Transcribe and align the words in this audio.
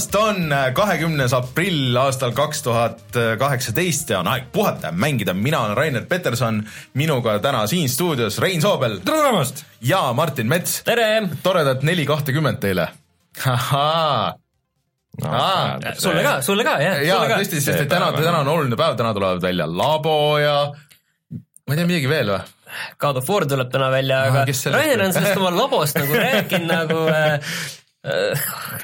Tere 0.00 0.12
tulemast, 0.12 0.14
on 0.14 0.74
kahekümnes 0.74 1.32
aprill 1.36 1.96
aastal 2.00 2.32
kaks 2.32 2.62
tuhat 2.64 3.16
kaheksateist 3.38 4.10
ja 4.10 4.20
on 4.22 4.28
aeg 4.32 4.46
puhata 4.52 4.88
ja 4.88 4.92
mängida. 4.92 5.34
mina 5.34 5.60
olen 5.60 5.76
Rainer 5.76 6.04
Peterson, 6.08 6.62
minuga 6.94 7.38
täna 7.38 7.66
siin 7.66 7.88
stuudios 7.88 8.38
Rein 8.38 8.62
Soobel. 8.62 8.98
tere 9.04 9.16
tulemast! 9.16 9.64
ja 9.80 10.12
Martin 10.12 10.46
Mets. 10.46 10.82
tere! 10.84 11.28
toredat 11.42 11.82
neli 11.82 12.06
kahtekümmet 12.06 12.60
teile. 12.60 12.88
ahaa 13.46 14.34
no, 15.22 15.28
Aa, 15.28 15.78
sulle 15.98 16.22
ka, 16.22 16.40
sulle 16.42 16.64
ka, 16.64 16.78
jah. 16.80 17.02
jaa, 17.04 17.26
tõesti, 17.34 17.60
sest 17.60 17.80
et 17.80 17.88
täna, 17.88 18.12
täna 18.12 18.40
on 18.40 18.48
oluline 18.48 18.76
päev, 18.76 18.96
täna 18.96 19.12
tulevad 19.14 19.42
välja 19.42 19.66
Labo 19.68 20.38
ja 20.38 20.72
ma 21.66 21.74
ei 21.74 21.76
tea, 21.76 21.86
midagi 21.86 22.08
veel 22.08 22.32
või? 22.32 22.40
God 23.02 23.18
of 23.18 23.28
War 23.28 23.44
tuleb 23.50 23.68
täna 23.72 23.90
välja, 23.90 24.22
Ah, 24.22 24.40
aga 24.46 24.72
Rainer 24.72 25.04
on 25.04 25.12
sellest 25.12 25.36
oma 25.36 25.50
labost 25.50 25.98
nagu 25.98 26.14
rääkinud 26.14 26.72
nagu 26.78 27.04
äh, 27.10 27.52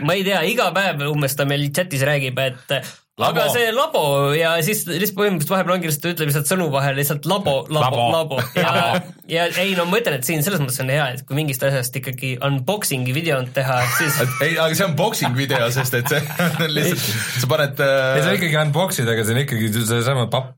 ma 0.04 0.16
ei 0.16 0.24
tea, 0.26 0.42
iga 0.50 0.70
päev 0.76 1.06
umbes 1.08 1.36
ta 1.38 1.46
meil 1.48 1.70
chatis 1.72 2.04
räägib, 2.04 2.38
et 2.42 2.76
äh, 2.76 2.94
Labo. 3.16 3.40
aga 3.40 3.44
see 3.48 3.68
labo 3.72 4.00
ja 4.36 4.50
siis 4.60 4.82
lihtsalt 4.84 5.16
põhimõtteliselt 5.16 5.52
vahepeal 5.54 5.74
ongi 5.78 5.88
lihtsalt, 5.88 6.02
ta 6.04 6.10
ütleb 6.12 6.28
lihtsalt 6.28 6.50
sõnu 6.50 6.66
vahel 6.68 6.98
lihtsalt 6.98 7.28
labo, 7.30 7.54
labo, 7.72 8.02
Labo. 8.12 8.40
ja, 8.60 8.98
ja 9.32 9.46
ei 9.62 9.72
no 9.78 9.86
ma 9.88 10.02
ütlen, 10.02 10.18
et 10.18 10.28
siin 10.28 10.44
selles 10.44 10.60
mõttes 10.60 10.76
on 10.84 10.92
hea, 10.92 11.06
et 11.14 11.22
kui 11.24 11.38
mingist 11.38 11.64
asjast 11.64 11.96
ikkagi 11.96 12.34
unboxing'i 12.44 13.14
videot 13.16 13.48
teha, 13.56 13.78
siis 13.96 14.20
ei, 14.44 14.58
aga 14.60 14.68
see 14.76 14.84
on 14.84 14.98
boxing 15.00 15.38
video, 15.38 15.62
sest 15.72 15.96
et 15.96 16.12
see 16.12 16.20
on 16.66 16.76
lihtsalt, 16.76 17.08
sa 17.40 17.50
paned 17.54 17.80
ei, 17.86 18.20
sa 18.20 18.34
äh, 18.34 18.36
ikkagi 18.36 18.60
unbox'id, 18.66 19.08
aga 19.08 19.24
see 19.24 19.38
on 19.38 19.42
ikkagi 19.46 19.72
seesama 19.78 20.28
papp. 20.36 20.52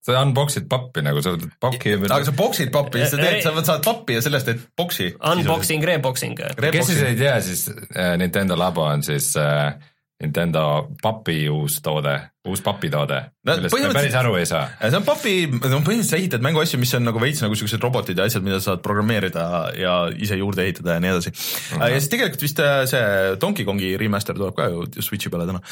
Sa 0.00 0.22
unbox'id 0.24 0.64
pappi 0.70 1.02
nagu 1.04 1.20
sa 1.20 1.34
võtad 1.34 1.52
pakki 1.60 1.94
aga 2.00 2.24
sa 2.24 2.32
box'id 2.36 2.72
pappi, 2.72 3.02
siis 3.02 3.12
sa 3.12 3.20
teed, 3.20 3.42
sa 3.44 3.64
saad 3.68 3.84
pappi 3.84 4.16
ja 4.16 4.24
sellest 4.24 4.48
teed 4.48 4.62
box'i. 4.78 5.10
unboxing, 5.32 5.84
reboxing. 5.84 6.40
kes 6.40 6.88
siis 6.88 7.02
ei 7.04 7.18
tea, 7.20 7.36
siis 7.44 7.66
äh, 7.68 8.14
Nintendo 8.20 8.56
Labo 8.58 8.86
on 8.88 9.04
siis 9.04 9.34
äh, 9.40 9.74
Nintendo 10.20 10.62
papi 11.00 11.46
uus 11.48 11.78
toode, 11.80 12.12
uus 12.44 12.60
papitoode 12.64 13.20
No 13.46 13.54
no,, 13.54 13.62
millest 13.62 13.76
me 13.76 13.92
päris 13.94 14.16
aru 14.20 14.34
ei 14.36 14.46
saa. 14.48 14.66
see 14.82 14.98
on 14.98 15.04
papi, 15.06 15.32
no 15.48 15.60
põhimõtteliselt 15.80 16.10
sa 16.10 16.18
ehitad 16.18 16.44
mänguasju, 16.44 16.80
mis 16.82 16.92
on 16.98 17.06
nagu 17.08 17.22
veits 17.22 17.40
nagu 17.40 17.56
siuksed 17.56 17.80
robotid 17.80 18.20
ja 18.20 18.26
asjad, 18.28 18.44
mida 18.44 18.58
sa 18.60 18.74
saad 18.74 18.82
programmeerida 18.84 19.44
ja 19.80 19.94
ise 20.12 20.36
juurde 20.36 20.66
ehitada 20.66 20.98
ja 20.98 21.02
nii 21.04 21.12
edasi 21.14 21.32
uh. 21.32 21.38
-huh. 21.78 21.86
ja 21.88 22.00
siis 22.00 22.10
tegelikult 22.12 22.44
vist 22.44 22.60
äh, 22.60 22.82
see 22.90 23.36
Donkey 23.40 23.64
Kongi 23.64 23.94
remaster 24.00 24.36
tuleb 24.36 24.54
ka 24.56 24.68
ju 24.68 24.84
Switchi 25.00 25.32
peale 25.32 25.46
täna 25.48 25.62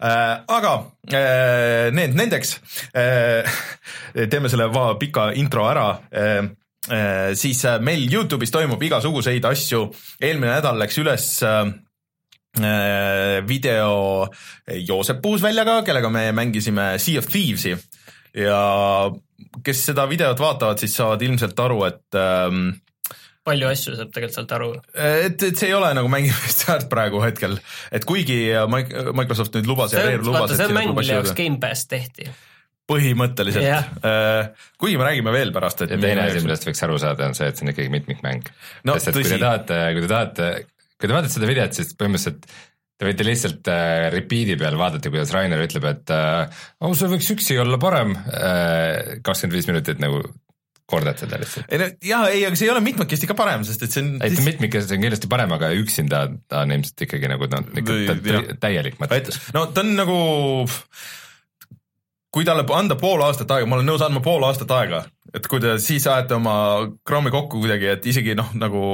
äh,. 0.00 0.44
aga 0.48 0.74
äh, 1.08 1.88
need 1.96 2.14
nendeks 2.14 2.58
äh, 2.92 3.48
teeme 4.30 4.52
selle 4.52 4.68
va- 4.74 4.98
pika 5.00 5.30
intro 5.32 5.64
ära 5.70 5.88
äh, 6.12 6.44
äh, 6.90 7.32
siis 7.34 7.64
äh, 7.64 7.80
meil 7.80 8.04
Youtube'is 8.12 8.52
toimub 8.52 8.82
igasuguseid 8.82 9.44
asju, 9.44 9.88
eelmine 10.20 10.58
nädal 10.58 10.78
läks 10.78 11.00
üles 11.00 11.40
äh, 12.60 13.38
äh, 13.38 13.48
video 13.48 14.28
Joosep 14.68 15.22
Puusväljaga, 15.22 15.82
kellega 15.86 16.10
me 16.10 16.30
mängisime 16.32 16.94
Sea 17.02 17.18
of 17.18 17.26
Thieves'i 17.30 17.74
ja 18.34 19.10
kes 19.64 19.84
seda 19.90 20.06
videot 20.10 20.40
vaatavad, 20.40 20.80
siis 20.82 20.96
saavad 20.96 21.22
ilmselt 21.22 21.60
aru, 21.60 21.84
et 21.86 22.18
ähm, 22.18 22.72
palju 23.44 23.68
asju 23.68 23.94
saab 23.98 24.14
tegelikult 24.14 24.38
sealt 24.38 24.54
aru. 24.56 24.70
et, 24.94 25.36
et 25.50 25.60
see 25.60 25.68
ei 25.70 25.76
ole 25.76 25.92
nagu 25.96 26.10
mängimist 26.10 26.64
väärt 26.68 26.88
praegu 26.92 27.22
hetkel, 27.24 27.58
et 27.94 28.06
kuigi 28.08 28.40
Microsoft 28.70 29.54
nüüd 29.58 29.68
lubas 29.70 29.94
ja 29.94 30.00
see 30.00 30.08
Rare 30.08 30.22
on, 30.22 30.26
lubas, 30.30 30.56
see 30.56 30.66
on 30.66 30.76
mäng, 30.78 30.94
mille 30.96 31.20
jaoks 31.20 31.34
Gamepass 31.38 31.86
tehti. 31.90 32.28
põhimõtteliselt 32.90 33.64
Jah. 33.64 33.86
äh,, 34.04 34.66
kuigi 34.80 34.98
me 35.00 35.06
räägime 35.08 35.32
veel 35.32 35.52
pärast, 35.54 35.84
et 35.86 35.94
ja 35.94 36.00
teine 36.00 36.26
asi, 36.26 36.42
millest 36.44 36.66
võiks 36.68 36.82
aru 36.84 36.98
saada, 37.00 37.30
on 37.30 37.38
see, 37.38 37.48
et 37.48 37.60
see 37.60 37.68
on 37.68 37.74
ikkagi 37.74 37.92
mitmikmäng 37.92 38.50
No 38.84 38.98
sest 38.98 39.12
et 39.12 39.18
kui 39.20 39.24
tõsi. 39.24 39.36
te 39.36 39.44
tahate, 39.44 39.82
kui 39.94 40.04
te 40.04 40.10
tahate, 40.10 40.50
kui 40.98 41.10
te 41.10 41.16
vaatate 41.16 41.34
seda 41.34 41.50
videot, 41.50 41.76
siis 41.76 41.92
põhimõtteliselt 41.98 42.48
te 42.94 43.08
võite 43.08 43.26
lihtsalt 43.26 43.68
äh, 43.72 44.06
repeat'i 44.14 44.56
peal 44.58 44.78
vaadata, 44.78 45.10
kuidas 45.10 45.32
Rainer 45.34 45.64
ütleb, 45.64 45.86
et 45.90 46.14
äh, 46.14 46.62
oh, 46.84 46.94
see 46.96 47.10
võiks 47.10 47.30
üksi 47.34 47.58
olla 47.62 47.78
parem 47.82 48.14
äh,. 48.14 49.20
kakskümmend 49.26 49.58
viis 49.58 49.70
minutit 49.70 50.02
nagu 50.02 50.22
kordad 50.90 51.18
seda 51.18 51.40
lihtsalt. 51.40 51.66
ei 51.72 51.80
no 51.80 51.88
jaa, 52.04 52.28
ei, 52.30 52.44
aga 52.46 52.58
see 52.58 52.68
ei 52.68 52.72
ole 52.74 52.84
mitmekesti 52.84 53.28
ka 53.28 53.36
parem, 53.38 53.64
sest 53.66 53.86
et 53.86 53.94
see 53.94 54.04
on 54.04 54.12
ei, 54.24 54.36
mitmikes 54.46 54.90
on 54.92 55.02
kindlasti 55.02 55.30
parem, 55.32 55.54
aga 55.56 55.72
üksinda 55.80 56.26
ta 56.50 56.64
on 56.64 56.74
ilmselt 56.76 57.06
ikkagi 57.06 57.30
nagu 57.32 57.48
noh, 57.50 57.70
ikka 57.80 58.42
täielik 58.62 58.98
et 58.98 59.06
mõte. 59.06 59.38
no 59.56 59.64
ta 59.72 59.84
on 59.84 59.94
nagu, 59.96 60.18
kui 62.34 62.46
talle 62.46 62.66
anda 62.76 62.98
pool 63.00 63.24
aastat 63.26 63.56
aega, 63.56 63.68
ma 63.70 63.80
olen 63.80 63.90
nõus 63.90 64.04
andma 64.04 64.22
pool 64.24 64.44
aastat 64.46 64.76
aega, 64.76 65.02
et 65.34 65.48
kui 65.50 65.62
te 65.64 65.78
siis 65.82 66.04
ajate 66.04 66.36
oma 66.36 66.56
krammi 67.06 67.32
kokku 67.34 67.64
kuidagi, 67.64 67.90
et 67.96 68.12
isegi 68.12 68.36
noh, 68.38 68.52
nagu 68.60 68.84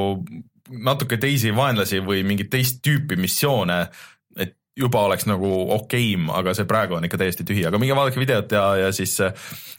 natuke 0.71 1.19
teisi 1.21 1.53
vaenlasi 1.57 2.01
või 2.05 2.23
mingit 2.27 2.51
teist 2.53 2.81
tüüpi 2.87 3.19
missioone, 3.21 3.83
et 4.39 4.57
juba 4.77 5.03
oleks 5.09 5.27
nagu 5.29 5.49
okeim, 5.75 6.29
aga 6.35 6.55
see 6.57 6.69
praegu 6.69 6.97
on 6.97 7.07
ikka 7.07 7.19
täiesti 7.21 7.47
tühi, 7.47 7.65
aga 7.67 7.81
minge 7.81 7.97
vaadake 7.99 8.21
videot 8.23 8.53
ja, 8.55 8.65
ja 8.85 8.93
siis 8.95 9.17
äh, 9.25 9.35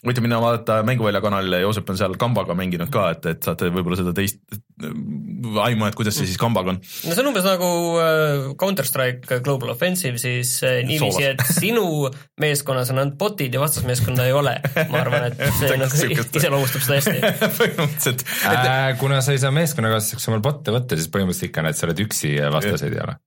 võite 0.06 0.24
minna 0.24 0.42
vaadata 0.44 0.82
Mänguvälja 0.88 1.24
kanalile, 1.24 1.62
Joosep 1.64 1.90
on 1.94 2.00
seal 2.00 2.18
kambaga 2.22 2.56
mänginud 2.58 2.92
ka, 2.94 3.10
et, 3.16 3.30
et 3.34 3.48
saate 3.48 3.72
võib-olla 3.72 4.02
seda 4.02 4.14
teist 4.18 4.44
aimu, 5.66 5.88
et 5.90 5.98
kuidas 5.98 6.18
see 6.18 6.30
siis 6.30 6.40
kambaga 6.42 6.76
on. 6.76 6.82
no 6.82 7.16
see 7.16 7.24
on 7.24 7.32
umbes 7.32 7.48
nagu 7.48 7.70
äh, 8.02 8.50
Counter-Strike 8.62 9.42
Global 9.46 9.74
Offensive 9.76 10.22
siis 10.22 10.58
äh, 10.68 10.82
niiviisi, 10.88 11.26
et 11.34 11.46
sinu 11.50 12.10
meeskonnas 12.42 12.94
on 12.94 13.02
ainult 13.04 13.18
bot'id 13.22 13.54
ja 13.54 13.62
vastasmeeskonda 13.64 14.28
ei 14.30 14.36
ole. 14.38 14.58
ma 14.92 15.04
arvan, 15.04 15.30
et 15.32 15.46
see 15.60 15.78
nagu 15.80 16.12
iseloomustab 16.42 16.86
seda 16.88 17.00
hästi. 17.00 17.18
põhimõtteliselt, 17.60 18.28
et 18.52 18.72
Äh, 18.72 18.98
kuna 19.00 19.22
sa 19.22 19.36
ei 19.36 19.42
saa 19.42 19.52
meeskonnakaaslaseks 19.56 20.30
omal 20.32 20.44
bot'e 20.46 20.74
võtta, 20.76 20.98
siis 20.98 21.12
põhimõtteliselt 21.12 21.50
ikka 21.50 21.66
näed, 21.66 21.78
sa 21.78 21.88
oled 21.88 22.02
üksi 22.06 22.36
ja 22.38 22.52
vastaseid 22.54 22.96
ei 22.96 23.04
ole. 23.04 23.18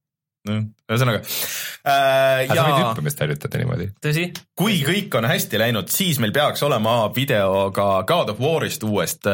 Ühesõnaga 0.44 1.22
äh, 1.22 2.44
aga 2.44 2.56
sa 2.56 2.65
võid 2.66 2.75
ja 2.77 2.88
hüppamist 2.91 3.22
harjutada 3.25 3.60
niimoodi. 3.62 3.87
tõsi, 4.05 4.27
kui 4.59 4.81
kõik 4.84 5.15
on 5.16 5.28
hästi 5.31 5.60
läinud, 5.62 5.93
siis 5.93 6.21
meil 6.21 6.34
peaks 6.37 6.65
olema 6.66 6.99
video 7.16 7.71
ka 7.75 8.03
God 8.09 8.34
of 8.34 8.43
War'ist 8.44 8.84
uuest, 8.84 9.25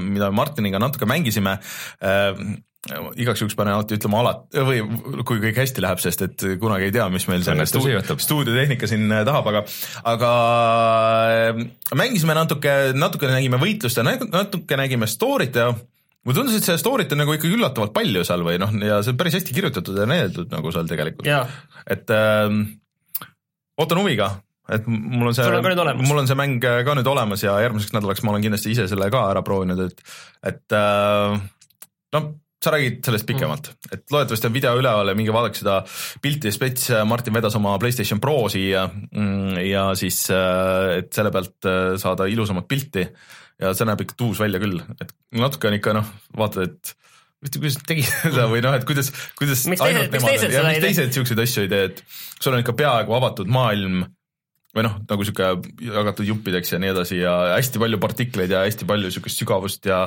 mida 0.00 0.30
me 0.30 0.40
Martiniga 0.40 0.80
natuke 0.80 1.08
mängisime. 1.08 1.58
Äh, 2.00 2.46
igaks 3.16 3.40
juhuks 3.40 3.56
panen 3.56 3.76
alati 3.78 3.96
ütlema 3.96 4.20
alati 4.20 4.64
või 4.66 4.80
kui 5.24 5.40
kõik 5.42 5.56
hästi 5.62 5.84
läheb, 5.84 6.00
sest 6.02 6.24
et 6.26 6.44
kunagi 6.60 6.88
ei 6.88 6.94
tea, 6.94 7.06
mis 7.12 7.24
meil 7.30 7.44
selle 7.46 7.64
stuudio, 7.68 8.02
stuudiotehnika 8.20 8.88
siin 8.90 9.08
äh, 9.08 9.24
tahab, 9.26 9.48
aga, 9.52 9.64
aga 10.12 10.32
äh, 11.54 11.64
mängisime 11.96 12.36
natuke, 12.36 12.74
natuke 12.96 13.30
nägime 13.32 13.60
võitlust 13.62 14.00
ja 14.00 14.04
nat- 14.06 14.28
natuke 14.32 14.80
nägime 14.80 15.08
story't 15.10 15.56
ja 15.60 15.72
mulle 16.24 16.38
tundus, 16.38 16.56
et 16.58 16.66
seda 16.66 16.80
story't 16.80 17.12
on 17.12 17.20
nagu 17.22 17.36
ikkagi 17.36 17.56
üllatavalt 17.56 17.94
palju 17.96 18.24
seal 18.26 18.44
või 18.46 18.56
noh, 18.62 18.72
ja 18.84 19.02
see 19.04 19.14
on 19.14 19.20
päris 19.20 19.36
hästi 19.38 19.56
kirjutatud 19.56 20.00
ja 20.00 20.08
näidatud 20.08 20.52
nagu 20.52 20.72
seal 20.74 20.88
tegelikult. 20.90 21.28
et 21.90 22.14
ähm, 22.14 22.62
ootan 23.80 24.00
huviga, 24.00 24.30
et 24.72 24.86
mul 24.88 25.28
on 25.30 25.36
see 25.36 25.48
mul 26.00 26.22
on 26.22 26.30
see 26.30 26.38
mäng 26.38 26.64
äh, 26.64 26.80
ka 26.86 26.96
nüüd 26.96 27.10
olemas 27.10 27.44
ja 27.44 27.58
järgmiseks 27.64 27.96
nädalaks 27.96 28.24
ma 28.24 28.32
olen 28.34 28.46
kindlasti 28.46 28.72
ise 28.72 28.88
selle 28.90 29.10
ka 29.12 29.26
ära 29.34 29.44
proovinud, 29.46 29.84
et, 29.84 30.16
et 30.52 30.78
äh, 30.78 31.36
no 32.16 32.24
sa 32.64 32.72
räägid 32.72 33.04
sellest 33.04 33.26
pikemalt 33.28 33.68
mm., 33.68 33.92
et 33.92 34.12
loodetavasti 34.12 34.48
on 34.48 34.54
video 34.54 34.74
üleval 34.80 35.10
ja 35.10 35.16
minge 35.18 35.32
vaadake 35.34 35.60
seda 35.60 35.78
pilti 36.24 36.48
ja 36.48 36.56
spets, 36.56 36.88
Martin 37.04 37.36
vedas 37.36 37.56
oma 37.58 37.76
Playstation 37.82 38.22
Pro 38.24 38.46
siia 38.52 38.86
mm, 38.88 39.58
ja 39.68 39.90
siis, 39.98 40.22
et 40.32 41.12
selle 41.12 41.32
pealt 41.34 41.68
äh, 41.68 41.94
saada 42.00 42.28
ilusamat 42.30 42.68
pilti 42.70 43.04
ja 43.62 43.72
see 43.76 43.86
näeb 43.88 44.02
ikka 44.04 44.16
tuus 44.18 44.40
välja 44.42 44.60
küll, 44.62 44.80
et 45.00 45.14
natuke 45.36 45.70
on 45.70 45.78
ikka 45.78 45.94
noh, 45.96 46.08
vaatad, 46.38 46.72
et 46.72 46.94
huvitav, 47.44 47.60
kuidas 47.62 47.78
nad 47.78 47.86
tegid 47.92 48.10
seda 48.24 48.48
või 48.50 48.64
noh, 48.64 48.74
et 48.78 48.88
kuidas, 48.88 49.12
kuidas 49.38 49.64
Miks 49.70 49.84
teised- 49.84 49.88
ainult 49.88 50.12
miks 50.16 50.24
nemad 50.24 50.36
teised 50.42 50.56
ja 50.56 50.66
miks 50.66 50.84
teised 50.88 51.16
siukseid 51.18 51.42
asju 51.44 51.64
ei 51.66 51.72
tee, 51.72 51.88
et 51.92 52.04
sul 52.40 52.54
on 52.56 52.62
ikka 52.64 52.76
peaaegu 52.78 53.16
avatud 53.18 53.50
maailm 53.52 54.04
või 54.74 54.82
noh, 54.88 54.96
nagu 55.06 55.22
sihuke 55.22 55.52
jagatud 55.86 56.26
juppideks 56.26 56.72
ja 56.74 56.80
nii 56.82 56.90
edasi 56.90 57.20
ja 57.20 57.34
hästi 57.52 57.78
palju 57.78 58.00
partikleid 58.02 58.50
ja 58.50 58.64
hästi 58.64 58.88
palju 58.88 59.12
siukest 59.14 59.38
sügavust 59.38 59.86
ja 59.86 60.00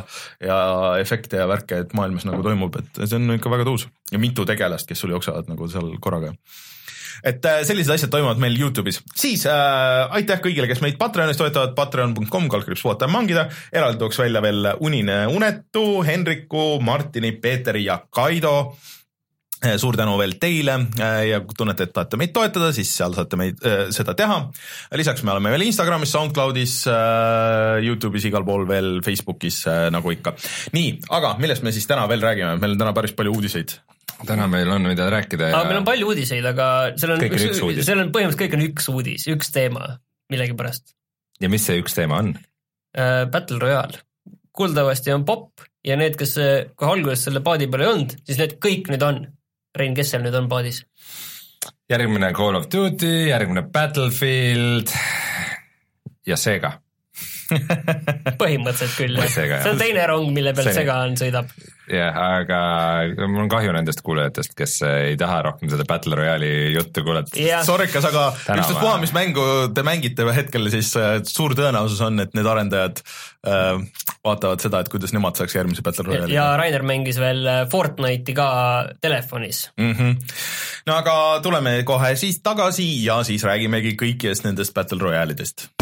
ja 0.44 0.58
efekte 1.00 1.40
ja 1.40 1.46
värke, 1.48 1.86
et 1.86 1.94
maailmas 1.96 2.28
nagu 2.28 2.44
toimub, 2.44 2.76
et 2.82 3.00
see 3.06 3.16
on 3.16 3.38
ikka 3.38 3.54
väga 3.54 3.68
tuus. 3.70 3.88
Ja 4.12 4.20
mitu 4.20 4.44
tegelast, 4.50 4.90
kes 4.90 5.06
sul 5.06 5.16
jooksevad 5.16 5.48
nagu 5.48 5.70
seal 5.72 5.94
korraga 6.04 6.34
et 7.24 7.46
äh, 7.46 7.62
sellised 7.68 7.94
asjad 7.94 8.12
toimuvad 8.14 8.42
meil 8.42 8.58
Youtube'is, 8.60 9.02
siis 9.16 9.46
äh, 9.50 10.18
aitäh 10.20 10.42
kõigile, 10.44 10.70
kes 10.70 10.84
meid 10.84 11.00
Patreonis 11.02 11.40
toetavad, 11.40 11.76
patreon.com, 11.78 12.50
kaldkriips 12.54 12.86
ja 12.88 13.10
mangida, 13.12 13.48
eraldi 13.72 14.02
tooks 14.02 14.20
välja 14.20 14.42
veel 14.42 14.74
Unine 14.80 15.26
Unetu, 15.32 16.04
Henriku, 16.08 16.78
Martini, 16.82 17.32
Peeteri 17.32 17.86
ja 17.86 18.02
Kaido 18.10 18.58
suur 19.58 19.98
tänu 19.98 20.14
veel 20.20 20.36
teile 20.42 20.76
äh, 21.02 21.24
ja 21.32 21.40
kui 21.42 21.58
tunnete, 21.58 21.88
et 21.88 21.94
tahate 21.96 22.20
meid 22.20 22.34
toetada, 22.36 22.70
siis 22.76 22.92
seal 22.94 23.16
saate 23.18 23.40
meid 23.40 23.64
äh, 23.66 23.88
seda 23.96 24.14
teha. 24.18 24.40
lisaks 25.00 25.24
me 25.26 25.34
oleme 25.34 25.54
veel 25.56 25.66
Instagramis, 25.68 26.14
SoundCloudis 26.14 26.78
äh,, 26.92 27.82
Youtube'is, 27.88 28.28
igal 28.30 28.46
pool 28.46 28.68
veel, 28.70 29.00
Facebookis 29.06 29.64
äh, 29.68 29.88
nagu 29.94 30.14
ikka. 30.14 30.36
nii, 30.78 30.98
aga 31.18 31.36
millest 31.42 31.66
me 31.66 31.74
siis 31.74 31.90
täna 31.90 32.06
veel 32.10 32.22
räägime, 32.22 32.58
meil 32.62 32.78
on 32.78 32.84
täna 32.86 32.94
päris 32.98 33.18
palju 33.18 33.34
uudiseid. 33.34 33.80
Täna 34.26 34.48
meil 34.50 34.70
on, 34.74 34.88
mida 34.90 35.10
rääkida 35.14 35.52
ja 35.52 35.60
aga 35.60 35.72
meil 35.72 35.82
on 35.84 35.88
palju 35.88 36.12
uudiseid, 36.12 36.46
aga 36.50 36.68
seal 36.98 37.16
on 37.16 37.22
seal 37.22 38.02
on 38.02 38.14
põhimõtteliselt 38.16 38.44
kõik 38.44 38.58
on 38.58 38.68
üks 38.70 38.92
uudis, 38.94 39.28
üks 39.32 39.54
teema 39.54 39.98
millegipärast 40.34 40.96
ja 41.44 41.50
mis 41.54 41.66
see 41.68 41.82
üks 41.84 41.98
teema 41.98 42.22
on? 42.24 42.36
äh, 42.98 43.26
Battle 43.32 43.60
Royale. 43.62 44.02
kuuldavasti 44.58 45.14
on 45.14 45.26
popp 45.26 45.68
ja 45.88 45.98
need, 46.00 46.18
kes 46.20 46.36
kohe 46.76 46.98
alguses 46.98 47.28
selle 47.28 47.44
paadi 47.46 47.70
peal 47.72 47.86
ei 47.86 47.92
olnud, 47.94 48.18
siis 48.26 48.40
need 48.42 48.58
kõik 48.64 48.92
nüüd 48.92 49.04
on. 49.06 49.26
Rein, 49.78 49.94
kes 49.98 50.10
seal 50.14 50.24
nüüd 50.26 50.36
on 50.38 50.50
paadis? 50.52 50.84
järgmine 51.88 52.34
Call 52.36 52.58
of 52.60 52.68
Duty, 52.74 53.30
järgmine 53.30 53.64
Battlefield 53.72 54.92
ja 56.28 56.38
Sega. 56.38 56.74
põhimõtteliselt 58.42 58.96
küll, 58.98 59.20
see 59.32 59.72
on 59.72 59.80
teine 59.80 60.06
rong, 60.10 60.32
mille 60.36 60.54
pealt 60.56 60.72
See- 60.72 60.82
Sega 60.82 60.98
on, 61.06 61.16
sõidab. 61.20 61.52
jah, 61.88 62.18
aga 62.42 62.58
mul 63.24 63.46
on 63.46 63.52
kahju 63.52 63.72
nendest 63.76 64.02
kuulajatest, 64.06 64.52
kes 64.58 64.74
ei 64.90 65.16
taha 65.20 65.40
rohkem 65.48 65.72
seda 65.72 65.86
Battle 65.88 66.18
Royale'i 66.20 66.74
juttu 66.76 67.04
kuulata. 67.08 67.38
jah, 67.40 67.64
Sorrikas, 67.68 68.10
aga 68.10 68.26
ükstaspuha, 68.36 68.98
mis 69.04 69.16
mängu 69.16 69.46
te 69.76 69.86
mängite 69.88 70.28
hetkel, 70.36 70.68
siis 70.74 70.92
äh, 71.00 71.22
suur 71.28 71.56
tõenäosus 71.58 72.04
on, 72.04 72.20
et 72.24 72.36
need 72.38 72.50
arendajad 72.52 73.00
äh, 73.48 73.80
vaatavad 74.28 74.64
seda, 74.68 74.84
et 74.84 74.92
kuidas 74.92 75.16
nemad 75.16 75.40
saaks 75.40 75.56
järgmise 75.56 75.86
Battle 75.86 76.10
Royale'i 76.10 76.36
ja 76.36 76.50
Rainer 76.60 76.84
mängis 76.88 77.22
veel 77.24 77.48
äh, 77.48 77.64
Fortnite'i 77.72 78.36
ka 78.36 78.50
telefonis. 79.02 79.70
mm. 79.80 79.94
-hmm. 79.94 80.36
no 80.92 81.00
aga 81.00 81.40
tuleme 81.44 81.80
kohe 81.88 82.16
siis 82.20 82.42
tagasi 82.44 82.90
ja 83.06 83.22
siis 83.24 83.48
räägimegi 83.48 83.96
kõikidest 83.96 84.44
nendest 84.50 84.76
Battle 84.76 85.00
Royale'idest. 85.00 85.70
ja 85.72 85.77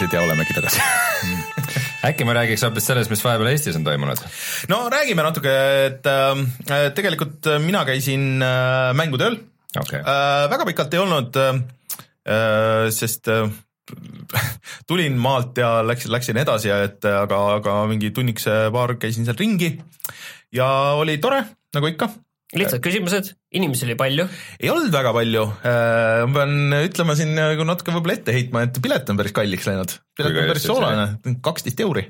uudised 0.00 0.16
ja 0.16 0.22
olemegi 0.24 0.54
tagasi 0.56 0.80
äkki 2.08 2.24
ma 2.24 2.32
räägiks 2.32 2.62
hoopis 2.64 2.86
sellest, 2.88 3.10
mis 3.12 3.20
vahepeal 3.24 3.50
Eestis 3.50 3.76
on 3.76 3.84
toimunud? 3.84 4.20
no 4.72 4.78
räägime 4.92 5.24
natuke, 5.26 5.52
et 5.90 6.08
äh, 6.08 6.86
tegelikult 6.96 7.48
mina 7.60 7.82
käisin 7.84 8.40
äh, 8.40 8.94
mängutööl 8.96 9.36
okei 9.76 10.00
okay., 10.00 10.00
äh,, 10.00 10.46
väga 10.52 10.68
pikalt 10.70 10.96
ei 10.96 11.02
olnud 11.02 11.36
äh, 11.36 11.60
äh,, 12.24 12.86
sest 12.96 13.28
äh, 13.28 13.50
tulin 14.88 15.20
maalt 15.20 15.60
ja 15.60 15.80
läksin, 15.84 16.14
läksin 16.14 16.40
edasi, 16.40 16.72
et 16.72 17.04
aga, 17.04 17.42
aga 17.58 17.76
mingi 17.90 18.12
tunnikese 18.14 18.70
paar 18.72 18.96
käisin 19.02 19.28
seal 19.28 19.36
ringi 19.36 19.74
ja 20.56 20.70
oli 20.96 21.18
tore, 21.20 21.42
nagu 21.76 21.92
ikka 21.92 22.08
lihtsad 22.56 22.82
küsimused, 22.82 23.32
inimesi 23.54 23.86
oli 23.86 23.96
palju, 23.98 24.26
ei 24.58 24.70
olnud 24.72 24.90
väga 24.94 25.12
palju, 25.14 25.44
ma 25.62 26.32
pean 26.34 26.78
ütlema 26.80 27.14
siin 27.18 27.34
nagu 27.36 27.66
natuke 27.68 27.94
võib-olla 27.94 28.16
ette 28.18 28.34
heitma, 28.34 28.64
et 28.66 28.80
pilet 28.82 29.12
on 29.12 29.20
päris 29.20 29.34
kalliks 29.36 29.68
läinud. 29.70 29.94
pilet 30.18 30.34
on 30.34 30.50
päris 30.50 30.66
soolane, 30.66 31.36
kaksteist 31.46 31.82
euri. 31.86 32.08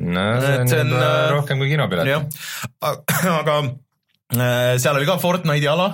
no 0.00 0.24
see 0.40 0.60
on, 0.60 0.70
see 0.72 0.80
on, 0.82 0.94
juba 0.94 1.10
äh, 1.10 1.26
rohkem 1.34 1.60
kui 1.60 1.72
kinopilet. 1.74 2.38
aga 3.40 3.58
äh, 3.60 3.72
seal 4.80 4.98
oli 4.98 5.06
ka 5.08 5.16
Fortnite'i 5.20 5.68
ala 5.70 5.86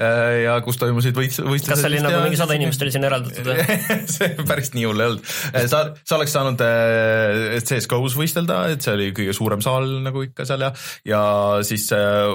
äh, 0.00 0.42
ja 0.44 0.54
kus 0.64 0.78
toimusid 0.80 1.16
võist-, 1.16 1.42
võistlused. 1.42 1.72
kas 1.74 1.86
oli 1.88 2.00
nagu 2.02 2.20
mingi 2.24 2.38
sada 2.40 2.56
inimest 2.58 2.84
oli 2.84 2.92
sinna 2.94 3.08
eraldatud 3.10 3.48
või? 3.48 3.78
see 4.14 4.30
päris 4.48 4.72
nii 4.76 4.86
hull 4.88 5.02
ei 5.02 5.10
olnud, 5.12 5.32
sa, 5.72 5.82
sa 6.02 6.18
oleks 6.18 6.34
saanud 6.36 6.64
äh, 6.66 7.58
CS-GO-s 7.62 8.16
võistelda, 8.18 8.62
et 8.74 8.84
see 8.84 8.94
oli 8.96 9.10
kõige 9.16 9.36
suurem 9.36 9.64
saal 9.64 9.88
nagu 10.04 10.24
ikka 10.26 10.46
seal 10.48 10.66
ja, 10.66 10.72
ja 11.08 11.22
siis 11.66 11.88
äh, 11.96 12.32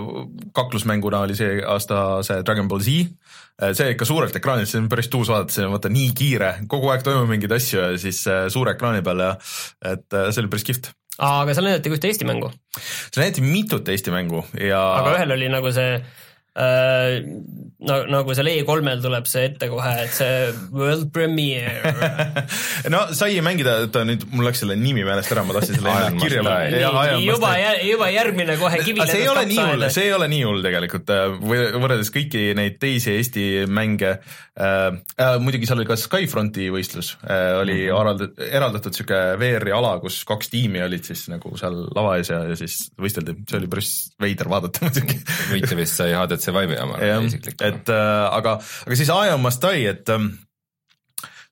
kaklusmänguna 0.58 1.26
oli 1.28 1.38
see 1.40 1.60
aasta 1.66 2.22
see 2.28 2.44
Dragon 2.48 2.70
Ball 2.72 2.86
Z. 2.86 3.08
see 3.78 3.92
ikka 3.96 4.06
suurelt 4.08 4.36
ekraanilt, 4.38 4.70
see 4.70 4.84
on 4.84 4.92
päris 4.92 5.12
tuus 5.14 5.32
vaadata, 5.34 5.56
see 5.56 5.66
on 5.66 5.76
vaata 5.76 5.92
nii 5.94 6.14
kiire, 6.18 6.54
kogu 6.70 6.94
aeg 6.94 7.06
toimub 7.06 7.30
mingeid 7.32 7.58
asju 7.58 7.84
ja 7.84 7.92
siis 8.02 8.24
äh, 8.32 8.48
suure 8.54 8.78
ekraani 8.78 9.04
peal 9.06 9.28
ja 9.28 9.34
et 9.94 10.08
äh, 10.14 10.32
see 10.32 10.44
oli 10.44 10.54
päris 10.54 10.68
kihvt. 10.68 10.94
Aga 11.18 11.56
seal 11.58 11.66
näidati 11.69 11.90
ka 11.90 11.98
ühte 11.98 12.10
Eesti 12.12 12.28
mängu, 12.30 12.52
seal 12.78 13.24
näidati 13.24 13.46
mitut 13.46 13.90
Eesti 13.90 14.14
mängu 14.14 14.44
ja 14.62 14.81
aga 15.02 15.18
ühel 15.18 15.36
oli 15.38 15.50
nagu 15.54 15.72
see 15.75 15.98
no, 16.57 17.98
nagu 18.09 18.36
seal 18.38 18.50
E3-l 18.51 19.01
tuleb 19.04 19.30
see 19.30 19.45
ette 19.51 19.69
kohe, 19.71 19.94
et 20.04 20.13
see 20.15 20.51
world 20.75 21.09
premiere. 21.13 21.94
no 22.94 23.04
sai 23.18 23.38
mängida, 23.45 23.77
oota 23.86 24.04
nüüd 24.07 24.25
mul 24.33 24.48
läks 24.50 24.63
selle 24.63 24.77
nimi 24.80 25.06
meelest 25.07 25.33
ära, 25.36 25.45
ma 25.48 25.57
tahtsin 25.57 25.80
selle 25.80 25.95
enne 26.09 26.21
kirja 26.21 26.44
panna. 26.45 27.21
juba, 27.24 27.54
juba 27.86 28.12
järgmine 28.13 28.57
kohe 28.62 28.81
kivi 28.83 29.04
aga 29.04 29.12
see 29.13 29.24
ei 29.24 29.31
ole 29.31 29.45
nii 29.51 29.62
hull, 29.63 29.88
see 29.94 30.07
ei 30.09 30.13
ole 30.18 30.30
nii 30.33 30.44
hull 30.48 30.65
tegelikult, 30.65 31.15
võrreldes 31.48 32.13
kõiki 32.15 32.44
neid 32.57 32.80
teisi 32.81 33.15
Eesti 33.18 33.48
mänge 33.69 34.18
äh,. 34.18 34.89
Äh, 35.18 35.36
muidugi 35.42 35.68
seal 35.69 35.80
oli 35.80 35.88
ka 35.89 35.95
Skyfronti 36.00 36.68
võistlus 36.74 37.13
äh,, 37.21 37.57
oli 37.62 37.77
Mhm. 37.88 37.95
eraldatud, 38.01 38.42
eraldatud 38.57 38.95
sihuke 38.98 39.19
VR-i 39.39 39.74
ala, 39.75 39.94
kus 40.03 40.19
kaks 40.27 40.50
tiimi 40.53 40.81
olid 40.83 41.06
siis 41.07 41.25
nagu 41.31 41.53
seal 41.60 41.77
lava 41.95 42.15
ees 42.19 42.31
ja, 42.31 42.42
ja 42.50 42.57
siis 42.60 42.89
võisteldi, 43.00 43.36
see 43.50 43.60
oli 43.62 43.69
päris 43.71 43.92
veider 44.21 44.50
vaadata 44.51 44.81
muidugi 44.88 45.19
võitja 45.51 45.77
vist 45.80 46.00
sai 46.00 46.15
HDC 46.18 46.47
Vive'i 46.56 46.82
oma 46.84 47.00
jah, 47.02 47.24
isiklikult. 47.28 47.64
et 47.70 47.94
äh, 47.94 48.26
aga, 48.40 48.60
aga 48.88 49.00
siis 49.00 49.14
I 49.14 49.34
am 49.34 49.46
must 49.48 49.64
die, 49.64 49.88
et 49.92 50.14
ähm, 50.14 50.34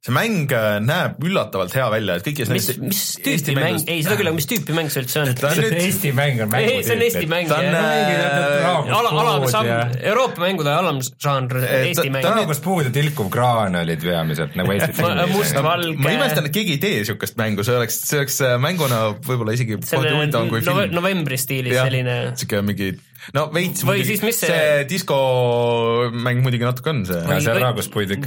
see 0.06 0.14
mäng 0.14 0.52
äh, 0.54 0.78
näeb 0.86 1.24
üllatavalt 1.26 1.74
hea 1.74 1.86
välja, 1.90 2.18
et 2.20 2.26
kõikides 2.28 2.52
mis, 2.54 2.68
mis 2.82 3.00
tüüpi 3.26 3.56
mäng, 3.58 3.80
ei 3.90 4.04
seda 4.06 4.18
küll, 4.20 4.30
aga 4.30 4.38
mis 4.38 4.48
tüüpi 4.52 4.76
mäng 4.78 4.92
see 4.94 5.02
üldse 5.02 5.22
on? 5.24 5.32
nüüd 5.34 5.78
Eesti 5.80 6.12
mäng 6.18 6.44
on 6.46 6.54
ei, 6.60 6.84
see 6.86 6.94
on 6.94 7.02
Eesti 7.08 7.24
mäng 7.32 7.54
on, 7.56 7.70
äh, 7.80 8.68
ala, 9.00 9.14
alamžanr, 9.24 9.96
Euroopa 10.12 10.44
mängude 10.44 10.76
alamžanr, 10.76 11.58
Eesti 11.80 12.12
mäng 12.14 12.28
ta. 12.28 12.36
kus 12.52 12.62
puud 12.66 12.86
ja 12.86 12.94
tilkuv 12.94 13.32
kraan 13.34 13.80
olid 13.82 14.06
peamiselt 14.06 14.54
nagu 14.60 14.76
Eesti 14.76 14.94
filmis. 15.00 15.34
mustvalge. 15.34 15.98
ma 16.06 16.14
imestan, 16.20 16.52
et 16.52 16.58
keegi 16.60 16.78
ei 16.78 16.84
tee 16.86 17.02
siukest 17.10 17.42
mängu, 17.42 17.66
see 17.66 17.80
oleks, 17.80 17.98
see 18.06 18.22
oleks 18.22 18.38
äh, 18.46 18.60
mänguna 18.62 19.02
võib-olla 19.26 19.58
isegi 19.58 19.82
palju 19.82 20.20
huvitavam 20.20 20.54
kui 20.54 20.62
film. 20.62 20.94
novembri 20.94 21.42
stiilis 21.42 21.80
selline 21.82 22.20
siuke 22.38 22.62
mingi, 22.68 22.94
no 23.34 23.48
veits 23.56 23.82
Või 23.84 23.96
muidugi- 24.02 24.06
siis 24.12 24.22
mis 24.24 24.40
see- 24.44 24.50
see 24.52 24.84
diskomäng 24.90 26.42
muidugi 26.46 26.66
natuke 26.68 26.90
on 26.92 27.00
see. 27.08 27.22
Või- 27.26 27.40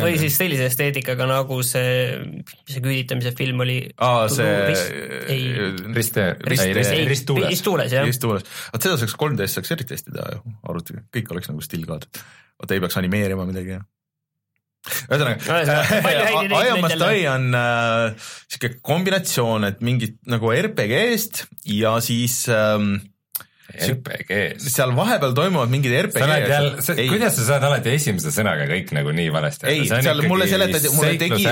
on. 0.01 0.07
või 0.09 0.17
siis 0.19 0.39
sellise 0.41 0.67
esteetikaga 0.67 1.27
nagu 1.31 1.61
see, 1.63 2.17
mis 2.43 2.75
see 2.75 2.83
küüditamise 2.85 3.35
film 3.39 3.61
oli. 3.67 3.79
aa, 3.99 4.27
see 4.33 4.49
ei, 5.29 5.45
Rist, 5.95 6.17
ei 6.19 6.35
Rist, 6.49 6.65
ei, 6.67 7.05
Ristuules. 7.09 7.49
Ristuules 7.53 7.93
jah. 7.93 8.09
istuules, 8.09 8.43
vot 8.73 8.83
seda 8.89 8.97
saaks 8.99 9.15
3D-s 9.21 9.55
saaks 9.59 9.71
eriti 9.77 9.95
hästi 9.95 10.17
teha 10.17 10.33
ju 10.35 10.43
arvutiga, 10.69 11.05
kõik 11.15 11.31
oleks 11.37 11.49
nagu 11.53 11.63
still 11.63 11.87
kaadrid. 11.87 12.19
vaata 12.59 12.75
ei 12.75 12.81
peaks 12.83 12.97
animeerima 12.99 13.47
midagi 13.47 13.77
ja 13.77 13.85
ühesõnaga 14.89 15.59
I 16.49 16.71
am 16.73 16.85
jälle. 16.89 17.09
die 17.13 17.29
on 17.29 17.49
äh, 17.55 18.15
sihuke 18.49 18.79
kombinatsioon, 18.83 19.65
et 19.69 19.81
mingit 19.85 20.17
nagu 20.31 20.51
RPG-st 20.55 21.45
ja 21.75 21.97
siis 22.05 22.47
ähm, 22.49 22.95
RPG-s. 23.69 24.71
seal 24.73 24.95
vahepeal 24.97 25.35
toimuvad 25.37 25.73
mingid 25.73 25.93
RPG 25.99 26.23
sa 26.23 26.29
oled 26.29 26.47
jälle, 26.49 26.85
ei, 26.95 27.09
kuidas 27.11 27.37
sa 27.37 27.45
saad 27.51 27.67
alati 27.69 27.93
esimese 27.93 28.33
sõnaga 28.33 28.65
kõik 28.71 28.95
nagu 28.97 29.13
nii 29.13 29.29
valesti 29.35 29.69
ei, 29.69 29.85
seal 29.89 30.23
mulle 30.25 30.49
seletati, 30.49 30.93
mulle 30.97 31.13
tegi 31.21 31.45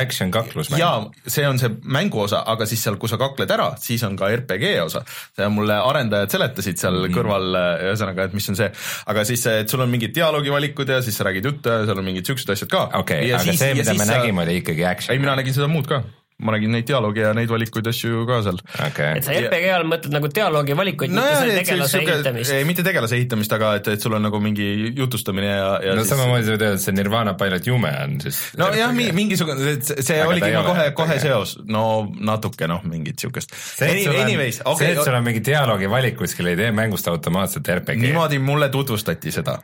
jaa, 0.81 0.95
see 1.29 1.45
on 1.49 1.61
see 1.61 1.73
mängu 1.99 2.23
osa, 2.25 2.41
aga 2.49 2.69
siis 2.69 2.87
seal, 2.87 2.97
kui 3.01 3.13
sa 3.13 3.21
kakled 3.21 3.53
ära, 3.53 3.69
siis 3.83 4.05
on 4.09 4.17
ka 4.17 4.31
RPG 4.33 4.73
osa. 4.87 5.05
mulle 5.53 5.77
arendajad 5.77 6.33
seletasid 6.39 6.81
seal 6.81 7.03
mm. 7.03 7.17
kõrval, 7.17 7.61
ühesõnaga, 7.91 8.31
et 8.31 8.37
mis 8.37 8.53
on 8.53 8.59
see, 8.59 8.71
aga 9.13 9.27
siis, 9.29 9.45
et 9.63 9.73
sul 9.73 9.85
on 9.85 9.93
mingid 9.93 10.17
dialoogivalikud 10.17 10.97
ja 10.97 11.03
siis 11.05 11.21
sa 11.21 11.29
räägid 11.29 11.51
juttu 11.53 11.73
ja 11.73 11.85
seal 11.89 12.01
on 12.01 12.09
mingid 12.09 12.29
siuksed 12.29 12.57
asjad 12.57 12.73
ka. 12.73 12.87
okei, 13.03 13.29
aga 13.37 13.57
see, 13.61 13.75
mida 13.77 13.97
me 13.99 14.09
nägime, 14.09 14.47
oli 14.47 14.63
ikkagi 14.63 14.87
ei, 14.87 14.93
action. 14.95 15.21
mina 15.21 15.37
nägin 15.37 15.57
seda 15.57 15.69
muud 15.69 15.89
ka, 15.91 16.01
ma 16.37 16.53
nägin 16.53 16.75
neid 16.75 16.85
dialoogi 16.85 17.23
ja 17.23 17.31
neid 17.37 17.49
valikuid 17.49 17.87
asju 17.89 18.27
ka 18.29 18.43
seal. 18.45 18.59
okei 18.87 19.21
et, 19.21 19.25
sa 19.25 19.37
RPG 19.39 19.71
all 19.73 19.87
mõtled 19.89 20.13
nagu 20.13 20.29
dialoogi 20.29 20.75
valikuid, 20.77 21.15
mitte 21.15 21.23
nojah, 21.23 21.39
selle 21.41 21.55
tegelase 21.63 21.95
siuke, 21.95 22.17
ehitamist. 22.19 22.53
ei 22.53 22.67
mitte 22.69 22.85
tegelase 22.85 23.17
ehitamist, 23.17 23.55
aga 23.57 23.71
et, 23.79 23.89
et 23.95 24.05
sul 24.05 24.17
on 24.19 24.27
nagu 24.29 24.41
mingi 24.45 24.67
jutustamine 24.99 25.49
ja, 25.49 25.71
ja 25.81 25.95
no 25.97 26.05
siis 26.05 26.13
samamoodi 26.13 26.45
sa 26.45 26.53
võid 26.53 26.65
öelda, 26.67 26.77
et 26.77 26.85
see 26.85 26.97
Nirvana 26.99 27.35
Pilot 27.41 27.71
Jume 27.71 27.95
on 28.03 28.19
siis. 28.27 28.43
nojah, 28.61 28.93
mingisugune, 29.17 29.65
see, 29.81 30.05
see 30.11 30.21
Aga 30.21 30.35
oligi 30.35 30.53
no 30.53 30.63
kohe, 30.69 30.87
kohe 31.01 31.19
seos, 31.25 31.57
no 31.73 31.87
natuke 32.29 32.69
noh, 32.69 32.85
mingit 32.85 33.25
siukest. 33.25 33.57
see, 33.57 33.89
et 33.89 34.05
sul 34.05 34.13
on, 34.13 34.21
Anyways, 34.27 34.61
see, 34.61 34.69
okei 34.75 34.93
et 34.93 35.03
sul 35.09 35.17
on 35.17 35.25
mingi 35.25 35.45
dialoogi 35.49 35.89
valik 35.89 36.21
kuskil, 36.21 36.53
ei 36.53 36.61
tee 36.61 36.69
mängust 36.77 37.09
automaatselt 37.09 37.73
RPG. 37.79 37.97
niimoodi 38.05 38.45
mulle 38.45 38.69
tutvustati 38.69 39.33
seda. 39.33 39.57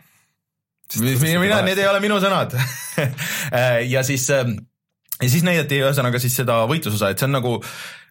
mina, 1.04 1.40
mina, 1.40 1.62
need 1.68 1.84
ei 1.84 1.92
ole 1.92 2.00
minu 2.00 2.16
sõnad. 2.24 2.56
ja 3.92 4.08
siis, 4.08 4.24
ja 5.22 5.30
siis 5.30 5.44
näidati 5.46 5.80
ühesõnaga 5.82 6.20
siis 6.22 6.36
seda 6.42 6.62
võitlusosa, 6.70 7.12
et 7.12 7.20
see 7.20 7.28
on 7.28 7.36
nagu 7.38 7.58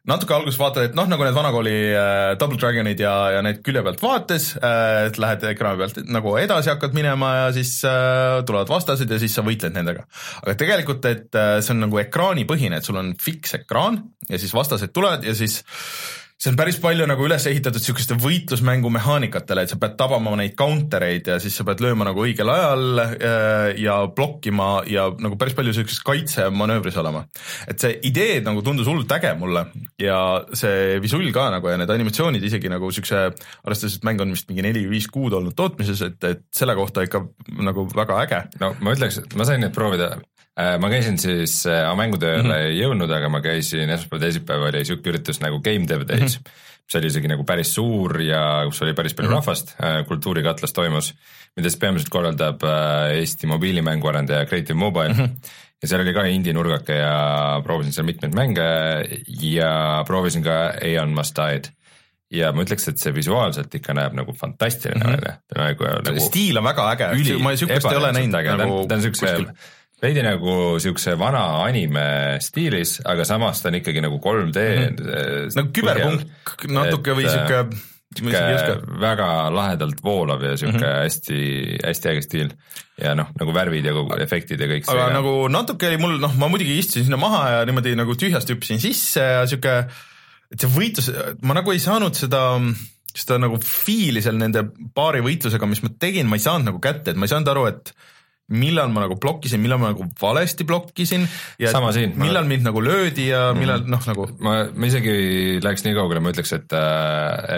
natuke 0.10 0.34
alguses 0.34 0.58
vaatad, 0.58 0.88
et 0.88 0.96
noh, 0.98 1.06
nagu 1.10 1.26
need 1.26 1.36
vanakooli 1.36 1.74
äh, 1.94 2.32
Double 2.42 2.58
Dragonid 2.58 3.04
ja, 3.04 3.14
ja 3.36 3.44
need 3.46 3.60
külje 3.66 3.84
pealt 3.86 4.02
vaates 4.02 4.48
äh,, 4.58 5.10
et 5.10 5.20
lähed 5.22 5.46
ekraani 5.52 5.84
pealt 5.84 6.00
nagu 6.10 6.34
edasi 6.42 6.72
hakkad 6.74 6.96
minema 6.98 7.34
ja 7.38 7.52
siis 7.54 7.76
äh, 7.86 8.40
tulevad 8.48 8.72
vastased 8.72 9.12
ja 9.12 9.20
siis 9.22 9.36
sa 9.38 9.46
võitled 9.46 9.78
nendega. 9.78 10.08
aga 10.42 10.58
tegelikult, 10.58 11.06
et 11.12 11.38
äh, 11.38 11.60
see 11.62 11.76
on 11.76 11.86
nagu 11.86 12.02
ekraanipõhine, 12.02 12.82
et 12.82 12.88
sul 12.88 12.98
on 13.02 13.14
fiks 13.22 13.60
ekraan 13.62 14.02
ja 14.30 14.42
siis 14.42 14.56
vastased 14.58 14.94
tulevad 14.96 15.28
ja 15.28 15.38
siis 15.38 15.62
see 16.42 16.50
on 16.50 16.58
päris 16.58 16.80
palju 16.82 17.06
nagu 17.06 17.26
üles 17.28 17.44
ehitatud 17.50 17.84
niisuguste 17.84 18.16
võitlusmängu 18.18 18.90
mehaanikatele, 18.96 19.66
et 19.66 19.74
sa 19.74 19.78
pead 19.82 19.94
tabama 20.00 20.34
neid 20.40 20.56
counter 20.58 21.04
eid 21.06 21.30
ja 21.30 21.38
siis 21.42 21.54
sa 21.58 21.66
pead 21.68 21.84
lööma 21.86 22.08
nagu 22.08 22.24
õigel 22.24 22.50
ajal 22.50 23.02
äh, 23.04 23.68
ja 23.82 24.00
blokkima 24.16 24.70
ja 24.90 25.06
nagu 25.22 25.38
päris 25.42 25.54
palju 25.58 25.70
niisuguses 25.70 26.02
kaitsemanöövris 26.08 26.98
olema. 26.98 27.28
et 27.70 27.78
see 27.84 27.94
idee 28.10 28.40
nagu 28.46 28.64
tundus 28.66 28.90
hullult 28.90 29.14
äge 29.20 29.36
mulle 29.38 29.68
ja 30.02 30.18
see 30.58 30.98
visull 31.04 31.30
ka 31.36 31.52
nagu 31.54 31.70
ja 31.70 31.78
need 31.78 31.94
animatsioonid 31.94 32.50
isegi 32.50 32.74
nagu 32.74 32.90
niisuguse, 32.90 33.22
arvestades, 33.62 34.00
et 34.00 34.10
mäng 34.10 34.26
on 34.26 34.34
vist 34.34 34.50
mingi 34.50 34.66
neli-viis 34.66 35.12
kuud 35.14 35.38
olnud 35.38 35.54
tootmises, 35.58 36.02
et, 36.08 36.18
et 36.26 36.48
selle 36.56 36.74
kohta 36.80 37.06
ikka 37.06 37.22
nagu 37.62 37.86
väga 37.94 38.18
äge. 38.26 38.44
no 38.64 38.74
ma 38.82 38.98
ütleks, 38.98 39.22
et 39.22 39.38
ma 39.38 39.46
sain 39.46 39.62
neid 39.62 39.78
proovida 39.78 40.16
ma 40.82 40.90
käisin 40.92 41.18
siis 41.22 41.62
äh, 41.70 41.86
mängutööle 41.96 42.44
mm 42.44 42.50
-hmm. 42.50 42.68
ei 42.68 42.82
jõudnud, 42.82 43.12
aga 43.16 43.30
ma 43.30 43.40
käisin 43.42 43.90
esmaspäev, 43.90 44.22
teisipäev 44.22 44.68
oli 44.68 44.84
sihuke 44.86 45.14
üritus 45.14 45.40
nagu 45.40 45.62
Game 45.64 45.88
Dev 45.88 46.08
Days 46.08 46.40
mm. 46.40 46.44
-hmm 46.44 46.68
mis 46.92 46.96
oli 46.98 47.08
isegi 47.08 47.28
nagu 47.28 47.44
päris 47.48 47.70
suur 47.74 48.20
ja 48.20 48.64
kus 48.68 48.82
oli 48.82 48.94
päris 48.94 49.14
palju 49.14 49.30
mm 49.30 49.34
-hmm. 49.34 49.46
rahvast, 49.46 49.76
äh, 49.80 50.06
Kultuurikatlas 50.08 50.74
toimus, 50.74 51.14
mida 51.56 51.70
siis 51.70 51.80
peamiselt 51.80 52.10
korraldab 52.10 52.64
Eesti 53.12 53.48
mobiilimänguarendaja 53.48 54.46
Creative 54.46 54.74
Mobile 54.80 55.14
mm. 55.14 55.20
-hmm. 55.20 55.30
ja 55.82 55.88
seal 55.88 56.02
oli 56.02 56.14
ka 56.14 56.24
indie 56.24 56.54
nurgake 56.54 56.98
ja 56.98 57.62
proovisin 57.64 57.94
seal 57.94 58.06
mitmeid 58.06 58.36
mänge 58.36 58.62
ja 59.42 60.04
proovisin 60.08 60.44
ka 60.44 60.74
Aeon 60.82 61.10
Must 61.10 61.36
Died 61.36 61.72
ja 62.32 62.52
ma 62.52 62.64
ütleks, 62.64 62.88
et 62.90 62.98
see 62.98 63.14
visuaalselt 63.16 63.76
ikka 63.76 63.94
näeb 63.94 64.14
nagu 64.14 64.34
fantastiline 64.34 65.04
Mhm. 65.04 65.12
välja 65.12 65.32
mm 65.32 65.62
-hmm., 65.62 65.68
nagu, 65.68 65.84
nagu 66.10 66.20
stiil 66.20 66.58
on 66.58 66.64
väga 66.64 66.92
äge, 66.92 67.38
ma 67.40 67.50
niisugust 67.50 67.92
ei 67.92 67.98
ole 67.98 68.12
näinud 68.12 68.58
nagu 68.58 68.86
ta 68.88 68.96
on 68.96 69.02
siukse 69.02 69.26
veidi 70.02 70.24
nagu 70.26 70.56
siukse 70.82 71.16
vana 71.20 71.44
anime 71.62 72.40
stiilis, 72.42 73.00
aga 73.06 73.26
samas 73.28 73.62
ta 73.62 73.70
on 73.70 73.80
ikkagi 73.82 74.02
nagu 74.04 74.20
3D 74.24 74.68
mm. 74.68 75.00
-hmm. 75.00 75.56
nagu 75.58 75.74
küberpunk 75.76 76.68
natuke 76.74 77.18
või 77.18 77.30
siuke 77.30 77.64
sihuke 78.12 79.00
väga 79.00 79.28
lahedalt 79.56 80.02
voolav 80.04 80.44
ja 80.44 80.58
sihuke 80.58 80.78
mm 80.78 80.84
-hmm. 80.84 81.04
hästi, 81.04 81.78
hästi 81.86 82.10
äge 82.10 82.22
stiil 82.22 82.50
ja 83.02 83.16
noh, 83.16 83.30
nagu 83.40 83.54
värvid 83.56 83.86
ja 83.86 83.94
kogu 83.96 84.18
efektid 84.20 84.60
ja 84.60 84.68
kõik 84.68 84.86
see. 84.86 84.96
aga 84.96 85.08
ja. 85.08 85.14
nagu 85.16 85.48
natuke 85.48 85.88
oli 85.88 85.98
mul, 85.98 86.18
noh, 86.20 86.34
ma 86.36 86.50
muidugi 86.52 86.78
istusin 86.80 87.08
sinna 87.08 87.18
maha 87.18 87.44
ja 87.50 87.66
niimoodi 87.66 87.96
nagu 87.96 88.16
tühjast 88.16 88.50
hüppasin 88.52 88.82
sisse 88.84 89.22
ja 89.22 89.46
sihuke, 89.48 89.78
et 90.52 90.60
see 90.60 90.72
võitlus, 90.76 91.12
ma 91.42 91.56
nagu 91.56 91.72
ei 91.72 91.80
saanud 91.80 92.18
seda 92.18 92.44
seda 93.16 93.38
nagu 93.44 93.60
fiili 93.64 94.22
seal 94.24 94.38
nende 94.40 94.64
paari 94.96 95.24
võitlusega, 95.24 95.68
mis 95.68 95.84
ma 95.84 95.92
tegin, 96.00 96.28
ma 96.28 96.40
ei 96.40 96.44
saanud 96.44 96.70
nagu 96.72 96.80
kätte, 96.84 97.12
et 97.12 97.20
ma 97.20 97.28
ei 97.28 97.32
saanud 97.32 97.52
aru, 97.52 97.66
et 97.72 97.94
millal 98.52 98.90
ma 98.92 99.06
nagu 99.06 99.16
blokkisin, 99.22 99.62
millal 99.64 99.80
ma 99.80 99.92
nagu 99.94 100.06
valesti 100.22 100.66
blokkisin 100.68 101.28
ja 101.62 101.72
Sama 101.72 101.94
siin, 101.96 102.16
millal 102.20 102.44
ma... 102.44 102.54
mind 102.54 102.66
nagu 102.68 102.84
löödi 102.84 103.30
ja 103.30 103.52
millal 103.56 103.86
mm. 103.86 103.94
noh, 103.94 104.08
nagu 104.10 104.28
ma, 104.44 104.56
ma 104.76 104.90
isegi 104.90 105.60
läheks 105.64 105.86
nii 105.86 105.96
kaugele, 105.96 106.24
ma 106.24 106.34
ütleks, 106.34 106.52
et, 106.58 106.76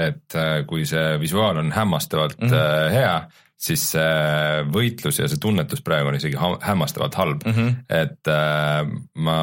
et 0.10 0.38
kui 0.70 0.86
see 0.90 1.16
visuaal 1.22 1.64
on 1.64 1.72
hämmastavalt 1.74 2.38
mm 2.42 2.54
-hmm. 2.54 2.94
hea, 2.94 3.16
siis 3.64 3.86
see 3.96 4.64
võitlus 4.74 5.22
ja 5.22 5.30
see 5.32 5.42
tunnetus 5.42 5.82
praegu 5.86 6.12
on 6.12 6.20
isegi 6.20 6.38
hämmastavalt 6.38 7.16
halb 7.16 7.46
mm, 7.46 7.54
-hmm. 7.54 7.76
et 7.90 8.28
äh, 8.28 8.84
ma 9.16 9.40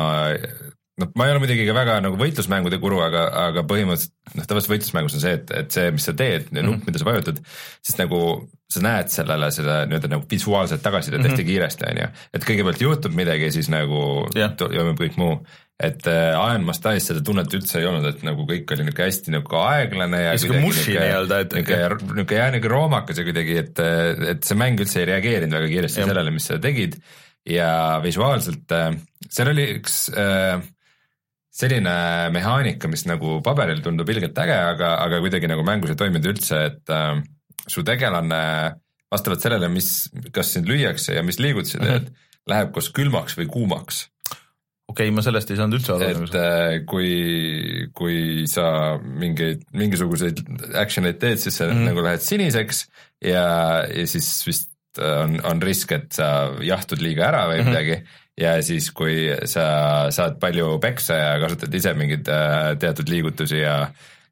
noh, 1.00 1.11
ma 1.19 1.26
ei 1.26 1.35
ole 1.35 1.42
muidugi 1.42 1.66
ka 1.69 1.75
väga 1.76 1.99
nagu 2.04 2.19
võitlusmängude 2.21 2.78
guru, 2.83 3.00
aga, 3.04 3.26
aga 3.49 3.64
põhimõtteliselt 3.69 4.38
noh, 4.38 4.47
tavaliselt 4.47 4.75
võitlusmängus 4.75 5.16
on 5.19 5.25
see, 5.25 5.37
et, 5.38 5.52
et 5.62 5.76
see, 5.76 5.92
mis 5.95 6.07
sa 6.07 6.14
teed, 6.16 6.50
nupp 6.50 6.62
mm, 6.62 6.75
-hmm. 6.75 6.88
mida 6.88 7.02
sa 7.02 7.09
vajutad, 7.09 7.40
siis 7.87 7.99
nagu 8.00 8.21
sa 8.71 8.83
näed 8.85 9.11
sellele 9.11 9.49
seda 9.54 9.80
nii-öelda 9.88 10.12
nagu 10.12 10.28
visuaalset 10.30 10.83
tagasisidet 10.83 11.21
mm 11.21 11.26
-hmm. 11.26 11.35
hästi 11.35 11.49
kiiresti, 11.49 11.88
on 11.90 12.02
ju. 12.02 12.12
et 12.35 12.47
kõigepealt 12.50 12.85
juhtub 12.85 13.16
midagi 13.19 13.50
siis 13.52 13.71
nagu 13.73 14.04
yeah. 14.37 14.54
toimub 14.57 15.00
kõik 15.00 15.19
muu. 15.21 15.40
et 15.80 16.07
äh, 16.07 16.37
Iron 16.37 16.64
Mastais 16.69 17.07
seda 17.09 17.23
tunnet 17.25 17.54
üldse 17.57 17.78
ei 17.80 17.87
olnud, 17.88 18.04
et 18.04 18.23
nagu 18.23 18.45
kõik 18.45 18.69
oli 18.75 18.85
niisugune 18.85 19.07
hästi 19.07 19.33
nagu 19.33 19.57
aeglane 19.57 20.21
ja 20.23 20.35
niisugune 20.37 20.61
mushi 20.61 20.92
nii-öelda, 20.92 21.38
et 21.40 21.57
niisugune, 21.57 21.88
niisugune 21.88 22.37
jah, 22.37 22.52
niisugune 22.52 22.75
roomakas 22.75 23.19
ja 23.19 23.25
kuidagi, 23.25 23.57
et, 23.64 23.80
et 24.35 24.45
see 24.45 24.61
mäng 24.61 24.85
üldse 24.85 25.00
ei 25.00 25.09
reageerinud 25.09 25.57
väga 25.57 25.73
kiiresti 25.73 26.02
yeah. 26.02 26.12
sellele, 26.12 26.37
mis 26.37 26.50
sa 26.52 26.61
tegid 26.61 27.00
ja 27.49 28.00
visuaalselt 28.04 28.76
äh, 28.76 28.92
seal 29.30 29.52
oli 29.54 29.66
üks 29.78 30.02
äh, 30.12 30.61
selline 31.50 31.95
mehaanika, 32.35 32.88
mis 32.90 33.04
nagu 33.11 33.40
paberil 33.45 33.83
tundub 33.85 34.09
ilgelt 34.12 34.38
äge, 34.38 34.54
aga, 34.75 34.95
aga 35.04 35.19
kuidagi 35.25 35.50
nagu 35.50 35.64
mängus 35.66 35.92
ei 35.95 35.99
toiminud 35.99 36.30
üldse, 36.30 36.62
et 36.71 36.95
äh, 36.95 37.19
su 37.71 37.83
tegelane 37.87 38.40
vastavalt 39.11 39.42
sellele, 39.42 39.71
mis, 39.73 39.90
kas 40.35 40.54
sind 40.54 40.71
lüüakse 40.71 41.16
ja 41.19 41.26
mis 41.26 41.40
liigutusi 41.42 41.78
teed 41.80 42.07
mm, 42.07 42.07
-hmm. 42.07 42.33
läheb 42.52 42.73
kas 42.76 42.90
külmaks 42.95 43.37
või 43.38 43.49
kuumaks. 43.50 44.07
okei 44.90 45.09
okay,, 45.09 45.14
ma 45.14 45.23
sellest 45.26 45.50
ei 45.50 45.59
saanud 45.59 45.80
üldse 45.80 45.97
aru. 45.97 46.25
et 46.25 46.38
äh, 46.38 46.78
kui, 46.87 47.11
kui 47.95 48.47
sa 48.50 48.99
mingeid, 49.02 49.66
mingisuguseid 49.75 50.42
action 50.78 51.07
eid 51.11 51.19
teed, 51.19 51.42
siis 51.42 51.59
sa 51.59 51.66
mm 51.66 51.75
-hmm. 51.75 51.90
nagu 51.90 52.07
lähed 52.07 52.23
siniseks 52.23 52.87
ja, 53.23 53.47
ja 53.90 54.07
siis 54.07 54.30
vist 54.47 54.71
on, 54.99 55.40
on 55.47 55.62
risk, 55.62 55.92
et 55.92 56.12
sa 56.12 56.50
jahtud 56.62 57.02
liiga 57.02 57.26
ära 57.28 57.47
või 57.50 57.61
mm 57.61 57.66
-hmm. 57.66 57.71
midagi 57.71 58.02
ja 58.40 58.54
siis, 58.62 58.90
kui 58.96 59.28
sa 59.44 59.66
saad 60.14 60.38
palju 60.42 60.78
peksa 60.82 61.18
ja 61.18 61.34
kasutad 61.42 61.75
ise 61.75 61.94
mingeid 61.99 62.30
äh, 62.30 62.72
teatud 62.80 63.10
liigutusi 63.12 63.62
ja 63.64 63.82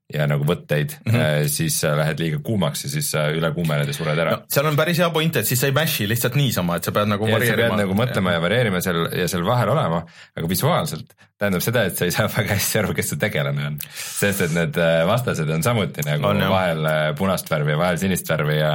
ja 0.08 0.24
nagu 0.24 0.46
võtteid 0.48 0.94
mm, 1.02 1.12
-hmm. 1.12 1.48
siis 1.52 1.74
sa 1.82 1.90
lähed 1.96 2.20
liiga 2.20 2.38
kuumaks 2.44 2.86
ja 2.86 2.90
siis 2.94 3.10
sa 3.12 3.26
üle 3.28 3.50
kuumened 3.52 3.90
ja 3.90 3.96
sured 3.96 4.16
ära 4.18 4.38
no,. 4.38 4.46
seal 4.48 4.66
on 4.70 4.76
päris 4.76 5.00
hea 5.02 5.08
point, 5.12 5.36
et 5.36 5.46
siis 5.46 5.60
sa 5.60 5.68
ei 5.68 5.74
mash'i 5.76 6.06
lihtsalt 6.08 6.38
niisama, 6.38 6.78
et 6.78 6.88
sa 6.88 6.94
pead 6.96 7.10
nagu 7.12 7.28
ja 7.28 7.34
varieerima. 7.36 7.76
nagu 7.76 7.96
mõtlema 7.98 8.32
ja, 8.32 8.38
ja 8.38 8.44
varieerima 8.46 8.80
seal 8.84 9.02
ja 9.12 9.26
seal 9.28 9.44
vahel 9.44 9.74
olema, 9.74 10.00
aga 10.32 10.48
visuaalselt 10.48 11.12
tähendab 11.38 11.60
seda, 11.60 11.84
et 11.90 12.00
sa 12.00 12.08
ei 12.08 12.14
saa 12.16 12.30
väga 12.38 12.56
hästi 12.56 12.80
aru, 12.80 12.96
kes 12.96 13.12
su 13.12 13.20
tegelane 13.20 13.66
on. 13.66 13.76
sest 13.92 14.46
et 14.48 14.56
need 14.56 14.80
vastased 15.12 15.52
on 15.58 15.66
samuti 15.66 16.06
nagu 16.08 16.24
on, 16.32 16.40
vahel 16.56 16.88
punast 17.20 17.52
värvi 17.52 17.76
ja 17.76 17.82
vahel 17.84 18.00
sinist 18.00 18.32
värvi 18.32 18.56
ja 18.62 18.72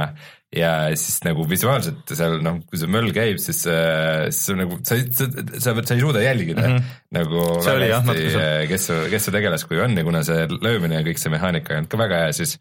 ja 0.54 0.72
siis 0.98 1.18
nagu 1.26 1.46
visuaalselt 1.50 2.14
seal 2.14 2.38
noh, 2.44 2.60
kui 2.68 2.80
see 2.80 2.90
möll 2.90 3.12
käib, 3.16 3.40
siis, 3.42 3.64
siis 3.64 4.56
nagu 4.58 4.78
sa, 4.86 4.98
sa, 5.10 5.28
sa, 5.58 5.74
sa 5.74 5.96
ei 5.96 6.02
suuda 6.04 6.22
jälgida 6.24 6.62
mm 6.62 6.76
-hmm. 6.76 6.96
nagu 7.18 7.44
see 7.64 7.76
väga 7.80 8.00
hästi, 8.06 8.30
see... 8.36 8.66
kes 8.70 8.88
kes 9.10 9.28
su 9.28 9.34
tegelaskuju 9.34 9.84
on 9.88 9.98
ja 9.98 10.06
kuna 10.06 10.24
see 10.24 10.46
löömine 10.54 11.00
ja 11.00 11.06
kõik 11.06 11.20
see 11.22 11.34
mehaanika 11.34 11.74
ei 11.74 11.82
olnud 11.82 11.90
ka 11.90 12.02
väga 12.04 12.24
hea, 12.24 12.32
siis 12.32 12.58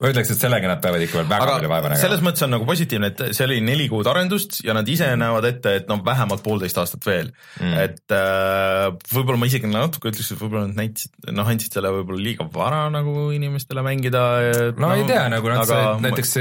ma 0.00 0.08
ütleks, 0.08 0.30
et 0.32 0.40
sellega 0.40 0.68
nad 0.70 0.80
peavad 0.80 1.02
ikka 1.04 1.18
veel 1.18 1.26
väga 1.28 1.44
Aga 1.44 1.54
palju 1.58 1.70
vaeva 1.70 1.90
nägema. 1.92 2.00
selles 2.00 2.22
mõttes 2.24 2.44
on 2.46 2.54
nagu 2.54 2.64
positiivne, 2.68 3.10
et 3.12 3.36
see 3.36 3.44
oli 3.44 3.58
neli 3.64 3.84
kuud 3.92 4.08
arendust 4.08 4.62
ja 4.64 4.72
nad 4.76 4.88
ise 4.88 5.10
näevad 5.20 5.48
ette, 5.50 5.74
et 5.82 5.90
noh, 5.92 6.00
vähemalt 6.06 6.40
poolteist 6.44 6.80
aastat 6.80 7.04
veel 7.04 7.28
mm.. 7.60 7.74
et 7.84 8.14
äh, 8.16 8.86
võib-olla 9.12 9.42
ma 9.42 9.50
isegi 9.50 9.68
natuke 9.68 10.08
ütleks, 10.12 10.32
et 10.32 10.40
võib-olla 10.40 10.64
nad 10.70 10.80
näitasid, 10.80 11.12
noh, 11.36 11.52
andsid 11.52 11.76
selle 11.76 11.92
võib-olla 11.98 12.24
liiga 12.30 12.48
vara 12.54 12.86
nagu 12.92 13.28
inimestele 13.36 13.84
mängida. 13.84 14.24
no 14.72 14.86
noh, 14.86 14.96
ei 14.96 15.06
tea, 15.10 15.26
nagu 15.36 15.52
nad 15.52 15.64
aga... 15.66 15.70
said 15.70 16.04
näiteks 16.08 16.34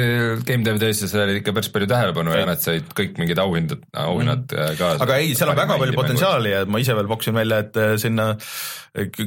Game 0.48 0.64
Dev 0.68 0.80
Days'is 0.80 1.12
sai 1.12 1.40
ikka 1.42 1.56
päris 1.58 1.74
palju 1.76 1.92
tähelepanu 1.92 2.36
ja, 2.38 2.48
nad 2.48 2.64
said 2.64 2.88
kõik 2.96 3.20
mingid 3.20 3.44
auhindad, 3.44 3.84
auhinnad 4.08 4.48
mm. 4.48 4.80
kaasa. 4.80 5.04
aga 5.04 5.20
ei, 5.20 5.36
seal 5.36 5.52
on 5.52 5.60
väga 5.60 5.82
palju 5.84 6.00
potentsiaali 6.00 6.56
ja 6.56 6.64
ma 6.64 6.80
ise 6.80 6.96
veel 6.96 7.12
pakkusin 7.12 7.36
välja, 7.36 7.60
et 7.68 7.84
sinna 8.00 8.32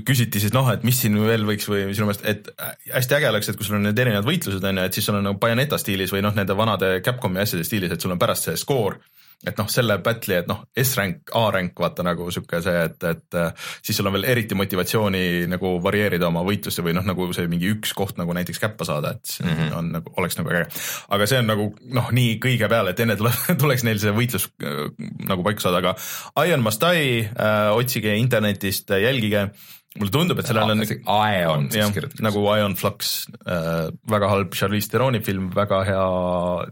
küsiti 0.06 0.40
siis 0.42 0.54
noh, 0.54 0.68
et 0.72 0.84
mis 0.86 0.98
siin 0.98 1.16
veel 1.22 1.46
võiks 1.46 1.68
või 1.70 1.84
sinu 1.94 2.08
meelest, 2.08 2.24
et 2.26 2.50
hästi 2.92 3.18
äge 3.18 3.30
oleks, 3.30 3.50
et 3.50 3.58
kui 3.58 3.66
sul 3.66 3.78
on 3.78 3.86
need 3.86 3.98
erinevad 3.98 4.26
võitlused 4.26 4.64
on 4.68 4.80
ju, 4.80 4.86
et 4.88 4.98
siis 4.98 5.06
sul 5.08 5.18
on 5.18 5.26
nagu 5.28 5.38
Bayoneta 5.42 5.78
stiilis 5.80 6.14
või 6.14 6.24
noh, 6.26 6.34
nende 6.36 6.56
vanade 6.58 6.96
Capcomi 7.04 7.42
asjade 7.42 7.66
stiilis, 7.68 7.94
et 7.94 8.02
sul 8.02 8.14
on 8.14 8.20
pärast 8.22 8.48
see 8.48 8.58
skoor 8.60 8.98
et 9.46 9.58
noh, 9.58 9.68
selle 9.70 9.96
battle'i, 10.04 10.38
et 10.42 10.48
noh, 10.50 10.62
S-rank, 10.84 11.32
A-rank, 11.38 11.74
vaata 11.82 12.04
nagu 12.06 12.28
sihuke 12.30 12.60
see, 12.62 12.84
et, 12.86 13.06
et 13.08 13.38
siis 13.82 13.98
sul 13.98 14.06
on 14.06 14.14
veel 14.16 14.28
eriti 14.30 14.56
motivatsiooni 14.58 15.48
nagu 15.50 15.74
varieerida 15.82 16.28
oma 16.28 16.44
võitlusse 16.46 16.84
või 16.84 16.94
noh, 16.96 17.06
nagu 17.06 17.26
see 17.34 17.50
mingi 17.50 17.72
üks 17.74 17.94
koht 17.98 18.20
nagu 18.20 18.34
näiteks 18.36 18.62
käppa 18.62 18.86
saada, 18.88 19.16
et 19.16 19.34
see 19.34 19.46
mm 19.46 19.58
-hmm. 19.58 19.76
on 19.78 19.92
nagu, 19.98 20.14
oleks 20.16 20.38
nagu 20.38 20.54
äge. 20.54 20.64
aga 21.08 21.26
see 21.26 21.42
on 21.42 21.50
nagu 21.50 21.68
noh, 21.98 22.10
nii 22.12 22.38
kõige 22.44 22.68
peale, 22.68 22.94
et 22.94 23.00
enne 23.00 23.16
tule, 23.16 23.34
tuleks 23.62 23.84
neil 23.84 23.98
see 24.02 24.14
võitlus 24.14 24.48
äh, 24.62 24.88
nagu 25.28 25.42
paika 25.42 25.66
saada, 25.66 25.82
aga 25.82 26.46
Iron 26.46 26.62
Must 26.62 26.82
Die 26.82 27.22
äh,, 27.26 27.70
otsige 27.74 28.14
internetist, 28.16 28.90
jälgige 28.90 29.50
mulle 29.98 30.12
tundub, 30.14 30.38
et 30.40 30.48
sellel 30.48 30.72
on 30.72 30.84
Aeon 31.18 31.66
jah, 31.74 31.96
nagu 32.24 32.44
Ion 32.56 32.76
Flux 32.78 33.14
äh,, 33.44 33.90
väga 34.08 34.30
halb 34.32 34.54
Charlize 34.56 34.88
Theron'i 34.92 35.20
film, 35.24 35.50
väga 35.54 35.82
hea 35.88 36.06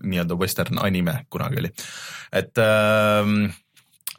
nii-öelda 0.04 0.38
western 0.40 0.80
anime 0.80 1.20
kunagi 1.32 1.60
oli. 1.64 1.72
et 2.32 2.62
äh, 2.64 3.34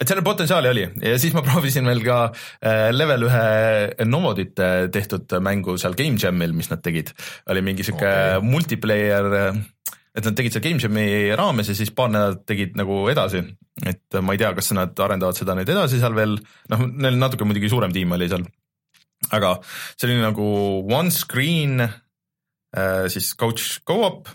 et 0.01 0.09
sellel 0.09 0.25
potentsiaali 0.25 0.69
oli. 0.71 0.85
Ja 1.05 1.17
siis 1.21 1.33
ma 1.37 1.43
proovisin 1.45 1.85
veel 1.85 2.01
ka 2.05 2.21
äh, 2.31 2.89
level 2.93 3.27
ühe 3.27 4.05
Novodite 4.09 4.71
tehtud 4.93 5.37
mängu 5.45 5.77
seal 5.81 5.97
Game 5.97 6.17
Jamil, 6.21 6.55
mis 6.57 6.71
nad 6.71 6.81
tegid, 6.85 7.13
oli 7.53 7.61
mingi 7.65 7.85
sihuke 7.85 8.09
okay. 8.09 8.41
multiplayer 8.45 9.29
et 10.11 10.25
nad 10.27 10.35
tegid 10.35 10.55
seal 10.55 10.65
Game 10.65 10.81
Jam'i 10.81 11.31
raames 11.37 11.69
ja 11.71 11.75
siis 11.77 11.93
paar 11.95 12.11
nädalat 12.11 12.41
tegid 12.49 12.75
nagu 12.79 13.03
edasi, 13.11 13.43
et 13.87 14.19
ma 14.21 14.35
ei 14.35 14.41
tea, 14.41 14.51
kas 14.57 14.73
nad 14.75 14.97
arendavad 15.05 15.37
seda 15.37 15.55
nüüd 15.57 15.69
edasi 15.71 16.01
seal 16.01 16.17
veel, 16.17 16.35
noh, 16.73 16.83
neil 16.91 17.19
natuke 17.21 17.47
muidugi 17.47 17.71
suurem 17.71 17.93
tiim 17.95 18.11
oli 18.17 18.27
seal 18.31 18.43
aga 19.29 19.55
see 19.95 20.09
oli 20.09 20.19
nagu 20.21 20.45
one 20.89 21.11
screen 21.13 21.81
äh, 21.81 23.07
siis 23.11 23.33
couch 23.37 23.81
go-up 23.85 24.29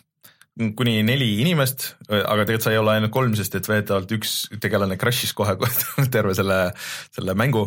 kuni 0.56 1.02
neli 1.04 1.34
inimest, 1.42 1.82
aga 2.08 2.46
tegelikult 2.46 2.64
sai 2.64 2.78
olla 2.80 2.94
ainult 2.96 3.12
kolm, 3.12 3.34
sest 3.36 3.58
et 3.58 3.66
veetavalt 3.68 4.12
üks 4.16 4.30
tegelane 4.62 4.96
crash'is 4.96 5.34
kohe 5.36 5.52
terve 6.14 6.32
selle, 6.38 6.60
selle 7.12 7.34
mängu. 7.36 7.66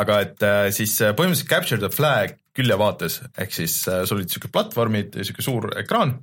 aga 0.00 0.20
et 0.24 0.46
äh, 0.46 0.70
siis 0.72 0.94
põhimõtteliselt 1.18 1.50
capture 1.50 1.82
the 1.82 1.90
flag 1.92 2.38
küljevaates, 2.56 3.20
ehk 3.36 3.52
siis 3.52 3.76
äh, 3.92 4.06
sul 4.08 4.22
olid 4.22 4.32
siuke 4.32 4.48
platvormid 4.52 5.20
ja 5.20 5.26
siuke 5.28 5.44
suur 5.44 5.68
ekraan, 5.82 6.16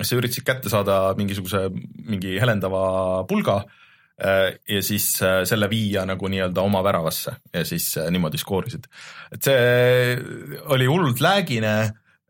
sa 0.00 0.16
üritasid 0.16 0.46
kätte 0.46 0.72
saada 0.72 1.02
mingisuguse, 1.18 1.66
mingi 2.08 2.38
helendava 2.40 3.26
pulga 3.28 3.60
äh, 3.60 3.84
ja 4.18 4.82
siis 4.82 5.12
äh, 5.22 5.44
selle 5.46 5.68
viia 5.70 6.02
nagu 6.08 6.28
nii-öelda 6.28 6.62
oma 6.66 6.82
väravasse 6.82 7.36
ja 7.54 7.64
siis 7.64 7.92
äh, 8.00 8.08
niimoodi 8.10 8.40
skoorisid. 8.40 8.88
et 9.32 9.46
see 9.46 10.16
oli 10.74 10.88
hullult 10.90 11.22
lag'ine 11.22 11.74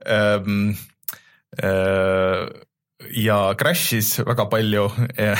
ähm, 0.04 0.74
äh, 1.62 2.44
ja 3.16 3.38
crash'is 3.58 4.18
väga 4.26 4.48
palju 4.50 4.86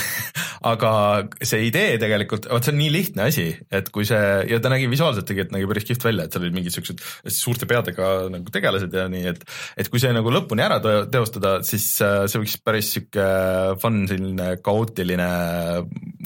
aga 0.72 0.92
see 1.44 1.68
idee 1.68 1.98
tegelikult, 2.02 2.48
vot 2.50 2.64
see 2.64 2.74
on 2.74 2.80
nii 2.80 2.90
lihtne 2.92 3.26
asi, 3.28 3.46
et 3.74 3.90
kui 3.94 4.06
see 4.08 4.20
ja 4.50 4.58
ta 4.62 4.72
nägi 4.72 4.88
visuaalselt 4.90 5.28
tegelikult 5.28 5.56
nägi 5.56 5.70
päris 5.70 5.88
kihvt 5.88 6.06
välja, 6.08 6.26
et 6.26 6.34
seal 6.34 6.46
olid 6.46 6.56
mingid 6.56 6.74
siuksed 6.74 7.02
suurte 7.34 7.68
peadega 7.70 8.10
nagu 8.32 8.54
tegelased 8.54 8.94
ja 8.94 9.06
nii, 9.12 9.24
et 9.34 9.44
et 9.78 9.90
kui 9.92 10.02
see 10.02 10.12
nagu 10.16 10.32
lõpuni 10.34 10.64
ära 10.64 10.80
teo- 10.84 11.06
teostada, 11.12 11.58
siis 11.66 11.86
äh, 12.04 12.24
see 12.30 12.42
võiks 12.42 12.58
päris 12.64 12.92
sihuke 12.96 13.28
fun, 13.82 14.02
selline 14.10 14.50
kaootiline 14.64 15.28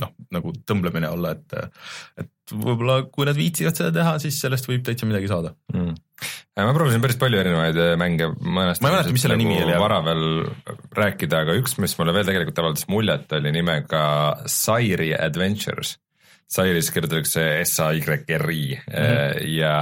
noh, 0.03 0.15
nagu 0.33 0.55
tõmblemine 0.69 1.13
olla, 1.13 1.37
et 1.37 2.23
et 2.23 2.32
võib-olla 2.51 3.03
kui 3.13 3.27
nad 3.29 3.39
viitsivad 3.39 3.79
seda 3.79 3.93
teha, 3.95 4.17
siis 4.23 4.39
sellest 4.43 4.67
võib 4.69 4.83
täitsa 4.87 5.07
midagi 5.09 5.31
saada 5.31 5.53
mm. 5.73 5.95
ma 6.59 6.75
proovisin 6.75 7.03
päris 7.05 7.19
palju 7.21 7.41
erinevaid 7.41 7.79
äh, 7.81 7.93
mänge, 8.01 8.29
mõnest 8.43 8.83
Ma 8.83 8.91
ei 8.91 8.97
mäleta, 8.97 9.15
mis 9.15 9.25
selle 9.27 9.39
nimi 9.41 9.61
oli, 9.63 9.77
vara 9.81 10.01
veel 10.05 10.25
rääkida, 10.99 11.45
aga 11.47 11.57
üks, 11.61 11.77
mis 11.83 11.95
mulle 12.01 12.15
veel 12.17 12.29
tegelikult 12.29 12.63
avaldas 12.65 12.89
muljet, 12.93 13.31
oli 13.39 13.55
nimega 13.55 14.03
Sairi 14.51 15.13
Adventures. 15.17 15.97
Sairis 16.53 16.91
kirjutatakse 16.93 17.47
S-A-Y-R-I 17.65 18.67
mm 18.75 18.93
-hmm. 18.93 19.47
ja 19.55 19.77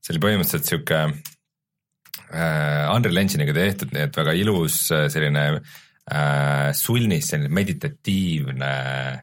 see 0.00 0.16
oli 0.16 0.24
põhimõtteliselt 0.24 0.66
sihuke 0.66 1.00
äh, 1.04 2.90
Unreal 2.94 3.22
Engine'iga 3.22 3.54
tehtud, 3.54 3.92
nii 3.94 4.08
et 4.08 4.16
väga 4.16 4.34
ilus 4.34 4.88
äh, 4.96 5.06
selline 5.12 5.44
äh, 5.60 6.70
sulnis, 6.74 7.28
selline 7.30 7.52
meditatiivne 7.54 8.72
äh, 8.72 9.20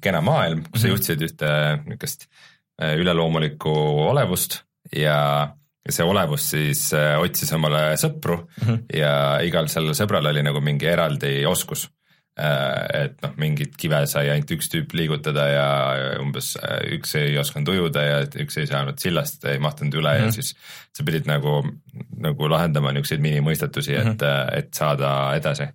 kena 0.00 0.20
maailm, 0.24 0.62
kus 0.70 0.80
sa 0.82 0.86
Mhm. 0.88 0.92
juhtisid 0.94 1.22
ühte 1.28 1.48
niisugust 1.86 2.26
äh, 2.82 2.94
üleloomulikku 2.96 3.72
olevust 4.10 4.62
ja 4.96 5.48
ja 5.86 5.92
see 5.92 6.04
olevus 6.04 6.50
siis 6.50 6.92
äh, 6.92 7.16
otsis 7.20 7.52
omale 7.52 7.96
sõpru 7.96 8.36
mm 8.36 8.64
Mhm. 8.64 8.74
-hmm. 8.74 8.98
ja 8.98 9.40
igal 9.42 9.68
sellel 9.68 9.94
sõbral 9.94 10.26
oli 10.28 10.42
nagu 10.42 10.60
mingi 10.60 10.86
eraldi 10.86 11.46
oskus 11.46 11.88
äh, 12.40 13.04
et 13.04 13.22
noh, 13.22 13.32
mingit 13.36 13.76
kive 13.76 14.06
sai 14.06 14.28
ainult 14.30 14.50
üks 14.50 14.68
tüüp 14.72 14.92
liigutada 14.92 15.46
ja 15.48 15.66
umbes 16.20 16.56
äh, 16.56 16.92
üks 16.98 17.14
ei 17.16 17.38
osanud 17.38 17.68
ujuda 17.68 18.02
ja 18.02 18.20
üks 18.44 18.56
ei 18.60 18.66
saanud 18.66 18.98
sillast, 18.98 19.44
ei 19.44 19.58
mahtunud 19.58 19.94
üle 19.94 20.12
mm 20.12 20.20
-hmm. 20.20 20.26
ja 20.26 20.32
siis 20.32 20.54
sa 20.96 21.04
pidid 21.04 21.26
nagu, 21.26 21.62
nagu 22.16 22.48
lahendama 22.50 22.92
niisuguseid 22.92 23.20
minimõistatusi 23.20 23.92
mm, 23.92 24.04
-hmm. 24.04 24.12
et, 24.12 24.58
et 24.64 24.74
saada 24.74 25.34
edasi. 25.36 25.68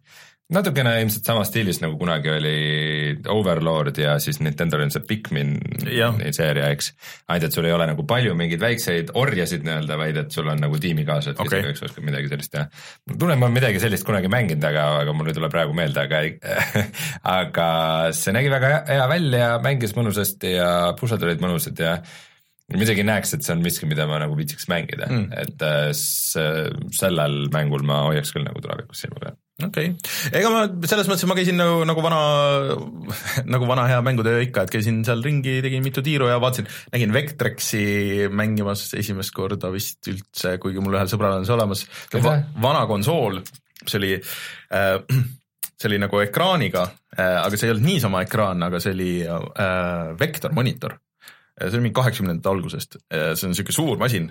Natukene 0.53 0.91
ilmselt 1.01 1.25
samas 1.25 1.49
stiilis 1.49 1.79
nagu 1.81 1.95
kunagi 1.97 2.29
oli 2.29 2.57
Overlord 3.33 3.97
ja 3.97 4.17
siis 4.21 4.37
Nintendo'l 4.45 4.83
on 4.85 4.91
see 4.93 5.01
Pikmin 5.07 5.55
seeria, 6.35 6.67
eks. 6.73 6.91
ainult 7.27 7.47
et 7.47 7.55
sul 7.57 7.65
ei 7.65 7.73
ole 7.73 7.87
nagu 7.89 8.05
palju 8.07 8.35
mingeid 8.37 8.61
väikseid 8.61 9.09
orjasid 9.17 9.65
nii-öelda, 9.65 9.97
vaid 9.97 10.19
et 10.21 10.35
sul 10.35 10.51
on 10.51 10.61
nagu 10.61 10.77
tiimikaaslased 10.81 11.41
okay., 11.41 11.63
kes 11.71 11.87
oskab 11.87 12.05
midagi 12.05 12.29
sellist 12.29 12.53
teha. 12.53 12.67
ma 13.09 13.17
tunnen, 13.17 13.41
ma 13.41 13.49
olen 13.49 13.57
midagi 13.57 13.81
sellist 13.81 14.05
kunagi 14.05 14.29
mänginud, 14.31 14.67
aga, 14.69 14.85
aga 15.01 15.15
mul 15.17 15.31
ei 15.31 15.37
tule 15.37 15.49
praegu 15.53 15.73
meelde, 15.77 16.05
aga 16.05 16.21
aga 17.39 17.67
see 18.13 18.35
nägi 18.35 18.53
väga 18.53 18.71
hea, 18.91 19.09
välja, 19.09 19.49
mängis 19.65 19.97
mõnusasti 19.97 20.55
ja 20.59 20.69
pused 20.99 21.25
olid 21.25 21.41
mõnusad 21.41 21.81
ja 21.81 21.97
muidugi 22.73 23.05
näeks, 23.05 23.33
et 23.33 23.45
see 23.45 23.53
on 23.53 23.65
miski, 23.65 23.89
mida 23.89 24.05
ma 24.09 24.21
nagu 24.21 24.37
viitsiks 24.37 24.69
mängida 24.71 25.09
Mm. 25.09 25.27
et 25.37 25.61
äh, 25.61 25.89
sellel 26.97 27.49
mängul 27.53 27.85
ma 27.85 28.03
hoiaks 28.07 28.33
küll 28.33 28.45
nagu 28.45 28.61
tulevikus 28.61 29.05
silma 29.05 29.21
peal. 29.21 29.37
Okei 29.63 29.91
okay., 29.93 30.31
ega 30.35 30.51
ma 30.51 30.63
selles 30.87 31.07
mõttes, 31.07 31.23
et 31.23 31.31
ma 31.31 31.37
käisin 31.37 31.59
nagu, 31.59 31.85
nagu 31.87 32.03
vana, 32.03 32.19
nagu 33.53 33.69
vana 33.69 33.85
hea 33.91 34.01
mängutöö 34.05 34.41
ikka, 34.43 34.65
et 34.65 34.73
käisin 34.75 34.99
seal 35.07 35.23
ringi, 35.25 35.57
tegin 35.63 35.85
mitu 35.85 36.03
tiiru 36.05 36.27
ja 36.31 36.41
vaatasin, 36.43 36.67
nägin 36.95 37.15
Vectrexi 37.15 37.85
mängimas 38.35 38.89
esimest 38.99 39.35
korda 39.35 39.71
vist 39.73 40.11
üldse, 40.11 40.57
kuigi 40.61 40.83
mul 40.83 40.99
ühel 40.99 41.11
sõbral 41.11 41.39
on 41.39 41.47
see 41.47 41.55
olemas? 41.55 41.85
Va. 42.19 42.37
vana 42.61 42.83
konsool, 42.89 43.39
see 43.85 43.99
oli 44.01 44.13
äh, 44.19 44.99
see 45.79 45.89
oli 45.91 46.01
nagu 46.03 46.19
ekraaniga 46.23 46.85
äh,, 47.15 47.39
aga 47.45 47.55
see 47.55 47.69
ei 47.69 47.75
olnud 47.75 47.89
niisama 47.93 48.25
ekraan, 48.27 48.67
aga 48.67 48.83
see 48.83 48.95
oli 48.95 49.11
äh, 49.23 50.13
vektormonitor 50.19 50.99
see 51.55 51.77
oli 51.77 51.85
mingi 51.85 51.95
kaheksakümnendate 51.95 52.51
algusest, 52.51 52.97
see 53.09 53.47
on 53.47 53.53
niisugune 53.53 53.75
suur 53.75 53.99
masin, 54.01 54.27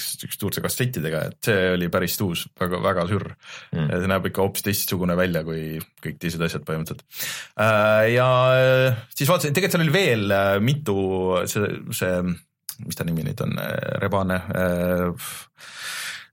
siukeste 0.00 0.40
suurte 0.40 0.62
kassettidega, 0.64 1.22
et 1.28 1.50
see 1.50 1.72
oli 1.74 1.90
päris 1.92 2.16
uus, 2.24 2.46
väga, 2.60 2.80
väga 2.84 3.04
sürr 3.10 3.26
Mm. 3.76 3.88
see 3.90 4.08
näeb 4.10 4.26
ikka 4.28 4.44
hoopis 4.44 4.64
teistsugune 4.66 5.16
välja 5.18 5.42
kui 5.46 5.78
kõik 6.04 6.18
teised 6.22 6.42
asjad 6.44 6.64
põhimõtteliselt. 6.66 7.02
ja 8.12 8.28
siis 9.10 9.28
vaatasin, 9.28 9.54
tegelikult 9.56 9.76
seal 9.76 9.84
oli 9.84 9.94
veel 9.94 10.34
äh, 10.34 10.52
mitu 10.62 10.96
see, 11.50 11.66
see, 11.96 12.22
mis 12.84 12.98
ta 12.98 13.06
nimi 13.08 13.26
nüüd 13.26 13.42
on, 13.44 13.56
rebane 14.02 14.40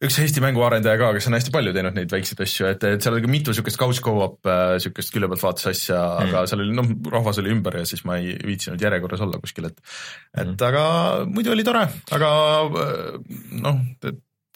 üks 0.04 0.18
Eesti 0.20 0.42
mänguarendaja 0.44 1.00
ka, 1.00 1.12
kes 1.16 1.28
on 1.30 1.38
hästi 1.38 1.54
palju 1.54 1.72
teinud 1.76 1.96
neid 1.96 2.12
väikseid 2.12 2.42
asju, 2.44 2.68
et, 2.74 2.84
et 2.88 3.04
seal 3.04 3.16
oli 3.16 3.24
ka 3.24 3.32
mitu 3.32 3.56
siukest 3.56 3.80
couch 3.80 4.02
co-op 4.04 4.50
äh, 4.50 4.76
siukest 4.84 5.14
külje 5.14 5.30
pealt 5.32 5.46
vaates 5.46 5.70
asja 5.72 6.00
mm., 6.02 6.28
aga 6.28 6.44
seal 6.50 6.64
oli 6.66 6.76
noh, 6.76 6.90
rahvas 7.14 7.40
oli 7.42 7.54
ümber 7.54 7.80
ja 7.80 7.86
siis 7.88 8.04
ma 8.08 8.18
ei 8.20 8.36
viitsinud 8.44 8.84
järjekorras 8.84 9.24
olla 9.24 9.40
kuskil, 9.42 9.70
et 9.70 9.80
et 9.80 10.50
mm. 10.50 10.60
aga 10.68 10.84
muidu 11.30 11.54
oli 11.54 11.66
tore, 11.68 11.86
aga 12.18 12.32
äh, 12.84 13.18
noh, 13.64 13.80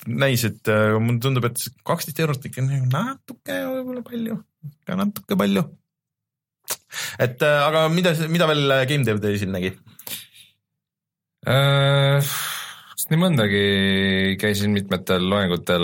näis, 0.08 0.44
et 0.48 0.74
äh, 0.74 0.98
mulle 1.00 1.24
tundub, 1.24 1.48
et 1.48 1.64
kaksteist 1.88 2.20
eurot 2.26 2.50
ikka 2.50 2.66
nagu 2.66 2.92
natuke 2.92 3.62
võib-olla 3.72 4.04
palju, 4.10 4.42
ka 4.88 5.00
natuke 5.00 5.40
palju. 5.40 5.64
et 7.24 7.48
äh, 7.48 7.64
aga 7.70 7.88
mida, 7.94 8.18
mida 8.28 8.52
veel 8.52 8.78
Game 8.92 9.08
Dev 9.08 9.24
Daysil 9.24 9.54
nägi? 9.56 9.74
Äh, 13.08 13.14
nii 13.14 13.20
mõndagi, 13.22 13.60
käisin 14.42 14.74
mitmetel 14.76 15.24
loengutel, 15.32 15.84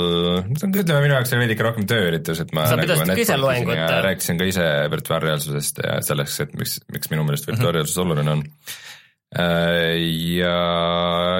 ütleme 0.52 1.00
minu 1.06 1.16
jaoks 1.16 1.32
oli 1.32 1.46
veidike 1.46 1.64
rohkem 1.64 1.86
tööüritus, 1.88 2.42
et 2.44 2.52
ma 2.56 2.66
Sa 2.68 2.76
nagu 2.76 2.90
pidasid 2.90 3.14
ka 3.14 3.24
ise 3.24 3.38
loengut, 3.40 3.78
ja 3.80 4.02
rääkisin 4.04 4.40
ka 4.42 4.48
ise 4.50 4.66
virtuaalreaalsusest 4.92 5.80
ja 5.86 6.00
selleks, 6.04 6.40
et 6.44 6.58
miks, 6.60 6.82
miks 6.92 7.12
minu 7.14 7.24
meelest 7.24 7.48
virtuaalreaalsus 7.48 8.02
oluline 8.04 8.36
on. 8.36 8.44
Ja 9.34 10.54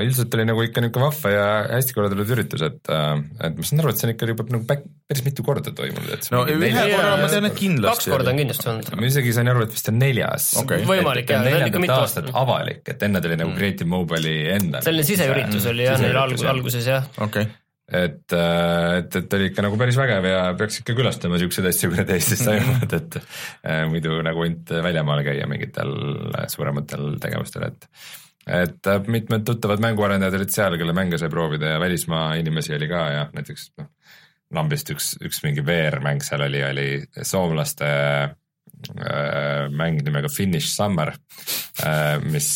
üldiselt 0.02 0.34
oli 0.34 0.46
nagu 0.50 0.64
ikka 0.66 0.82
niisugune 0.82 1.06
vahva 1.06 1.34
ja 1.34 1.46
hästi 1.76 1.96
korraldatud 1.96 2.32
üritus, 2.36 2.64
et, 2.66 2.82
et 2.90 3.58
ma 3.60 3.68
saan 3.68 3.84
aru, 3.84 3.94
et 3.94 4.00
see 4.02 4.08
on 4.08 4.14
ikka 4.16 4.30
juba 4.32 4.46
nagu 4.50 4.66
päk- 4.70 4.88
päris 5.10 5.24
mitu 5.28 5.46
korda 5.46 5.74
toimunud, 5.78 6.10
et 6.16 6.30
no 6.34 6.44
ühe 6.50 6.72
korra 6.74 7.16
ma 7.22 7.30
tean, 7.32 7.50
et 7.50 7.58
kindlasti. 7.60 8.02
kaks 8.02 8.10
korda 8.16 8.34
on 8.34 8.42
kindlasti 8.42 8.70
olnud. 8.74 8.92
ma 8.98 9.10
isegi 9.12 9.36
sain 9.38 9.52
aru, 9.54 9.68
et 9.68 9.76
vist 9.78 9.92
on 9.94 10.00
neljas 10.02 10.50
Okei. 10.64 10.86
Võimalik, 10.90 11.28
et 11.30 11.36
jah, 11.36 11.44
ta 11.44 11.50
on 11.50 11.52
ikka 11.52 11.60
neljandat 11.60 11.86
mitu 11.86 11.98
aastat 11.98 12.30
aastat. 12.30 12.40
avalik, 12.44 12.82
et 12.96 13.06
enne 13.10 13.22
ta 13.22 13.30
oli 13.32 13.42
nagu 13.44 13.58
Creative 13.60 13.90
Mobile'i 13.94 14.38
enda. 14.58 14.82
selline 14.86 15.06
siseüritus 15.12 15.70
oli 15.74 15.86
jah, 15.86 16.00
neil 16.02 16.14
Siseüritus, 16.16 16.40
alg- 16.42 16.48
jah. 16.48 16.56
alguses 16.58 16.90
jah. 16.90 17.12
okei 17.18 17.46
okay. 17.46 17.52
Et, 17.92 18.34
et, 18.34 19.16
et 19.20 19.38
oli 19.38 19.50
ikka 19.52 19.66
nagu 19.66 19.78
päris 19.80 19.98
vägev 20.00 20.26
ja 20.30 20.42
peaks 20.60 20.80
ikka 20.82 20.96
külastama 20.98 21.40
siukseid 21.42 21.68
asju, 21.70 21.92
kui 21.92 22.00
need 22.00 22.14
Eestis 22.16 22.44
toimuvad, 22.46 22.98
et 23.00 23.18
äh, 23.20 23.84
muidu 23.92 24.20
nagu 24.26 24.46
ainult 24.46 24.76
väljamaal 24.86 25.24
käia 25.26 25.48
mingitel 25.52 25.96
äh, 26.32 26.48
suurematel 26.52 27.18
tegevustel, 27.24 27.68
et 27.72 27.90
et 28.44 28.88
äh, 28.92 29.02
mitmed 29.08 29.46
tuttavad 29.48 29.84
mänguarendajad 29.84 30.36
olid 30.40 30.52
seal, 30.52 30.78
kelle 30.80 30.96
mänge 30.96 31.20
sai 31.20 31.32
proovida 31.32 31.76
ja 31.76 31.80
välismaa 31.80 32.34
inimesi 32.40 32.76
oli 32.76 32.90
ka 32.92 33.04
ja 33.12 33.28
näiteks 33.36 33.70
noh, 33.80 33.92
lambist 34.54 34.92
üks, 34.94 35.14
üks 35.24 35.44
mingi 35.46 35.64
VR-mäng 35.66 36.24
seal 36.24 36.44
oli, 36.48 36.64
oli 36.68 36.88
soomlaste 37.24 37.90
äh, 37.90 39.70
mäng 39.72 40.04
nimega 40.04 40.32
Finish 40.32 40.76
Summer 40.76 41.14
äh,, 41.84 42.20
mis 42.24 42.50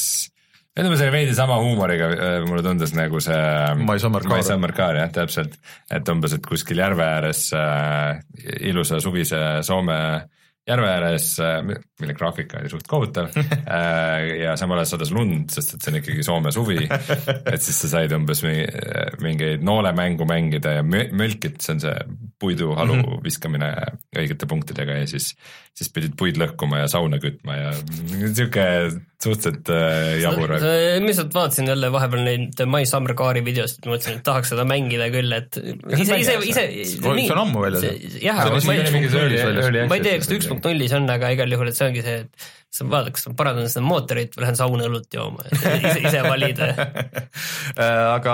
ütleme, 0.77 0.97
see 0.97 1.07
oli 1.07 1.15
veidi 1.15 1.35
sama 1.37 1.57
huumoriga 1.63 2.09
äh, 2.13 2.37
mulle 2.47 2.63
tundus 2.65 2.93
nagu 2.97 3.21
see 3.23 3.37
My 3.81 3.97
Summer 4.01 4.25
Car. 4.25 4.37
My 4.37 4.45
Summer 4.45 4.73
Car 4.77 4.99
jah, 5.01 5.11
täpselt, 5.13 5.57
et 5.93 6.13
umbes, 6.13 6.37
et 6.37 6.45
kuskil 6.45 6.81
järve 6.83 7.05
ääres 7.05 7.47
äh, 7.57 8.19
ilusa 8.69 9.01
suvise 9.03 9.41
Soome 9.65 9.99
järve 10.67 10.87
ääres 10.91 11.29
äh,, 11.39 11.61
mille 12.01 12.13
graafika 12.13 12.59
oli 12.59 12.69
suht 12.71 12.87
kohutav 12.91 13.29
äh, 13.39 14.25
ja 14.41 14.55
samal 14.59 14.81
ajal 14.81 14.91
sadas 14.91 15.13
lund, 15.15 15.51
sest 15.53 15.77
et 15.77 15.83
see 15.83 15.93
on 15.93 15.99
ikkagi 16.01 16.25
Soome 16.27 16.51
suvi. 16.55 16.79
et 16.87 17.61
siis 17.63 17.79
sa 17.85 17.91
said 17.95 18.15
umbes 18.17 18.43
mingi, 18.45 18.65
mingeid 19.23 19.63
noolemängu 19.65 20.27
mängida 20.27 20.77
ja 20.79 20.83
mö- 20.85 21.09
mölkit, 21.15 21.61
see 21.63 21.77
on 21.77 21.83
see 21.85 21.95
puiduhalu 22.39 22.99
mm 22.99 23.05
-hmm. 23.05 23.23
viskamine 23.23 23.71
õigete 24.17 24.49
punktidega 24.49 24.99
ja 25.01 25.07
siis, 25.07 25.31
siis 25.77 25.91
pidid 25.93 26.15
puid 26.17 26.39
lõhkuma 26.41 26.81
ja 26.81 26.87
sauna 26.89 27.19
kütma 27.21 27.55
ja 27.57 27.73
sihuke 27.77 28.65
suhteliselt 29.21 29.69
äh, 29.73 30.17
jabur. 30.23 30.53
ma 30.57 31.09
lihtsalt 31.09 31.33
vaatasin 31.33 31.69
jälle 31.69 31.91
vahepeal 31.93 32.23
neid 32.25 32.61
My 32.69 32.85
Summer 32.89 33.13
Car'i 33.17 33.43
videosid, 33.45 33.85
mõtlesin, 33.85 34.19
et 34.19 34.25
tahaks 34.25 34.53
seda 34.53 34.65
mängida 34.69 35.09
küll, 35.13 35.33
et 35.37 35.57
ise, 35.57 36.17
ise, 36.23 36.37
ise. 36.49 36.65
See 36.95 37.29
on 37.33 37.43
ammu 37.43 37.61
väljas. 37.65 37.85
jah, 38.21 38.41
ma 38.57 38.77
ei, 39.99 40.05
tea, 40.05 40.17
kas 40.21 40.29
ta 40.29 40.37
üks 40.37 40.49
punkt 40.49 40.69
nullis 40.69 40.97
on, 40.97 41.09
aga 41.13 41.33
igal 41.37 41.53
juhul, 41.53 41.69
et 41.69 41.77
see 41.77 41.89
ongi 41.91 42.05
see, 42.05 42.25
et 42.25 42.49
sa 42.73 42.89
vaatad, 42.89 43.13
kas 43.15 43.29
ma 43.29 43.37
parandan 43.37 43.71
seda 43.71 43.85
mootorit 43.85 44.37
või 44.37 44.45
lähen 44.45 44.59
sauna 44.59 44.89
õlut 44.89 45.13
jooma, 45.13 45.45
ise, 45.53 45.97
ise 46.01 46.25
valida. 46.25 46.73
Äh, 47.77 47.83
aga 47.83 48.33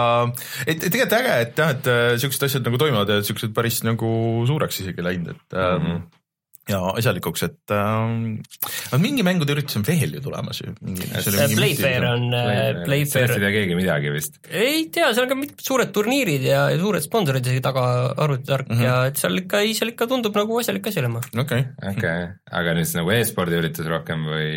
et, 0.64 0.78
et 0.78 0.92
tegelikult 0.94 1.16
äge, 1.18 1.32
et 1.44 1.58
jah, 1.60 1.72
et 1.74 1.88
äh, 1.92 2.02
siuksed 2.22 2.46
asjad 2.48 2.68
nagu 2.68 2.78
toimuvad 2.80 3.10
ja 3.12 3.18
siuksed 3.26 3.52
päris 3.56 3.82
nagu 3.84 4.08
suureks 4.48 4.80
isegi 4.80 5.04
läinud, 5.04 5.34
et 5.34 5.58
mm. 5.58 5.84
-hmm. 5.84 6.04
Ja 6.70 6.80
asjalikuks, 6.94 7.44
et 7.50 7.74
äh, 7.76 9.00
mingi 9.02 9.26
mängude 9.26 9.56
üritus 9.56 9.76
on 9.80 9.84
veel 9.88 10.16
ju 10.18 10.22
tulemas 10.24 10.62
ju. 10.64 10.72
Playfair 10.80 12.06
on, 12.08 12.30
sellest 12.32 12.86
Playfair 12.88 13.36
ei 13.36 13.44
tea 13.44 13.52
keegi 13.58 13.78
midagi 13.80 14.14
vist. 14.14 14.40
ei 14.48 14.86
tea, 14.94 15.10
seal 15.12 15.28
on 15.28 15.34
ka 15.34 15.40
mitmed 15.40 15.66
suured 15.66 15.92
turniirid 15.96 16.46
ja 16.48 16.64
ja 16.72 16.80
suured 16.80 17.04
sponsorid 17.04 17.46
isegi 17.50 17.64
taga, 17.64 17.84
arvutitark 18.16 18.70
mm 18.70 18.78
-hmm. 18.78 18.88
ja 18.88 18.96
et 19.10 19.20
seal 19.20 19.38
ikka, 19.44 19.64
seal 19.76 19.92
ikka 19.94 20.08
tundub 20.12 20.36
nagu 20.40 20.60
asjalik 20.60 20.88
asi 20.88 21.04
olema. 21.04 21.22
okei, 21.44 21.66
okei 21.92 22.24
aga 22.54 22.76
nüüd 22.78 22.88
siis 22.88 22.98
nagu 23.00 23.12
e-spordi 23.14 23.60
üritus 23.60 23.88
rohkem 23.90 24.26
või? 24.30 24.50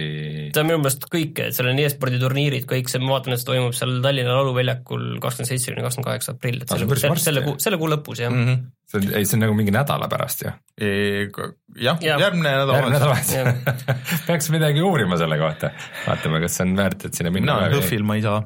ta 0.54 0.62
on 0.62 0.70
minu 0.70 0.82
meelest 0.82 1.08
kõik, 1.12 1.42
et 1.48 1.56
seal 1.56 1.70
on 1.72 1.82
e-spordi 1.82 2.20
turniirid, 2.22 2.66
kõik 2.70 2.90
see, 2.92 3.02
ma 3.02 3.16
vaatan, 3.16 3.34
et 3.34 3.42
see 3.42 3.50
toimub 3.50 3.76
seal 3.76 3.98
Tallinna 4.04 4.36
Lauluväljakul 4.36 5.06
kakskümmend 5.22 5.50
seitse 5.50 5.72
kuni 5.72 5.86
kakskümmend 5.86 6.10
kaheksa 6.12 6.36
aprill, 6.36 6.62
et 6.62 6.70
Ah, 6.70 6.78
selle 6.78 7.00
selle, 7.00 7.22
selle 7.22 7.42
kuu, 7.46 7.56
selle 7.62 7.78
kuu 7.80 7.90
lõpus 7.90 8.20
jah 8.22 8.32
mm. 8.32 8.46
Mhm. 8.46 8.66
See 8.86 9.00
on, 9.00 9.08
ei 9.18 9.26
see 9.26 9.36
on 9.38 9.44
nagu 9.46 9.56
mingi 9.58 9.74
nädala 9.74 10.08
pärast 10.10 10.44
ju. 10.44 10.52
jah, 10.80 11.98
Jah. 12.00 12.20
järgmine 12.22 12.52
järgmine 12.52 12.90
nädal. 12.94 13.16
nädal. 13.16 13.96
peaks 14.28 14.50
midagi 14.54 14.84
uurima 14.84 15.18
selle 15.20 15.38
kohta. 15.40 15.72
vaatame, 16.06 16.40
kas 16.44 16.58
see 16.58 16.68
on 16.68 16.76
väärt, 16.78 17.08
et 17.08 17.18
sinna 17.18 17.34
minna 17.34 17.58
mina. 17.60 17.74
HÖFFil 17.76 18.06
ma 18.06 18.18
ei 18.18 18.24
saa. 18.26 18.44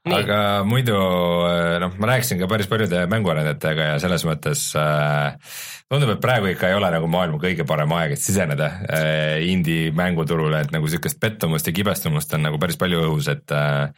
Nii. 0.00 0.16
aga 0.16 0.36
muidu 0.64 0.96
noh, 1.82 1.96
ma 2.00 2.08
rääkisin 2.08 2.38
ka 2.40 2.46
päris 2.48 2.70
paljude 2.70 3.02
mänguarendajatega 3.12 3.88
ja 3.90 3.98
selles 4.00 4.22
mõttes 4.24 4.62
äh, 4.80 5.34
tundub, 5.92 6.14
et 6.14 6.22
praegu 6.22 6.48
ikka 6.48 6.70
ei 6.70 6.76
ole 6.78 6.88
nagu 6.94 7.10
maailma 7.12 7.36
kõige 7.42 7.66
parem 7.68 7.92
aeg, 7.98 8.14
et 8.16 8.22
siseneda 8.22 8.70
äh, 8.88 9.42
indie 9.44 9.90
mänguturule, 9.92 10.62
et 10.64 10.72
nagu 10.72 10.88
sihukest 10.88 11.20
pettumust 11.20 11.68
ja 11.68 11.74
kibestumust 11.76 12.32
on 12.32 12.48
nagu 12.48 12.60
päris 12.62 12.80
palju 12.80 13.02
õhus, 13.10 13.28
et 13.34 13.52
äh, 13.52 13.92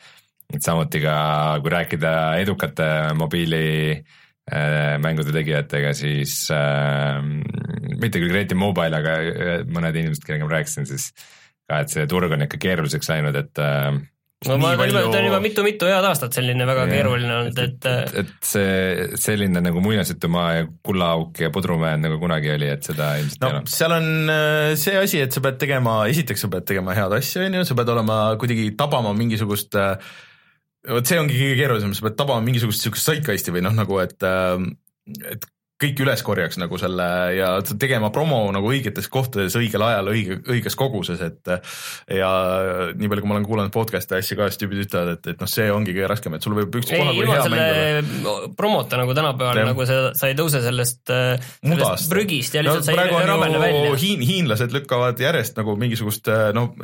et 0.53 0.66
samuti 0.66 1.01
ka, 1.01 1.14
kui 1.62 1.70
rääkida 1.72 2.11
edukate 2.42 2.88
mobiili 3.16 3.62
äh, 3.94 4.18
mängude 4.51 5.31
tegijatega, 5.35 5.93
siis 5.95 6.49
äh, 6.51 7.21
mitte 8.03 8.19
küll 8.19 8.33
Creative 8.33 8.59
Mobile, 8.59 8.99
aga 8.99 9.19
äh, 9.23 9.53
mõned 9.71 9.99
inimesed, 10.01 10.25
kellega 10.27 10.49
ma 10.49 10.57
rääkisin, 10.57 10.89
siis 10.91 11.13
ka, 11.71 11.83
et 11.85 11.93
see 11.95 12.09
turg 12.11 12.33
on 12.35 12.43
ikka 12.49 12.59
keeruliseks 12.63 13.13
läinud, 13.13 13.39
et 13.39 13.61
äh, 13.63 13.93
no 14.49 14.57
ma 14.59 14.73
arvan, 14.73 14.91
palju- 14.91 15.13
ta 15.13 15.21
on 15.21 15.29
juba 15.29 15.39
mitu-mitu 15.45 15.87
head 15.91 16.09
aastat 16.09 16.35
selline 16.35 16.67
väga 16.67 16.89
Jah, 16.89 16.95
keeruline 16.97 17.37
olnud, 17.37 17.61
et 17.63 17.87
äh, 17.87 18.17
et 18.25 18.33
see 18.47 19.07
selline 19.23 19.63
nagu 19.63 19.85
muinasjutumaa 19.85 20.49
ja 20.57 20.67
kullaauk 20.91 21.39
ja 21.45 21.53
pudrumäed 21.55 22.03
nagu 22.03 22.19
kunagi 22.23 22.51
oli, 22.57 22.73
et 22.75 22.91
seda 22.91 23.13
ilmselt 23.23 23.47
no 23.47 23.53
ei 23.53 23.61
ole. 23.61 23.73
seal 23.77 23.97
on 24.01 24.11
äh, 24.35 24.75
see 24.81 24.99
asi, 24.99 25.23
et 25.23 25.39
sa 25.39 25.45
pead 25.45 25.63
tegema, 25.63 26.01
esiteks 26.11 26.47
sa 26.47 26.51
pead 26.53 26.67
tegema 26.75 26.99
head 26.99 27.15
asja, 27.21 27.47
on 27.47 27.61
ju, 27.61 27.65
sa 27.71 27.79
pead 27.79 27.95
olema 27.95 28.21
kuidagi 28.43 28.73
tabama 28.79 29.15
mingisugust 29.17 29.79
äh, 29.79 29.95
vot 30.88 31.07
see 31.09 31.21
ongi 31.21 31.38
kõige 31.38 31.59
keerulisem, 31.61 31.95
sa 31.95 32.07
pead 32.07 32.18
tabama 32.18 32.45
mingisugust 32.45 32.85
siukest 32.85 33.11
zeitgeisti 33.11 33.55
või 33.55 33.64
noh, 33.66 33.75
nagu 33.77 33.99
et, 34.03 34.16
et 35.31 35.51
kõik 35.83 36.03
üles 36.05 36.23
korjaks 36.25 36.59
nagu 36.61 36.79
selle 36.79 37.07
ja 37.37 37.49
tegema 37.66 38.12
promo 38.14 38.38
nagu 38.55 38.71
õigetes 38.71 39.09
kohtades 39.12 39.57
õigel 39.59 39.83
ajal 39.87 40.11
õige, 40.12 40.38
õiges 40.53 40.77
koguses, 40.79 41.23
et 41.25 41.53
ja 42.12 42.31
nii 42.99 43.11
palju, 43.11 43.25
kui 43.25 43.31
ma 43.31 43.37
olen 43.38 43.49
kuulanud 43.49 43.75
podcast'e 43.75 44.21
asju 44.21 44.38
ka, 44.38 44.51
siis 44.51 44.62
tüübid 44.62 44.85
ütlevad, 44.85 45.16
et, 45.16 45.33
et 45.35 45.42
noh, 45.42 45.51
see 45.51 45.66
ongi 45.75 45.95
kõige 45.97 46.12
raskem, 46.12 46.37
et 46.38 46.47
sul 46.47 46.57
võib 46.59 46.77
ei 46.77 46.85
ükspuha 46.85 47.16
kui 47.16 47.27
hea 47.27 47.40
mäng 47.40 47.64
olla. 47.64 48.05
selle 48.05 48.53
promota 48.59 49.01
nagu 49.01 49.16
tänapäeval 49.18 49.73
nagu 49.73 49.88
see, 49.88 50.07
sa 50.18 50.31
ei 50.31 50.38
tõuse 50.38 50.62
sellest, 50.64 51.03
äh, 51.11 51.51
sellest. 51.64 52.09
prügist 52.12 52.59
ja 52.59 52.64
lihtsalt 52.66 52.87
sa 52.87 52.97
praegu 52.99 53.18
ei 53.18 53.57
ju 53.57 53.66
välja. 53.66 53.99
hiin-, 54.07 54.25
hiinlased 54.29 54.79
lükkavad 54.79 55.21
järjest 55.23 55.59
nagu 55.59 55.77
mingisugust 55.81 56.31
noh, 56.55 56.75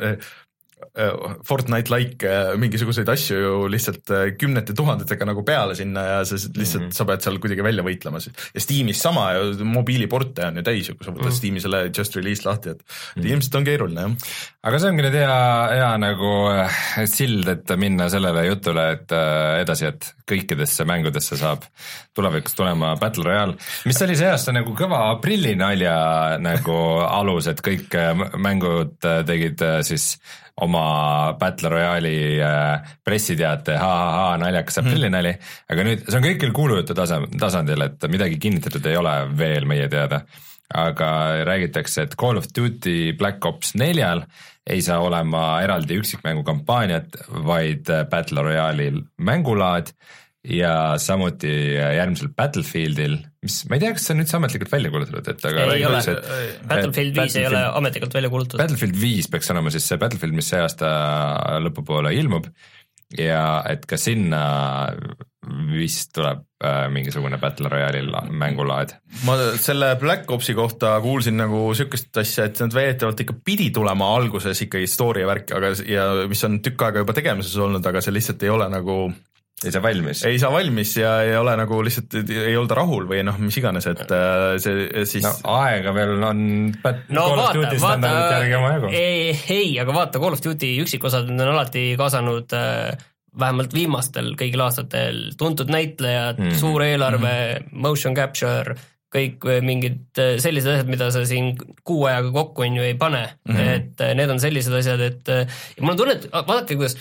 Fortnite-like 1.47 2.27
äh, 2.27 2.53
mingisuguseid 2.59 3.09
asju 3.11 3.37
ju 3.39 3.55
lihtsalt 3.71 4.11
äh, 4.15 4.29
kümnete 4.39 4.75
tuhandetega 4.77 5.27
nagu 5.27 5.43
peale 5.47 5.75
sinna 5.75 6.05
ja 6.05 6.19
sa 6.25 6.37
lihtsalt 6.37 6.55
mm, 6.55 6.87
-hmm. 6.87 6.95
sa 6.95 7.05
pead 7.09 7.25
seal 7.25 7.39
kuidagi 7.43 7.63
välja 7.63 7.83
võitlema. 7.83 8.21
ja 8.53 8.61
Steamis 8.63 9.01
sama 9.01 9.33
ju, 9.35 9.65
mobiiliporte 9.65 10.45
on 10.47 10.61
ju 10.61 10.63
täis 10.63 10.89
ju, 10.89 10.95
kui 10.95 11.05
sa 11.05 11.11
võtad 11.11 11.25
mm 11.25 11.29
-hmm. 11.29 11.39
Steam'i 11.39 11.59
selle 11.59 11.91
just 11.97 12.15
release 12.15 12.47
lahti, 12.47 12.69
et 12.69 12.81
mm 12.81 13.21
-hmm. 13.21 13.31
ilmselt 13.31 13.55
on 13.55 13.65
keeruline 13.65 14.01
jah. 14.01 14.11
aga 14.63 14.79
see 14.79 14.89
ongi 14.89 15.03
nüüd 15.03 15.17
hea, 15.19 15.67
hea 15.73 15.91
nagu 15.97 16.31
äh, 16.51 17.05
sild, 17.05 17.47
et 17.47 17.75
minna 17.77 18.09
sellele 18.09 18.45
jutule, 18.45 18.91
et 18.91 19.11
äh, 19.11 19.61
edasi, 19.61 19.85
et 19.85 20.13
kõikidesse 20.31 20.85
mängudesse 20.85 21.37
saab 21.37 21.63
tulevikus 22.15 22.55
tulema 22.55 22.95
Battle 22.95 23.23
Royale, 23.23 23.55
mis 23.85 24.01
oli 24.01 24.15
see 24.15 24.29
aasta 24.31 24.53
nagu 24.55 24.73
kõva 24.77 25.09
aprillinalja 25.13 26.37
nagu 26.39 26.75
alus, 27.05 27.47
et 27.47 27.61
kõik 27.65 27.95
äh, 27.95 28.13
mängud 28.37 28.97
äh, 29.07 29.23
tegid 29.27 29.61
äh, 29.65 29.81
siis 29.87 30.15
oma 30.65 30.83
Battle 31.39 31.71
Royale'i 31.73 32.37
äh, 32.43 32.91
pressiteate 33.05 33.77
ha-ha-ha 33.79 34.37
naljakas 34.41 34.81
aprillinali, 34.81 35.33
aga 35.71 35.87
nüüd 35.87 36.05
see 36.05 36.19
on 36.19 36.27
kõik 36.27 36.43
küll 36.43 36.55
kuulujutu 36.55 36.97
tasa, 36.97 37.21
tasandil, 37.39 37.87
et 37.87 38.07
midagi 38.11 38.39
kinnitatud 38.41 38.85
ei 38.89 38.99
ole 38.99 39.15
veel 39.39 39.67
meie 39.69 39.89
teada. 39.91 40.23
Aga 40.69 41.09
räägitakse, 41.49 42.03
et 42.05 42.13
Call 42.19 42.37
of 42.37 42.45
Duty 42.53 43.15
Black 43.17 43.45
Ops 43.49 43.73
neljal 43.79 44.21
ei 44.69 44.83
saa 44.85 44.99
olema 45.01 45.63
eraldi 45.65 45.97
üksikmängu 45.97 46.43
kampaaniat, 46.45 47.17
vaid 47.47 47.89
Battle 48.11 48.43
Royale'il 48.45 48.99
mängulaad 49.17 49.89
ja 50.45 50.93
samuti 51.01 51.73
järgmisel 51.73 52.29
Battlefieldil, 52.37 53.17
mis, 53.45 53.61
ma 53.69 53.77
ei 53.77 53.83
tea, 53.83 53.93
kas 53.95 54.07
see 54.07 54.15
on 54.15 54.23
üldse 54.23 54.37
ametlikult 54.39 54.73
välja 54.73 54.91
kuulutatud, 54.93 55.29
et 55.31 55.45
aga 55.51 55.67
ei 55.75 55.85
ole. 55.87 56.01
Battlefield 56.67 57.21
viis 57.21 57.37
ei 57.39 57.47
ole 57.49 57.63
ametlikult 57.81 58.17
välja 58.19 58.33
kuulutatud. 58.33 58.61
Battlefield 58.63 58.99
viis 58.99 59.29
peaks 59.31 59.53
olema 59.53 59.71
siis 59.73 59.87
see 59.89 60.01
Battlefield, 60.01 60.35
mis 60.35 60.51
see 60.51 60.61
aasta 60.63 60.91
lõpupoole 61.63 62.13
ilmub. 62.19 62.51
Ja 63.17 63.63
et 63.65 63.87
ka 63.89 63.97
sinna 63.97 64.41
vist 65.71 66.11
tuleb 66.13 66.43
äh, 66.61 66.83
mingisugune 66.93 67.39
Battle 67.41 67.71
Royale'il 67.71 68.11
mängulaad. 68.37 68.93
Ma 69.25 69.37
selle 69.57 69.95
Black 69.97 70.29
Opsi 70.31 70.53
kohta 70.53 70.91
kuulsin 71.01 71.39
nagu 71.39 71.63
siukest 71.77 72.19
asja, 72.21 72.45
et 72.49 72.59
nad 72.61 72.75
väidetavalt 72.75 73.23
ikka 73.23 73.37
pidi 73.45 73.71
tulema 73.73 74.11
alguses 74.17 74.61
ikkagi 74.65 74.89
story 74.91 75.23
ja 75.23 75.31
värk, 75.31 75.55
aga 75.57 75.71
ja 75.89 76.05
mis 76.29 76.43
on 76.45 76.59
tükk 76.65 76.85
aega 76.85 77.01
juba 77.01 77.15
tegemises 77.17 77.55
olnud, 77.57 77.85
aga 77.89 78.03
see 78.03 78.13
lihtsalt 78.13 78.45
ei 78.45 78.53
ole 78.53 78.69
nagu 78.69 78.99
ei 79.65 79.71
saa 79.71 79.81
valmis. 79.83 80.23
ei 80.25 80.39
saa 80.39 80.51
valmis 80.51 80.93
ja 80.97 81.13
ei 81.25 81.35
ole 81.37 81.53
nagu 81.59 81.81
lihtsalt 81.83 82.15
ei 82.31 82.55
olda 82.57 82.77
rahul 82.79 83.07
või 83.09 83.23
noh, 83.27 83.37
mis 83.43 83.57
iganes, 83.59 83.87
et 83.91 84.05
äh, 84.15 84.55
see 84.61 85.05
siis 85.09 85.25
no 85.25 85.33
aega 85.59 85.93
veel 85.95 86.15
on 86.23 86.43
no 87.15 87.25
vaata, 87.35 87.73
vaata 87.83 88.13
ei, 88.91 89.33
ei, 89.51 89.73
aga 89.81 89.95
vaata 89.95 90.21
Call 90.21 90.37
of 90.37 90.43
Duty 90.45 90.71
üksikosad, 90.85 91.27
on 91.33 91.43
alati 91.43 91.91
kaasanud 91.99 92.55
äh, 92.55 92.93
vähemalt 93.39 93.75
viimastel 93.75 94.31
kõigil 94.39 94.63
aastatel 94.63 95.25
tuntud 95.39 95.71
näitlejad 95.73 96.39
mm, 96.39 96.55
suur 96.61 96.85
eelarve 96.87 97.35
mm, 97.35 97.75
motion 97.83 98.15
capture, 98.17 98.79
kõik 99.11 99.43
äh, 99.43 99.59
mingid 99.65 100.23
äh, 100.23 100.37
sellised 100.39 100.71
asjad, 100.77 100.91
mida 100.91 101.11
sa 101.11 101.27
siin 101.27 101.51
kuu 101.83 102.07
ajaga 102.07 102.31
kokku 102.39 102.63
on 102.63 102.79
ju 102.79 102.87
ei 102.87 102.95
pane 102.99 103.27
mm. 103.27 103.55
-hmm. 103.55 103.71
et 103.75 104.09
need 104.15 104.31
on 104.31 104.39
sellised 104.39 104.79
asjad, 104.79 105.03
et 105.03 105.35
ja 105.35 105.83
mul 105.83 105.97
on 105.97 106.03
tunne, 106.05 106.21
et 106.21 106.31
vaadake, 106.31 106.79
kuidas 106.79 106.95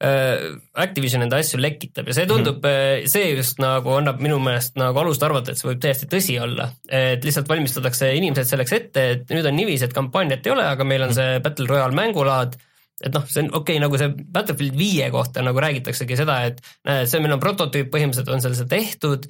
Activision 0.00 1.26
enda 1.26 1.36
asju 1.42 1.58
lekitab 1.60 2.06
ja 2.08 2.14
see 2.16 2.24
tundub 2.24 2.62
mm, 2.62 2.70
-hmm. 2.70 3.10
see 3.12 3.34
just 3.34 3.58
nagu 3.60 3.92
annab 3.98 4.22
minu 4.24 4.38
meelest 4.40 4.78
nagu 4.80 4.96
alust 5.02 5.22
arvata, 5.26 5.52
et 5.52 5.60
see 5.60 5.68
võib 5.68 5.82
täiesti 5.82 6.08
tõsi 6.08 6.38
olla. 6.40 6.70
et 6.88 7.24
lihtsalt 7.24 7.48
valmistatakse 7.50 8.08
inimesed 8.16 8.48
selleks 8.48 8.72
ette, 8.72 9.04
et 9.16 9.34
nüüd 9.34 9.44
on 9.44 9.56
niiviisi, 9.56 9.84
et 9.84 9.92
kampaaniat 9.92 10.46
ei 10.46 10.54
ole, 10.54 10.64
aga 10.64 10.88
meil 10.88 11.04
on 11.04 11.14
see 11.14 11.40
Battle 11.44 11.68
Royale 11.68 11.96
mängulaad 11.96 12.56
et 13.04 13.14
noh, 13.14 13.24
see 13.28 13.44
on 13.44 13.52
okei 13.52 13.76
okay,, 13.76 13.82
nagu 13.82 14.00
see 14.00 14.08
Battlefield 14.32 14.76
viie 14.76 15.10
kohta 15.12 15.44
nagu 15.44 15.60
räägitaksegi 15.60 16.18
seda, 16.20 16.40
et 16.48 16.64
näed, 16.88 17.08
see 17.12 17.20
meil 17.20 17.36
on 17.36 17.44
prototüüp, 17.44 17.92
põhimõtteliselt 17.92 18.34
on 18.34 18.44
seal 18.44 18.56
see 18.58 18.68
tehtud 18.72 19.28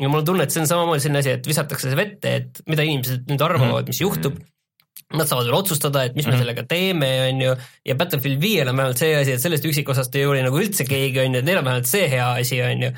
ja 0.00 0.08
mul 0.08 0.22
on 0.22 0.30
tunne, 0.30 0.46
et 0.46 0.54
see 0.54 0.62
on 0.62 0.70
samamoodi 0.70 1.04
selline 1.04 1.20
asi, 1.22 1.34
et 1.36 1.48
visatakse 1.48 1.90
see 1.90 1.98
vette, 1.98 2.32
et 2.40 2.62
mida 2.70 2.86
inimesed 2.86 3.28
nüüd 3.30 3.44
arvavad, 3.44 3.90
mis 3.90 4.00
juhtub. 4.00 4.38
Nad 5.10 5.26
saavad 5.26 5.48
veel 5.48 5.56
otsustada, 5.58 6.04
et 6.06 6.14
mis 6.14 6.26
me 6.28 6.36
sellega 6.38 6.62
teeme, 6.70 7.08
on 7.26 7.40
ju, 7.42 7.54
ja 7.88 7.96
Battlefield 7.98 8.38
viiel 8.42 8.68
on 8.70 8.76
vähemalt 8.78 9.00
see 9.00 9.16
asi, 9.18 9.32
et 9.34 9.42
sellest 9.42 9.66
üksikosast 9.66 10.14
ei 10.14 10.28
hooli 10.28 10.44
nagu 10.44 10.60
üldse 10.60 10.86
keegi, 10.86 11.18
on 11.24 11.34
ju, 11.34 11.40
et 11.42 11.48
neil 11.48 11.58
on 11.58 11.66
vähemalt 11.66 11.90
see 11.90 12.06
hea 12.12 12.28
asi, 12.38 12.60
on 12.62 12.84
ju 12.86 12.92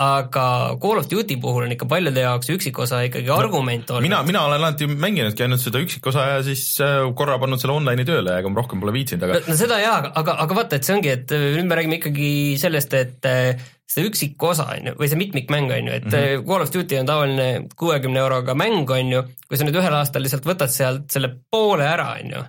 aga 0.00 0.44
Call 0.80 0.98
of 0.98 1.08
Duty 1.10 1.36
puhul 1.40 1.66
on 1.66 1.74
ikka 1.74 1.84
paljude 1.88 2.22
jaoks 2.24 2.48
üksikosa 2.54 3.02
ikkagi 3.08 3.28
argument 3.32 3.90
olnud. 3.90 4.06
mina, 4.06 4.22
mina 4.24 4.44
olen 4.46 4.62
alati 4.62 4.88
mänginudki 4.88 5.44
ainult 5.44 5.60
seda 5.60 5.82
üksikosa 5.84 6.24
ja 6.30 6.38
siis 6.46 6.64
äh, 6.80 7.02
korra 7.16 7.36
pannud 7.42 7.60
selle 7.60 7.76
online'i 7.76 8.06
tööle 8.08 8.38
ega 8.40 8.48
ma 8.48 8.62
rohkem 8.62 8.80
pole 8.80 8.94
viitsinud, 8.96 9.26
aga 9.28 9.42
no 9.44 9.58
seda 9.58 9.82
jaa, 9.82 9.98
aga, 10.22 10.38
aga 10.46 10.56
vaata, 10.56 10.80
et 10.80 10.88
see 10.88 10.96
ongi, 10.96 11.12
et 11.12 11.36
äh, 11.36 11.44
nüüd 11.58 11.68
me 11.68 11.78
räägime 11.78 12.00
ikkagi 12.00 12.32
sellest, 12.62 12.96
et 12.96 13.28
äh, 13.28 13.60
see 13.92 14.08
üksikosa 14.08 14.70
on 14.72 14.90
ju, 14.90 14.96
või 15.02 15.12
see 15.12 15.20
mitmikmäng 15.20 15.76
on 15.76 15.92
ju, 15.92 16.00
et 16.00 16.08
mm 16.08 16.16
-hmm. 16.16 16.48
Call 16.48 16.64
of 16.64 16.72
Duty 16.72 17.00
on 17.02 17.12
tavaline 17.12 17.48
kuuekümne 17.76 18.24
euroga 18.24 18.56
mäng 18.56 18.96
on 18.96 19.12
ju, 19.12 19.22
kui 19.48 19.60
sa 19.60 19.68
nüüd 19.68 19.76
ühel 19.76 20.00
aastal 20.00 20.24
lihtsalt 20.24 20.48
võtad 20.48 20.72
sealt 20.72 21.12
selle 21.12 21.34
poole 21.52 21.84
ära, 21.84 22.14
on 22.22 22.36
ju, 22.38 22.44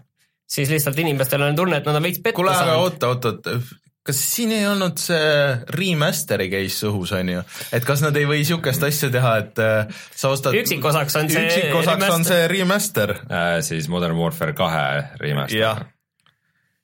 siis 0.48 0.72
lihtsalt 0.72 1.00
inimestel 1.04 1.44
on 1.44 1.60
tunne, 1.60 1.84
et 1.84 1.92
nad 1.92 2.00
on 2.00 2.08
veits 2.08 2.24
petta 2.24 2.40
kuule, 2.40 2.56
aga 2.56 2.72
saanud. 2.72 2.84
oota, 2.88 3.12
oota, 3.12 3.36
oota, 3.36 3.60
kas 4.04 4.20
siin 4.20 4.52
ei 4.52 4.66
olnud 4.68 5.00
see 5.00 5.28
remaster'i 5.78 6.50
case 6.52 6.90
õhus, 6.90 7.14
on 7.16 7.32
ju, 7.38 7.46
et 7.76 7.88
kas 7.88 8.04
nad 8.04 8.18
ei 8.20 8.28
või 8.28 8.42
niisugust 8.42 8.84
asja 8.84 9.10
teha, 9.14 9.34
et 9.46 9.64
äh, 9.64 10.04
sa 10.12 10.34
ostad 10.36 10.58
üksikosaks 10.60 11.16
on 11.22 11.32
see 11.32 11.48
üksikosaks 11.48 12.04
on 12.10 12.12
remaster. 12.12 12.30
see 12.34 12.50
remaster, 12.52 13.18
äh, 13.32 13.58
siis 13.64 13.88
Modern 13.92 14.20
Warfare 14.20 14.56
kahe 14.58 14.86
remaster. 15.22 15.86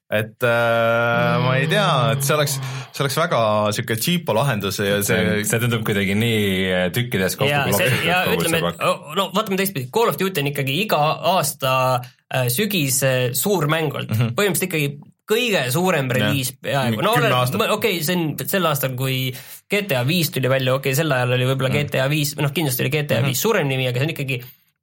et 0.10 0.48
äh, 0.48 1.34
ma 1.44 1.58
ei 1.60 1.68
tea, 1.70 1.90
et 2.16 2.24
see 2.24 2.38
oleks, 2.38 2.56
see 2.96 3.04
oleks 3.04 3.20
väga 3.20 3.42
sihuke 3.76 4.00
cheapo 4.00 4.38
lahendus 4.40 4.80
ja 4.80 5.02
see 5.04 5.44
see, 5.44 5.60
tundub 5.60 5.84
kuidagi 5.92 6.16
nii 6.16 6.48
äh, 6.72 6.88
tükkides 6.96 7.36
kokku 7.36 7.52
ja 7.52 7.68
see 7.68 7.76
klopsitud 7.84 8.08
ja 8.08 8.24
ütleme, 8.32 8.64
et 8.64 8.88
no 9.20 9.28
vaatame 9.36 9.60
teistpidi, 9.60 9.92
Call 9.92 10.16
of 10.16 10.22
Duty 10.22 10.46
on 10.46 10.54
ikkagi 10.54 10.80
iga 10.88 11.04
aasta 11.36 11.76
äh, 12.00 12.48
sügis 12.48 13.04
äh, 13.04 13.22
suur 13.36 13.68
mäng 13.68 13.92
olnud 13.92 14.16
mm 14.16 14.22
-hmm., 14.24 14.36
põhimõtteliselt 14.40 14.72
ikkagi 14.72 15.09
kõige 15.30 15.66
suurem 15.74 16.10
reliis 16.14 16.54
peaaegu, 16.58 17.04
no 17.06 17.14
okei 17.16 17.70
okay,, 17.76 18.00
see 18.06 18.18
on 18.18 18.32
sel 18.50 18.66
aastal, 18.70 18.96
kui 18.98 19.30
GTA 19.70 20.02
viis 20.08 20.32
tuli 20.34 20.50
välja, 20.52 20.74
okei 20.74 20.92
okay,, 20.92 20.98
sel 20.98 21.14
ajal 21.14 21.36
oli 21.38 21.50
võib-olla 21.52 21.74
GTA 21.76 22.08
viis, 22.12 22.34
noh 22.40 22.54
kindlasti 22.56 22.86
oli 22.86 22.94
GTA 22.96 23.22
viis 23.26 23.44
suurem 23.46 23.70
nimi, 23.70 23.88
aga 23.90 24.02
see 24.02 24.10
on 24.10 24.16
ikkagi 24.16 24.40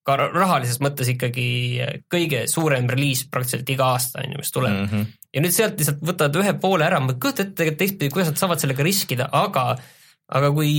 ka 0.07 0.17
ra- 0.21 0.31
rahalises 0.35 0.79
mõttes 0.85 1.11
ikkagi 1.11 1.49
kõige 2.13 2.45
suurem 2.51 2.87
reliis 2.91 3.25
praktiliselt 3.31 3.75
iga 3.75 3.91
aasta 3.97 4.23
on 4.23 4.37
ju, 4.37 4.43
mis 4.43 4.55
tuleb. 4.55 4.77
Mm. 4.77 4.89
-hmm. 4.93 5.27
ja 5.35 5.43
nüüd 5.43 5.57
sealt 5.57 5.81
lihtsalt 5.81 6.07
võtad 6.13 6.41
ühe 6.43 6.55
poole 6.63 6.87
ära, 6.87 7.03
ma 7.03 7.15
ei 7.15 7.21
kujuta 7.23 7.43
ette 7.43 7.59
tegelikult 7.59 7.83
teistpidi, 7.83 8.13
kuidas 8.15 8.33
nad 8.33 8.41
saavad 8.43 8.63
sellega 8.63 8.87
riskida, 8.87 9.29
aga 9.33 9.67
aga 10.27 10.55
kui 10.55 10.73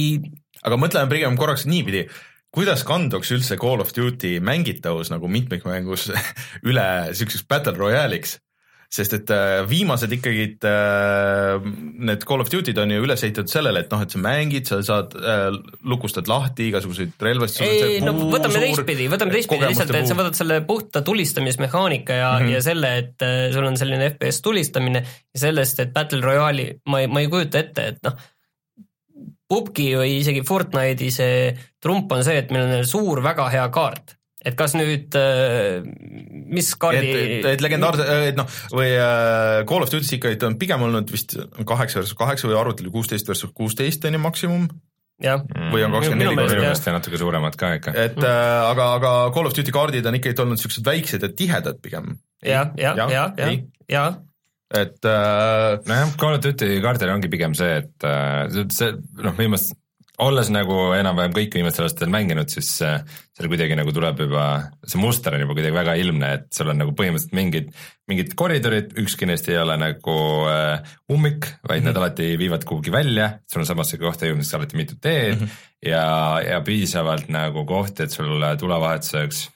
aga 0.64 0.80
mõtleme 0.80 1.12
pigem 1.12 1.38
korraks 1.40 1.68
niipidi, 1.68 2.08
kuidas 2.56 2.84
kanduks 2.88 3.32
üldse 3.36 3.60
Call 3.60 3.84
of 3.84 3.94
Duty 3.96 4.38
mängitavus 4.44 5.12
nagu 5.14 5.28
mitmikmängus 5.32 6.10
üle 6.70 6.88
niisuguseks 7.12 7.48
battle 7.52 7.76
royale'iks, 7.78 8.38
sest 8.88 9.16
et 9.18 9.32
äh, 9.36 9.62
viimased 9.68 10.12
ikkagi 10.16 10.46
äh, 10.64 11.66
need 12.08 12.24
Call 12.28 12.44
of 12.44 12.52
Duty'd 12.52 12.78
on 12.80 12.94
ju 12.94 13.02
üles 13.04 13.24
ehitatud 13.26 13.52
sellele, 13.52 13.84
et 13.84 13.92
noh, 13.92 14.04
et 14.06 14.14
sa 14.14 14.22
mängid, 14.24 14.70
sa 14.70 14.80
saad 14.86 15.18
äh,, 15.20 15.50
lukustad 15.84 16.30
lahti 16.32 16.70
igasuguseid 16.72 17.18
relvasid. 17.28 17.68
ei 17.68 18.00
no 18.04 18.14
võtame 18.16 18.62
teistpidi, 18.64 19.10
võtame 19.12 19.36
teistpidi 19.36 19.68
lihtsalt, 19.68 19.92
et 20.00 20.08
sa 20.08 20.16
võtad 20.18 20.40
selle 20.40 20.62
puhta 20.68 21.04
tulistamismehaanika 21.08 22.22
ja 22.22 22.32
mm. 22.32 22.46
-hmm. 22.46 22.56
ja 22.56 22.64
selle, 22.64 22.94
et 23.04 23.28
äh, 23.28 23.36
sul 23.56 23.68
on 23.68 23.76
selline 23.80 24.10
FPS 24.14 24.42
tulistamine 24.46 25.04
ja 25.04 25.44
sellest, 25.48 25.84
et 25.84 25.94
Battle 25.94 26.24
Royale'i 26.24 26.80
ma 26.88 27.04
ei, 27.04 27.12
ma 27.12 27.24
ei 27.24 27.32
kujuta 27.32 27.60
ette, 27.60 27.92
et 27.92 28.04
noh, 28.08 28.16
PUBG 29.48 29.84
või 30.00 30.18
isegi 30.22 30.44
Fortnite'i 30.48 31.12
see 31.14 31.52
trump 31.84 32.12
on 32.12 32.24
see, 32.24 32.40
et 32.42 32.52
meil 32.52 32.68
on 32.68 32.88
suur 32.88 33.22
väga 33.24 33.48
hea 33.54 33.68
kaart. 33.74 34.17
Et 34.48 34.56
kas 34.60 34.74
nüüd, 34.80 35.16
mis 36.56 36.70
kaardi 36.80 37.04
et, 37.04 37.22
et, 37.40 37.48
et 37.58 37.64
legendaarse, 37.66 38.06
et 38.32 38.38
noh, 38.40 38.48
või 38.74 38.90
äh, 38.96 39.62
Call 39.70 39.84
of 39.86 39.92
Duty's 39.94 40.14
ikka 40.18 40.34
on 40.48 40.56
pigem 40.62 40.84
olnud 40.88 41.12
vist 41.14 41.36
kaheksa 41.68 42.02
versus 42.02 42.18
kaheksa 42.18 42.50
või 42.50 42.60
arvutil 42.62 42.92
kuusteist 42.94 43.28
versus 43.30 43.52
kuusteist 43.58 44.06
on 44.08 44.16
ju 44.18 44.22
maksimum, 44.24 44.68
või 45.74 45.82
on 45.82 45.96
kakskümmend 45.98 46.22
Minu 46.22 46.36
neli 46.38 46.46
minu 46.54 46.62
meelest 46.62 46.88
natuke 46.94 47.18
suuremad 47.18 47.56
ka 47.58 47.72
ikka. 47.80 47.94
et 47.98 48.20
äh, 48.22 48.70
aga, 48.70 48.92
aga 49.00 49.14
Call 49.36 49.50
of 49.50 49.56
Duty 49.58 49.74
kaardid 49.76 50.06
on 50.06 50.20
ikkagi 50.20 50.38
olnud 50.46 50.62
siuksed 50.62 50.86
väiksed 50.86 51.26
ja 51.26 51.32
tihedad 51.34 51.80
pigem. 51.82 52.16
jah, 52.46 52.70
jah, 52.78 52.96
Jah, 53.02 53.34
jah, 53.38 53.60
jah 53.90 54.24
et 54.78 55.06
äh, 55.08 55.80
nojah, 55.88 56.10
Call 56.22 56.38
of 56.38 56.42
Duty 56.46 56.70
kaardil 56.84 57.10
ongi 57.16 57.30
pigem 57.34 57.54
see, 57.58 57.78
et 57.82 58.06
äh, 58.06 58.46
see- 58.54 58.68
see 58.76 58.94
noh, 59.24 59.34
viimast, 59.40 59.74
olles 60.24 60.50
nagu 60.50 60.76
enam-vähem 60.98 61.34
kõik 61.36 61.56
viimastel 61.60 61.86
aastatel 61.86 62.10
mänginud, 62.14 62.50
siis 62.50 62.70
äh, 62.86 63.02
seal 63.38 63.50
kuidagi 63.52 63.76
nagu 63.78 63.92
tuleb 63.94 64.24
juba, 64.26 64.46
see 64.88 65.02
muster 65.02 65.36
on 65.36 65.44
juba 65.44 65.58
kuidagi 65.58 65.76
väga 65.76 65.94
ilmne, 66.02 66.32
et 66.40 66.48
sul 66.58 66.72
on 66.74 66.80
nagu 66.82 66.94
põhimõtteliselt 66.98 67.36
mingid, 67.38 67.68
mingid 68.10 68.34
koridorid, 68.40 68.96
ükski 68.98 69.30
neist 69.30 69.50
ei 69.52 69.60
ole 69.62 69.76
nagu 69.78 70.16
äh, 70.50 70.96
ummik, 71.14 71.46
vaid 71.46 71.62
mm 71.62 71.70
-hmm. 71.70 71.86
need 71.90 72.02
alati 72.02 72.32
viivad 72.42 72.66
kuhugi 72.66 72.94
välja, 72.94 73.30
sul 73.52 73.62
on 73.62 73.70
samasse 73.70 74.02
kohta 74.02 74.26
jõudmiseks 74.26 74.58
alati 74.58 74.78
mitu 74.78 74.98
teed 75.02 75.38
mm 75.38 75.46
-hmm. 75.46 75.70
ja, 75.92 76.08
ja 76.48 76.62
piisavalt 76.62 77.30
nagu 77.30 77.66
kohti, 77.66 78.04
et 78.04 78.12
sul 78.12 78.42
tulevahetuseks 78.60 79.50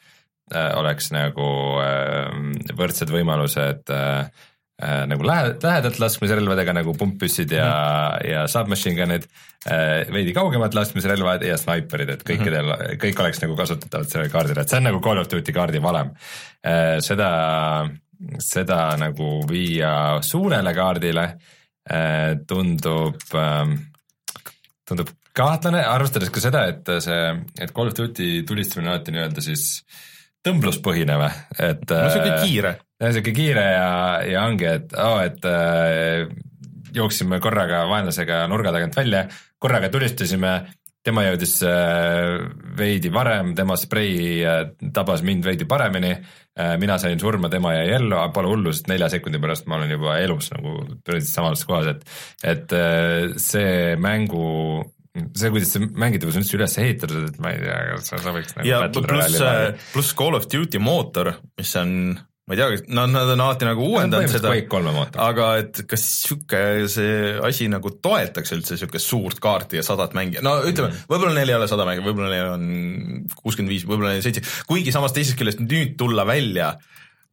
äh, 0.54 0.78
oleks 0.78 1.12
nagu 1.12 1.50
äh, 1.82 2.30
võrdsed 2.78 3.10
võimalused 3.10 3.90
äh, 3.90 4.30
äh, 4.82 5.04
nagu 5.10 5.26
lähe-, 5.28 5.54
lähedalt 5.64 6.00
laskmisrelvadega 6.02 6.76
nagu 6.76 6.94
pumppüssid 6.98 7.54
ja 7.56 7.68
mm, 7.68 8.18
-hmm. 8.18 8.32
ja 8.32 8.48
submachine 8.48 8.96
gun'id 8.98 9.28
äh,, 9.70 10.12
veidi 10.14 10.34
kaugemalt 10.34 10.76
laskmisrelvad 10.78 11.46
ja 11.48 11.58
snaiperid, 11.58 12.10
et 12.10 12.26
kõikidel 12.28 12.66
mm, 12.66 12.82
-hmm. 12.82 13.02
kõik 13.06 13.24
oleks 13.24 13.42
nagu 13.46 13.56
kasutatavad 13.56 14.10
sellel 14.10 14.30
kaardil, 14.34 14.60
et 14.60 14.70
see 14.70 14.82
on 14.82 14.90
nagu 14.90 15.02
Call 15.02 15.22
of 15.22 15.32
Duty 15.32 15.54
kaardi 15.54 15.82
valem 15.82 16.12
äh,. 16.66 17.00
seda, 17.00 17.32
seda 18.40 18.82
nagu 18.98 19.32
viia 19.50 20.22
suurele 20.22 20.74
kaardile 20.74 21.26
äh, 21.90 22.38
tundub 22.48 23.22
äh, 23.36 23.78
tundub 24.88 25.10
kahtlane, 25.34 25.84
arvestades 25.88 26.32
ka 26.34 26.44
seda, 26.44 26.66
et 26.72 26.90
see, 27.04 27.20
et 27.60 27.72
Call 27.76 27.92
of 27.92 27.98
Duty 27.98 28.44
tulistamine 28.48 28.90
on 28.90 28.96
alati 28.96 29.14
nii-öelda 29.16 29.44
siis 29.44 29.68
tõmbluspõhine 30.46 31.18
või, 31.22 31.32
et. 31.60 31.86
no 31.88 32.08
siuke 32.10 32.38
kiire. 32.46 32.76
jah, 33.02 33.14
sihuke 33.16 33.34
kiire 33.36 33.66
ja, 33.74 33.90
ja 34.28 34.46
ongi, 34.48 34.70
et 34.70 34.94
oo 34.98 35.16
oh,, 35.18 35.24
et 35.26 35.50
äh, 35.50 36.30
jooksime 36.96 37.40
korraga 37.44 37.86
vaenlasega 37.90 38.46
nurga 38.52 38.74
tagant 38.76 38.98
välja, 39.00 39.26
korraga 39.62 39.90
tulistasime, 39.94 40.54
tema 41.06 41.26
jõudis 41.26 41.56
äh, 41.66 42.38
veidi 42.78 43.12
varem, 43.14 43.56
tema 43.58 43.78
sprei 43.80 44.14
äh, 44.46 44.64
tabas 44.94 45.24
mind 45.26 45.48
veidi 45.48 45.66
paremini 45.70 46.14
äh,, 46.14 46.76
mina 46.82 47.00
sain 47.02 47.20
surma, 47.22 47.50
tema 47.50 47.74
jäi 47.80 47.96
ellu, 47.98 48.20
pole 48.36 48.54
hullu, 48.54 48.74
sest 48.76 48.92
nelja 48.92 49.10
sekundi 49.14 49.42
pärast 49.42 49.70
ma 49.70 49.80
olen 49.80 49.96
juba 49.96 50.20
elus 50.22 50.52
nagu 50.54 50.78
põhimõtteliselt 50.82 51.34
samas 51.34 51.66
kohas, 51.68 51.94
et 51.96 52.50
et 52.54 52.76
äh, 52.78 53.32
see 53.42 53.96
mängu 54.02 54.46
see, 55.12 55.50
kuidas 55.52 55.74
see 55.74 55.88
mängitavus 55.90 56.38
on 56.38 56.46
üldse 56.46 56.58
üles 56.58 56.78
ehitatud, 56.80 57.30
et 57.32 57.40
ma 57.44 57.52
ei 57.56 57.64
tea, 57.64 57.80
kas 57.96 58.12
sa 58.14 58.36
võiks 58.36 58.56
nagu 58.58 58.70
ja 58.70 58.82
pluss 58.94 59.12
Royale'i, 59.12 59.80
pluss 59.96 60.18
Call 60.18 60.38
of 60.38 60.48
Duty 60.52 60.82
mootor, 60.84 61.34
mis 61.60 61.74
on, 61.80 61.96
ma 62.50 62.56
ei 62.56 62.60
tea, 62.60 62.80
no 62.98 63.06
nad 63.08 63.30
on 63.36 63.44
alati 63.44 63.68
nagu 63.68 63.86
uuendanud 63.86 64.32
seda, 64.34 64.52
aga 65.22 65.48
et 65.62 65.84
kas 65.90 66.06
sihuke 66.24 66.62
see 66.92 67.36
asi 67.48 67.68
nagu 67.72 67.94
toetaks 68.02 68.56
üldse 68.58 68.80
siukest 68.82 69.08
suurt 69.08 69.42
kaarti 69.44 69.80
ja 69.80 69.86
sadat 69.86 70.16
mängija, 70.18 70.42
no 70.46 70.58
ütleme 70.66 70.90
mm., 70.90 71.06
võib-olla 71.12 71.36
neil 71.38 71.54
ei 71.54 71.60
ole 71.60 71.70
sada 71.72 71.86
mängija, 71.88 72.08
võib-olla 72.08 72.32
neil 72.34 72.50
on 72.56 72.66
kuuskümmend 73.44 73.76
viis, 73.76 73.86
võib-olla 73.86 74.16
neil 74.16 74.26
seitse, 74.26 74.44
kuigi 74.70 74.94
samas 74.96 75.14
teisest 75.16 75.38
küljest 75.40 75.62
nüüd 75.62 75.94
tulla 76.02 76.26
välja 76.28 76.74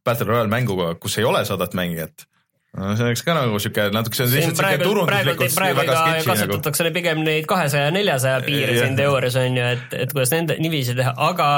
Battle 0.05 0.29
Royale 0.29 0.51
mänguga, 0.51 0.93
kus 1.01 1.17
ei 1.19 1.27
ole 1.27 1.41
sadat 1.47 1.73
mängijat, 1.77 2.29
no 2.77 2.93
see 2.93 3.09
oleks 3.09 3.25
ka 3.25 3.33
nagu 3.33 3.59
sihuke 3.61 3.89
natuke, 3.95 4.19
see 4.19 4.27
on 4.27 4.33
lihtsalt 4.35 4.61
sihuke 4.61 4.85
turunduslikult 4.85 5.55
praegu 5.57 5.81
väga 5.81 5.95
ka 5.95 6.01
sketši 6.03 6.27
nagu. 6.29 6.35
kasutatakse 6.37 6.91
pigem 6.95 7.23
neid 7.25 7.49
kahesaja 7.49 7.89
ja 7.89 7.93
neljasaja 7.97 8.43
piire 8.45 8.77
siin 8.77 8.97
teoorias 8.99 9.39
on 9.41 9.57
ju, 9.57 9.69
et, 9.73 9.95
et 10.05 10.13
kuidas 10.13 10.37
nende 10.37 10.59
niiviisi 10.61 10.93
teha, 10.99 11.15
aga 11.31 11.49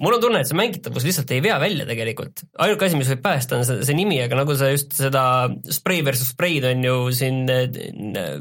mul 0.00 0.16
on 0.16 0.22
tunne, 0.22 0.40
et 0.40 0.48
see 0.48 0.58
mängitavus 0.58 1.04
lihtsalt 1.06 1.32
ei 1.34 1.42
vea 1.44 1.58
välja 1.60 1.86
tegelikult. 1.88 2.44
ainuke 2.64 2.86
asi, 2.86 2.98
mis 2.98 3.10
võib 3.12 3.22
päästa, 3.24 3.58
on 3.58 3.66
see, 3.68 3.84
see 3.88 3.98
nimi, 3.98 4.20
aga 4.24 4.38
nagu 4.40 4.56
sa 4.58 4.70
just 4.72 4.96
seda 4.96 5.24
spray 5.72 6.04
versus 6.06 6.32
spray'd 6.34 6.66
on 6.70 6.86
ju 6.86 6.96
siin 7.16 7.44
äh, 7.52 8.40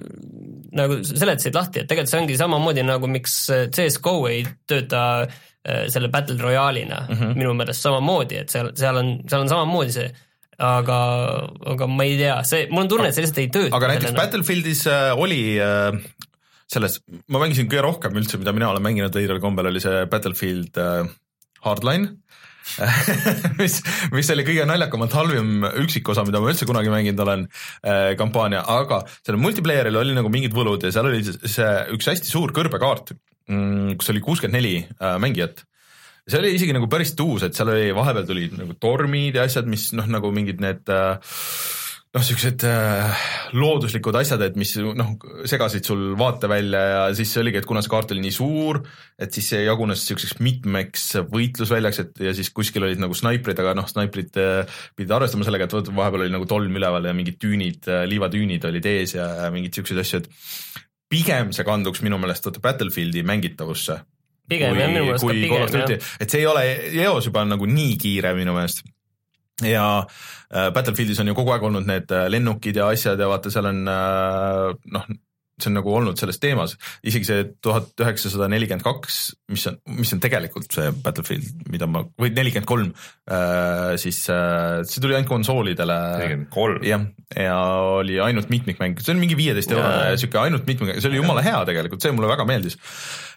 nagu 0.79 1.01
seletasid 1.07 1.57
lahti, 1.57 1.83
et 1.83 1.91
tegelikult 1.91 2.13
see 2.13 2.23
ongi 2.23 2.39
samamoodi 2.39 2.85
nagu 2.87 3.11
miks 3.11 3.41
CS 3.75 3.99
GO 4.05 4.15
ei 4.31 4.45
tööta 4.69 5.03
äh, 5.25 5.85
selle 5.91 6.11
Battle 6.13 6.39
Royale'ina 6.39 7.03
mm 7.05 7.13
-hmm. 7.19 7.37
minu 7.43 7.53
meelest 7.59 7.85
samamoodi, 7.85 8.41
et 8.43 8.55
seal, 8.55 8.73
seal 8.79 9.03
on, 9.03 9.13
seal 9.27 9.45
on 9.45 9.53
samamoodi 9.55 9.95
see 9.99 10.09
aga, 10.59 10.95
aga 11.71 11.85
ma 11.87 12.03
ei 12.03 12.17
tea, 12.19 12.41
see, 12.43 12.65
mul 12.71 12.83
on 12.83 12.89
tunne, 12.91 13.07
et 13.07 13.15
see 13.15 13.23
lihtsalt 13.23 13.43
ei 13.43 13.51
tööta. 13.51 13.75
aga 13.75 13.93
näiteks 13.93 14.15
Battlefieldis 14.15 14.87
äh, 14.87 15.11
oli 15.15 15.43
selles, 16.69 16.99
ma 17.27 17.39
mängisin 17.41 17.67
kõige 17.67 17.81
rohkem 17.83 18.19
üldse, 18.19 18.37
mida 18.37 18.53
mina 18.53 18.69
olen 18.69 18.83
mänginud 18.85 19.15
veidral 19.15 19.39
kombel, 19.41 19.71
oli 19.71 19.81
see 19.81 20.05
Battlefield 20.11 20.77
Hardline. 21.65 22.17
Mis, 23.57 23.79
mis 24.13 24.27
oli 24.29 24.43
kõige 24.45 24.65
naljakamalt 24.69 25.13
halvim 25.17 25.63
üksikosa, 25.81 26.21
mida 26.27 26.37
ma 26.37 26.51
üldse 26.51 26.67
kunagi 26.69 26.91
mänginud 26.93 27.23
olen 27.23 27.45
äh, 27.49 28.11
kampaania, 28.19 28.59
aga 28.69 28.99
sellel 29.23 29.41
multiplayer'il 29.41 29.97
oli 29.97 30.13
nagu 30.13 30.29
mingid 30.29 30.53
võlud 30.53 30.85
ja 30.85 30.91
seal 30.93 31.09
oli 31.09 31.23
see 31.25 31.71
üks 31.95 32.11
hästi 32.11 32.29
suur 32.29 32.53
kõrbekaart 32.53 33.15
mm,, 33.49 33.97
kus 33.97 34.13
oli 34.13 34.21
kuuskümmend 34.21 34.59
neli 34.59 34.75
äh, 34.85 35.17
mängijat. 35.21 35.63
See 36.29 36.37
oli 36.37 36.53
isegi 36.59 36.75
nagu 36.77 36.85
päris 36.91 37.15
tuus, 37.17 37.47
et 37.47 37.57
seal 37.57 37.73
oli, 37.73 37.89
vahepeal 37.97 38.29
tulid 38.29 38.53
nagu 38.59 38.77
tormid 38.77 39.39
ja 39.39 39.49
asjad, 39.49 39.65
mis 39.69 39.89
noh, 39.97 40.05
nagu 40.05 40.29
mingid 40.35 40.61
need 40.61 40.93
äh, 40.93 41.39
noh, 42.15 42.23
siuksed 42.25 42.63
äh, 42.65 43.25
looduslikud 43.53 44.15
asjad, 44.17 44.41
et 44.47 44.57
mis 44.57 44.71
noh, 44.97 45.11
segasid 45.49 45.85
sul 45.85 46.15
vaatevälja 46.17 46.81
ja 46.89 47.03
siis 47.17 47.35
oligi, 47.41 47.61
et 47.61 47.67
kuna 47.69 47.83
see 47.85 47.93
kaart 47.93 48.13
oli 48.15 48.23
nii 48.23 48.33
suur, 48.33 48.81
et 49.21 49.35
siis 49.35 49.51
see 49.53 49.61
jagunes 49.67 50.05
siukseks 50.09 50.39
mitmeks 50.45 51.05
võitlusväljaks, 51.29 52.01
et 52.03 52.23
ja 52.29 52.33
siis 52.37 52.49
kuskil 52.55 52.87
olid 52.87 53.01
nagu 53.01 53.17
snaiprid, 53.17 53.61
aga 53.61 53.75
noh, 53.77 53.89
snaiprid 53.89 54.41
äh, 54.41 54.81
pidid 54.97 55.13
arvestama 55.19 55.45
sellega, 55.47 55.69
et 55.69 55.77
vot 55.77 55.93
vahepeal 56.01 56.25
oli 56.25 56.33
nagu 56.33 56.49
tolm 56.49 56.81
üleval 56.81 57.09
ja 57.11 57.15
mingid 57.17 57.37
tüünid, 57.41 57.89
liivatüünid 58.09 58.69
olid 58.69 58.89
ees 58.89 59.17
ja, 59.19 59.29
ja 59.45 59.53
mingeid 59.53 59.77
siukseid 59.77 60.01
asju, 60.01 60.23
et 60.23 60.79
pigem 61.09 61.53
see 61.53 61.65
kanduks 61.67 62.01
minu 62.05 62.17
meelest 62.21 62.45
vaata 62.49 62.63
Battlefieldi 62.63 63.25
mängitavusse 63.25 64.01
pigem 64.49 64.77
jah, 64.77 64.89
minu 64.89 65.05
meelest 65.05 65.25
ka 65.25 65.35
pigem 65.35 65.67
jah., 65.77 66.13
et 66.21 66.31
see 66.31 66.41
ei 66.41 66.49
ole, 66.49 66.65
eos 67.05 67.29
juba 67.29 67.45
on 67.45 67.53
nagu 67.53 67.69
nii 67.69 67.97
kiire 68.01 68.33
minu 68.37 68.57
meelest. 68.57 68.81
Ja 69.67 69.85
äh, 70.03 70.69
Battlefieldis 70.75 71.21
on 71.23 71.31
ju 71.31 71.37
kogu 71.37 71.55
aeg 71.55 71.65
olnud 71.69 71.87
need 71.89 72.11
äh, 72.15 72.27
lennukid 72.31 72.79
ja 72.79 72.91
asjad 72.93 73.19
ja 73.19 73.31
vaata, 73.31 73.51
seal 73.53 73.69
on 73.71 73.81
äh, 73.89 74.69
noh, 74.95 75.09
see 75.59 75.67
on 75.67 75.75
nagu 75.75 75.91
olnud 75.91 76.15
selles 76.15 76.39
teemas, 76.39 76.77
isegi 77.03 77.27
see 77.27 77.45
tuhat 77.59 77.91
üheksasada 77.99 78.47
nelikümmend 78.47 78.85
kaks, 78.85 79.17
mis 79.51 79.65
on, 79.67 79.75
mis 79.97 80.13
on 80.15 80.21
tegelikult 80.23 80.71
see 80.71 80.93
Battlefield, 81.03 81.65
mida 81.73 81.89
ma, 81.91 82.05
või 82.15 82.31
nelikümmend 82.31 82.69
kolm, 82.69 82.93
siis 83.99 84.21
see 84.23 85.03
tuli 85.03 85.17
ainult 85.17 85.27
konsoolidele. 85.27 85.97
nelikümmend 86.21 86.51
kolm. 86.55 86.79
jah, 86.87 87.03
ja 87.35 87.57
oli 87.97 88.21
ainult 88.23 88.47
mitmikmäng, 88.53 89.03
see 89.03 89.11
oli 89.11 89.25
mingi 89.25 89.35
viieteist 89.41 89.75
eurone 89.75 90.15
sihuke 90.21 90.39
ainult 90.39 90.63
mitmikmäng, 90.63 91.03
see 91.03 91.11
oli 91.11 91.19
jumala 91.19 91.43
hea 91.43 91.59
tegelikult, 91.67 92.07
see 92.07 92.15
mulle 92.15 92.31
väga 92.31 92.47
meeldis 92.47 92.79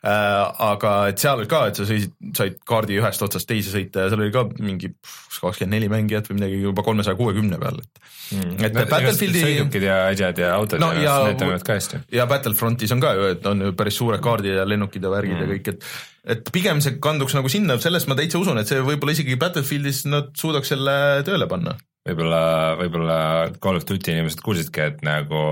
aga 0.03 0.93
et 1.12 1.23
seal 1.23 1.45
ka, 1.51 1.61
et 1.71 1.79
sa 1.79 1.85
sõisid, 1.87 2.15
said 2.35 2.57
kaardi 2.67 2.97
ühest 2.99 3.23
otsast 3.23 3.47
teise 3.47 3.71
sõita 3.71 4.03
ja 4.03 4.11
seal 4.11 4.25
oli 4.25 4.33
ka 4.35 4.43
mingi 4.59 4.91
kakskümmend 4.99 5.77
neli 5.77 5.91
mängijat 5.93 6.27
või 6.31 6.41
midagi 6.41 6.59
juba 6.65 6.83
kolmesaja 6.87 7.19
kuuekümne 7.19 7.59
peal, 7.62 7.79
et 7.79 8.03
mm.. 8.35 8.57
et 8.67 8.75
no, 8.75 8.85
Battlefieldi. 8.91 9.45
sõidukid 9.47 9.87
ja 9.87 10.01
asjad 10.09 10.43
ja 10.43 10.51
autod 10.57 10.83
no, 10.83 10.91
ja, 10.97 11.05
ja 11.07 11.29
need 11.29 11.38
toimivad 11.38 11.67
ka 11.67 11.79
hästi. 11.79 12.03
ja 12.19 12.27
Battlefrontis 12.31 12.95
on 12.97 13.05
ka 13.05 13.15
ju, 13.19 13.29
et 13.37 13.47
on 13.47 13.62
ju 13.69 13.77
päris 13.79 14.01
suured 14.03 14.25
kaardid 14.25 14.59
ja 14.59 14.67
lennukid 14.67 15.07
ja 15.07 15.15
värgid 15.15 15.38
mm. 15.38 15.45
ja 15.47 15.53
kõik, 15.55 15.71
et 15.77 16.35
et 16.35 16.53
pigem 16.55 16.83
see 16.83 16.99
kanduks 17.03 17.38
nagu 17.38 17.51
sinna, 17.51 17.79
sellest 17.83 18.11
ma 18.11 18.19
täitsa 18.19 18.43
usun, 18.43 18.59
et 18.59 18.71
see 18.71 18.83
võib-olla 18.83 19.15
isegi 19.15 19.38
Battlefieldis 19.38 20.05
nad 20.11 20.35
suudaks 20.38 20.75
selle 20.75 20.97
tööle 21.27 21.47
panna 21.51 21.79
võib-olla, 22.09 22.43
võib-olla 22.81 23.17
Call 23.62 23.79
of 23.79 23.87
Duty 23.88 24.17
inimesed 24.17 24.43
kuulsidki, 24.45 24.85
et 24.91 25.03
nagu 25.07 25.43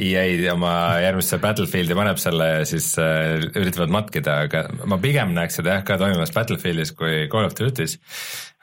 EA 0.00 0.52
oma 0.54 0.72
järgmisse 1.02 1.38
Battlefieldi 1.42 1.96
paneb 1.96 2.20
selle 2.20 2.46
ja 2.50 2.62
siis 2.68 2.88
äh, 3.00 3.36
üritavad 3.58 3.92
matkida, 3.92 4.38
aga 4.46 4.64
ma 4.88 4.96
pigem 5.02 5.34
näeks 5.36 5.60
seda 5.60 5.76
jah 5.76 5.84
ka 5.86 5.98
toimumas 6.00 6.32
Battlefieldis 6.32 6.94
kui 6.96 7.26
Call 7.32 7.48
of 7.48 7.56
Duty's. 7.58 7.98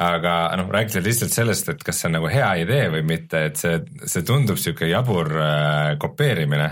aga 0.01 0.33
noh, 0.57 0.71
rääkides 0.73 1.05
lihtsalt 1.05 1.35
sellest, 1.35 1.69
et 1.73 1.83
kas 1.85 2.01
see 2.01 2.09
on 2.09 2.17
nagu 2.17 2.31
hea 2.31 2.49
idee 2.63 2.87
või 2.93 3.03
mitte, 3.05 3.47
et 3.51 3.61
see, 3.61 3.79
see 4.05 4.25
tundub 4.25 4.57
sihuke 4.61 4.89
jabur 4.89 5.29
äh, 5.37 5.95
kopeerimine 6.01 6.71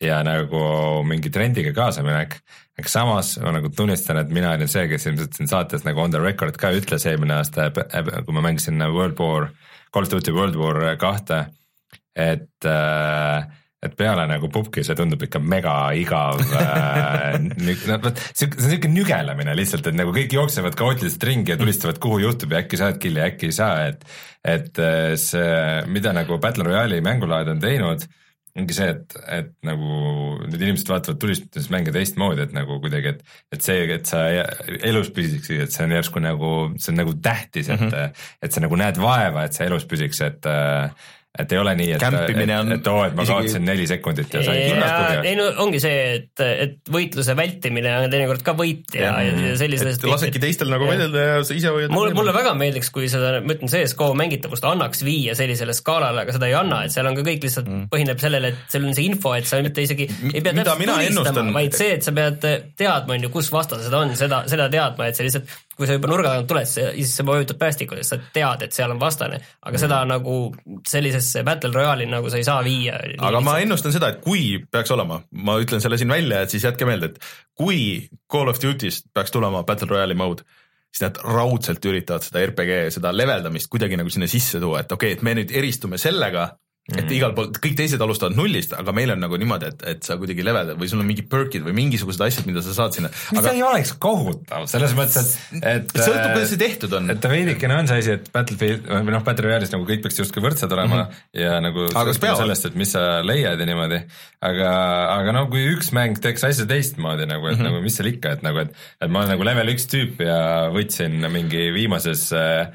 ja 0.00 0.20
nagu 0.24 0.62
mingi 1.08 1.32
trendiga 1.32 1.72
kaasaminek. 1.76 2.40
Aga 2.76 2.92
samas 2.92 3.34
ma 3.40 3.54
nagu 3.56 3.70
tunnistan, 3.72 4.20
et 4.20 4.32
mina 4.32 4.52
olin 4.56 4.68
see, 4.68 4.86
kes 4.90 5.08
ilmselt 5.08 5.36
siin 5.38 5.48
saates 5.50 5.86
nagu 5.86 6.02
on 6.02 6.12
the 6.12 6.20
record 6.22 6.58
ka 6.60 6.74
ütles 6.76 7.06
eelmine 7.08 7.38
aasta, 7.38 7.70
kui 7.72 8.36
ma 8.36 8.44
mängisin 8.44 8.82
World 8.92 9.20
War, 9.22 9.50
Call 9.94 10.08
of 10.08 10.12
Duty 10.12 10.34
World 10.36 10.58
War 10.60 10.82
kahte, 11.00 11.46
et 12.16 12.68
äh, 12.68 13.46
et 13.86 13.92
peale 13.96 14.24
nagu 14.28 14.48
pubki 14.52 14.82
see 14.86 14.96
tundub 14.98 15.20
ikka 15.26 15.40
mega 15.42 15.74
igav 15.96 16.40
äh, 16.56 17.36
no 17.90 17.98
vot, 18.02 18.20
see 18.32 18.48
on 18.48 18.70
siuke 18.72 18.90
nügelemine 18.90 19.54
lihtsalt, 19.56 19.90
et 19.90 19.98
nagu 19.98 20.14
kõik 20.16 20.32
jooksevad 20.36 20.76
kaootiliselt 20.78 21.26
ringi 21.28 21.52
ja 21.54 21.58
tulistavad, 21.60 22.00
kuhu 22.02 22.22
juhtub 22.24 22.54
ja 22.54 22.62
äkki 22.64 22.80
saad 22.80 23.00
killi, 23.02 23.22
äkki 23.24 23.50
ei 23.52 23.56
saa, 23.56 23.88
et 23.90 24.04
et 24.46 24.78
äh, 24.78 25.14
see, 25.20 25.50
mida 25.90 26.12
nagu 26.16 26.38
Battle 26.42 26.68
Royale'i 26.68 27.04
mängulaad 27.04 27.50
on 27.52 27.62
teinud, 27.62 28.04
ongi 28.56 28.76
see, 28.76 28.88
et, 28.94 29.16
et 29.36 29.50
nagu 29.66 29.98
need 30.46 30.62
inimesed 30.62 30.88
vaatavad 30.90 31.20
tulistamismänge 31.22 31.92
teistmoodi, 31.94 32.46
et 32.46 32.54
nagu 32.56 32.78
kuidagi, 32.82 33.14
et, 33.14 33.36
et 33.52 33.66
see, 33.66 33.84
et 33.96 34.08
sa 34.08 34.22
elus 34.76 35.10
püsiksid, 35.16 35.66
et 35.66 35.74
see 35.74 35.84
on 35.86 35.96
järsku 35.96 36.22
nagu, 36.24 36.52
see 36.80 36.94
on 36.94 37.00
nagu 37.02 37.16
tähtis, 37.22 37.68
et 37.68 37.80
mm, 37.80 37.92
-hmm. 37.92 38.24
et 38.42 38.56
sa 38.56 38.64
nagu 38.64 38.80
näed 38.80 39.00
vaeva, 39.02 39.44
et 39.44 39.56
sa 39.56 39.68
elus 39.68 39.84
püsiks, 39.88 40.22
et 40.24 40.48
äh, 40.48 40.90
et 41.38 41.52
ei 41.52 41.58
ole 41.60 41.74
nii, 41.78 41.90
et, 41.96 42.02
et, 42.02 42.30
et, 42.32 42.72
et 42.76 42.88
oo, 42.90 43.02
et 43.06 43.16
ma 43.16 43.24
isegi... 43.24 43.34
kaotasin 43.34 43.66
neli 43.66 43.86
sekundit 43.88 44.34
ja 44.36 44.42
sain 44.46 44.60
hinnast 44.62 44.94
põhja. 44.94 45.22
ei 45.28 45.36
no 45.38 45.48
ongi 45.64 45.80
see, 45.82 45.98
et, 46.16 46.42
et 46.66 46.92
võitluse 46.92 47.36
vältimine 47.38 47.92
on 48.02 48.12
teinekord 48.12 48.44
ka 48.46 48.54
võit 48.58 48.96
ja, 48.96 49.12
ja, 49.26 49.34
ja 49.50 49.56
sellises. 49.60 50.00
lasedki 50.06 50.42
teistel 50.42 50.72
nagu 50.72 50.88
võidelda 50.88 51.24
ja 51.26 51.36
sa 51.46 51.56
ise 51.56 51.72
hoiad. 51.74 51.92
mulle, 51.92 52.14
mulle 52.16 52.34
väga 52.36 52.54
meeldiks, 52.58 52.90
kui 52.94 53.10
seda, 53.12 53.40
ma 53.44 53.56
ütlen, 53.56 53.72
CSGO 53.72 54.10
mängitavust 54.18 54.66
annaks 54.68 55.04
viia 55.06 55.36
sellisele 55.38 55.76
skaalale, 55.76 56.24
aga 56.24 56.36
seda 56.36 56.50
ei 56.50 56.56
anna, 56.58 56.82
et 56.86 56.94
seal 56.94 57.10
on 57.10 57.18
ka 57.18 57.26
kõik 57.26 57.46
lihtsalt 57.46 57.70
mm. 57.70 57.86
põhineb 57.92 58.22
sellele, 58.22 58.52
et 58.54 58.72
seal 58.72 58.88
on 58.88 58.96
see 58.96 59.08
info, 59.10 59.34
et 59.36 59.48
sa 59.48 59.60
mitte 59.64 59.84
isegi 59.84 60.08
ei 60.32 60.40
pea 60.40 60.56
täpselt 60.56 60.84
tulistama, 60.96 61.56
vaid 61.60 61.76
see, 61.76 61.92
et 61.98 62.06
sa 62.06 62.14
pead 62.16 62.48
teadma, 62.78 63.16
on 63.16 63.28
ju, 63.28 63.32
kus 63.34 63.52
vastased 63.52 63.92
on, 63.96 64.16
seda, 64.18 64.44
seda 64.50 64.70
teadma, 64.72 65.10
et 65.10 65.18
see 65.18 65.28
lihtsalt 65.28 65.52
kui 65.76 65.88
sa 65.88 65.96
juba 65.96 66.08
nurga 66.10 66.32
tagant 66.32 66.48
tuled, 66.50 66.68
siis 66.68 67.12
sa 67.18 67.24
vajutad 67.26 67.58
päästikule, 67.60 68.04
sa 68.06 68.18
tead, 68.32 68.64
et 68.64 68.76
seal 68.76 68.92
on 68.94 69.00
vastane, 69.00 69.40
aga 69.60 69.74
mm. 69.74 69.80
seda 69.82 70.00
nagu 70.08 70.36
sellisesse 70.88 71.44
battle 71.46 71.72
royale'i 71.74 72.08
nagu 72.10 72.30
sa 72.32 72.40
ei 72.40 72.46
saa 72.48 72.62
viia. 72.64 72.96
aga 72.96 73.12
lihtsalt. 73.12 73.48
ma 73.48 73.56
ennustan 73.64 73.96
seda, 73.96 74.12
et 74.14 74.22
kui 74.24 74.46
peaks 74.72 74.92
olema, 74.96 75.20
ma 75.46 75.58
ütlen 75.62 75.84
selle 75.84 76.00
siin 76.00 76.12
välja, 76.12 76.42
et 76.42 76.54
siis 76.54 76.64
jätke 76.64 76.88
meelde, 76.88 77.12
et 77.12 77.32
kui 77.56 77.80
Call 78.32 78.52
of 78.52 78.60
Duty'st 78.62 79.10
peaks 79.14 79.34
tulema 79.34 79.64
battle 79.68 79.90
royale'i 79.92 80.16
mode, 80.18 80.46
siis 80.88 81.04
nad 81.04 81.20
raudselt 81.24 81.84
üritavad 81.84 82.24
seda 82.24 82.44
RPG, 82.46 82.86
seda 82.96 83.12
leveldamist 83.12 83.68
kuidagi 83.72 84.00
nagu 84.00 84.12
sinna 84.12 84.28
sisse 84.30 84.62
tuua, 84.62 84.80
et 84.80 84.96
okei 84.96 85.12
okay,, 85.12 85.20
et 85.20 85.26
me 85.26 85.36
nüüd 85.36 85.52
eristume 85.52 86.00
sellega 86.00 86.54
et 86.86 87.00
-hmm. 87.02 87.14
igal 87.16 87.34
pool, 87.34 87.50
kõik 87.50 87.74
teised 87.78 88.02
alustavad 88.02 88.36
nullist, 88.38 88.72
aga 88.78 88.92
meil 88.94 89.10
on 89.14 89.20
nagu 89.22 89.36
niimoodi, 89.36 89.70
et, 89.72 89.82
et 89.92 90.06
sa 90.06 90.16
kuidagi 90.20 90.44
levedad 90.46 90.78
või 90.78 90.88
sul 90.90 91.02
on 91.02 91.08
mingid 91.08 91.28
perk'id 91.30 91.64
või 91.66 91.74
mingisugused 91.74 92.22
asjad, 92.22 92.46
mida 92.46 92.62
sa 92.62 92.74
saad 92.76 92.94
sinna. 92.94 93.10
mis 93.32 93.40
aga... 93.42 93.54
ei 93.54 93.62
oleks 93.66 93.92
kohutav, 93.98 94.68
selles 94.70 94.94
mõttes, 94.94 95.32
et, 95.58 95.66
et 95.66 95.96
sõltub, 95.98 96.30
kuidas 96.36 96.52
see 96.54 96.62
tehtud 96.62 96.94
on. 96.98 97.10
et 97.10 97.20
ta 97.20 97.32
veidikene 97.32 97.80
on 97.80 97.90
see 97.90 98.04
asi, 98.04 98.14
et 98.20 98.30
Battlefield 98.32 98.86
või 98.86 99.16
noh, 99.16 99.24
Battle 99.26 99.48
Royale'is 99.48 99.74
nagu 99.74 99.88
kõik 99.88 100.04
peaks 100.06 100.22
justkui 100.22 100.44
võrdsed 100.44 100.72
olema 100.78 101.02
mm 101.02 101.02
-hmm. 101.02 101.42
ja 101.42 101.58
nagu 101.64 101.88
sõltub 101.90 102.38
sellest, 102.42 102.70
et 102.70 102.78
mis 102.78 102.94
sa 102.94 103.04
leiad 103.26 103.60
ja 103.60 103.66
niimoodi. 103.66 104.00
aga, 104.40 104.70
aga 105.18 105.32
no 105.32 105.46
kui 105.50 105.66
üks 105.74 105.90
mäng 105.92 106.22
teeks 106.22 106.44
asja 106.44 106.66
teistmoodi 106.66 107.26
nagu, 107.26 107.46
et 107.48 107.58
mm 107.58 107.60
-hmm. 107.60 107.70
nagu 107.70 107.82
mis 107.82 107.96
seal 107.98 108.12
ikka, 108.14 108.38
et 108.38 108.42
nagu, 108.46 108.62
et, 108.62 108.70
et 109.00 109.10
ma 109.10 109.24
olen 109.24 109.34
nagu 109.34 109.44
level 109.44 109.74
üks 109.74 109.90
tüüp 109.90 110.22
ja 110.22 110.70
võtsin 110.70 111.18
mingi 111.30 111.72
viimases 111.74 112.30
Äh, 112.36 112.68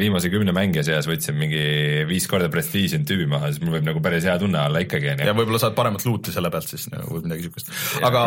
viimase 0.00 0.30
kümne 0.32 0.50
mängija 0.54 0.82
seas 0.82 1.06
võtsin 1.06 1.36
mingi 1.38 1.60
viis 2.08 2.24
korda 2.30 2.48
prestiižinud 2.50 3.06
tüübi 3.06 3.28
maha, 3.30 3.52
siis 3.52 3.62
mul 3.62 3.76
võib 3.76 3.86
nagu 3.86 4.02
päris 4.02 4.26
hea 4.26 4.34
tunne 4.42 4.58
olla 4.66 4.82
ikkagi. 4.82 5.12
ja 5.22 5.34
võib-olla 5.36 5.60
saad 5.62 5.76
paremat 5.76 6.02
loot'i 6.08 6.34
selle 6.34 6.50
pealt 6.50 6.66
siis 6.72 6.88
nagu 6.90 7.06
või 7.14 7.28
midagi 7.28 7.46
siukest. 7.46 7.70
aga, 8.02 8.24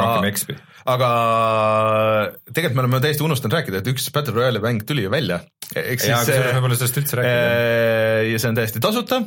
aga 0.96 1.12
tegelikult 2.48 2.80
me 2.80 2.86
oleme 2.86 3.04
täiesti 3.04 3.28
unustanud 3.28 3.58
rääkida, 3.60 3.84
et 3.84 3.92
üks 3.92 4.08
Battle 4.16 4.38
Royale'i 4.40 4.64
mäng 4.64 4.88
tuli 4.88 5.04
ju 5.04 5.12
välja. 5.12 5.42
jaa, 5.76 6.24
kusjuures 6.24 6.56
me 6.56 6.64
pole 6.64 6.80
sellest 6.80 7.04
üldse 7.04 7.20
rääkinud. 7.20 7.56
Äh, 7.60 8.20
ja 8.32 8.40
see 8.40 8.54
on 8.54 8.62
täiesti 8.62 8.84
tasuta 8.84 9.24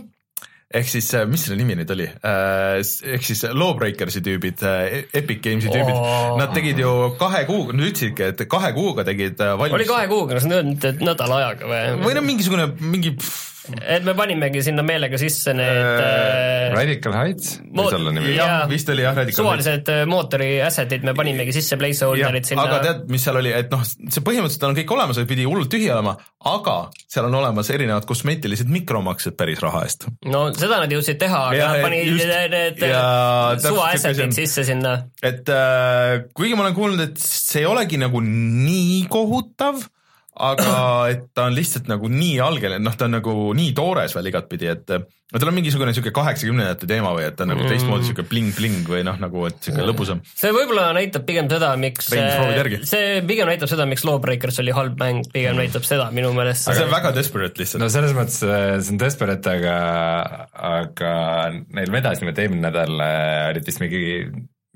ehk 0.74 0.88
siis, 0.90 1.08
äh, 1.14 1.26
mis 1.30 1.44
selle 1.46 1.58
nimi 1.60 1.76
nüüd 1.78 1.90
oli, 1.94 2.06
äh, 2.10 2.80
ehk 3.14 3.26
siis 3.26 3.44
Lawbreakersi 3.54 4.22
tüübid, 4.26 4.62
äh, 4.66 5.04
Epic 5.14 5.42
Games'i 5.44 5.70
tüübid 5.70 5.94
oh., 5.94 6.34
nad 6.40 6.54
tegid 6.56 6.80
ju 6.82 6.92
kahe 7.20 7.44
kuuga, 7.46 7.76
nad 7.76 7.86
ütlesidki, 7.86 8.32
et 8.32 8.46
kahe 8.50 8.72
kuuga 8.76 9.06
tegid 9.06 9.38
valmis. 9.38 9.76
oli 9.78 9.88
kahe 9.88 10.08
kuuga, 10.10 10.40
kas 10.40 10.48
nad 10.50 10.66
nüüd 10.66 11.02
nädala 11.06 11.42
ajaga 11.42 11.70
või? 11.70 11.82
või 12.02 12.16
no 12.18 12.24
mingisugune, 12.26 12.66
mingi 12.82 13.14
pff, 13.14 13.55
et 13.74 14.04
me 14.06 14.14
panimegi 14.16 14.62
sinna 14.64 14.84
meelega 14.86 15.18
sisse 15.20 15.52
need 15.56 15.80
äh, 16.02 16.74
Radical 16.74 17.14
Heights 17.16 17.56
võis 17.64 17.96
olla 17.96 18.12
nimi? 18.14 18.34
jah, 18.36 18.66
vist 18.70 18.90
oli 18.92 19.04
jah, 19.04 19.16
Radical 19.16 19.40
suvalised 19.40 19.90
Heights. 19.90 20.10
mootori 20.10 20.50
asset'id 20.64 21.06
me 21.06 21.14
panimegi 21.16 21.54
sisse 21.56 21.78
placeholder'id 21.80 22.48
sinna. 22.48 22.66
aga 22.68 22.78
tead, 22.84 23.02
mis 23.12 23.26
seal 23.26 23.40
oli, 23.40 23.52
et 23.56 23.72
noh, 23.72 23.82
see 23.86 24.24
põhimõtteliselt 24.26 24.68
on 24.68 24.78
kõik 24.78 24.94
olemas, 24.96 25.20
pidi 25.28 25.48
hullult 25.48 25.70
tühi 25.72 25.90
olema, 25.92 26.14
aga 26.52 26.76
seal 27.02 27.28
on 27.30 27.38
olemas 27.40 27.72
erinevad 27.74 28.06
kosmeetilised 28.08 28.70
mikromaksed 28.72 29.36
päris 29.38 29.62
raha 29.64 29.82
eest. 29.88 30.08
no 30.28 30.46
seda 30.56 30.80
nad 30.84 30.92
jõudsid 30.92 31.20
teha, 31.22 31.42
aga 31.50 31.72
nad 31.72 31.84
panid 31.86 32.12
just, 32.12 32.30
need 32.54 33.66
suva 33.66 33.90
asset'id 33.96 34.36
sisse 34.36 34.66
sinna. 34.68 34.96
et 35.22 35.50
äh, 35.52 36.26
kuigi 36.36 36.54
ma 36.54 36.66
olen 36.66 36.78
kuulnud, 36.78 37.04
et 37.10 37.20
see 37.22 37.64
ei 37.64 37.70
olegi 37.70 38.00
nagu 38.00 38.22
nii 38.22 39.04
kohutav 39.12 39.82
aga 40.36 40.72
et 41.12 41.28
ta 41.36 41.46
on 41.48 41.54
lihtsalt 41.56 41.88
nagu 41.90 42.08
nii 42.12 42.40
algeline, 42.44 42.82
noh, 42.84 42.96
ta 42.96 43.08
on 43.08 43.16
nagu 43.16 43.34
nii 43.56 43.72
toores 43.76 44.14
veel 44.16 44.30
igatpidi, 44.30 44.68
et 44.72 44.92
no 44.96 45.40
tal 45.40 45.50
on 45.50 45.56
mingisugune 45.56 45.94
sihuke 45.96 46.12
kaheksakümnendate 46.14 46.88
teema 46.90 47.10
või 47.16 47.24
et 47.26 47.36
ta 47.38 47.46
on 47.46 47.52
nagu 47.54 47.64
teistmoodi 47.66 48.08
sihuke 48.08 48.26
bling-bling 48.30 48.86
või 48.90 49.02
noh, 49.06 49.16
nagu 49.22 49.46
et 49.48 49.58
sihuke 49.64 49.86
lõbusam. 49.88 50.20
see 50.36 50.52
võib-olla 50.54 50.90
näitab 50.96 51.26
pigem 51.28 51.48
seda, 51.50 51.72
miks 51.80 52.10
see 52.12 53.06
pigem 53.26 53.50
näitab 53.50 53.72
seda, 53.72 53.88
miks 53.90 54.04
Lawbreakers 54.06 54.60
oli 54.62 54.74
halb 54.76 54.98
mäng, 55.00 55.26
pigem 55.32 55.58
näitab 55.58 55.86
seda 55.88 56.10
minu 56.14 56.32
meelest. 56.36 56.68
aga 56.68 56.78
see 56.80 56.88
on 56.88 56.94
väga 56.94 57.14
desperate 57.16 57.62
lihtsalt. 57.62 57.82
no 57.82 57.90
selles 57.92 58.16
mõttes 58.16 58.42
see 58.42 58.92
on 58.94 59.00
desperate, 59.02 59.56
aga, 59.56 59.78
aga 60.74 61.14
neil 61.74 61.96
vedas 61.96 62.22
niimoodi 62.22 62.44
eelmine 62.44 62.68
nädal 62.68 63.00
äh, 63.00 63.48
olid 63.54 63.66
vist 63.66 63.82
mingi 63.82 64.04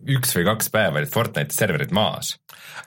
üks 0.09 0.37
või 0.37 0.47
kaks 0.49 0.71
päeva 0.73 1.01
olid 1.01 1.13
Fortnite'i 1.13 1.57
serverid 1.57 1.93
maas 1.97 2.37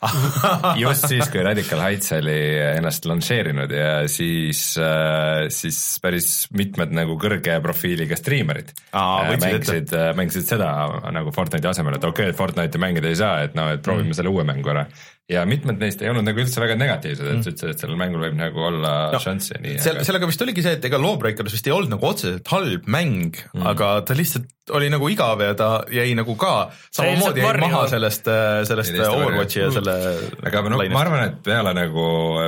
just 0.83 1.07
siis, 1.07 1.27
kui 1.31 1.43
Radical 1.45 1.81
Heights 1.83 2.11
oli 2.17 2.35
ennast 2.59 3.05
lansseerinud 3.07 3.71
ja 3.71 3.91
siis, 4.11 4.61
äh, 4.81 5.47
siis 5.53 5.79
päris 6.03 6.29
mitmed 6.55 6.93
nagu 6.95 7.15
kõrge 7.21 7.55
profiiliga 7.63 8.17
striimerid 8.19 8.73
äh, 8.91 9.33
mängisid, 9.39 9.93
äh, 9.95 10.11
mängisid 10.17 10.49
seda 10.55 10.69
nagu 11.15 11.33
Fortnite'i 11.35 11.71
asemel, 11.71 11.97
et 11.99 12.07
okei 12.07 12.31
okay,, 12.31 12.37
Fortnite'i 12.37 12.81
mängida 12.81 13.11
ei 13.11 13.19
saa, 13.19 13.37
et 13.47 13.57
noh, 13.57 13.71
et 13.73 13.83
proovime 13.85 14.11
mm. 14.11 14.19
selle 14.19 14.33
uue 14.33 14.45
mängu 14.47 14.73
ära. 14.73 14.87
Ja 15.31 15.45
mitmed 15.47 15.79
neist 15.79 16.01
ei 16.03 16.09
olnud 16.11 16.25
nagu 16.27 16.41
üldse 16.43 16.59
väga 16.59 16.75
negatiivsed, 16.79 17.23
et 17.29 17.37
ütlesid, 17.39 17.69
et 17.71 17.79
sellel 17.83 17.95
mängul 17.99 18.25
võib 18.25 18.35
nagu 18.35 18.59
olla 18.67 18.91
No, 19.13 19.19
šansse 19.23 19.55
ja 19.55 19.61
nii. 19.63 19.77
seal, 19.79 20.01
sellega 20.03 20.27
vist 20.27 20.41
oligi 20.43 20.65
see, 20.65 20.75
et 20.79 20.85
ega 20.89 20.99
Lawbreakers 20.99 21.53
vist 21.55 21.67
ei 21.69 21.73
olnud 21.75 21.93
nagu 21.95 22.09
otseselt 22.09 22.47
halb 22.51 22.89
mäng 22.91 23.37
mm., 23.53 23.63
aga 23.71 23.93
ta 24.07 24.17
lihtsalt 24.17 24.49
oli 24.71 24.87
nagu 24.87 25.07
igav 25.11 25.41
ja 25.43 25.53
ta 25.59 25.69
jäi 25.91 26.13
nagu 26.15 26.35
ka 26.39 26.69
samamoodi 26.95 27.41
jäi 27.43 27.57
maha 27.59 27.81
sellest, 27.91 28.27
sellest 28.69 28.93
Jäi 28.93 28.99
teiste 29.01 29.15
Overwatchi 29.17 29.59
ja 29.59 29.65
varju. 29.67 29.81
selle 29.81 30.47
aga 30.47 30.61
no 30.71 30.77
ma 30.93 31.01
arvan, 31.01 31.23
et 31.27 31.39
peale 31.43 31.73
nagu 31.75 32.05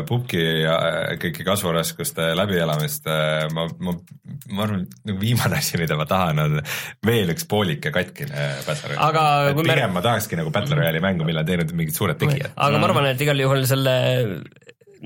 Pupki 0.08 0.40
ja 0.64 0.76
äh, 0.80 1.18
kõiki 1.20 1.44
kasvuraskuste 1.48 2.30
läbielamist 2.40 3.08
äh, 3.12 3.50
ma, 3.56 3.66
ma, 3.84 3.96
ma 4.56 4.64
arvan, 4.68 4.86
et 4.86 4.96
nagu 5.12 5.20
viimane 5.20 5.60
asi, 5.60 5.76
mida 5.82 5.98
ma 6.00 6.08
tahan, 6.08 6.40
on 6.46 6.56
veel 7.08 7.34
üks 7.36 7.48
poolik 7.52 7.84
ja 7.90 7.92
katkine 7.96 8.48
Battle 8.68 8.94
Royale. 8.94 9.02
Aga 9.10 9.26
kui 9.60 9.68
me- 9.68 9.76
pigem 9.76 9.96
ma 10.00 10.04
tahakski 10.08 10.40
nagu 10.40 10.56
Battle 10.56 10.80
Royale'i 10.80 11.04
mängu, 11.04 11.28
mille 11.28 11.44
on 11.44 11.50
teinud 11.52 11.76
mingid 11.76 12.00
suured 12.00 12.20
tegijad. 12.24 12.56
Aga 12.68 12.82
ma 12.82 12.90
arvan, 12.90 13.10
et 13.14 13.26
igal 13.26 13.40
juhul 13.40 13.66
selle, 13.70 13.96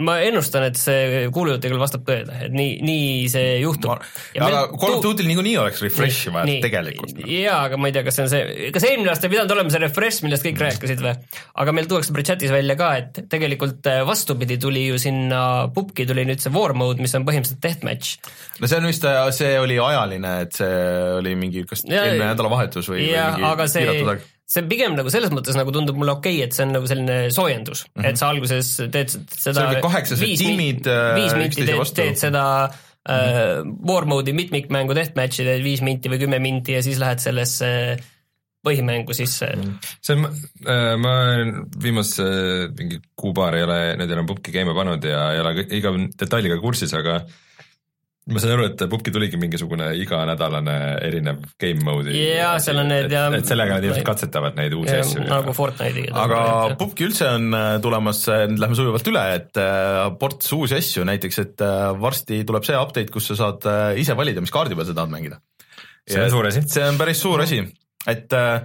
ma 0.04 0.16
ennustan, 0.24 0.64
et 0.70 0.78
see 0.80 1.28
kuulujutt 1.34 1.66
küll 1.66 1.80
vastab 1.82 2.06
tõele, 2.08 2.36
et 2.46 2.54
nii, 2.56 2.78
nii 2.86 3.26
see 3.32 3.58
juhtub. 3.64 4.00
aga 4.40 4.62
Call 4.72 4.98
of 4.98 5.04
Duty'l 5.04 5.28
niikuinii 5.30 5.56
oleks 5.60 5.84
refresh'i 5.84 6.34
vaja 6.34 6.60
tegelikult. 6.64 7.18
noh. 7.20 7.32
jaa, 7.34 7.58
aga 7.68 7.80
ma 7.80 7.90
ei 7.90 7.96
tea, 7.96 8.06
kas 8.08 8.20
see 8.20 8.26
on 8.26 8.32
see, 8.32 8.70
kas 8.76 8.88
eelmine 8.88 9.12
aasta 9.12 9.28
ei 9.28 9.34
pidanud 9.36 9.54
olema 9.56 9.74
see 9.74 9.84
refresh, 9.84 10.24
millest 10.26 10.48
kõik 10.48 10.64
rääkisid 10.64 11.04
või? 11.04 11.16
aga 11.64 11.76
meil 11.76 11.92
tuuakse 11.92 12.26
chatis 12.30 12.54
välja 12.54 12.78
ka, 12.80 12.90
et 13.02 13.22
tegelikult 13.32 13.92
äh, 13.92 14.02
vastupidi 14.08 14.60
tuli 14.62 14.88
ju 14.88 15.00
sinna 15.02 15.44
pubki 15.76 16.08
tuli 16.10 16.28
nüüd 16.30 16.44
see 16.44 16.54
war 16.56 16.76
mode, 16.78 17.04
mis 17.04 17.16
on 17.20 17.28
põhimõtteliselt 17.28 17.64
deathmatch. 17.66 18.34
no 18.60 18.72
see 18.72 18.80
on 18.82 18.90
vist, 18.92 19.08
see 19.40 19.54
oli 19.60 19.80
ajaline, 19.84 20.36
et 20.48 20.60
see 20.62 20.84
oli 21.20 21.36
mingi, 21.40 21.68
kas 21.70 21.84
eelmine 21.88 22.32
nädalavahetus 22.32 22.92
või, 22.92 23.04
või 23.04 23.14
jah, 23.18 23.40
aga 23.52 23.68
see 23.72 23.84
piiratud 23.84 24.14
aeg., 24.16 24.28
see 24.50 24.66
pigem 24.70 24.98
nagu 24.98 25.12
selles 25.14 25.32
mõttes 25.34 25.58
nagu 25.58 25.74
tundub 25.74 25.98
mulle 26.00 26.16
okei 26.18 26.40
okay,, 26.40 26.48
et 26.48 26.58
see 26.58 26.66
on 26.66 26.76
nagu 26.80 26.90
selline 26.90 27.18
soojendus 27.34 27.86
mm, 27.86 27.96
-hmm. 27.96 28.10
et 28.10 28.22
sa 28.22 28.30
alguses 28.34 28.70
teed 28.92 29.18
seda 29.30 29.72
kaheksased 29.84 30.38
tiimid, 30.42 30.88
äh, 30.90 31.26
üksteise 31.26 31.66
teed, 31.66 31.82
vastu. 31.82 32.00
teed 32.02 32.22
seda 32.22 32.46
äh, 32.66 33.42
war 33.88 34.08
mode'i 34.10 34.34
mitmikmängu 34.38 34.98
deathmatch'i 34.98 35.46
teed 35.46 35.66
viis 35.66 35.84
minti 35.86 36.12
või 36.12 36.22
kümme 36.24 36.42
minti 36.42 36.78
ja 36.78 36.86
siis 36.86 36.98
lähed 37.02 37.22
sellesse 37.22 37.70
põhimängu 38.66 39.14
sisse 39.16 39.52
mm. 39.54 39.62
-hmm. 39.62 39.92
see 40.02 40.18
on, 40.18 41.04
ma 41.04 41.14
olen 41.28 41.54
viimase 41.84 42.26
mingi 42.80 43.00
kuu-paar 43.16 43.56
ei 43.56 43.68
ole 43.68 43.80
nüüd 44.02 44.18
enam 44.18 44.28
Pupki 44.28 44.56
käima 44.56 44.74
pannud 44.76 45.06
ja 45.06 45.30
ei 45.36 45.44
ole 45.46 45.68
iga 45.78 45.94
detailiga 46.20 46.58
kursis, 46.60 46.94
aga 46.98 47.22
ma 48.30 48.42
saan 48.42 48.54
aru, 48.56 48.66
et 48.70 48.82
Pupki 48.92 49.12
tuligi 49.14 49.38
mingisugune 49.42 49.88
iganädalane 50.04 50.76
erinev 51.08 51.42
game 51.62 51.84
mode'i. 51.86 52.16
Jaa, 52.38 52.56
seal 52.64 52.82
on 52.84 52.90
need 52.92 53.12
ja- 53.14 53.28
et 53.36 53.48
sellega 53.50 53.78
nad 53.78 53.88
ilmselt 53.88 54.08
katsetavad 54.08 54.58
neid 54.60 54.76
uusi 54.78 54.96
asju. 55.00 55.26
nagu 55.30 55.54
Fortnite'i. 55.58 56.08
aga 56.14 56.76
pubki 56.80 57.08
üldse 57.10 57.30
on 57.36 57.50
äh, 57.58 57.70
tulemas, 57.84 58.24
nüüd 58.52 58.62
lähme 58.62 58.78
sujuvalt 58.80 59.12
üle, 59.12 59.24
et 59.40 59.62
äh, 59.62 60.02
ports 60.22 60.52
uusi 60.58 60.78
asju, 60.80 61.06
näiteks 61.10 61.42
et 61.46 61.66
äh, 61.66 61.90
varsti 62.02 62.44
tuleb 62.48 62.68
see 62.68 62.78
update, 62.80 63.10
kus 63.14 63.32
sa 63.32 63.40
saad 63.44 63.66
äh, 63.70 64.00
ise 64.02 64.16
valida, 64.20 64.42
mis 64.46 64.54
kaardi 64.54 64.78
peal 64.78 64.88
sa 64.90 64.98
tahad 64.98 65.14
mängida. 65.14 65.42
See 66.10 66.22
on 66.24 66.30
suur 66.34 66.48
asi. 66.50 66.62
see 66.66 66.86
on 66.86 66.98
päris 66.98 67.20
suur 67.22 67.42
asi, 67.44 67.60
et 68.10 68.34
äh, 68.34 68.62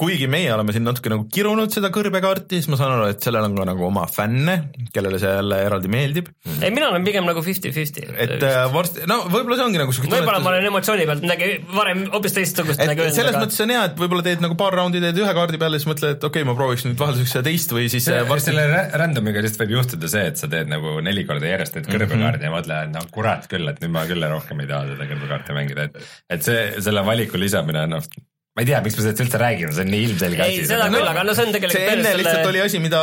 kuigi 0.00 0.26
meie 0.30 0.48
oleme 0.54 0.72
siin 0.72 0.86
natuke 0.86 1.10
nagu 1.12 1.26
kirunud 1.32 1.72
seda 1.74 1.90
kõrbekaarti, 1.92 2.60
siis 2.60 2.70
ma 2.72 2.78
saan 2.80 2.94
aru, 2.94 3.08
et 3.12 3.24
sellel 3.24 3.44
on 3.50 3.56
ka 3.58 3.66
nagu 3.68 3.84
oma 3.84 4.06
fänne, 4.10 4.56
kellele 4.94 5.20
see 5.20 5.32
jälle 5.34 5.58
eraldi 5.66 5.90
meeldib, 5.92 6.30
ei, 6.56 6.70
mina 6.72 6.88
olen 6.88 7.04
pigem 7.04 7.26
nagu 7.28 7.42
fifty-fifty. 7.44 8.06
et 8.24 8.36
äh, 8.46 8.60
varsti, 8.72 9.04
no 9.10 9.20
võib-olla 9.26 9.58
see 9.58 9.66
ongi 9.68 9.82
nagu 9.82 9.94
siuke 9.96 10.10
võib-olla 10.14 10.40
ma 10.40 10.52
olen 10.54 10.68
emotsiooni 10.70 11.06
pealt 11.10 11.26
midagi 11.26 11.50
varem 11.74 12.06
hoopis 12.14 12.36
teistsugust 12.38 12.80
midagi 12.80 13.06
et 13.10 13.18
selles 13.18 13.36
aga- 13.36 13.44
mõttes 13.44 13.60
on 13.66 13.74
hea, 13.74 13.84
et 13.90 14.00
võib-olla 14.00 14.26
teed 14.30 14.44
nagu 14.46 14.56
paar 14.60 14.78
raundi 14.80 15.02
teed 15.04 15.20
ühe 15.20 15.36
kaardi 15.36 15.60
peale, 15.60 15.82
siis 15.82 15.90
mõtled, 15.92 16.16
et 16.16 16.26
okei 16.30 16.44
okay,, 16.44 16.48
ma 16.48 16.56
prooviks 16.56 16.86
nüüd 16.88 16.98
vahelduseks 17.00 17.36
seda 17.36 17.46
teist 17.50 17.76
või 17.76 17.90
siis 17.92 18.08
äh, 18.08 18.24
varsti 18.30 18.54
selle 18.54 18.66
ra- 18.72 18.88
random'iga 19.04 19.44
lihtsalt 19.44 19.66
võib 19.66 19.76
juhtuda 19.78 20.10
see, 20.10 20.24
et 20.32 20.40
sa 20.40 20.48
teed 20.50 20.72
nagu 20.72 20.96
neli 21.04 21.26
korda 21.28 21.52
järjest 21.52 21.76
neid 21.76 21.92
kõrbekaardi 21.92 22.48
ja 22.48 22.54
mõtled, 22.56 22.88
et 22.88 22.96
no 22.96 23.04
kurat 23.12 23.46
küll, 23.52 23.68
et 23.68 23.84
nüüd 23.84 23.92
ma 23.94 24.08
küll 24.08 24.28
rohkem 24.32 24.64
ei 24.64 24.70
taha 24.70 24.94
seda 24.94 25.12
kõrbekaarti 25.12 25.56
mängida, 25.60 25.88
et 25.90 26.36
et 26.38 26.46
see, 26.46 26.66
selle 26.80 27.04
valiku 27.04 27.40
lisamine, 27.40 27.84
noh, 27.90 28.04
ma 28.50 28.64
ei 28.64 28.66
tea, 28.66 28.80
miks 28.82 28.96
me 28.98 29.04
sellest 29.04 29.20
üldse 29.22 29.38
räägime, 29.38 29.70
see 29.70 29.84
on 29.84 29.92
nii 29.94 30.06
ilmselge 30.08 30.42
ei, 30.42 30.56
asi. 30.58 30.66
seda 30.66 30.88
küll, 30.90 31.06
aga 31.06 31.22
no 31.22 31.34
see 31.38 31.44
on 31.46 31.52
tegelikult 31.54 31.76
see 31.78 31.92
enne 31.94 32.14
lihtsalt 32.18 32.48
oli 32.50 32.62
asi, 32.64 32.80
mida 32.82 33.02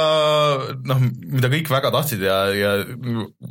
noh, 0.90 1.04
mida 1.08 1.50
kõik 1.54 1.70
väga 1.72 1.92
tahtsid 1.96 2.26
ja, 2.26 2.36
ja 2.52 2.72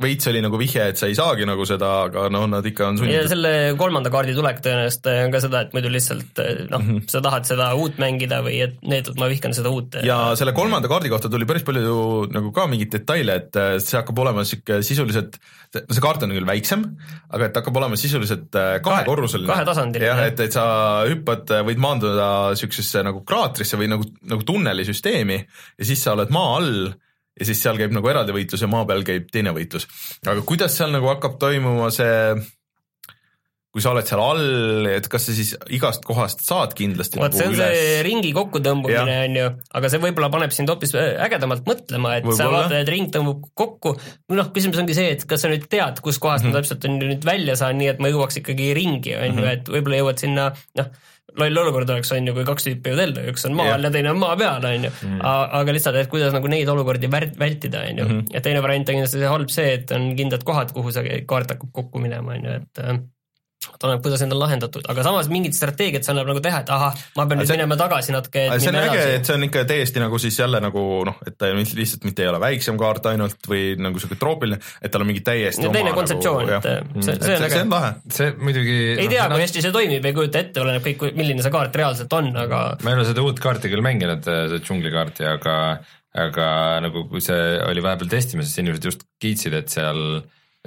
veits 0.03 0.29
oli 0.29 0.43
nagu 0.45 0.59
vihje, 0.61 0.83
et 0.91 1.01
sa 1.01 1.09
ei 1.09 1.17
saagi 1.17 1.47
nagu 1.49 1.65
seda, 1.65 1.89
aga 2.05 2.27
noh, 2.29 2.45
nad 2.51 2.67
ikka 2.69 2.91
on 2.91 2.99
ja 2.99 3.01
sunnitud. 3.01 3.31
selle 3.31 3.53
kolmanda 3.81 4.11
kaardi 4.13 4.35
tulek 4.37 4.61
tõenäoliselt 4.61 5.09
on 5.09 5.33
ka 5.33 5.41
seda, 5.47 5.63
et 5.65 5.73
muidu 5.73 5.91
lihtsalt 5.95 6.43
noh 6.43 6.83
mm, 6.83 6.91
-hmm. 6.91 7.07
sa 7.15 7.23
tahad 7.25 7.49
seda 7.49 7.71
uut 7.81 7.97
mängida 8.03 8.43
või 8.45 8.61
et 8.67 8.77
need, 8.85 9.09
ma 9.17 9.31
vihkan 9.33 9.57
seda 9.57 9.73
uut. 9.73 9.97
ja 10.05 10.19
selle 10.37 10.53
kolmanda 10.53 10.93
kaardi 10.93 11.09
kohta 11.09 11.33
tuli 11.33 11.49
päris 11.49 11.65
palju 11.65 12.27
nagu 12.29 12.53
ka 12.53 12.67
mingeid 12.69 12.93
detaile, 12.93 13.39
et 13.41 13.57
äh, 13.57 13.79
see 13.81 13.97
hakkab 13.97 14.21
olema 14.21 14.45
sihuke 14.45 14.83
sisuliselt, 14.85 15.41
see 15.73 16.05
kaart 16.05 16.29
on 16.29 16.37
küll 16.37 16.45
väiksem, 16.45 16.85
aga 17.33 17.49
et 17.49 17.57
hakkab 17.57 17.81
olema 17.81 17.97
sisuliselt 17.97 18.53
äh, 18.53 18.77
kahekorruseline. 18.85 19.49
kahetasandiline, 19.49 20.13
jah, 20.13 20.21
jah. 20.21 20.29
et, 20.29 20.45
et 20.45 20.61
sa 20.61 20.69
hüppad, 21.09 21.57
võid 21.65 21.86
maanduda 21.87 22.29
siuksesse 22.59 23.01
nagu 23.07 23.23
kraatrisse 23.27 23.79
või 23.79 23.89
nagu, 23.95 24.05
nagu 24.27 24.43
tunnelisüsteemi 24.47 25.39
ja 25.39 25.87
siis 25.87 26.03
sa 26.03 26.13
oled 26.17 26.29
maa 26.35 26.57
all 26.59 26.73
ja 27.37 27.45
siis 27.45 27.59
seal 27.63 27.77
käib 27.79 27.95
nagu 27.95 28.09
eraldi 28.09 28.33
võitlus 28.35 28.63
ja 28.65 28.69
maa 28.71 28.85
peal 28.89 29.03
käib 29.07 29.27
teine 29.33 29.55
võitlus. 29.55 29.87
aga 30.25 30.41
kuidas 30.45 30.75
seal 30.77 30.91
nagu 30.93 31.09
hakkab 31.13 31.39
toimuma 31.41 31.89
see 31.93 32.37
kui 33.77 33.83
sa 33.83 33.91
oled 33.91 34.07
seal 34.09 34.21
all, 34.23 34.87
et 34.89 35.05
kas 35.11 35.27
sa 35.27 35.33
siis 35.37 35.51
igast 35.75 36.05
kohast 36.07 36.39
saad 36.41 36.71
kindlasti 36.73 37.19
vot 37.19 37.27
nagu 37.27 37.37
see 37.37 37.45
on 37.45 37.53
üles 37.53 37.75
see 37.77 37.99
ringi 38.07 38.31
kokkutõmbamine 38.33 39.17
on 39.27 39.35
ju, 39.37 39.49
aga 39.77 39.91
see 39.93 40.01
võib-olla 40.01 40.29
paneb 40.33 40.55
sind 40.55 40.71
hoopis 40.71 40.95
ägedamalt 40.97 41.67
mõtlema, 41.67 42.15
et 42.17 42.29
sa 42.39 42.47
vaatad, 42.49 42.73
et 42.79 42.89
ring 42.89 43.11
tõmbab 43.13 43.43
kokku. 43.59 43.93
noh, 44.33 44.49
küsimus 44.55 44.81
ongi 44.81 44.95
see, 44.97 45.11
et 45.13 45.27
kas 45.29 45.45
sa 45.45 45.51
nüüd 45.51 45.67
tead, 45.69 46.01
kuskohast 46.01 46.47
Mhm. 46.47 46.55
ma 46.55 46.61
täpselt 46.63 46.87
on 46.89 46.97
nüüd 47.03 47.27
välja 47.27 47.57
saan, 47.59 47.77
nii 47.77 47.91
et 47.91 48.01
ma 48.01 48.09
jõuaks 48.09 48.41
ikkagi 48.41 48.71
ringi, 48.79 49.13
on 49.19 49.43
ju, 49.43 49.45
et 49.51 49.69
võib-olla 49.69 50.01
jõuad 50.01 50.25
sinna, 50.25 50.47
noh, 50.79 50.89
loll 51.41 51.61
olukord 51.63 51.89
oleks, 51.93 52.11
on 52.15 52.29
ju, 52.29 52.35
kui 52.37 52.45
kaks 52.47 52.67
tüüpi 52.67 52.93
jõuavad 52.93 53.03
ellu, 53.07 53.25
üks 53.33 53.45
on 53.49 53.57
maa 53.57 53.75
all 53.75 53.87
ja 53.87 53.91
teine 53.93 54.13
on 54.13 54.21
maa 54.21 54.37
peal, 54.39 54.65
on 54.69 54.87
ju. 54.87 54.93
aga 55.25 55.75
lihtsalt, 55.75 55.99
et 56.01 56.11
kuidas 56.11 56.33
nagu 56.35 56.49
neid 56.51 56.69
olukordi 56.73 57.11
vältida, 57.11 57.83
on 57.91 58.01
ju. 58.01 58.21
ja 58.33 58.43
teine 58.45 58.63
variant 58.65 58.89
on 58.89 58.99
kindlasti 58.99 59.21
see 59.21 59.33
halb 59.33 59.53
see, 59.53 59.75
et 59.79 59.93
on 59.95 60.09
kindlad 60.17 60.45
kohad, 60.47 60.73
kuhu 60.75 60.93
see 60.95 61.21
kaart 61.29 61.53
hakkab 61.55 61.73
kokku 61.75 62.03
minema, 62.03 62.37
on 62.37 62.49
ju, 62.49 62.57
et 62.61 62.83
äh, 62.83 62.99
et 63.75 63.87
oleneb, 63.87 64.03
kuidas 64.05 64.23
need 64.23 64.35
on 64.35 64.41
lahendatud, 64.41 64.85
aga 64.89 65.05
samas 65.05 65.29
mingit 65.31 65.57
strateegiat 65.57 66.05
see 66.07 66.13
annab 66.13 66.31
nagu 66.31 66.43
teha, 66.43 66.61
et 66.63 66.71
ahah, 66.73 66.95
ma 67.17 67.25
pean 67.27 67.41
nüüd 67.41 67.49
see- 67.49 67.57
minema 67.57 67.77
tagasi 67.79 68.15
natuke, 68.15 68.45
et 68.47 68.63
see 68.63 68.71
on 68.73 68.79
äge, 68.81 69.03
et 69.17 69.29
see 69.29 69.37
on 69.37 69.47
ikka 69.47 69.65
täiesti 69.69 70.03
nagu 70.03 70.19
siis 70.21 70.39
jälle 70.39 70.61
nagu 70.63 70.83
noh, 71.07 71.17
et 71.27 71.37
ta 71.37 71.51
lihtsalt 71.53 72.07
mitte 72.07 72.25
ei 72.25 72.31
ole 72.31 72.39
väiksem 72.43 72.77
kaart 72.79 73.09
ainult 73.13 73.49
või 73.49 73.63
nagu 73.81 73.99
sihuke 74.01 74.19
troopiline, 74.21 74.59
et 74.81 74.93
tal 74.93 75.05
on 75.05 75.11
mingi 75.11 75.23
täiesti 75.25 75.65
Ja 75.67 75.73
teine 75.73 75.91
oma 75.91 75.99
kontseptsioon, 76.01 76.45
nagu, 76.47 76.59
et 76.61 76.69
äh, 76.71 77.03
see, 77.03 77.17
et 77.17 77.27
see 77.27 77.35
on 77.35 77.43
see, 77.43 77.49
see 77.49 77.61
on 77.61 77.67
äge. 77.67 77.75
lahe. 77.75 77.91
see 78.19 78.31
muidugi. 78.37 78.77
ei 78.97 79.09
tea, 79.11 79.27
kui 79.33 79.43
hästi 79.43 79.65
see 79.65 79.75
toimib, 79.75 80.05
ei 80.07 80.15
kujuta 80.17 80.41
ette, 80.43 80.61
oleneb 80.63 80.85
kõik, 80.85 81.05
milline 81.17 81.43
see 81.45 81.53
kaart 81.53 81.75
reaalselt 81.81 82.13
on, 82.17 82.31
aga 82.45 82.63
ma 82.83 82.93
ei 82.93 82.99
ole 82.99 83.07
seda 83.09 83.25
uut 83.25 83.41
kaarti 83.43 83.71
küll 83.73 83.83
mänginud, 83.85 84.23
seda 84.25 84.59
džunglikaarti, 84.63 85.27
aga, 85.27 85.57
aga 86.27 86.47
nagu 86.85 87.05
kui 87.11 87.21
see 87.23 87.43
oli 87.67 87.83
vahepeal 87.85 88.09
testimises, 88.11 88.53
siis 88.53 88.63
inimesed 88.63 88.89
just 88.89 89.05
kiitsid, 89.21 89.55
et 89.57 89.73
seal, 89.73 90.01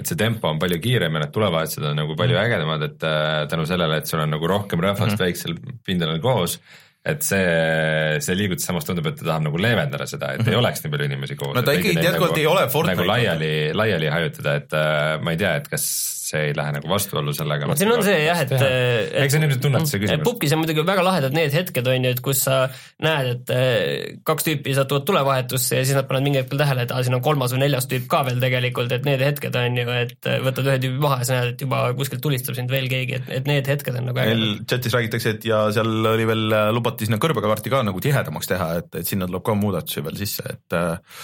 et 0.01 0.09
see 0.09 0.19
tempo 0.19 0.49
on 0.49 0.59
palju 0.61 0.79
kiirem 0.83 1.17
ja 1.17 1.23
need 1.23 1.33
tulevahetused 1.35 1.89
on 1.91 1.99
nagu 2.01 2.15
palju 2.19 2.39
ägedamad, 2.41 2.85
et 2.89 3.07
äh, 3.07 3.41
tänu 3.51 3.67
sellele, 3.69 4.01
et 4.01 4.09
sul 4.09 4.23
on 4.23 4.33
nagu 4.33 4.49
rohkem 4.49 4.81
rahvast 4.83 5.13
mm 5.13 5.17
-hmm. 5.17 5.25
väiksel 5.25 5.57
pindalal 5.85 6.21
koos, 6.23 6.59
et 7.05 7.23
see, 7.25 8.17
see 8.21 8.37
liigutus 8.37 8.65
samas 8.67 8.85
tundub, 8.85 9.07
et 9.09 9.17
ta 9.17 9.25
tahab 9.25 9.45
nagu 9.47 9.57
leevendada 9.61 10.05
seda, 10.09 10.35
et 10.35 10.47
ei 10.47 10.57
oleks 10.57 10.83
nii 10.83 10.93
palju 10.93 11.09
inimesi 11.09 11.37
koos. 11.39 11.55
No 11.57 11.63
ta 11.65 11.73
ikkagi 11.77 12.05
jätkuvalt 12.05 12.37
ei 12.37 12.47
ole 12.49 12.67
Fortnite. 12.69 12.95
nagu 12.99 13.07
laiali, 13.09 13.53
laiali 13.73 14.11
hajutada, 14.13 14.55
et 14.61 14.73
äh, 14.77 15.21
ma 15.21 15.33
ei 15.33 15.41
tea, 15.41 15.55
et 15.61 15.69
kas 15.71 15.85
see 16.31 16.47
ei 16.49 16.55
lähe 16.57 16.75
nagu 16.77 16.89
vastuollu 16.91 17.33
sellega. 17.35 17.67
Vot 17.69 17.79
siin 17.79 17.91
on 17.91 18.03
see 18.05 18.17
jah, 18.23 18.41
et, 18.43 18.53
et 18.55 19.15
eks 19.23 19.35
see 19.35 19.41
on 19.41 19.47
ilmselt 19.47 19.63
tunnetuse 19.65 19.99
küsimus. 20.01 20.25
pubgis 20.27 20.55
on 20.55 20.61
muidugi 20.61 20.85
väga 20.87 21.05
lahedad 21.05 21.35
need 21.35 21.53
hetked 21.55 21.87
on 21.91 22.07
ju, 22.07 22.13
et 22.15 22.21
kus 22.23 22.43
sa 22.47 22.57
näed, 23.03 23.29
et 23.35 23.53
eh, 23.55 24.19
kaks 24.27 24.47
tüüpi 24.47 24.75
satuvad 24.77 25.05
tulevahetusse 25.07 25.81
ja 25.81 25.87
siis 25.87 25.97
nad 25.97 26.07
panevad 26.09 26.27
mingil 26.27 26.43
hetkel 26.43 26.61
tähele, 26.61 26.85
et 26.87 26.93
aa, 26.95 27.03
siin 27.05 27.17
on 27.17 27.23
kolmas 27.25 27.55
või 27.55 27.63
neljas 27.65 27.89
tüüp 27.91 28.07
ka 28.11 28.23
veel 28.27 28.41
tegelikult, 28.43 28.93
et 28.95 29.07
need 29.07 29.23
hetked 29.25 29.57
on 29.61 29.79
ju, 29.81 29.87
et 30.03 30.29
eh, 30.31 30.39
võtad 30.45 30.69
ühe 30.71 30.77
tüübi 30.85 31.03
maha 31.03 31.21
ja 31.21 31.29
sa 31.29 31.39
näed, 31.39 31.53
et 31.55 31.65
juba 31.65 31.83
kuskilt 31.97 32.23
tulistab 32.23 32.57
sind 32.57 32.71
veel 32.73 32.89
keegi, 32.91 33.19
et, 33.19 33.31
et 33.41 33.49
need 33.49 33.69
hetked 33.71 33.99
on 33.99 34.09
nagu 34.11 34.23
ägedad. 34.23 34.41
meil 34.45 34.63
chatis 34.69 34.97
räägitakse, 34.97 35.35
et 35.37 35.49
ja 35.49 35.63
seal 35.75 36.11
oli 36.13 36.27
veel, 36.29 36.57
lubati 36.75 37.09
sinna 37.09 37.19
kõrbekaarti 37.21 37.73
ka 37.73 37.83
nagu 37.87 38.03
tihedamaks 38.03 38.51
teha, 38.51 38.69
et, 38.81 38.91
et 39.01 39.07
sinna 39.07 39.29
tuleb 39.29 39.45
ka 39.47 39.57
muudatusi 39.57 40.05
veel 40.05 40.19
sisse, 40.21 40.45
et 40.55 40.77
äh, 40.77 41.21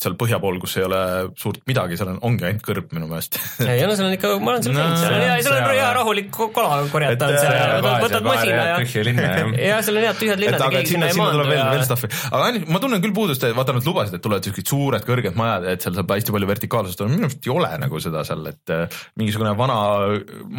seal 0.00 0.18
põhja 0.20 0.40
pool, 0.42 0.58
kus 0.62 0.78
ei 0.80 0.88
ole 0.88 1.02
suurt 1.38 1.62
midagi, 1.68 1.98
seal 2.00 2.14
on, 2.14 2.20
ongi 2.30 2.48
ainult 2.48 2.64
kõrb 2.64 2.94
minu 2.96 3.08
meelest 3.10 3.38
ei 3.62 3.84
no 3.86 3.94
seal 3.96 4.08
on 4.08 4.16
ikka, 4.16 4.23
ma 4.40 4.52
olen 4.54 4.64
seal 4.64 4.76
käinud, 4.76 4.98
seal 5.00 5.14
on 5.14 5.22
hea, 5.22 5.36
seal 5.44 5.56
on 5.58 5.70
hea 5.70 5.90
rahulik 5.96 6.30
ko- 6.34 6.48
kola 6.54 6.78
korjata. 6.92 7.28
On 7.28 7.38
seal 7.38 7.54
ja 7.56 7.66
äh, 7.76 7.98
võtad, 8.04 8.26
masina 8.26 8.54
ja 8.54 8.64
jah. 8.72 9.52
ja 9.60 9.78
seal 9.86 10.00
on 10.00 10.06
head 10.06 10.20
tühjad 10.20 10.42
linnad 10.42 10.64
ja 10.64 10.70
keegi 10.74 10.92
sinna, 10.94 11.10
ei 11.10 11.18
maandu 11.18 11.46
ja 11.54 11.68
aga 11.74 12.42
ainult, 12.48 12.68
ma 12.74 12.82
tunnen 12.84 13.04
küll 13.04 13.16
puudust, 13.16 13.46
et 13.46 13.56
vaata 13.56 13.76
nad 13.76 13.88
lubasid, 13.88 14.18
et 14.18 14.24
tulevad 14.24 14.48
siuksed 14.48 14.74
suured 14.74 15.06
kõrged 15.08 15.38
majad, 15.38 15.68
et 15.74 15.86
seal 15.86 15.96
saab 15.98 16.14
hästi 16.16 16.36
palju 16.36 16.50
vertikaalsust, 16.50 17.06
minu 17.10 17.28
arust 17.28 17.48
ei 17.48 17.54
ole 17.54 17.72
nagu 17.84 18.02
seda 18.02 18.26
seal, 18.28 18.44
et 18.52 18.74
äh, 18.74 19.00
mingisugune 19.20 19.54
vana 19.58 19.78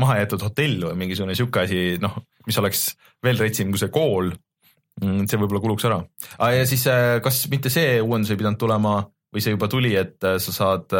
mahajäetud 0.05 0.47
hotell 0.47 0.89
või 0.89 1.05
mingisugune 1.05 1.37
sihuke 1.37 1.65
asi, 1.65 1.85
noh, 2.03 2.17
mis 2.47 2.59
oleks 2.61 2.89
veel 3.25 3.39
retsim 3.41 3.71
kui 3.73 3.81
see 3.81 3.93
kool 3.93 4.33
Mm, 5.03 5.25
see 5.27 5.35
võib-olla 5.35 5.59
kuluks 5.59 5.83
ära. 5.89 5.97
Ja 6.55 6.63
siis 6.67 6.85
äh, 6.87 7.17
kas 7.23 7.41
mitte 7.51 7.67
see 7.73 7.97
uuendus 7.99 8.31
ei 8.31 8.39
pidanud 8.39 8.59
tulema 8.61 8.93
või 9.35 9.43
see 9.43 9.51
juba 9.51 9.67
tuli, 9.67 9.91
et 9.99 10.15
sa 10.23 10.53
saad 10.55 10.93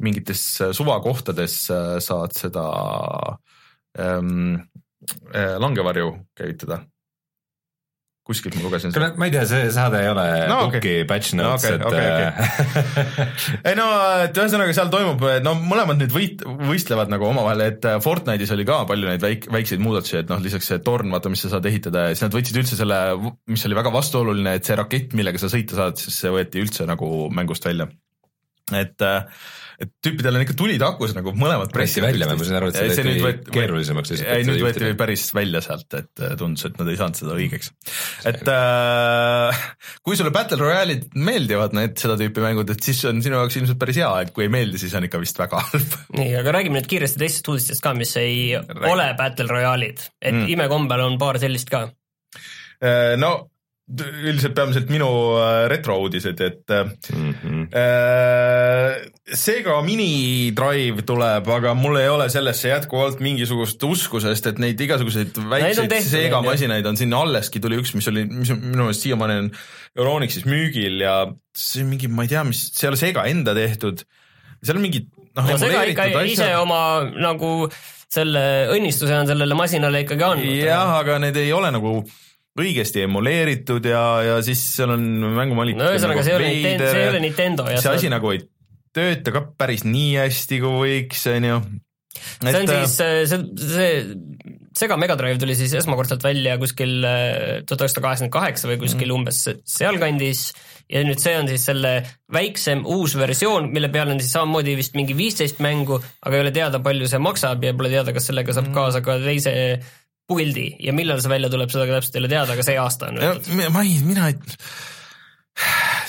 mingites 0.00 0.42
suvakohtades 0.76 1.56
saad 2.04 2.36
seda 2.36 2.64
ähm, 4.00 4.56
langevarju 5.34 6.14
käivitada 6.36 6.82
kuskilt 8.30 8.56
ma 8.58 8.64
lugesin 8.64 8.92
seda. 8.94 9.10
ma 9.18 9.26
ei 9.26 9.32
tea, 9.34 9.42
see 9.48 9.68
saade 9.74 10.00
ei 10.04 10.10
ole 10.10 10.24
no, 10.50 10.58
okay. 10.68 10.78
Cookie 10.78 11.06
patch 11.08 11.34
notes 11.38 11.66
no,, 11.66 11.88
okay, 11.88 12.04
et 12.04 12.18
okay, 12.18 12.66
okay. 12.66 13.62
ei 13.70 13.78
no, 13.78 13.86
et 14.26 14.40
ühesõnaga 14.42 14.74
seal 14.76 14.90
toimub, 14.92 15.24
no 15.44 15.54
mõlemad 15.58 15.98
nüüd 16.00 16.14
võit-, 16.14 16.44
võistlevad 16.70 17.10
nagu 17.12 17.26
omavahel, 17.30 17.64
et 17.66 17.88
Fortnite'is 18.04 18.52
oli 18.54 18.66
ka 18.68 18.82
palju 18.90 19.10
neid 19.10 19.24
väik-, 19.24 19.48
väikseid 19.52 19.82
muudatusi, 19.82 20.20
et 20.22 20.30
noh, 20.30 20.42
lisaks 20.44 20.70
see 20.70 20.82
torn, 20.86 21.10
vaata, 21.14 21.32
mis 21.32 21.42
sa 21.46 21.54
saad 21.54 21.66
ehitada 21.70 22.06
ja 22.08 22.14
siis 22.14 22.26
nad 22.26 22.36
võtsid 22.36 22.60
üldse 22.62 22.78
selle, 22.78 23.00
mis 23.50 23.66
oli 23.68 23.80
väga 23.80 23.94
vastuoluline, 23.94 24.54
et 24.58 24.68
see 24.68 24.78
rakett, 24.78 25.16
millega 25.18 25.40
sa 25.42 25.50
sõita 25.52 25.80
saad, 25.80 25.98
siis 26.00 26.20
see 26.22 26.34
võeti 26.34 26.62
üldse 26.62 26.86
nagu 26.90 27.10
mängust 27.34 27.66
välja. 27.66 27.88
et 28.76 29.02
äh, 29.02 29.24
et 29.80 29.90
tüüpidel 30.04 30.36
on 30.36 30.42
ikka 30.44 30.54
tulid 30.58 30.82
akus 30.84 31.14
nagu 31.16 31.32
mõlemad 31.36 31.70
pressi 31.72 32.02
välja, 32.04 32.26
ma 32.28 32.44
sain 32.44 32.58
aru, 32.58 32.68
et 32.68 32.76
see 32.76 32.96
tehti 32.98 33.22
võet, 33.24 33.46
keerulisemaks 33.48 34.12
lihtsalt. 34.12 34.32
ei, 34.34 34.44
nüüd 34.48 34.64
võeti 34.64 34.90
päris 34.98 35.24
välja 35.36 35.62
sealt, 35.64 35.88
et 35.96 36.24
äh, 36.24 36.34
tundus, 36.40 36.66
et 36.68 36.76
nad 36.80 36.90
ei 36.92 36.98
saanud 37.00 37.20
seda 37.20 37.36
õigeks. 37.38 37.70
et 38.28 38.50
äh, 38.52 39.62
kui 40.06 40.18
sulle 40.20 40.32
Battle 40.34 40.60
Royale'id 40.60 41.08
meeldivad, 41.16 41.76
need 41.76 41.96
seda 42.00 42.18
tüüpi 42.20 42.44
mängud, 42.44 42.72
et 42.74 42.90
siis 42.90 43.00
on 43.08 43.22
sinu 43.24 43.38
jaoks 43.38 43.56
ilmselt 43.60 43.80
päris 43.80 44.00
hea, 44.02 44.10
et 44.26 44.34
kui 44.36 44.44
ei 44.46 44.52
meeldi, 44.52 44.80
siis 44.82 44.96
on 44.98 45.08
ikka 45.08 45.22
vist 45.22 45.40
väga 45.40 45.62
halb. 45.64 45.96
nii, 46.20 46.34
aga 46.42 46.56
räägime 46.58 46.80
nüüd 46.80 46.90
kiiresti 46.90 47.22
teistest 47.22 47.48
uudistest 47.52 47.84
ka, 47.84 47.94
mis 47.96 48.12
ei 48.20 48.52
Räägi. 48.58 48.90
ole 48.92 49.08
Battle 49.16 49.48
Royale'id, 49.48 50.04
et 50.20 50.36
mm. 50.36 50.50
imekombel 50.58 51.06
on 51.06 51.16
paar 51.20 51.40
sellist 51.40 51.72
ka. 51.72 51.86
Äh, 52.84 53.16
no 53.20 53.32
üldiselt 53.98 54.54
peamiselt 54.54 54.90
minu 54.92 55.08
äh, 55.40 55.64
retrouudised, 55.70 56.40
et 56.40 56.72
mm 56.72 57.32
-hmm. 57.32 57.62
äh, 57.74 59.10
Sega 59.34 59.80
Mini 59.82 60.52
Drive 60.56 61.02
tuleb, 61.06 61.48
aga 61.48 61.74
mul 61.74 61.98
ei 61.98 62.08
ole 62.08 62.28
sellesse 62.30 62.68
jätkuvalt 62.68 63.20
mingisugust 63.20 63.82
usku, 63.82 64.20
sest 64.20 64.46
et 64.46 64.58
neid 64.58 64.80
igasuguseid 64.80 65.36
väikseid 65.50 65.94
Sega 66.06 66.42
masinaid 66.42 66.86
on 66.86 66.96
siin 66.96 67.14
alleski 67.14 67.60
tuli 67.60 67.80
üks, 67.80 67.94
mis 67.94 68.08
oli, 68.08 68.24
mis 68.24 68.50
minu 68.54 68.84
meelest 68.84 69.06
siiamaani 69.06 69.38
on 69.44 69.50
Euronixis 69.98 70.46
müügil 70.46 71.00
ja 71.02 71.26
see 71.56 71.84
mingi, 71.84 72.08
ma 72.08 72.22
ei 72.22 72.28
tea, 72.28 72.44
mis, 72.44 72.70
see 72.74 72.86
ei 72.86 72.92
ole 72.94 73.00
Sega 73.00 73.24
enda 73.30 73.54
tehtud, 73.54 74.04
seal 74.62 74.78
on 74.78 74.86
mingid 74.86 75.10
noh 75.36 75.50
no, 75.50 75.58
Sega 75.58 75.84
ikka 75.90 76.10
asja. 76.10 76.26
ise 76.26 76.50
oma 76.58 76.82
nagu 77.10 77.70
selle 78.10 78.42
õnnistuse 78.74 79.14
on 79.14 79.28
sellele 79.30 79.54
masinale 79.54 80.02
ikkagi 80.04 80.26
andnud. 80.26 80.58
jah, 80.64 80.96
aga 80.98 81.20
need 81.22 81.38
ei 81.38 81.52
ole 81.54 81.70
nagu 81.74 82.00
õigesti 82.60 83.04
emuleeritud 83.06 83.90
ja, 83.90 84.04
ja 84.26 84.38
siis 84.46 84.62
seal 84.76 84.94
on 84.94 85.04
mängumalik. 85.36 85.78
no 85.80 85.90
ühesõnaga, 85.92 86.24
see 86.26 86.34
ei 86.34 86.40
ole 86.40 86.54
Nintendo, 86.54 86.88
see 86.90 87.04
ei 87.04 87.12
ole 87.12 87.22
Nintendo. 87.26 87.68
see 87.74 87.94
asi 87.94 88.12
nagu 88.12 88.34
ei 88.34 88.42
tööta 88.96 89.34
ka 89.34 89.44
päris 89.58 89.86
nii 89.86 90.16
hästi, 90.18 90.60
kui 90.62 90.80
võiks, 90.84 91.26
on 91.30 91.46
ju. 91.46 91.60
see 92.42 92.56
on 92.62 92.72
siis, 92.74 92.96
äh, 93.04 93.20
see, 93.30 93.68
see 93.74 93.92
Sega 94.80 94.96
Mega 95.00 95.16
Drive 95.18 95.38
tuli 95.42 95.56
siis 95.58 95.72
esmakordselt 95.80 96.22
välja 96.22 96.56
kuskil 96.60 97.00
äh, 97.02 97.62
tuhat 97.66 97.84
üheksasada 97.84 98.04
kaheksakümmend 98.06 98.34
kaheksa 98.34 98.70
või 98.70 98.78
kuskil 98.84 99.10
mm. 99.10 99.16
umbes 99.18 99.40
sealkandis 99.66 100.44
ja 100.90 101.02
nüüd 101.06 101.22
see 101.22 101.34
on 101.38 101.48
siis 101.50 101.64
selle 101.68 101.92
väiksem 102.32 102.84
uus 102.88 103.16
versioon, 103.18 103.68
mille 103.74 103.90
peal 103.92 104.12
on 104.14 104.20
siis 104.22 104.32
samamoodi 104.34 104.76
vist 104.78 104.96
mingi 104.98 105.16
viisteist 105.18 105.58
mängu, 105.62 106.00
aga 106.22 106.38
ei 106.38 106.44
ole 106.44 106.54
teada, 106.54 106.82
palju 106.82 107.10
see 107.10 107.22
maksab 107.22 107.66
ja 107.66 107.74
pole 107.78 107.90
teada, 107.92 108.14
kas 108.16 108.30
sellega 108.30 108.54
saab 108.56 108.70
mm. 108.70 108.78
kaasa 108.78 109.02
ka 109.06 109.18
teise 109.22 109.54
build'i 110.38 110.68
ja 110.86 110.94
millal 110.96 111.20
see 111.22 111.32
välja 111.32 111.50
tuleb, 111.52 111.72
seda 111.72 111.88
ka 111.88 111.98
täpselt 111.98 112.16
ei 112.16 112.24
ole 112.24 112.32
teada, 112.32 112.54
aga 112.54 112.66
see 112.66 112.78
aasta 112.80 113.10
on 113.10 113.20
öeldud. 113.20 113.52
ma 113.74 113.84
ei, 113.86 113.98
mina 114.06 114.30
ei 114.30 114.38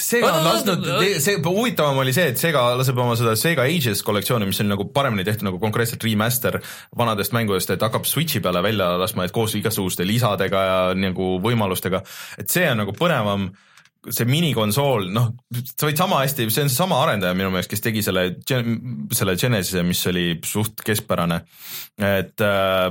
Sega 0.01 0.29
on 0.37 0.45
lasknud, 0.45 0.85
see 1.23 1.39
huvitavam 1.43 1.99
oli 2.03 2.13
see, 2.15 2.29
et 2.31 2.39
Sega 2.39 2.61
laseb 2.79 2.99
oma 3.01 3.15
seda 3.19 3.33
Sega 3.39 3.65
Ages 3.67 4.03
kollektsiooni, 4.07 4.47
mis 4.47 4.61
on 4.63 4.69
nagu 4.71 4.85
paremini 4.93 5.25
tehtud 5.27 5.47
nagu 5.47 5.59
konkreetselt 5.61 6.03
remaster 6.07 6.59
vanadest 6.97 7.35
mängudest, 7.35 7.73
et 7.73 7.83
hakkab 7.83 8.07
Switchi 8.07 8.41
peale 8.43 8.63
välja 8.63 8.93
laskma, 9.01 9.27
et 9.27 9.35
koos 9.35 9.55
igasuguste 9.59 10.07
lisadega 10.07 10.63
ja 10.67 10.79
nagu 10.97 11.33
võimalustega, 11.43 12.03
et 12.39 12.51
see 12.51 12.67
on 12.71 12.81
nagu 12.83 12.95
põnevam 12.97 13.49
see 14.09 14.25
minikonsool, 14.25 15.05
noh, 15.13 15.27
sa 15.75 15.85
võid 15.85 15.99
sama 15.99 16.23
hästi, 16.23 16.47
see 16.49 16.65
on 16.65 16.71
seesama 16.71 16.97
arendaja 17.03 17.37
minu 17.37 17.51
meelest, 17.53 17.69
kes 17.69 17.83
tegi 17.85 18.01
selle, 18.05 18.23
selle 19.13 19.35
Genesise, 19.37 19.83
mis 19.85 20.01
oli 20.09 20.25
suht 20.47 20.81
keskpärane. 20.85 21.41
et 22.01 22.41
äh, 22.41 22.87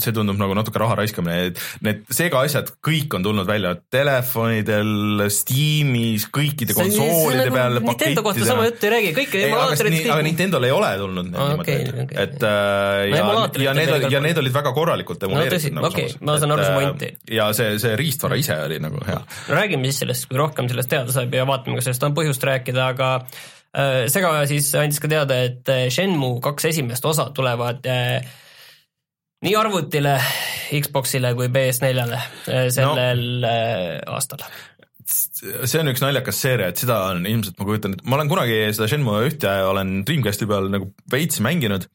see 0.00 0.14
tundub 0.16 0.38
nagu 0.40 0.54
natuke 0.56 0.80
raha 0.80 0.96
raiskamine, 1.02 1.50
et 1.50 1.60
need 1.84 2.06
Sega 2.16 2.40
asjad 2.46 2.70
kõik 2.84 3.12
on 3.18 3.26
tulnud 3.26 3.48
välja 3.48 3.74
telefonidel, 3.92 5.26
Steamis, 5.32 6.24
kõikide 6.32 6.72
konsoolide 6.76 7.50
nagu 7.50 7.56
peal. 7.58 7.76
Nintendo 7.84 8.24
kohta 8.24 8.48
sama 8.48 8.64
juttu 8.70 8.88
ei 8.88 8.94
räägi, 8.94 9.12
kõik 9.18 9.36
emulaatorid. 9.42 9.98
aga 10.14 10.24
Nintendo'l 10.24 10.68
ei 10.70 10.72
ole 10.72 10.92
tulnud 11.02 11.28
need 11.28 11.42
ah, 11.42 11.52
niimoodi 11.52 11.76
okay,, 11.76 12.06
okay. 12.06 12.22
et 12.24 12.48
äh, 12.48 13.02
ja, 13.12 13.22
ja 13.66 13.76
need 13.76 13.92
olid, 13.92 14.08
ja 14.16 14.24
need 14.24 14.40
olid 14.40 14.56
väga 14.56 14.72
korralikult 14.76 15.28
emuleeritud 15.28 15.76
no, 15.76 15.82
nagu 15.82 15.92
okay, 15.92 16.08
samas. 16.14 16.24
ma 16.24 16.38
saan 16.40 16.56
aru 16.56 16.64
su 16.64 16.72
pointi. 16.80 17.12
ja 17.36 17.50
see, 17.56 17.76
see 17.82 17.96
riistvara 18.00 18.40
ise 18.40 18.56
oli 18.64 18.80
nagu 18.82 19.04
hea. 19.04 19.20
räägime 19.52 19.90
siis 19.90 20.04
sellest, 20.04 20.28
kui 20.30 20.40
rohkem 20.46 20.70
sellest 20.70 20.90
teada 20.92 21.14
saab 21.14 21.34
ja 21.34 21.46
vaatame, 21.48 21.78
kas 21.78 21.90
sellest 21.90 22.06
on 22.08 22.16
põhjust 22.16 22.46
rääkida, 22.46 22.90
aga 22.94 23.10
äh, 23.20 24.06
Sega 24.12 24.32
siis 24.50 24.70
andis 24.78 25.02
ka 25.02 25.10
teada, 25.12 25.42
et 25.48 25.72
äh, 25.72 25.86
Shenmue 25.92 26.40
kaks 26.44 26.70
esimest 26.72 27.04
osa 27.08 27.28
tulevad 27.36 27.86
äh, 27.90 28.20
nii 29.46 29.56
arvutile, 29.58 30.16
Xboxile 30.80 31.34
kui 31.38 31.50
PS4-le 31.52 32.22
sellel 32.74 33.20
no. 33.44 33.52
aastal 34.16 34.46
see 35.06 35.78
on 35.78 35.90
üks 35.92 36.02
naljakas 36.02 36.38
seeria, 36.42 36.70
et 36.72 36.80
seda 36.80 36.96
on 37.12 37.26
ilmselt, 37.28 37.58
ma 37.60 37.66
kujutan, 37.68 37.94
et 37.94 38.06
ma 38.08 38.16
olen 38.18 38.30
kunagi 38.30 38.56
seda 38.74 38.88
Shenmue 38.90 39.20
ühte 39.28 39.52
olen 39.68 40.00
Dreamcasti 40.06 40.48
peal 40.50 40.70
nagu 40.72 40.88
veits 41.12 41.38
mänginud, 41.44 41.86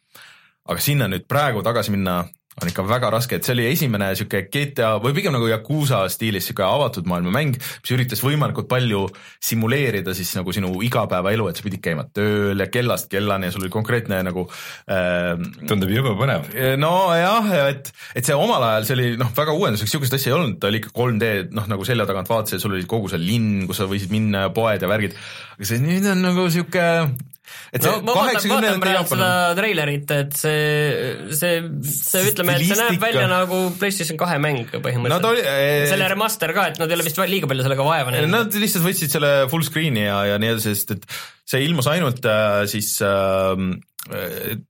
aga 0.72 0.84
sinna 0.84 1.10
nüüd 1.12 1.26
praegu 1.28 1.64
tagasi 1.66 1.92
minna 1.92 2.22
on 2.60 2.68
ikka 2.68 2.84
väga 2.84 3.10
raske, 3.14 3.38
et 3.38 3.48
see 3.48 3.54
oli 3.56 3.66
esimene 3.70 4.10
sihuke 4.18 4.44
GTA 4.52 4.98
või 5.02 5.16
pigem 5.16 5.32
nagu 5.34 5.48
Yakuusa 5.48 6.02
stiilis 6.12 6.50
sihuke 6.50 6.66
avatud 6.66 7.08
maailma 7.08 7.32
mäng, 7.34 7.56
mis 7.56 7.94
üritas 7.96 8.20
võimalikult 8.26 8.68
palju 8.72 9.06
simuleerida 9.40 10.12
siis 10.18 10.34
nagu 10.36 10.52
sinu 10.56 10.74
igapäevaelu, 10.84 11.48
et 11.48 11.62
sa 11.62 11.66
pidid 11.66 11.84
käima 11.86 12.06
tööl 12.12 12.60
ja 12.60 12.68
kellast 12.72 13.08
kellani 13.12 13.48
ja 13.48 13.56
sul 13.56 13.64
oli 13.64 13.72
konkreetne 13.74 14.20
nagu 14.28 14.46
äh,. 14.92 15.32
tundub 15.70 15.96
jube 15.96 16.12
põnev. 16.20 16.52
nojah, 16.82 17.50
et, 17.72 17.94
et 18.20 18.28
see 18.28 18.36
omal 18.36 18.68
ajal, 18.68 18.90
see 18.90 19.00
oli 19.00 19.10
noh, 19.22 19.32
väga 19.38 19.56
uuenduseks, 19.56 19.96
sihukest 19.96 20.20
asja 20.20 20.34
ei 20.34 20.40
olnud, 20.42 20.60
ta 20.60 20.68
oli 20.68 20.84
ikka 20.84 20.92
3D 20.98 21.34
noh, 21.56 21.72
nagu 21.72 21.88
selja 21.88 22.10
tagant 22.10 22.32
vaatasid, 22.32 22.60
sul 22.64 22.76
oli 22.76 22.88
kogu 22.90 23.12
see 23.12 23.22
linn, 23.22 23.64
kus 23.70 23.80
sa 23.80 23.88
võisid 23.88 24.12
minna 24.12 24.50
ja 24.50 24.56
poed 24.56 24.84
ja 24.84 24.92
värgid. 24.92 25.16
aga 25.56 25.72
see 25.72 25.80
nüüd 25.80 26.12
on 26.12 26.26
nagu 26.28 26.50
sihuke 26.52 26.88
et 27.72 27.84
see 27.84 27.92
no, 27.92 28.16
kaheksakümnendate 28.16 28.96
Jaapan 28.96 29.22
seda 29.22 29.32
treilerit, 29.58 30.14
et 30.18 30.38
see, 30.38 30.64
see, 31.38 31.60
see 31.92 32.24
ütleme, 32.32 32.58
et 32.58 32.68
see 32.68 32.80
näeb 32.80 33.04
välja 33.04 33.28
nagu 33.32 33.62
PlayStation 33.80 34.20
kahe 34.20 34.40
mäng 34.44 34.72
põhimõtteliselt 34.74 35.28
no,. 35.28 35.36
Ee... 35.42 35.86
selle 35.92 36.10
remaster 36.12 36.56
ka, 36.58 36.70
et 36.72 36.82
nad 36.82 36.92
ei 36.92 37.00
ole 37.00 37.08
vist 37.08 37.22
liiga 37.22 37.50
palju 37.52 37.68
sellega 37.68 37.86
vaeva 37.86 38.16
näinud. 38.16 38.34
Nad 38.34 38.60
lihtsalt 38.64 38.86
võtsid 38.86 39.14
selle 39.14 39.32
full 39.52 39.66
screen'i 39.68 40.06
ja, 40.08 40.20
ja 40.34 40.42
nii 40.42 40.56
edasi, 40.56 40.76
sest 40.76 40.96
et 40.98 41.08
see 41.52 41.64
ilmus 41.68 41.90
ainult 41.92 42.26
äh, 42.30 42.64
siis 42.72 42.94
äh, 43.06 43.56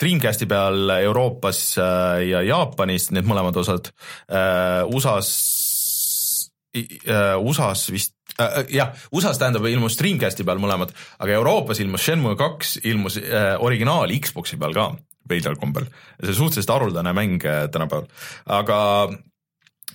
Dreamcasti 0.02 0.48
peal 0.50 0.90
Euroopas 1.00 1.62
äh, 1.80 2.24
ja 2.28 2.42
Jaapanis, 2.46 3.12
need 3.16 3.28
mõlemad 3.30 3.58
osad 3.62 3.92
äh,, 4.28 4.84
USA-s 4.92 6.50
äh,, 6.76 7.38
USA-s 7.40 7.92
vist 7.96 8.16
äh,, 8.42 8.68
jah, 8.74 8.92
USA-s 9.14 9.40
tähendab 9.42 9.66
ilmus 9.70 9.98
Dreamcasti 10.00 10.46
peal 10.48 10.62
mõlemad, 10.62 10.94
aga 11.22 11.40
Euroopas 11.40 11.82
ilmus 11.84 12.06
Shenmue 12.06 12.38
kaks, 12.40 12.80
ilmus 12.90 13.18
äh, 13.22 13.56
originaal 13.64 14.14
Xbox'i 14.18 14.60
peal 14.62 14.76
ka 14.78 14.92
veidral 15.32 15.58
kombel. 15.60 15.88
see 16.24 16.36
suhteliselt 16.36 16.74
haruldane 16.74 17.14
mäng 17.16 17.44
äh, 17.46 17.66
tänapäeval, 17.72 18.08
aga 18.52 18.80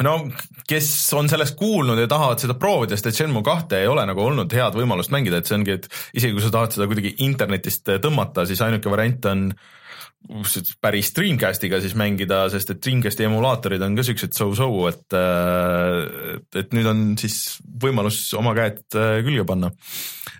no 0.07 0.16
kes 0.68 0.90
on 1.16 1.28
sellest 1.28 1.57
kuulnud 1.57 1.99
ja 1.99 2.09
tahavad 2.11 2.42
seda 2.42 2.57
proovida, 2.61 2.97
sest 2.97 3.11
et 3.11 3.20
Shenmue 3.20 3.44
kahte 3.47 3.80
ei 3.80 3.88
ole 3.90 4.05
nagu 4.09 4.24
olnud 4.24 4.53
head 4.53 4.76
võimalust 4.76 5.14
mängida, 5.14 5.40
et 5.40 5.49
see 5.49 5.59
ongi, 5.59 5.78
et 5.80 5.88
isegi 6.14 6.36
kui 6.36 6.44
sa 6.44 6.53
tahad 6.55 6.76
seda 6.76 6.88
kuidagi 6.90 7.16
internetist 7.26 7.97
tõmmata, 8.05 8.47
siis 8.49 8.62
ainuke 8.64 8.92
variant 8.92 9.32
on 9.32 9.49
äh, 9.51 9.72
päris 10.83 11.12
Dreamcastiga 11.14 11.81
siis 11.83 11.95
mängida, 11.99 12.45
sest 12.53 12.73
et 12.75 12.83
Dreamcasti 12.83 13.27
emulaatorid 13.29 13.83
on 13.87 13.99
ka 13.99 14.05
siuksed 14.07 14.35
so-so, 14.37 14.71
et, 14.91 15.07
äh, 15.14 16.41
et 16.62 16.75
nüüd 16.77 16.91
on 16.91 17.05
siis 17.21 17.59
võimalus 17.83 18.21
oma 18.39 18.57
käed 18.59 18.83
äh, 18.99 19.21
külge 19.27 19.47
panna. 19.49 19.71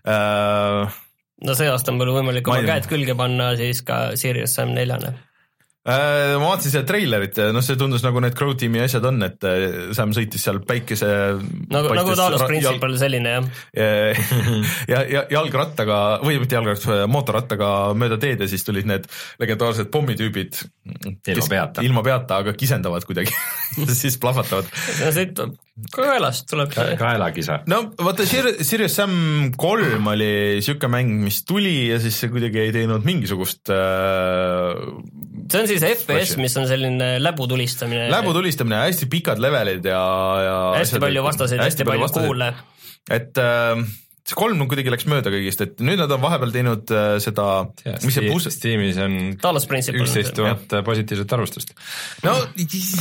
Äh, 0.07 0.99
no 1.47 1.59
see 1.59 1.71
aasta 1.71 1.95
on 1.95 2.01
mul 2.01 2.15
võimalik 2.19 2.51
oma 2.51 2.65
käed 2.67 2.91
külge 2.91 3.17
panna 3.19 3.55
siis 3.61 3.85
ka 3.87 4.11
Sirius 4.19 4.59
Sam 4.59 4.75
neljane 4.75 5.15
Äh, 5.15 5.26
ma 5.87 6.49
vaatasin 6.49 6.73
seda 6.73 6.87
treilerit 6.89 7.39
ja 7.39 7.51
noh, 7.55 7.63
see 7.65 7.79
tundus 7.79 8.03
nagu 8.03 8.19
need 8.23 8.35
Crow 8.39 8.57
tiimi 8.59 8.81
asjad 8.83 9.05
on, 9.07 9.21
et 9.27 9.47
äh, 9.47 9.67
Sam 9.97 10.15
sõitis 10.17 10.43
seal 10.43 10.59
päikese 10.67 11.11
nagu, 11.71 11.93
nagu 11.95 12.17
Talos 12.19 12.43
Principal 12.49 12.97
selline 12.99 13.35
jah 13.37 13.51
ja, 14.93 15.03
ja 15.07 15.23
jalgrattaga 15.31 16.01
või 16.25 16.41
mitte 16.43 16.59
jalgrattaga, 16.59 17.07
mootorrattaga 17.11 17.71
mööda 17.99 18.19
teed 18.23 18.43
ja 18.43 18.51
siis 18.51 18.67
tulid 18.67 18.89
need 18.89 19.07
legendaarsed 19.43 19.93
pommitüübid. 19.95 20.59
ilma 21.31 21.49
peata. 21.51 21.87
ilma 21.87 22.03
peata, 22.07 22.43
aga 22.43 22.57
kisendavad 22.59 23.07
kuidagi 23.07 23.35
siis 24.03 24.19
plahvatavad. 24.23 24.67
no 25.05 25.15
see 25.15 25.31
kaelast 25.93 26.47
tuleb 26.51 26.73
see. 26.73 26.97
kaelakisa. 26.99 27.61
no 27.71 27.83
vaata, 28.01 28.27
Sirius 28.27 28.97
Sam 28.97 29.53
kolm 29.61 30.11
oli 30.13 30.63
siuke 30.65 30.89
mäng, 30.91 31.13
mis 31.25 31.43
tuli 31.49 31.91
ja 31.91 32.01
siis 32.03 32.19
see 32.23 32.33
kuidagi 32.33 32.63
ei 32.65 32.75
teinud 32.75 33.05
mingisugust 33.07 33.73
äh, 33.75 34.75
see 35.51 35.61
on 35.63 35.69
siis 35.71 35.85
FPS, 35.87 36.37
mis 36.41 36.57
on 36.61 36.67
selline 36.71 37.11
läbu 37.23 37.47
tulistamine. 37.51 38.09
läbu 38.13 38.33
tulistamine, 38.37 38.81
hästi 38.87 39.09
pikad 39.13 39.43
levelid 39.43 39.87
ja, 39.89 40.03
ja 40.45 40.57
hästi 40.79 41.03
palju 41.03 41.23
vastaseid, 41.27 41.63
hästi 41.65 41.87
palju 41.89 42.11
kuule. 42.17 42.53
et 43.11 43.39
äh, 43.39 43.87
see 44.27 44.39
kolm 44.39 44.63
kuidagi 44.67 44.91
läks 44.91 45.07
mööda 45.11 45.31
kõigist, 45.31 45.61
et 45.63 45.83
nüüd 45.85 46.01
nad 46.01 46.11
on 46.11 46.23
vahepeal 46.23 46.53
teinud 46.55 46.91
äh, 46.95 47.17
seda, 47.23 47.47
mis 48.03 48.17
see 48.17 48.27
bus-, 48.27 48.49
Steamis 48.51 48.99
on 49.03 49.15
üksteist 49.39 50.35
tuhat 50.39 50.75
positiivset 50.87 51.35
arvustust. 51.37 51.75
no 52.27 52.35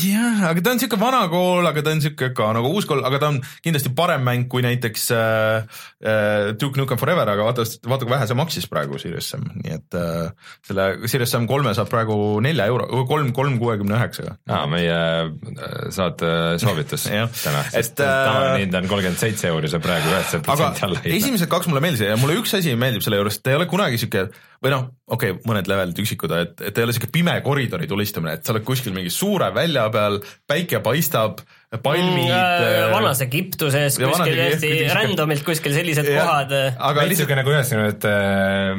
jah, 0.05 0.43
aga 0.51 0.61
ta 0.65 0.75
on 0.75 0.81
siuke 0.83 0.99
vana 1.01 1.23
kool, 1.31 1.65
aga 1.65 1.83
ta 1.85 1.95
on 1.95 2.03
siuke 2.03 2.29
ka 2.37 2.51
nagu 2.57 2.69
uus 2.75 2.85
kool, 2.89 3.01
aga 3.07 3.21
ta 3.21 3.31
on 3.33 3.39
kindlasti 3.65 3.93
parem 3.97 4.25
mäng 4.27 4.45
kui 4.51 4.65
näiteks 4.65 5.07
äh, 5.15 5.79
äh, 6.05 6.51
Duke 6.61 6.81
Nukem 6.81 7.01
Forever, 7.01 7.33
aga 7.33 7.47
vaata, 7.49 7.65
vaata 7.89 8.05
kui 8.05 8.13
vähe 8.13 8.29
see 8.29 8.37
maksis 8.37 8.69
praegu 8.69 9.01
Sirius 9.01 9.31
Sam, 9.33 9.47
nii 9.63 9.75
et 9.79 9.97
äh, 9.97 10.29
selle 10.67 10.87
Sirius 11.09 11.33
Sam 11.33 11.49
kolme 11.49 11.73
saab 11.77 11.89
praegu 11.89 12.19
nelja 12.45 12.69
euro, 12.69 13.05
kolm, 13.09 13.33
kolm 13.35 13.57
kuuekümne 13.61 13.97
üheksaga. 13.97 14.37
aa, 14.45 14.65
meie 14.69 14.93
äh, 14.93 15.89
saate 15.95 16.31
soovitus 16.61 17.09
täna, 17.45 17.65
sest 17.71 17.95
Et, 17.95 18.05
äh, 18.05 18.13
tavaline 18.29 18.63
hind 18.65 18.77
on 18.77 18.87
kolmkümmend 18.89 19.21
seitse 19.21 19.49
euri, 19.49 19.69
see 19.71 19.79
on 19.79 19.85
praegu 19.85 20.13
aga 20.13 20.41
protsenti 20.45 20.85
alla. 20.87 21.01
Esimesed 21.17 21.49
kaks 21.51 21.69
mulle 21.69 21.81
meeldisid 21.83 22.09
ja 22.11 22.17
mulle 22.19 22.37
üks 22.39 22.53
asi 22.57 22.75
meeldib 22.79 23.03
selle 23.05 23.19
juures, 23.19 23.39
ta 23.41 23.53
ei 23.53 23.59
ole 23.59 23.67
kunagi 23.71 23.99
siuke 24.01 24.27
või 24.63 24.73
noh, 24.73 24.87
okei 25.11 25.35
okay,, 25.35 25.43
mõned 25.49 25.69
levelid 25.69 26.01
üksikud, 26.03 26.33
et, 26.37 26.63
et 26.69 26.77
ei 26.77 26.87
ole 26.87 26.95
siuke 26.95 27.11
pime 27.13 27.35
koridori 27.45 27.89
tulistamine, 27.89 28.37
et 28.37 28.45
sa 28.47 28.55
oled 28.55 28.65
kuskil 28.67 28.95
mingi 28.95 29.13
suure 29.13 29.51
välja 29.55 29.87
peal, 29.93 30.19
päike 30.49 30.81
paistab, 30.85 31.43
palmid 31.83 32.31
Mm, 32.35 32.91
vanas 32.93 33.19
Egiptuses 33.23 33.97
ja 33.99 34.07
kuskil 34.09 34.35
kuskil- 34.37 34.93
randomilt 34.95 35.43
kuskil 35.45 35.73
sellised 35.75 36.07
Jah. 36.09 36.25
kohad. 36.25 36.53
aga 36.89 37.05
siuke 37.15 37.35
nagu 37.37 37.51
üheksakümnendate 37.53 38.13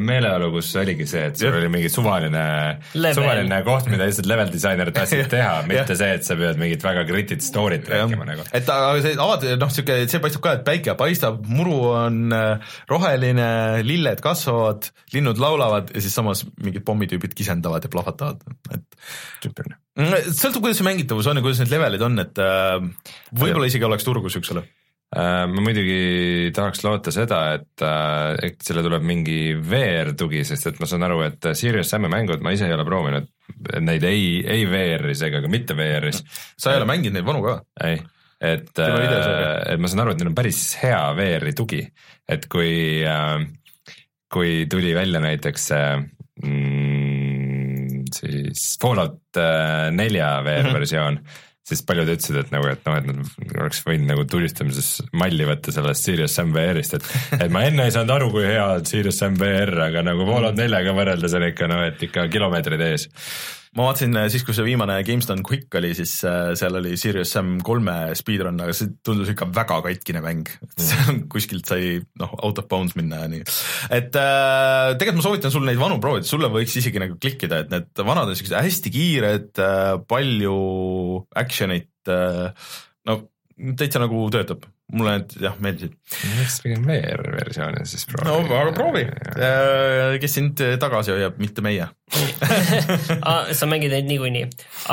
meeleolu, 0.01 0.51
kus 0.57 0.73
oligi 0.81 1.07
see, 1.09 1.25
et 1.31 1.39
sul 1.41 1.55
oli 1.57 1.69
mingi 1.73 1.91
suvaline, 1.93 2.45
suvaline 2.93 3.61
koht, 3.67 3.89
mida 3.93 4.09
lihtsalt 4.09 4.29
level 4.31 4.51
disainer 4.53 4.91
tahtsid 4.97 5.29
teha, 5.33 5.63
mitte 5.69 5.97
see, 5.99 6.13
et 6.19 6.27
sa 6.27 6.37
pead 6.39 6.61
mingit 6.61 6.85
väga 6.85 7.07
kritit 7.09 7.45
story't 7.47 7.89
rääkima 7.93 8.27
nagu. 8.29 8.47
et 8.53 8.69
aga 8.77 8.93
see 9.05 9.17
avad, 9.27 9.47
noh, 9.63 9.73
siuke, 9.73 9.99
see 10.11 10.23
paistab 10.25 10.45
ka, 10.47 10.57
et 10.61 10.67
päike 10.67 10.97
paistab, 10.99 11.41
muru 11.49 11.79
on 11.95 12.21
äh, 12.37 12.77
roheline, 12.91 13.49
lilled 13.87 14.23
kasvavad, 14.25 14.91
linnud 15.15 15.41
laulavad 15.43 15.91
ja 15.95 16.05
siis 16.05 16.15
samas 16.17 16.45
mingid 16.63 16.85
pommitüübid 16.87 17.35
kisendavad 17.37 17.85
ja 17.87 17.93
plahvatavad, 17.93 18.43
et 18.75 19.03
super. 19.45 19.77
Sõltub, 19.97 20.61
kuidas 20.61 20.77
see 20.77 20.85
mängitavus 20.85 21.29
on 21.31 21.39
ja 21.39 21.45
kuidas 21.45 21.63
need 21.63 21.71
levelid 21.73 22.03
on, 22.05 22.21
et 22.21 22.41
äh, 22.43 22.75
võib-olla 23.33 23.69
isegi 23.71 23.87
oleks 23.87 24.05
turgu 24.05 24.29
siuksele. 24.33 24.63
Äh, 25.17 25.45
ma 25.49 25.63
muidugi 25.65 26.51
tahaks 26.57 26.83
loota 26.85 27.15
seda, 27.15 27.39
et 27.57 27.85
äh, 27.87 28.35
äkki 28.51 28.69
selle 28.69 28.83
tuleb 28.85 29.07
mingi 29.09 29.55
VR-tugi, 29.57 30.43
sest 30.45 30.69
et 30.69 30.83
ma 30.83 30.89
saan 30.91 31.07
aru, 31.07 31.23
et 31.25 31.49
Serious 31.57 31.89
Sam'i 31.89 32.11
mängud 32.13 32.45
ma 32.45 32.53
ise 32.53 32.69
ei 32.69 32.77
ole 32.77 32.85
proovinud. 32.85 33.31
Neid 33.87 34.05
ei, 34.05 34.43
ei 34.45 34.67
VR-is 34.69 35.23
ega 35.25 35.41
ka 35.41 35.49
mitte 35.49 35.79
VR-is, 35.79 36.21
sa 36.61 36.75
ei 36.75 36.83
ole 36.83 36.91
mänginud 36.91 37.17
neid 37.17 37.29
vanu 37.29 37.45
ka? 37.47 37.57
ei, 37.87 38.03
et, 38.45 38.69
et 38.77 39.81
ma 39.81 39.89
saan 39.89 40.05
aru, 40.05 40.13
et 40.13 40.21
neil 40.21 40.33
on 40.35 40.37
päris 40.37 40.61
hea 40.83 41.01
VR-i 41.17 41.55
tugi, 41.57 41.81
et 42.29 42.45
kui 42.53 43.01
äh,, 43.07 43.39
kui 44.29 44.67
tuli 44.69 44.93
välja 44.93 45.23
näiteks 45.25 45.71
mm, 46.43 46.96
siis 48.17 48.69
Fallout 48.83 49.41
äh, 49.41 49.89
nelja 49.95 50.39
VR-versioon 50.47 51.21
mm, 51.21 51.27
-hmm 51.27 51.43
siis 51.67 51.83
paljud 51.87 52.11
ütlesid, 52.13 52.39
et 52.39 52.53
nagu, 52.55 52.69
et 52.71 52.85
noh, 52.87 52.97
et 53.01 53.09
nad 53.09 53.55
oleks 53.59 53.81
võinud 53.87 54.07
nagu 54.13 54.25
tulistamises 54.31 54.91
malli 55.19 55.47
võtta 55.49 55.75
sellest 55.75 56.07
Serious 56.07 56.37
Sam 56.39 56.53
VR-ist, 56.55 56.95
et 56.99 57.41
et 57.41 57.51
ma 57.53 57.65
enne 57.67 57.89
ei 57.89 57.95
saanud 57.95 58.15
aru, 58.15 58.31
kui 58.35 58.47
hea 58.47 58.63
on 58.77 58.87
Serious 58.87 59.19
Sam 59.23 59.35
VR, 59.41 59.75
aga 59.89 60.05
nagu 60.07 60.29
Fallout 60.29 60.59
neljaga 60.59 60.95
võrreldes 60.97 61.35
on 61.37 61.49
ikka 61.49 61.71
noh, 61.71 61.83
et 61.89 62.07
ikka 62.07 62.29
kilomeetrid 62.33 62.87
ees. 62.87 63.09
Ma 63.77 63.87
vaatasin 63.91 64.17
äh, 64.17 64.29
siis, 64.33 64.45
kui 64.47 64.57
see 64.57 64.65
viimane 64.67 64.97
GameStone 65.07 65.45
Quick 65.47 65.75
oli, 65.79 65.93
siis 65.97 66.15
äh, 66.27 66.55
seal 66.59 66.79
oli 66.79 66.95
Serious 67.01 67.33
Sam 67.37 67.57
kolme 67.65 68.15
speedrun, 68.19 68.59
aga 68.65 68.75
see 68.77 68.95
tundus 69.05 69.31
ikka 69.33 69.49
väga 69.55 69.79
katkine 69.85 70.23
mäng. 70.25 70.49
kuskilt 71.33 71.69
sai 71.69 71.99
noh, 72.21 72.33
out 72.47 72.61
of 72.63 72.69
bounds 72.71 72.97
minna 72.99 73.25
ja 73.25 73.31
nii. 73.33 73.45
et 73.95 74.17
äh, 74.21 74.95
tegelikult 74.97 75.21
ma 75.21 75.27
soovitan 75.29 75.55
sul 75.55 75.67
neid 75.69 75.81
vanu 75.81 76.01
proovida, 76.03 76.29
sulle 76.29 76.51
võiks 76.53 76.77
isegi 76.81 77.03
nagu 77.03 77.19
klikkida, 77.21 77.65
et 77.65 77.73
need 77.73 78.05
vanad 78.07 78.33
on 78.33 78.39
siuksed 78.39 78.57
hästi 78.57 78.93
kiired 78.95 79.63
äh,, 79.63 79.93
palju 80.09 80.57
action'it 81.37 82.13
äh,, 82.13 82.73
no 83.09 83.21
täitsa 83.77 84.03
nagu 84.03 84.27
töötab. 84.33 84.67
Mulle 84.95 85.17
need 85.17 85.33
jah 85.43 85.57
meeldisid. 85.59 85.95
miks 86.37 86.61
pigem 86.63 86.85
VR-versiooni 86.87 87.83
siis 87.91 88.07
proovi? 88.07 88.47
no 88.47 88.59
aga 88.61 88.75
proovi, 88.77 89.03
kes 90.23 90.37
sind 90.39 90.63
tagasi 90.83 91.17
hoiab, 91.17 91.41
mitte 91.43 91.65
meie. 91.67 91.89
Ah, 93.27 93.51
sa 93.57 93.67
mängid 93.67 93.91
neid 93.91 94.07
niikuinii. 94.07 94.45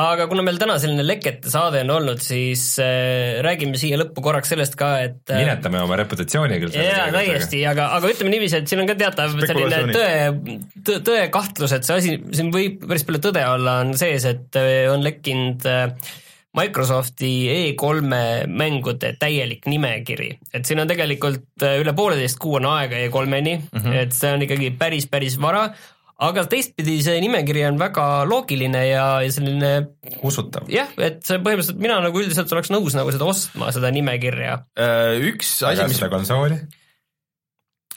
aga 0.02 0.26
kuna 0.32 0.46
meil 0.46 0.58
täna 0.62 0.80
selline 0.82 1.06
lekete 1.06 1.52
saade 1.54 1.84
on 1.86 1.94
olnud, 2.00 2.24
siis 2.26 2.64
äh, 2.82 3.38
räägime 3.46 3.78
siia 3.78 4.00
lõppu 4.02 4.24
korraks 4.26 4.50
sellest 4.54 4.78
ka, 4.80 4.90
et 5.06 5.30
äh, 5.30 5.44
minetame 5.44 5.84
oma 5.84 6.00
reputatsiooni 6.02 6.58
küll. 6.64 6.74
jaa, 6.74 7.12
täiesti, 7.14 7.62
aga, 7.70 7.92
aga 8.00 8.10
ütleme 8.16 8.34
niiviisi, 8.34 8.64
et 8.64 8.72
siin 8.72 8.82
on 8.82 8.90
ka 8.90 8.98
teatav 8.98 9.38
selline 9.46 9.84
tõe, 9.94 10.98
tõe 11.06 11.30
kahtlus, 11.34 11.78
et 11.78 11.86
see 11.86 12.02
asi, 12.02 12.18
siin 12.34 12.50
võib 12.56 12.82
päris 12.88 13.06
palju 13.06 13.22
tõde 13.30 13.46
olla, 13.46 13.80
on 13.86 13.94
sees, 14.00 14.26
et 14.34 14.58
äh, 14.58 14.90
on 14.90 15.06
lekkinud 15.06 15.70
äh, 15.70 16.14
Microsofti 16.58 17.32
E3-e 17.50 18.46
mängude 18.48 19.16
täielik 19.20 19.66
nimekiri, 19.70 20.30
et 20.54 20.70
siin 20.70 20.84
on 20.84 20.90
tegelikult 20.90 21.66
äh, 21.66 21.80
üle 21.82 21.96
pooleteist 21.98 22.38
kuu 22.42 22.60
on 22.60 22.70
aega 22.70 23.00
E3-ni 23.08 23.58
mm, 23.58 23.80
-hmm. 23.80 23.98
et 24.04 24.14
see 24.14 24.34
on 24.36 24.46
ikkagi 24.46 24.70
päris, 24.78 25.08
päris 25.10 25.40
vara, 25.42 25.66
aga 26.24 26.46
teistpidi 26.50 27.00
see 27.04 27.18
nimekiri 27.24 27.66
on 27.72 27.80
väga 27.82 28.06
loogiline 28.30 28.86
ja, 28.88 29.08
ja 29.26 29.32
selline 29.34 29.74
usutav. 30.22 30.70
jah, 30.70 30.94
et 30.98 31.24
see 31.26 31.42
põhimõtteliselt 31.42 31.82
mina 31.82 31.98
nagu 32.06 32.22
üldiselt 32.22 32.54
oleks 32.54 32.72
nõus 32.74 32.96
nagu 32.98 33.12
seda 33.16 33.26
ostma, 33.26 33.74
seda 33.74 33.92
nimekirja 33.92 34.62
Äh, 34.78 35.18
üks 35.34 35.58
asi, 35.66 35.90
mis 35.90 36.06
konsooli? 36.10 36.62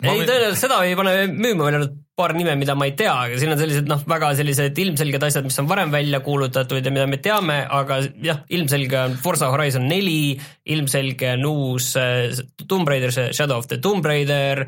Ei 0.03 0.11
võin-, 0.11 0.27
tõenäoliselt 0.29 0.61
seda 0.61 0.83
ei 0.85 0.97
pane 0.99 1.13
müüma, 1.31 1.67
välja 1.69 1.81
arvatud 1.81 2.03
paar 2.17 2.33
nime, 2.37 2.55
mida 2.57 2.75
ma 2.77 2.87
ei 2.89 2.95
tea, 2.97 3.13
aga 3.27 3.39
siin 3.41 3.53
on 3.53 3.61
sellised 3.61 3.89
noh, 3.91 4.01
väga 4.09 4.31
sellised 4.39 4.79
ilmselged 4.81 5.25
asjad, 5.29 5.45
mis 5.49 5.59
on 5.61 5.69
varem 5.69 5.93
välja 5.93 6.21
kuulutatud 6.25 6.85
ja 6.85 6.93
mida 6.93 7.07
me 7.09 7.19
teame, 7.23 7.59
aga 7.79 8.01
jah, 8.25 8.43
ilmselge 8.57 8.99
on 9.03 9.17
Forza 9.21 9.51
Horizon 9.53 9.87
neli, 9.89 10.35
ilmselge 10.73 11.35
on 11.37 11.47
uus 11.51 11.91
äh, 12.01 12.33
Tomb 12.69 12.89
Raider, 12.89 13.13
see 13.13 13.33
Shadow 13.37 13.61
of 13.61 13.69
the 13.73 13.81
Tomb 13.85 14.05
Raider. 14.05 14.65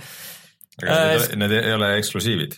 aga 0.82 0.96
Äh, 0.96 1.12
need, 1.16 1.36
need 1.40 1.56
ei 1.58 1.74
ole 1.74 1.94
eksklusiivid. 1.98 2.56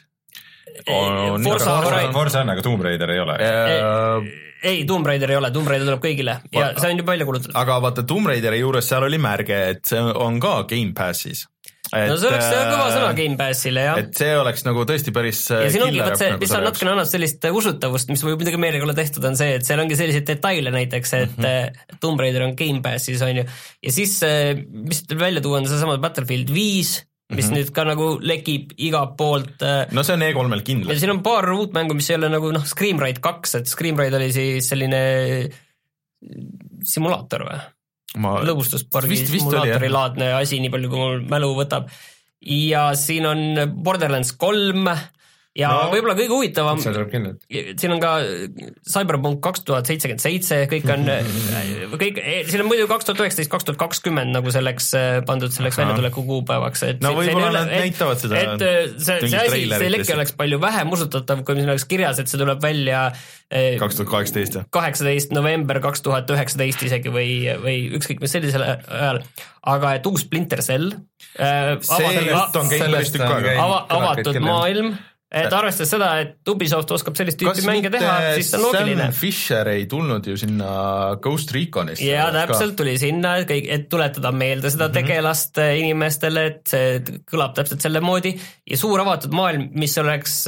on 0.91 1.43
Forza 1.43 1.77
Horizon, 1.81 2.12
Forza 2.14 2.43
on, 2.45 2.55
aga 2.55 2.62
Tomb 2.66 2.83
Raider 2.87 3.14
ei 3.14 3.23
ole. 3.23 3.39
äh, 3.47 4.31
ei, 4.62 4.85
Tomb 4.87 5.07
Raider 5.07 5.31
ei 5.31 5.39
ole, 5.39 5.51
Tomb 5.55 5.71
Raider 5.71 5.87
tuleb 5.87 6.03
kõigile 6.03 6.37
ja 6.55 6.73
see 6.77 6.91
on 6.93 7.01
juba 7.01 7.14
välja 7.14 7.27
kuulutatud. 7.29 7.55
aga 7.59 7.79
vaata 7.83 8.05
Tomb 8.07 8.31
Raideri 8.31 8.61
juures 8.61 8.91
seal 8.91 9.07
oli 9.07 9.18
märge, 9.23 9.62
et 9.77 9.87
see 9.91 10.03
on 10.03 10.43
ka 10.43 10.62
Gamepassis. 10.71 11.47
No 11.91 12.16
see 12.20 12.30
oleks 12.30 12.49
kõva 12.51 12.86
sõna 12.95 13.11
Gamepassile 13.18 13.84
jah. 13.88 14.01
et 14.03 14.14
see 14.20 14.30
oleks 14.38 14.64
nagu 14.66 14.84
tõesti 14.88 15.14
päris 15.14 15.43
ja 15.51 15.66
siin 15.72 15.84
ongi 15.86 16.03
vot 16.03 16.18
see 16.20 16.30
nagu 16.32 16.45
mis 16.45 16.55
on 16.57 16.66
natukene 16.68 16.95
annab 16.95 17.11
sellist 17.11 17.47
usutavust, 17.51 18.12
mis 18.12 18.24
võib 18.26 18.41
muidugi 18.41 18.61
meelega 18.62 18.86
olla 18.86 18.97
tehtud, 18.97 19.26
on 19.26 19.38
see, 19.38 19.57
et 19.59 19.66
seal 19.66 19.82
ongi 19.82 19.99
selliseid 19.99 20.26
detaile 20.28 20.72
näiteks, 20.74 21.14
et 21.18 21.36
mm. 21.36 21.47
-hmm. 21.47 22.01
Tomb 22.03 22.22
Raider 22.22 22.47
on 22.47 22.57
Gamepassis 22.59 23.22
on 23.26 23.43
ju, 23.43 23.47
ja 23.86 23.95
siis 23.95 24.18
mis 24.70 25.05
tuleb 25.07 25.24
välja 25.26 25.45
tuua, 25.45 25.62
on 25.62 25.70
seesama 25.70 25.99
Battlefield 26.03 26.53
viis, 26.55 27.01
mis 27.30 27.47
mm 27.47 27.51
-hmm. 27.51 27.59
nüüd 27.59 27.72
ka 27.74 27.84
nagu 27.86 28.07
lekib 28.22 28.72
igalt 28.78 29.16
poolt 29.16 29.62
äh, 29.62 29.86
no 29.95 30.03
see 30.03 30.14
on 30.14 30.22
E3-l 30.26 30.57
ja 30.57 30.66
kindlasti. 30.66 31.01
siin 31.01 31.16
on 31.16 31.22
paar 31.22 31.51
uut 31.53 31.72
mängu, 31.72 31.95
mis 31.95 32.11
ei 32.11 32.16
ole 32.16 32.30
nagu 32.30 32.53
noh, 32.53 32.64
Scream 32.66 33.03
Ride 33.03 33.22
kaks, 33.22 33.55
et 33.61 33.66
Scream 33.70 33.99
Ride 33.99 34.16
oli 34.16 34.32
siis 34.32 34.68
selline 34.68 35.03
simulaator 36.84 37.47
või? 37.49 37.61
Ma 38.18 38.40
lõbustuspargi 38.42 39.12
vist- 39.12 39.30
vist 39.30 39.46
oli, 39.46 39.68
jah. 39.70 39.78
simulaatori 39.78 39.90
laadne 39.92 40.32
asi, 40.40 40.58
nii 40.61 40.70
palju 40.72 40.90
kui 40.90 40.98
mul 40.98 41.20
mälu 41.30 41.52
võtab. 41.54 41.90
ja 42.40 42.94
siin 42.96 43.26
on 43.26 43.40
Borderlands 43.84 44.32
kolm 44.32 44.88
ja 45.59 45.70
no, 45.74 45.88
võib-olla 45.90 46.14
kõige 46.14 46.30
huvitavam, 46.30 46.78
siin 46.78 47.94
on 47.94 48.01
ka 48.03 48.11
Cyberpunk 48.86 49.40
kaks 49.42 49.64
tuhat 49.66 49.88
seitsekümmend 49.90 50.22
seitse, 50.22 50.61
kõik 50.70 50.86
on, 50.94 51.09
kõik, 52.03 52.20
siin 52.46 52.62
on 52.62 52.70
muidu 52.70 52.86
kaks 52.90 53.09
tuhat 53.09 53.24
üheksateist, 53.24 53.51
kaks 53.51 53.66
tuhat 53.66 53.80
kakskümmend 53.80 54.30
nagu 54.36 54.53
selleks 54.55 54.92
äh, 54.98 55.09
pandud 55.26 55.51
selleks 55.55 55.80
väljatuleku 55.80 56.22
kuupäevaks, 56.28 56.84
et 56.86 57.03
No 57.03 57.16
võib-olla 57.18 57.51
nad 57.57 57.72
näitavad 57.72 58.22
seda 58.22 58.38
et 58.38 58.64
äh, 58.66 58.78
see, 58.94 59.18
see 59.26 59.42
asi, 59.42 59.66
see 59.74 59.90
leke 59.90 60.14
oleks 60.14 60.36
palju 60.38 60.61
vähem 60.62 60.94
usutatav, 60.94 61.42
kui 61.42 61.59
siin 61.59 61.74
oleks 61.74 61.88
kirjas, 61.90 62.22
et 62.22 62.30
see 62.30 62.38
tuleb 62.38 62.62
välja 62.62 63.09
äh, 63.11 63.74
kaks 63.82 63.98
tuhat 63.98 64.14
kaheksateist 64.14 64.61
jah? 64.61 64.70
kaheksateist 64.78 65.34
november 65.34 65.82
kaks 65.82 66.07
tuhat 66.07 66.30
üheksateist 66.30 66.86
isegi 66.86 67.11
või, 67.11 67.30
või 67.59 67.78
ükskõik 67.98 68.22
mis 68.22 68.38
sellisel 68.38 68.68
ajal, 68.70 69.24
aga 69.74 69.96
et 69.98 70.07
uus 70.07 70.22
Splinter 70.28 70.62
Cell 70.62 70.92
äh, 70.94 71.74
see 71.82 72.26
jutt 72.30 72.62
on 72.62 72.70
sellest 72.70 73.18
tükk 73.18 73.26
aega 73.26 73.80
avatud 73.98 74.44
maailm 74.46 74.94
et 75.31 75.53
arvestades 75.55 75.93
seda, 75.95 76.09
et 76.24 76.51
Ubisoft 76.51 76.91
oskab 76.91 77.14
sellist 77.18 77.39
tüüpi 77.39 77.62
mänge 77.66 77.93
teha, 77.95 78.14
siis 78.35 78.51
see 78.51 78.59
on 78.59 78.64
loogiline. 78.66 79.07
Fisher 79.14 79.70
ei 79.70 79.87
tulnud 79.91 80.26
ju 80.26 80.35
sinna 80.41 80.72
Ghost 81.22 81.55
Reconisse. 81.55 82.05
ja 82.07 82.26
täpselt 82.35 82.74
tuli 82.81 82.97
sinna, 82.99 83.37
et 83.39 83.49
kõik, 83.51 83.70
et 83.70 83.87
tuletada 83.93 84.33
meelde 84.33 84.72
seda 84.72 84.89
mm 84.89 84.93
-hmm. 84.93 85.12
tegelast 85.12 85.62
inimestele, 85.85 86.47
et 86.47 86.74
see 86.74 87.01
kõlab 87.31 87.55
täpselt 87.55 87.81
selle 87.81 88.03
moodi 88.03 88.35
ja 88.66 88.76
suur 88.76 89.01
avatud 89.01 89.33
maailm, 89.33 89.70
mis 89.74 89.99
oleks 89.99 90.43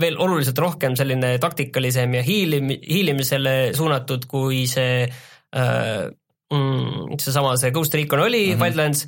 veel 0.00 0.18
oluliselt 0.20 0.58
rohkem 0.58 0.96
selline 0.96 1.36
taktikalisem 1.40 2.18
ja 2.18 2.22
hiilim-, 2.22 2.76
hiilimisele 2.82 3.72
suunatud, 3.76 4.26
kui 4.28 4.66
see 4.68 5.06
äh, 5.06 6.10
mm, 6.52 7.16
seesama, 7.22 7.54
see 7.60 7.72
Ghost 7.74 7.94
Recon 7.94 8.26
oli 8.26 8.42
mm, 8.46 8.52
-hmm. 8.52 8.64
Wildlands, 8.64 9.06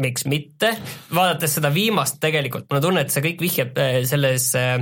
miks 0.00 0.26
mitte, 0.30 0.74
vaadates 1.14 1.58
seda 1.58 1.72
viimast 1.74 2.20
tegelikult, 2.22 2.68
mul 2.68 2.80
on 2.80 2.86
tunne, 2.88 3.04
et 3.04 3.14
see 3.14 3.24
kõik 3.24 3.44
vihjab 3.44 3.80
äh, 3.80 3.98
selles, 4.08 4.50
äh, 4.58 4.78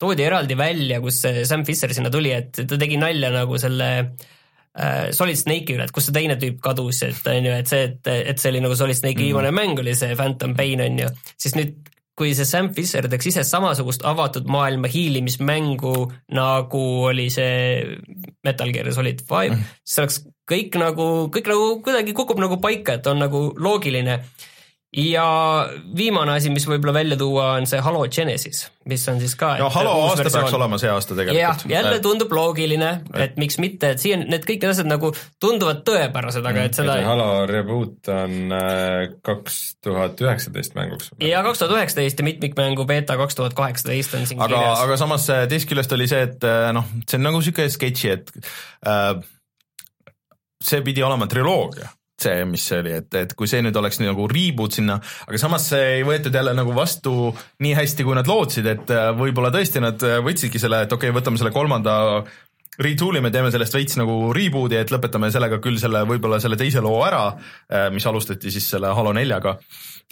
toodi 0.00 0.26
eraldi 0.26 0.56
välja, 0.58 1.00
kus 1.04 1.22
Sam 1.48 1.64
Fisher 1.66 1.92
sinna 1.94 2.12
tuli, 2.12 2.32
et 2.34 2.64
ta 2.64 2.78
tegi 2.80 2.98
nalja 3.00 3.30
nagu 3.34 3.58
selle 3.60 3.90
äh, 4.00 5.10
Solid 5.16 5.38
Snake'i 5.40 5.78
üle, 5.78 5.88
et 5.88 5.94
kus 5.94 6.08
see 6.08 6.16
teine 6.16 6.36
tüüp 6.40 6.60
kadus, 6.64 7.02
et 7.06 7.30
on 7.30 7.50
ju, 7.50 7.56
et 7.62 7.70
see, 7.70 7.88
et, 7.88 8.12
et 8.34 8.42
see 8.42 8.52
oli 8.52 8.62
nagu 8.64 8.76
Solid 8.78 8.98
Snake'i 8.98 9.22
mm. 9.22 9.30
viimane 9.30 9.54
mäng 9.54 9.82
oli 9.82 9.96
see 9.98 10.16
Phantom 10.18 10.56
Pain 10.58 10.84
on 10.84 11.02
ju, 11.04 11.10
siis 11.38 11.56
nüüd 11.58 11.93
kui 12.18 12.34
see 12.36 12.46
Sam 12.46 12.70
Fisher 12.74 13.08
teeks 13.10 13.30
ise 13.32 13.42
samasugust 13.46 14.04
avatud 14.06 14.46
maailma 14.50 14.90
hiilimismängu, 14.90 15.94
nagu 16.36 16.84
oli 17.10 17.26
see 17.34 17.96
Metal 18.46 18.70
Gear 18.74 18.92
Solid 18.94 19.24
Five 19.26 19.56
mm., 19.56 19.76
siis 19.82 20.02
oleks 20.02 20.20
kõik 20.50 20.78
nagu, 20.80 21.08
kõik 21.34 21.50
nagu 21.50 21.68
kuidagi 21.84 22.14
kukub 22.16 22.40
nagu 22.42 22.60
paika, 22.62 22.98
et 22.98 23.06
on 23.10 23.22
nagu 23.24 23.46
loogiline 23.58 24.20
ja 24.96 25.26
viimane 25.96 26.36
asi, 26.38 26.50
mis 26.54 26.66
võib-olla 26.68 26.94
välja 26.94 27.16
tuua, 27.18 27.48
on 27.58 27.66
see 27.66 27.80
Halo 27.82 28.04
Genesis, 28.12 28.64
mis 28.90 29.02
on 29.10 29.18
siis 29.22 29.34
ka. 29.38 29.54
no 29.58 29.68
Halo 29.72 29.94
aasta 30.04 30.22
versioon. 30.22 30.44
peaks 30.44 30.56
olema 30.58 30.78
see 30.78 30.90
aasta 30.92 31.16
tegelikult. 31.18 31.64
jälle 31.70 31.98
tundub 32.04 32.34
loogiline, 32.34 32.90
et 33.26 33.38
miks 33.40 33.58
mitte, 33.62 33.94
et 33.94 34.02
siin 34.02 34.26
need 34.30 34.46
kõik 34.46 34.62
need 34.62 34.70
asjad 34.70 34.90
nagu 34.90 35.10
tunduvad 35.42 35.82
tõepärased, 35.88 36.46
aga 36.50 36.66
et 36.68 36.78
seda. 36.78 36.98
Halo 37.08 37.28
reboot 37.50 38.12
on 38.14 38.54
äh, 38.54 39.08
kaks 39.26 39.58
tuhat 39.84 40.22
üheksateist 40.22 40.78
mänguks. 40.78 41.10
ja 41.22 41.42
kaks 41.46 41.64
tuhat 41.64 41.74
üheksateist 41.78 42.22
ja 42.22 42.28
mitmikmängu 42.30 42.86
beeta 42.88 43.18
kaks 43.20 43.40
tuhat 43.40 43.58
kaheksateist 43.58 44.14
on 44.20 44.30
siin 44.30 44.40
aga, 44.40 44.54
kirjas. 44.54 44.84
aga 44.86 45.00
samas 45.00 45.26
äh, 45.34 45.44
teisest 45.50 45.72
küljest 45.72 45.98
oli 45.98 46.08
see, 46.10 46.22
et 46.28 46.46
äh, 46.46 46.70
noh, 46.76 46.86
see 47.02 47.18
on 47.18 47.28
nagu 47.30 47.42
sihuke 47.42 47.66
sketši, 47.72 48.14
et 48.14 48.32
äh, 48.86 49.12
see 50.62 50.86
pidi 50.86 51.02
olema 51.02 51.26
triloogia 51.30 51.90
see, 52.20 52.44
mis 52.48 52.64
see 52.68 52.80
oli, 52.82 52.94
et, 53.00 53.10
et 53.18 53.34
kui 53.36 53.50
see 53.50 53.62
nüüd 53.64 53.76
oleks 53.78 54.00
nagu 54.02 54.26
reboot 54.30 54.76
sinna, 54.76 54.98
aga 55.26 55.40
samas 55.40 55.68
see 55.72 55.98
ei 55.98 56.06
võetud 56.06 56.34
jälle 56.34 56.54
nagu 56.56 56.74
vastu 56.76 57.32
nii 57.64 57.74
hästi, 57.78 58.06
kui 58.06 58.16
nad 58.18 58.30
lootsid, 58.30 58.70
et 58.70 58.94
äh, 58.94 59.10
võib-olla 59.18 59.52
tõesti 59.54 59.82
nad 59.82 60.02
äh, 60.06 60.20
võtsidki 60.24 60.62
selle, 60.62 60.84
et 60.86 60.92
okei 60.94 61.10
okay,, 61.10 61.18
võtame 61.18 61.40
selle 61.40 61.54
kolmanda 61.54 61.96
retool 62.82 63.18
ime, 63.20 63.30
teeme 63.34 63.50
sellest 63.54 63.74
veits 63.76 63.98
nagu 64.00 64.32
reboot'i, 64.34 64.78
et 64.80 64.90
lõpetame 64.94 65.30
sellega 65.34 65.60
küll 65.62 65.78
selle, 65.82 66.02
võib-olla 66.08 66.40
selle 66.42 66.58
teise 66.58 66.82
loo 66.84 67.02
ära, 67.06 67.26
äh, 67.70 67.88
mis 67.94 68.06
alustati 68.10 68.52
siis 68.54 68.66
selle 68.74 68.94
Halo 68.94 69.14
neljaga 69.14 69.58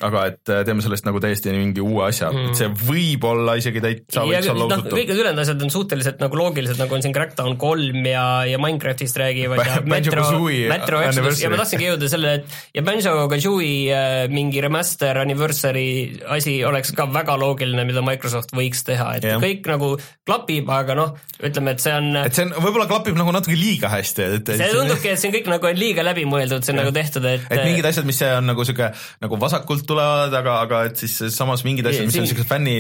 aga 0.03 0.25
et 0.31 0.51
äh, 0.51 0.63
teeme 0.67 0.83
sellest 0.85 1.07
nagu 1.07 1.21
täiesti 1.23 1.53
mingi 1.55 1.83
uue 1.85 2.07
asja 2.07 2.31
mm., 2.33 2.51
et 2.51 2.59
see 2.59 2.69
võib 2.89 3.27
olla 3.29 3.55
isegi 3.61 3.83
täitsa 3.85 4.25
võiks 4.27 4.49
olla 4.51 4.67
noh, 4.67 4.81
usutav. 4.81 4.97
kõik 4.97 5.11
need 5.11 5.21
ülejäänud 5.21 5.43
asjad 5.45 5.65
on 5.67 5.73
suhteliselt 5.75 6.23
nagu 6.23 6.39
loogilised, 6.39 6.79
nagu 6.81 6.97
on 6.97 7.05
siin 7.05 7.15
Crackdown 7.17 7.59
kolm 7.61 8.09
ja, 8.09 8.25
ja 8.49 8.61
Minecraftist 8.63 9.19
räägivad 9.21 9.61
ja 9.61 9.83
Metro, 9.85 10.25
Metro 10.73 11.03
Exodus 11.05 11.43
ja 11.45 11.53
ma 11.53 11.61
tahtsingi 11.61 11.91
jõuda 11.91 12.11
selle, 12.11 12.35
et 12.41 12.79
ja 12.79 12.85
Banjo-Kazooie 12.87 13.93
äh, 13.93 14.17
mingi 14.33 14.65
remaster 14.65 15.21
anniversary 15.23 15.87
asi 16.33 16.57
oleks 16.67 16.95
ka 16.97 17.07
väga 17.13 17.37
loogiline, 17.41 17.85
mida 17.89 18.05
Microsoft 18.07 18.57
võiks 18.57 18.83
teha, 18.89 19.11
et 19.21 19.29
yeah. 19.29 19.43
kõik 19.43 19.69
nagu 19.71 19.93
klapib, 20.27 20.73
aga 20.73 20.97
noh, 20.99 21.15
ütleme, 21.45 21.77
et 21.77 21.85
see 21.85 21.95
on 21.99 22.11
et 22.25 22.35
see 22.35 22.49
on, 22.49 22.57
võib-olla 22.65 22.89
klapib 22.91 23.19
nagu 23.19 23.35
natuke 23.35 23.59
liiga 23.59 23.93
hästi, 23.93 24.29
et 24.41 24.53
see 24.57 24.73
tundubki, 24.75 25.13
et 25.13 25.21
see 25.21 25.31
on 25.31 25.37
kõik 25.37 25.53
nagu 25.53 25.73
liiga 25.77 26.07
läbimõeldud, 26.07 26.65
see 26.65 26.75
on 26.75 26.81
yeah. 26.81 26.89
nagu 26.89 26.97
tehtud, 26.97 27.29
et 27.29 27.47
et 27.53 27.65
mingid 27.67 27.93
asjad, 27.93 28.09
mis 28.09 28.21
on 28.27 28.51
nagu 28.51 28.67
sihuke 28.67 28.91
nagu 29.23 29.41
vasakult 29.43 29.82
poolt 29.83 29.89
tulevad, 29.91 30.35
aga, 30.35 30.55
aga 30.67 30.81
et 30.89 31.01
siis 31.01 31.35
samas 31.35 31.63
mingid 31.67 31.87
asjad, 31.87 32.07
mis 32.07 32.19
on 32.21 32.29
siuksed 32.31 32.49
fänni. 32.49 32.75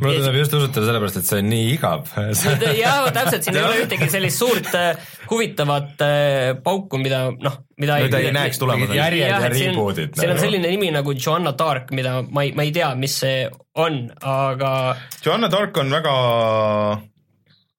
mulle 0.00 0.16
tundub 0.18 0.38
just 0.38 0.54
usutav 0.56 0.86
sellepärast, 0.86 1.20
et 1.20 1.28
see 1.28 1.40
on 1.42 1.50
nii 1.50 1.66
igav 1.74 2.08
jah, 2.80 3.08
täpselt, 3.14 3.44
siin 3.44 3.58
ei 3.58 3.64
ole 3.64 3.82
ühtegi 3.84 4.08
sellist 4.12 4.40
suurt 4.40 4.70
äh, 4.78 5.12
huvitavat 5.30 6.04
äh, 6.06 6.54
pauku, 6.64 7.00
mida 7.02 7.26
noh, 7.30 7.60
mida 7.80 8.00
mida 8.04 8.22
ei, 8.22 8.30
ei 8.30 8.36
näeks 8.36 8.60
tulemas. 8.60 8.94
järjed 8.96 9.28
ja 9.28 9.52
reboot'id. 9.52 10.16
seal 10.16 10.32
on 10.32 10.36
nagu. 10.36 10.46
selline 10.46 10.72
nimi 10.74 10.90
nagu 10.94 11.14
Joanna 11.16 11.54
Dark, 11.56 11.92
mida 11.96 12.20
ma 12.26 12.46
ei, 12.46 12.54
ma 12.56 12.66
ei 12.66 12.74
tea, 12.74 12.92
mis 12.98 13.20
see 13.24 13.44
on, 13.80 14.02
aga. 14.20 14.74
Joanna 15.24 15.50
Dark 15.52 15.76
on 15.80 15.92
väga 15.92 16.16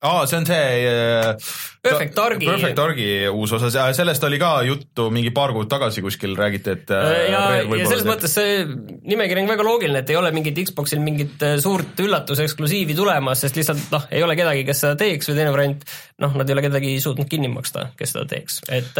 aa, 0.01 0.25
see 0.29 0.37
on 0.39 0.47
see 0.49 0.85
äh, 0.89 1.35
Perfect 1.81 2.15
Dargi. 2.17 2.45
Perfect 2.49 2.77
Dargi 2.77 3.07
uus 3.29 3.53
osa, 3.57 3.69
sellest 3.95 4.23
oli 4.25 4.39
ka 4.41 4.51
juttu 4.65 5.07
mingi 5.13 5.33
paar 5.35 5.53
kuud 5.55 5.69
tagasi 5.69 6.03
kuskil 6.05 6.33
räägiti, 6.37 6.75
et 6.75 6.93
äh, 6.93 7.09
äh, 7.09 7.21
ja, 7.33 7.41
ja 7.61 7.89
selles 7.89 8.07
mõttes 8.07 8.33
see 8.37 8.63
nimekiri 8.65 9.43
on 9.43 9.51
väga 9.51 9.65
loogiline, 9.67 10.01
et 10.01 10.13
ei 10.13 10.17
ole 10.19 10.33
mingit 10.35 10.57
Xboxil 10.71 11.03
mingit 11.05 11.45
suurt 11.61 12.01
üllatuseksklusiivi 12.01 12.97
tulemas, 12.97 13.45
sest 13.45 13.59
lihtsalt 13.59 13.93
noh, 13.93 14.07
ei 14.13 14.25
ole 14.25 14.37
kedagi, 14.39 14.65
kes 14.67 14.83
seda 14.85 14.97
teeks 14.99 15.29
või 15.29 15.37
teine 15.37 15.53
variant, 15.53 15.85
noh, 16.25 16.33
nad 16.41 16.49
ei 16.49 16.57
ole 16.57 16.65
kedagi 16.65 16.95
suutnud 17.03 17.29
kinni 17.29 17.51
maksta, 17.53 17.91
kes 17.99 18.15
seda 18.15 18.25
teeks, 18.33 18.61
et 18.73 18.97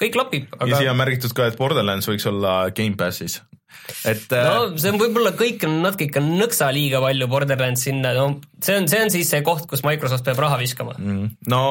kõik 0.00 0.12
klapib 0.18 0.52
aga.... 0.58 0.68
ja 0.74 0.84
siia 0.84 0.92
on 0.92 1.00
märgitud 1.00 1.36
ka, 1.36 1.48
et 1.48 1.60
Borderlands 1.60 2.08
võiks 2.12 2.28
olla 2.28 2.62
Gamepassis 2.76 3.40
et 4.08 4.34
no 4.34 4.52
äh, 4.68 4.76
see 4.80 4.92
on 4.92 5.00
võib-olla 5.00 5.32
kõik 5.38 5.64
on 5.68 5.78
natuke 5.84 6.06
ikka 6.08 6.22
nõksa 6.24 6.70
liiga 6.74 7.00
palju 7.02 7.28
Borderlands 7.30 7.86
sinna, 7.88 8.12
no 8.16 8.28
see 8.62 8.76
on, 8.78 8.88
see 8.90 9.00
on 9.04 9.12
siis 9.14 9.32
see 9.32 9.42
koht, 9.46 9.66
kus 9.70 9.84
Microsoft 9.86 10.26
peab 10.26 10.42
raha 10.42 10.60
viskama 10.60 10.94
mm,. 10.98 11.32
no 11.52 11.64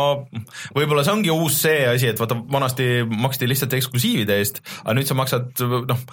võib-olla 0.77 1.05
see 1.07 1.15
ongi 1.15 1.33
uus 1.33 1.61
see 1.65 1.85
asi, 1.89 2.11
et 2.11 2.21
vaata 2.21 2.39
vanasti 2.51 2.91
maksti 3.07 3.49
lihtsalt 3.49 3.79
eksklusiivide 3.79 4.41
eest, 4.41 4.63
aga 4.83 4.97
nüüd 4.99 5.09
sa 5.09 5.17
maksad 5.17 5.65
noh 5.91 6.05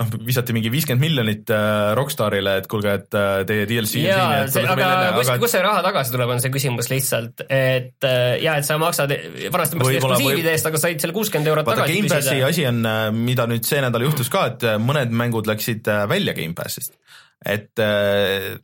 noh, 0.00 0.08
visati 0.24 0.54
mingi 0.56 0.70
viiskümmend 0.72 1.02
miljonit 1.02 1.52
äh, 1.52 1.92
Rockstarile, 1.98 2.56
et 2.62 2.68
kuulge, 2.70 2.94
et 2.96 3.18
äh, 3.18 3.42
teie 3.48 3.66
DLC 3.68 4.04
ja, 4.06 4.22
on 4.42 4.50
siin, 4.52 4.64
et 4.64 4.72
aga 4.72 5.12
kus, 5.18 5.28
aga... 5.28 5.38
kus 5.42 5.54
see 5.54 5.62
raha 5.64 5.84
tagasi 5.84 6.14
tuleb, 6.14 6.32
on 6.32 6.42
see 6.42 6.52
küsimus 6.54 6.88
lihtsalt, 6.92 7.44
et 7.46 8.08
äh, 8.08 8.40
ja 8.42 8.56
et 8.60 8.68
sa 8.68 8.78
maksad, 8.80 9.12
vanasti 9.52 9.80
maksid 9.80 10.00
eksklusiivide 10.00 10.52
eest, 10.54 10.68
aga 10.70 10.80
said 10.80 11.04
selle 11.04 11.16
kuuskümmend 11.16 11.52
eurot 11.52 11.68
tagasi 11.68 11.98
Gamepassi 12.00 12.40
asi 12.48 12.66
on, 12.70 12.82
äh, 12.88 13.06
mida 13.14 13.46
nüüd 13.50 13.68
see 13.68 13.82
nädal 13.84 14.06
juhtus 14.08 14.32
ka, 14.32 14.46
et 14.54 14.68
äh, 14.68 14.78
mõned 14.80 15.12
mängud 15.22 15.50
läksid 15.50 15.88
äh, 15.92 16.04
välja 16.10 16.36
Gamepassist, 16.38 16.96
et 17.44 17.82
äh, 17.82 18.54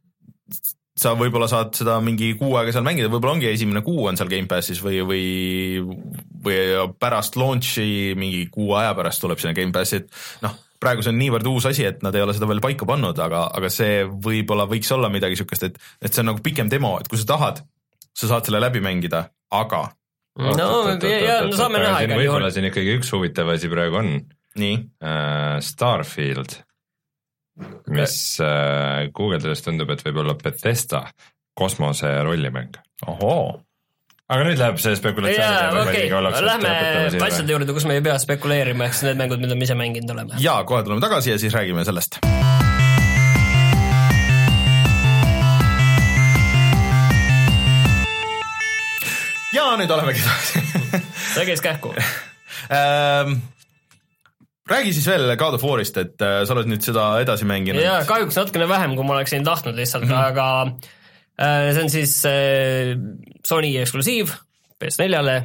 sa 0.98 1.12
võib-olla 1.14 1.46
saad 1.50 1.76
seda 1.78 1.98
mingi 2.02 2.32
kuu 2.40 2.56
aega 2.58 2.72
seal 2.74 2.86
mängida, 2.86 3.10
võib-olla 3.12 3.36
ongi 3.36 3.50
esimene 3.52 3.84
kuu 3.86 4.08
on 4.08 4.16
seal 4.18 4.32
Gamepassis 4.32 4.80
või, 4.82 5.02
või, 5.06 5.26
või 6.42 6.88
pärast 6.98 7.36
launch'i 7.38 8.16
mingi 8.18 8.48
kuu 8.54 8.72
aja 8.80 8.96
pärast 8.98 9.22
tuleb 9.22 9.38
sinna 9.42 9.54
Gamepassi, 9.54 10.00
et 10.00 10.42
noh 10.46 10.56
praegu 10.82 11.04
see 11.04 11.12
on 11.12 11.18
niivõrd 11.20 11.48
uus 11.50 11.66
asi, 11.70 11.86
et 11.88 12.02
nad 12.06 12.14
ei 12.16 12.24
ole 12.24 12.34
seda 12.36 12.48
veel 12.50 12.62
paika 12.64 12.86
pannud, 12.88 13.18
aga, 13.22 13.46
aga 13.58 13.70
see 13.72 14.04
võib-olla 14.08 14.68
võiks 14.70 14.90
olla 14.94 15.10
midagi 15.12 15.36
niisugust, 15.36 15.66
et, 15.68 15.78
et 16.02 16.12
see 16.12 16.22
on 16.24 16.32
nagu 16.32 16.42
pikem 16.44 16.70
demo, 16.72 16.94
et 17.00 17.10
kui 17.10 17.20
sa 17.20 17.28
tahad, 17.34 17.62
sa 18.14 18.30
saad 18.30 18.48
selle 18.48 18.62
läbi 18.62 18.82
mängida, 18.84 19.24
aga. 19.58 19.84
no 20.38 20.70
ja, 21.02 21.40
no 21.46 21.58
saame 21.58 21.82
näha 21.82 22.04
igal 22.06 22.14
juhul. 22.14 22.24
võib-olla 22.24 22.52
siin 22.54 22.70
ikkagi 22.70 22.96
üks 23.00 23.12
huvitav 23.14 23.52
asi 23.54 23.70
praegu 23.72 24.02
on. 24.02 24.16
nii 24.58 24.78
uh,? 24.78 25.58
Starfield, 25.64 26.60
mis 27.94 28.18
uh, 28.42 29.08
guugeldades 29.14 29.64
tundub, 29.66 29.90
et 29.90 30.04
võib 30.06 30.22
olla 30.22 30.38
Bethesda 30.38 31.08
kosmose 31.58 32.12
rollimäng. 32.22 32.78
ohoo 33.10 33.58
aga 34.28 34.44
nüüd 34.44 34.60
läheb 34.60 34.80
see 34.82 34.96
spekulatsioon. 34.98 35.78
okei, 35.86 36.08
lähme 36.44 36.72
asjade 37.24 37.54
juurde, 37.54 37.72
kus 37.72 37.86
me 37.88 37.96
ei 37.96 38.04
pea 38.04 38.18
spekuleerima, 38.20 38.90
siis 38.92 39.08
need 39.08 39.20
mängud, 39.22 39.40
mida 39.40 39.56
me 39.56 39.64
ise 39.64 39.76
mänginud 39.78 40.12
oleme. 40.12 40.40
ja 40.44 40.60
kohe 40.68 40.84
tuleme 40.84 41.00
tagasi 41.00 41.32
ja 41.32 41.38
siis 41.40 41.54
räägime 41.56 41.84
sellest. 41.88 42.20
ja 49.56 49.64
nüüd 49.80 49.96
olemegi 49.96 50.20
tagasi 50.20 50.60
see 51.34 51.48
käis 51.48 51.64
kähku 51.64 51.94
ähm, 51.96 53.40
räägi 54.68 54.92
siis 54.92 55.08
veel 55.08 55.32
God 55.40 55.56
of 55.56 55.64
War'ist, 55.64 55.96
et 56.04 56.20
äh, 56.20 56.42
sa 56.44 56.52
oled 56.52 56.68
nüüd 56.68 56.84
seda 56.84 57.14
edasi 57.24 57.48
mänginud. 57.48 57.80
jaa, 57.80 58.04
kahjuks 58.04 58.36
natukene 58.42 58.68
vähem, 58.68 58.92
kui 59.00 59.08
ma 59.08 59.16
oleksin 59.16 59.48
tahtnud 59.48 59.80
lihtsalt 59.80 60.04
mm, 60.04 60.12
-hmm. 60.12 60.28
aga 60.36 60.97
see 61.38 61.82
on 61.84 61.92
siis 61.92 62.14
äh, 62.26 62.94
Sony 63.46 63.76
eksklusiiv 63.78 64.32
PS4-le 64.78 65.38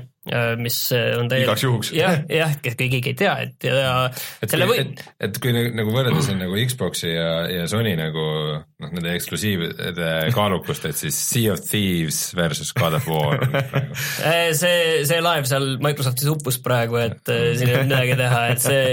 mis 0.56 0.76
on 0.94 1.28
täielikult 1.28 1.50
Igaks 1.52 1.64
juhuks. 1.66 1.90
jah, 1.98 2.22
jah, 2.32 2.54
kes 2.64 2.78
keegi 2.80 3.02
ei 3.12 3.16
tea, 3.20 3.34
et 3.44 3.66
ja 3.68 3.96
et 4.42 4.54
selle 4.54 4.68
kui, 4.70 4.78
või 4.78 4.84
et, 4.86 5.02
et 5.28 5.40
kui 5.44 5.52
nagu- 5.52 5.74
nagu 5.76 5.92
võrrelda 5.92 6.22
siin 6.24 6.40
nagu 6.40 6.56
Xbox'i 6.64 7.12
ja, 7.12 7.26
ja 7.52 7.66
Sony 7.68 7.92
nagu 8.00 8.24
noh, 8.24 8.92
nende 8.96 9.12
eksklusiivide 9.18 10.12
kaalukust, 10.36 10.86
et 10.88 10.96
siis 11.02 11.18
Sea 11.28 11.52
of 11.58 11.60
Thieves 11.68 12.22
versus 12.40 12.72
God 12.78 12.96
of 13.02 13.10
War 13.12 13.44
praegu. 13.44 14.00
Eh, 14.24 14.54
see, 14.56 15.04
see 15.10 15.20
laev 15.24 15.44
seal 15.50 15.74
Microsoftis 15.84 16.32
uppus 16.32 16.62
praegu, 16.64 17.02
et 17.04 17.20
siin 17.28 17.68
ei 17.68 17.76
olnud 17.82 17.92
midagi 17.92 18.16
teha, 18.24 18.42
et 18.56 18.64
see, 18.64 18.86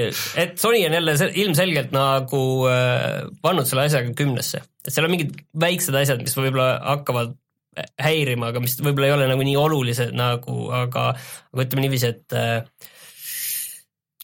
et 0.42 0.58
Sony 0.58 0.82
on 0.88 0.98
jälle 0.98 1.14
se- 1.22 1.30
ilmselgelt 1.44 1.94
nagu 1.94 2.42
pannud 3.44 3.70
selle 3.70 3.86
asjaga 3.86 4.12
kümnesse, 4.18 4.64
et 4.82 4.90
seal 4.94 5.06
on 5.06 5.14
mingid 5.14 5.38
väiksed 5.62 5.94
asjad, 6.02 6.22
mis 6.26 6.34
võib-olla 6.38 6.72
hakkavad 6.90 7.38
häirima, 8.00 8.50
aga 8.50 8.62
mis 8.62 8.76
võib-olla 8.80 9.08
ei 9.08 9.14
ole 9.14 9.28
nagu 9.30 9.44
nii 9.46 9.58
olulised 9.58 10.14
nagu, 10.16 10.56
aga, 10.74 11.10
aga 11.52 11.66
ütleme 11.66 11.84
niiviisi, 11.86 12.10
et 12.10 12.36
äh, 12.36 12.88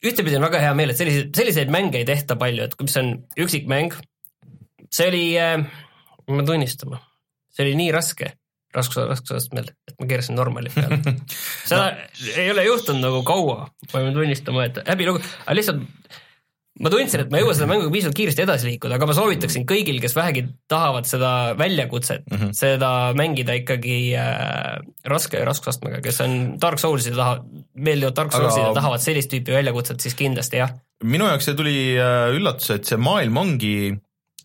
ühtepidi 0.06 0.38
on 0.38 0.46
väga 0.46 0.62
hea 0.64 0.72
meel, 0.78 0.92
et 0.92 1.00
selliseid, 1.00 1.30
selliseid 1.36 1.70
mänge 1.72 2.00
ei 2.00 2.08
tehta 2.08 2.38
palju, 2.40 2.66
et 2.66 2.74
mis 2.82 2.98
on 3.00 3.12
üksikmäng, 3.46 3.94
see 4.92 5.08
oli 5.12 5.22
äh,, 5.40 5.62
ma 6.26 6.40
pean 6.40 6.50
tunnistama, 6.50 7.00
see 7.54 7.68
oli 7.68 7.78
nii 7.78 7.94
raske, 7.94 8.32
raskuse, 8.76 9.06
raskusastmel, 9.08 9.70
et 9.88 9.96
ma 10.00 10.10
keerasin 10.10 10.36
normali 10.38 10.72
peale. 10.74 11.00
seda 11.70 11.86
no. 11.86 12.06
ei 12.34 12.50
ole 12.52 12.66
juhtunud 12.66 13.06
nagu 13.06 13.22
kaua, 13.26 13.66
ma 13.70 13.92
pean 13.94 14.14
tunnistama, 14.16 14.66
et 14.68 14.82
häbilugu, 14.90 15.22
aga 15.46 15.58
lihtsalt 15.58 15.86
ma 16.82 16.92
tundsin, 16.92 17.22
et 17.24 17.30
ma 17.32 17.38
ei 17.38 17.44
jõua 17.44 17.54
selle 17.56 17.68
mänguga 17.70 17.92
piisavalt 17.94 18.18
kiiresti 18.18 18.44
edasi 18.44 18.68
liikuda, 18.68 18.98
aga 18.98 19.08
ma 19.08 19.16
soovitaksin 19.16 19.64
kõigil, 19.68 20.00
kes 20.02 20.16
vähegi 20.16 20.42
tahavad 20.70 21.08
seda 21.08 21.30
väljakutset 21.58 22.26
mm, 22.28 22.38
-hmm. 22.38 22.56
seda 22.56 22.90
mängida 23.16 23.56
ikkagi 23.62 23.98
äh, 24.20 24.80
raske 25.08 25.40
raskusastmega, 25.46 26.02
kes 26.04 26.20
on 26.24 26.34
Dark 26.60 26.82
Souls'ide 26.82 27.16
taha, 27.16 27.38
meeldivad 27.74 28.16
Dark 28.18 28.34
Aga- 28.34 28.50
Souls'id 28.50 28.68
ja 28.68 28.74
tahavad 28.76 29.04
sellist 29.04 29.32
tüüpi 29.32 29.56
väljakutset, 29.56 30.04
siis 30.04 30.18
kindlasti 30.18 30.60
jah. 30.60 30.74
minu 31.04 31.28
jaoks 31.30 31.48
see 31.48 31.56
tuli 31.56 31.78
äh, 31.96 32.34
üllatus, 32.36 32.74
et 32.74 32.84
see 32.84 33.00
maailm 33.00 33.40
ongi 33.40 33.76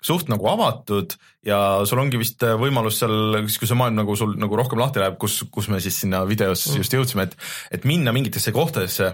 suht 0.02 0.32
nagu 0.32 0.48
avatud 0.50 1.14
ja 1.46 1.58
sul 1.86 2.00
ongi 2.02 2.20
vist 2.22 2.42
äh, 2.48 2.56
võimalus 2.60 3.02
seal, 3.02 3.42
kui 3.44 3.70
see 3.70 3.78
maailm 3.78 4.00
nagu 4.02 4.16
sul 4.18 4.38
nagu 4.40 4.56
rohkem 4.58 4.80
lahti 4.82 5.04
läheb, 5.04 5.18
kus, 5.22 5.42
kus 5.52 5.68
me 5.70 5.82
siis 5.84 6.00
sinna 6.04 6.24
videos 6.30 6.64
mm. 6.70 6.80
just 6.80 6.96
jõudsime, 6.96 7.28
et 7.28 7.36
et 7.78 7.86
minna 7.90 8.16
mingitesse 8.16 8.54
kohtadesse, 8.56 9.12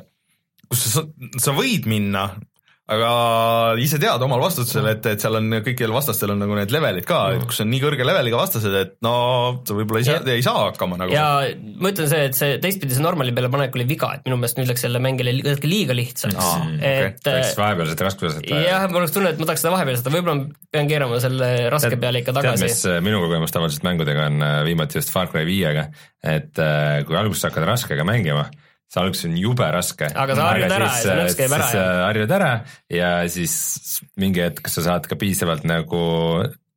kus 0.70 0.86
sa, 0.93 1.03
sa 1.41 1.55
võid 1.57 1.89
minna, 1.89 2.30
aga 2.88 3.07
ise 3.83 3.97
tead 3.99 4.21
omal 4.23 4.39
vastutusel, 4.39 4.85
et, 4.93 5.03
et 5.11 5.19
seal 5.19 5.35
on 5.35 5.57
kõikidel 5.59 5.91
vastastel 5.91 6.31
on 6.31 6.39
nagu 6.39 6.55
need 6.55 6.71
levelid 6.71 7.07
ka, 7.07 7.19
et 7.35 7.43
kus 7.49 7.59
on 7.63 7.67
nii 7.71 7.81
kõrge 7.83 8.05
leveliga 8.07 8.39
vastased, 8.39 8.75
et 8.79 8.93
no 9.03 9.13
sa 9.67 9.75
võib-olla 9.75 9.99
ei 9.99 10.07
saa, 10.07 10.21
ei 10.31 10.45
saa 10.45 10.61
hakkama 10.69 10.99
nagu. 11.01 11.11
ja 11.11 11.25
ma 11.83 11.91
ütlen 11.91 12.07
see, 12.07 12.29
et 12.29 12.38
see 12.38 12.53
teistpidi 12.63 12.95
see 12.95 13.03
normali 13.03 13.33
peale 13.35 13.51
panek 13.51 13.75
oli 13.75 13.88
viga, 13.89 14.13
et 14.15 14.23
minu 14.27 14.39
meelest 14.39 14.61
nüüd 14.61 14.71
läks 14.71 14.88
jälle 14.88 15.01
mängile 15.03 15.33
natuke 15.41 15.71
liiga 15.71 15.97
lihtsaks 15.97 16.38
Aa, 16.39 16.61
mm,. 16.61 16.77
okei. 16.79 17.09
et 17.11 17.29
võiks 17.33 17.59
vahepealsed 17.59 18.05
raskused. 18.07 18.47
jah, 18.53 18.88
mul 18.88 19.01
oleks 19.01 19.17
tunne, 19.17 19.33
et 19.35 19.41
ma 19.41 19.49
tahaks 19.49 19.65
seda 19.65 19.73
vahepeal 19.75 19.99
seda, 19.99 20.13
võib-olla 20.15 20.38
ma 20.39 20.71
pean 20.77 20.91
keerama 20.93 21.19
selle 21.23 21.51
raske 21.73 21.99
peale 21.99 22.23
ikka 22.23 22.38
tead, 22.38 22.47
tagasi 22.53 22.69
mis. 22.69 22.85
äh, 22.88 23.01
minu 23.03 23.19
kogemus 23.25 23.55
tavaliselt 23.55 23.83
mängudega 23.89 24.29
on 24.31 24.47
äh, 24.47 24.61
viimati 24.67 25.01
just 25.01 25.11
Far 25.11 25.27
Cry 25.33 25.43
viiega, 25.49 25.89
et 26.23 26.63
äh, 26.63 27.03
kui 27.07 27.19
alguses 27.19 27.49
hakkad 27.49 27.67
raskega 27.67 28.07
mängima, 28.07 28.47
see 28.88 29.01
alguses 29.03 29.27
on 29.27 29.35
jube 29.39 29.67
raske. 29.73 30.07
Aga 30.07 30.38
sa 30.38 30.51
harjud 30.51 30.77
ära 30.77 30.88
ja 30.88 31.01
see 31.01 31.17
nõks 31.21 31.39
käib 31.39 31.57
ära, 31.57 31.67
siis 31.71 31.81
äh, 31.81 32.03
harjud 32.05 32.38
ära 32.38 32.53
ja 32.93 33.11
siis 33.31 33.57
mingi 34.19 34.45
hetk 34.45 34.71
sa 34.71 34.85
saad 34.85 35.09
ka 35.09 35.19
piisavalt 35.19 35.67
nagu 35.67 36.01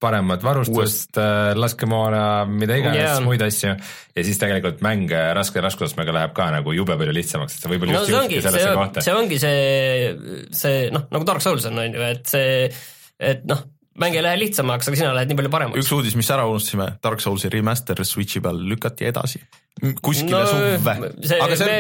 paremat 0.00 0.40
varustust, 0.40 1.18
laskemoona, 1.61 2.46
mida 2.48 2.78
iganes 2.80 3.02
yeah., 3.02 3.18
muid 3.20 3.42
asju 3.44 3.74
ja 3.74 4.22
siis 4.24 4.38
tegelikult 4.40 4.80
mäng 4.84 5.12
äh, 5.12 5.26
raske 5.36 5.61
raskusastmega 5.61 6.14
läheb 6.16 6.32
ka 6.36 6.48
nagu 6.54 6.72
jube 6.72 6.96
palju 6.96 7.14
lihtsamaks, 7.14 7.58
et 7.58 7.66
sa 7.66 7.72
võib-olla 7.72 7.98
no 7.98 8.06
just 8.06 8.14
jõudki 8.14 8.40
sellesse 8.40 8.70
see 8.70 8.78
kohta,. 8.80 9.04
see 9.04 9.18
ongi 9.18 9.40
see, 9.42 10.38
see 10.56 10.78
noh, 10.94 11.04
nagu 11.12 11.28
Dark 11.28 11.44
Souls 11.44 11.68
on, 11.68 11.82
on 11.84 11.98
ju, 11.98 12.06
et 12.08 12.32
see, 12.32 12.70
et 13.20 13.44
noh, 13.50 13.61
mäng 13.99 14.14
ei 14.14 14.22
lähe 14.22 14.38
lihtsamaks, 14.45 14.88
aga 14.88 15.01
sina 15.01 15.14
lähed 15.16 15.32
nii 15.32 15.41
palju 15.41 15.51
paremaks. 15.53 15.82
üks 15.82 15.95
uudis, 15.97 16.14
mis 16.18 16.30
ära 16.30 16.47
unustasime, 16.51 16.93
Dark 17.03 17.24
Soulsi 17.24 17.51
remaster 17.53 18.05
Switchi 18.07 18.43
peal 18.45 18.62
lükati 18.70 19.09
edasi 19.11 19.43
kuskile 20.05 20.43
No, 20.43 20.47
suvve. 20.49 20.93
aga 21.41 21.57
see 21.57 21.76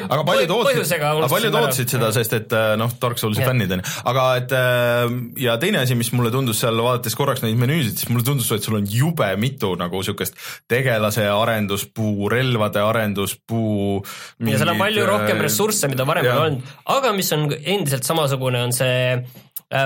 aga 0.00 0.22
paljud 0.24 0.52
ootasid, 0.54 0.94
aga 0.96 1.28
paljud 1.28 1.56
ootasid 1.58 1.92
seda, 1.92 2.08
sest 2.16 2.36
et 2.38 2.54
äh, 2.56 2.72
noh, 2.80 2.92
Dark 3.02 3.20
Soulsi 3.20 3.42
Jah. 3.42 3.50
fännid 3.50 3.74
on 3.74 3.82
ju, 3.82 3.92
aga 4.08 4.24
et 4.40 4.54
äh, 4.56 5.16
ja 5.44 5.58
teine 5.60 5.82
asi, 5.82 5.96
mis 5.98 6.08
mulle 6.16 6.32
tundus 6.32 6.62
seal 6.64 6.80
vaadates 6.80 7.16
korraks 7.18 7.44
neid 7.44 7.60
menüüsid, 7.60 8.00
siis 8.00 8.08
mulle 8.12 8.24
tundus, 8.24 8.48
et 8.56 8.64
sul 8.64 8.78
on 8.80 8.88
jube 8.88 9.28
mitu 9.40 9.74
nagu 9.80 10.00
siukest 10.06 10.40
tegelase 10.72 11.26
arenduspuu, 11.28 12.30
relvade 12.32 12.80
arenduspuu. 12.80 14.00
ja 14.48 14.60
seal 14.62 14.72
on 14.72 14.80
palju 14.80 15.08
rohkem 15.10 15.36
äh, 15.36 15.44
ressursse, 15.44 15.90
mida 15.92 16.08
varem 16.08 16.30
ei 16.30 16.36
olnud, 16.38 16.76
aga 16.96 17.12
mis 17.16 17.32
on 17.36 17.50
endiselt 17.52 18.08
samasugune, 18.08 18.64
on 18.64 18.72
see 18.72 19.20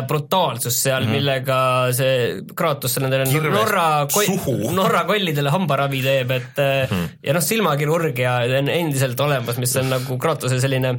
brutaalsus 0.09 0.83
seal 0.83 1.05
mm, 1.05 1.09
-hmm. 1.09 1.16
millega 1.16 1.59
see 1.97 2.41
Kratos 2.57 2.99
nendele 3.01 3.25
Norra 3.51 4.07
Norra 4.81 5.05
kollidele 5.09 5.53
hambaravi 5.55 6.03
teeb, 6.03 6.31
et 6.31 6.59
mm 6.59 6.89
-hmm. 6.91 7.09
ja 7.23 7.37
noh, 7.37 7.45
silmakirurgia 7.45 8.35
on 8.59 8.69
endiselt 8.69 9.21
olemas, 9.21 9.57
mis 9.57 9.77
on 9.77 9.89
nagu 9.91 10.19
Kratose 10.19 10.61
selline 10.61 10.99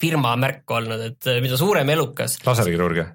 firma 0.00 0.36
märk 0.36 0.70
olnud, 0.70 1.00
et 1.00 1.26
äh, 1.26 1.40
mida 1.42 1.58
suurem 1.58 1.90
elukas, 1.94 2.38
laserkirurgia. 2.46 3.06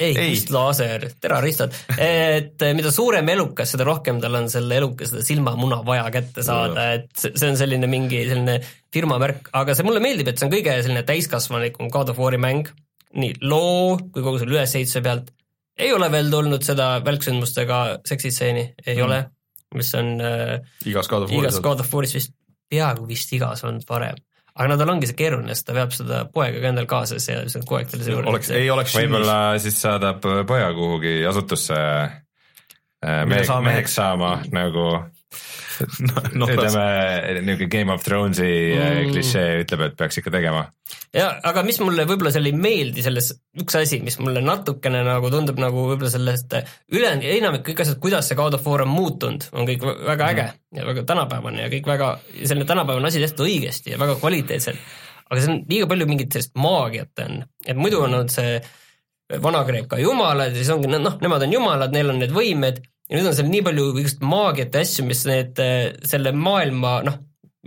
ei, 0.00 0.14
Ei. 0.16 0.30
mis 0.30 0.46
laaser, 0.50 1.10
terroristid, 1.20 1.74
et 1.98 2.62
mida 2.74 2.90
suurem 2.90 3.28
elukas, 3.28 3.74
seda 3.74 3.84
rohkem 3.84 4.20
tal 4.20 4.38
on 4.38 4.48
selle 4.50 4.78
eluka 4.80 5.06
seda 5.06 5.22
silmamuna 5.22 5.82
vaja 5.86 6.06
kätte 6.14 6.42
saada, 6.42 6.92
et 6.96 7.10
see 7.20 7.50
on 7.50 7.58
selline 7.60 7.90
mingi 7.90 8.22
selline 8.28 8.60
firma 8.92 9.18
märk, 9.20 9.50
aga 9.52 9.76
see 9.76 9.84
mulle 9.84 10.00
meeldib, 10.00 10.32
et 10.32 10.40
see 10.40 10.48
on 10.48 10.54
kõige 10.54 10.78
selline 10.80 11.04
täiskasvanlikum 11.08 11.92
God 11.92 12.14
of 12.14 12.22
War'i 12.22 12.40
mäng, 12.40 12.72
nii 13.18 13.34
loo 13.42 13.98
kui 14.12 14.22
kogu 14.22 14.38
selle 14.38 14.56
ülesehituse 14.56 15.02
pealt. 15.02 15.30
ei 15.80 15.92
ole 15.92 16.10
veel 16.12 16.30
tulnud 16.30 16.62
seda 16.62 16.88
välksündmustega 17.04 17.80
seksitseeni, 18.06 18.64
ei 18.86 18.96
mm. 18.96 19.04
ole, 19.06 19.20
mis 19.74 19.94
on 19.98 20.10
äh, 20.20 20.58
igas 20.86 21.08
God 21.08 21.26
of 21.26 21.32
igas 21.32 21.54
War'is. 21.56 21.62
God 21.64 21.80
of 21.80 21.94
War'is 21.94 22.14
vist, 22.14 22.34
peaaegu 22.70 23.06
vist 23.08 23.32
igas 23.32 23.64
olnud 23.64 23.86
varem. 23.88 24.18
aga 24.54 24.68
no 24.68 24.76
tal 24.76 24.92
ongi 24.94 25.08
see 25.08 25.18
keeruline, 25.18 25.54
sest 25.54 25.68
ta 25.70 25.76
veab 25.76 25.94
seda 25.94 26.24
poega 26.34 26.60
ka 26.60 26.72
endal 26.72 26.88
kaasas 26.90 27.28
ja 27.28 27.40
see 27.48 27.62
on 27.62 27.66
kogu 27.66 27.80
aeg 27.80 27.92
talle 27.92 28.06
see 28.06 28.18
oleks, 28.34 28.50
ei 28.54 28.70
oleks 28.70 28.96
võib-olla 28.98 29.38
siis 29.62 29.78
saadab 29.86 30.26
poja 30.46 30.72
kuhugi 30.76 31.20
asutusse 31.30 31.78
äh, 31.78 33.24
mehe, 33.26 33.46
saame- 33.48 33.72
meheks 33.72 33.96
saama 33.98 34.36
nagu 34.52 34.90
no, 36.38 36.46
ütleme, 36.50 36.84
niisugune 37.40 37.68
Game 37.70 37.94
of 37.94 38.02
Thronesi 38.04 38.46
mm. 38.46 38.80
Mm. 38.80 39.12
klišee 39.14 39.60
ütleb, 39.62 39.84
et 39.86 39.96
peaks 39.98 40.20
ikka 40.20 40.32
tegema. 40.34 40.64
ja 41.16 41.28
aga 41.46 41.62
mis 41.66 41.78
mulle 41.82 42.06
võib-olla 42.08 42.32
seal 42.34 42.50
ei 42.50 42.56
meeldi 42.56 43.04
selles, 43.04 43.30
üks 43.62 43.78
asi, 43.78 44.00
mis 44.04 44.18
mulle 44.22 44.42
natukene 44.44 45.04
nagu 45.06 45.30
tundub 45.32 45.60
nagu 45.62 45.86
võib-olla 45.92 46.12
sellest 46.12 46.56
ülejäänud, 46.92 47.28
enamik 47.36 47.64
kõik 47.70 47.84
asjad, 47.84 48.00
kuidas 48.02 48.30
see 48.30 48.38
God 48.38 48.58
of 48.58 48.66
War 48.66 48.84
on 48.86 48.92
muutunud, 48.92 49.46
on 49.54 49.68
kõik 49.70 49.86
vä- 49.86 49.96
väga 50.10 50.32
äge 50.34 50.48
ja 50.80 50.88
väga 50.90 51.06
tänapäevane 51.08 51.64
ja 51.64 51.72
kõik 51.72 51.88
väga, 51.94 52.10
selline 52.42 52.68
tänapäevane 52.68 53.10
asi 53.12 53.22
tehtud 53.22 53.46
õigesti 53.46 53.94
ja 53.94 54.02
väga 54.02 54.18
kvaliteetselt. 54.20 54.92
aga 55.30 55.40
see 55.40 55.54
on 55.54 55.64
liiga 55.70 55.88
palju 55.90 56.10
mingit 56.10 56.34
sellist 56.34 56.56
maagiat 56.58 57.26
on, 57.26 57.42
et 57.64 57.78
muidu 57.78 58.02
on 58.02 58.10
olnud 58.10 58.34
see 58.34 58.58
Vana-Kreeka 59.30 60.00
jumalad 60.02 60.50
ja 60.50 60.58
siis 60.58 60.72
ongi 60.74 60.90
noh, 60.90 61.20
nemad 61.22 61.44
on 61.46 61.52
jumalad, 61.54 61.92
neil 61.94 62.10
on 62.10 62.18
need 62.18 62.32
võimed 62.34 62.80
ja 63.10 63.18
nüüd 63.18 63.30
on 63.30 63.36
seal 63.36 63.50
nii 63.50 63.64
palju 63.66 63.88
igast 64.02 64.22
maagiat 64.22 64.76
ja 64.76 64.84
asju, 64.86 65.06
mis 65.08 65.24
need, 65.28 65.58
selle 66.08 66.32
maailma 66.36 67.00
noh, 67.06 67.18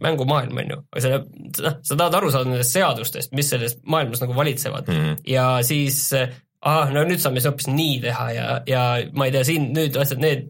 mängumaailm 0.04 0.58
on 0.64 0.72
ju, 0.74 0.80
aga 0.90 1.04
selle, 1.06 1.20
noh, 1.68 1.76
sa 1.86 1.98
tahad 2.00 2.18
aru 2.18 2.32
saada 2.34 2.50
nendest 2.50 2.74
seadustest, 2.74 3.34
mis 3.38 3.52
selles 3.54 3.78
maailmas 3.86 4.24
nagu 4.24 4.36
valitsevad 4.38 4.90
mm. 4.90 5.04
Mhm. 5.04 5.22
ja 5.30 5.46
siis 5.66 6.00
ahah, 6.14 6.92
no 6.96 7.04
nüüd 7.08 7.22
saame 7.22 7.42
siis 7.42 7.52
hoopis 7.52 7.70
nii 7.70 8.00
teha 8.08 8.28
ja, 8.34 8.48
ja 8.70 8.84
ma 9.14 9.28
ei 9.28 9.36
tea, 9.36 9.44
siin 9.48 9.70
nüüd 9.76 9.98
asjad, 10.00 10.24
need, 10.24 10.48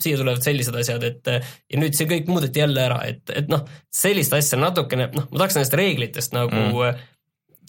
siia 0.00 0.16
tulevad 0.16 0.44
sellised 0.44 0.78
asjad, 0.80 1.04
et 1.04 1.28
ja 1.28 1.80
nüüd 1.80 1.98
see 1.98 2.08
kõik 2.08 2.30
muudeti 2.30 2.62
jälle 2.62 2.86
ära, 2.86 3.02
et, 3.10 3.24
et 3.34 3.50
noh, 3.52 3.66
sellist 3.92 4.32
asja 4.36 4.58
natukene, 4.60 5.10
noh, 5.16 5.28
ma 5.28 5.42
tahaks 5.42 5.58
nendest 5.58 5.76
reeglitest 5.76 6.36
nagu 6.36 6.56
mm. 6.56 7.04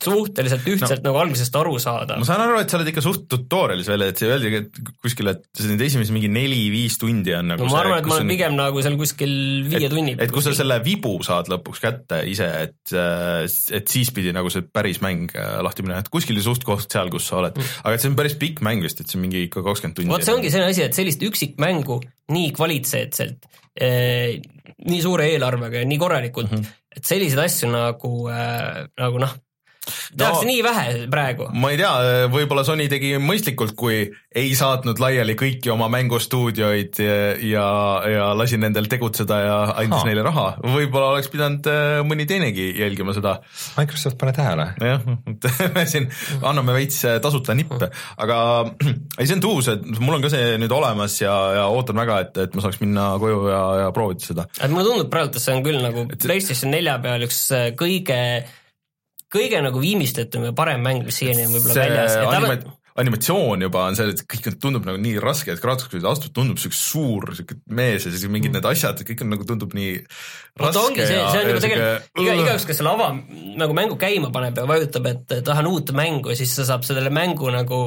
Suhteliselt 0.03 0.67
ühtselt 0.69 1.01
no. 1.01 1.09
nagu 1.09 1.21
algusest 1.23 1.55
aru 1.59 1.77
saada 1.81 2.17
ma. 2.19 2.27
saan 2.27 2.43
aru, 2.45 2.59
et 2.61 2.71
sa 2.71 2.79
oled 2.79 2.91
ikka 2.91 3.03
suht 3.05 3.25
tutorial'is 3.31 3.89
veel, 3.91 4.05
et 4.09 4.21
see 4.21 4.29
öeldi 4.31 4.53
et 4.61 4.79
kuskil, 5.03 5.31
et 5.33 5.43
see 5.57 5.69
need 5.71 5.83
esimesed 5.87 6.15
mingi 6.15 6.31
neli-viis 6.31 6.99
tundi 7.01 7.35
on 7.37 7.53
nagu 7.53 7.65
no 7.65 7.73
ma 7.73 7.81
arvan, 7.83 8.01
et 8.01 8.09
ma 8.09 8.17
olen 8.19 8.31
pigem 8.33 8.57
nagu 8.57 8.83
seal 8.85 8.97
kuskil 8.99 9.35
viie 9.67 9.91
tunni 9.91 10.15
et 10.17 10.33
kui 10.33 10.45
sa 10.45 10.53
selle 10.57 10.79
vibu 10.85 11.15
saad 11.25 11.51
lõpuks 11.51 11.83
kätte 11.83 12.21
ise, 12.29 12.49
et, 12.67 12.95
et 12.97 13.93
siis 13.93 14.11
pidi 14.15 14.33
nagu 14.35 14.51
see 14.53 14.65
päris 14.65 15.01
mäng 15.03 15.33
äh, 15.37 15.57
lahti 15.65 15.85
minema, 15.85 16.03
et 16.05 16.11
kuskil 16.13 16.39
suht 16.43 16.65
koht 16.67 16.87
seal, 16.91 17.11
kus 17.13 17.29
sa 17.29 17.41
oled, 17.41 17.57
aga 17.57 17.95
et 17.95 18.03
see 18.03 18.11
on 18.11 18.19
päris 18.19 18.37
pikk 18.39 18.63
mäng 18.65 18.83
vist, 18.85 19.01
et 19.01 19.09
see 19.09 19.19
on 19.19 19.25
mingi 19.27 19.45
ikka 19.47 19.65
kakskümmend 19.65 19.97
tundi. 19.97 20.09
Mm. 20.09 20.17
vot 20.17 20.27
see 20.27 20.35
ongi 20.37 20.53
selline 20.53 20.75
asi, 20.75 20.85
et 20.85 20.97
sellist 20.97 21.23
üksikmängu 21.27 21.99
nii 22.33 22.53
kvaliteetselt 22.55 23.47
eh,, 23.79 24.37
nii 24.87 25.01
suure 25.03 25.29
eelarvega 25.31 25.83
ja 25.83 25.89
nii 25.89 25.99
korralikult 26.01 26.51
mm, 26.51 26.63
-hmm. 26.63 26.87
et 26.97 27.07
selliseid 27.07 27.43
asju 27.45 27.69
nagu 27.71 28.13
eh,, 28.33 28.81
nagu 28.99 29.21
noh, 29.23 29.35
tehakse 30.17 30.47
nii 30.47 30.63
vähe 30.65 30.87
praegu. 31.11 31.49
ma 31.53 31.73
ei 31.73 31.81
tea, 31.81 31.93
võib-olla 32.33 32.65
Sony 32.67 32.87
tegi 32.91 33.15
mõistlikult, 33.21 33.75
kui 33.77 34.05
ei 34.37 34.53
saatnud 34.57 34.99
laiali 35.01 35.33
kõiki 35.37 35.71
oma 35.73 35.87
mängustuudioid 35.91 36.99
ja, 37.01 37.15
ja, 37.41 37.67
ja 38.11 38.25
lasi 38.37 38.59
nendel 38.61 38.89
tegutseda 38.91 39.39
ja 39.41 39.57
andis 39.71 39.99
Ahah. 39.99 40.07
neile 40.09 40.25
raha. 40.25 40.45
võib-olla 40.61 41.13
oleks 41.15 41.31
pidanud 41.33 41.69
äh, 41.71 41.99
mõni 42.07 42.27
teinegi 42.29 42.69
jälgima 42.77 43.15
seda. 43.17 43.37
Microsoft 43.79 44.19
pane 44.21 44.35
tähele. 44.37 44.67
jah, 44.81 45.07
et 45.31 45.49
me 45.75 45.85
siin 45.89 46.09
anname 46.41 46.75
veits 46.77 46.99
äh, 47.07 47.17
tasuta 47.23 47.55
nippe, 47.57 47.89
aga 48.23 48.39
ei, 49.19 49.25
see 49.25 49.37
on 49.39 49.43
tuus, 49.43 49.71
et 49.73 49.87
mul 49.97 50.19
on 50.19 50.25
ka 50.25 50.31
see 50.33 50.55
nüüd 50.61 50.75
olemas 50.75 51.17
ja, 51.21 51.33
ja 51.61 51.65
ootan 51.73 51.97
väga, 52.03 52.21
et, 52.27 52.41
et 52.47 52.57
ma 52.57 52.65
saaks 52.65 52.81
minna 52.83 53.09
koju 53.21 53.41
ja, 53.51 53.63
ja 53.85 53.89
proovida 53.95 54.27
seda. 54.27 54.47
et 54.59 54.73
mulle 54.73 54.85
tundub 54.89 55.11
praegu, 55.13 55.33
et 55.33 55.41
see 55.41 55.57
on 55.57 55.65
küll 55.65 55.81
nagu 55.83 56.07
PlayStation 56.17 56.73
nelja 56.73 56.97
peal 57.03 57.25
üks 57.27 57.41
äh, 57.55 57.69
kõige, 57.77 58.21
kõige 59.33 59.61
nagu 59.63 59.79
viimistletum 59.83 60.45
ja 60.49 60.53
parem 60.57 60.83
mäng, 60.85 61.03
mis 61.07 61.17
siiani 61.19 61.45
on 61.47 61.55
võib-olla 61.57 61.75
väljas. 61.83 62.17
anima-, 62.31 62.75
animatsioon 62.97 63.61
juba 63.61 63.83
on 63.85 63.95
see, 63.99 64.07
et 64.09 64.23
kõik 64.25 64.47
on- 64.49 64.57
tundub 64.63 64.85
nagu 64.89 64.97
nii 64.97 65.19
raske, 65.21 65.51
et 65.53 65.59
Kratos, 65.61 65.87
kui 65.91 65.99
ta 66.01 66.09
astub, 66.15 66.33
tundub 66.33 66.57
siuke 66.57 66.73
suur 66.79 67.27
siuke 67.37 67.59
mees 67.69 68.07
ja 68.07 68.11
siis 68.11 68.25
mingid 68.31 68.55
need 68.55 68.65
asjad, 68.65 69.03
kõik 69.05 69.21
on 69.21 69.29
nagu 69.35 69.45
tundub 69.45 69.75
nii 69.77 69.99
raske 70.57 70.81
ongi 70.81 71.05
see, 71.05 71.13
ja- 71.19 71.29
see 71.31 71.39
on 71.43 71.45
ja 71.45 71.53
juba 71.53 71.61
tegelikult, 71.67 72.03
sihuke- 72.07 72.23
iga, 72.25 72.37
igaüks, 72.41 72.65
kes 72.71 72.77
selle 72.81 72.89
ava 72.95 73.11
nagu 73.63 73.73
mängu 73.77 73.97
käima 74.01 74.31
paneb 74.33 74.57
ja 74.57 74.65
vajutab, 74.65 75.05
et 75.13 75.43
tahan 75.45 75.67
uut 75.69 75.91
mängu, 75.93 76.33
siis 76.35 76.55
ta 76.55 76.65
saab 76.65 76.83
sellele 76.87 77.09
mängu 77.13 77.51
nagu 77.53 77.81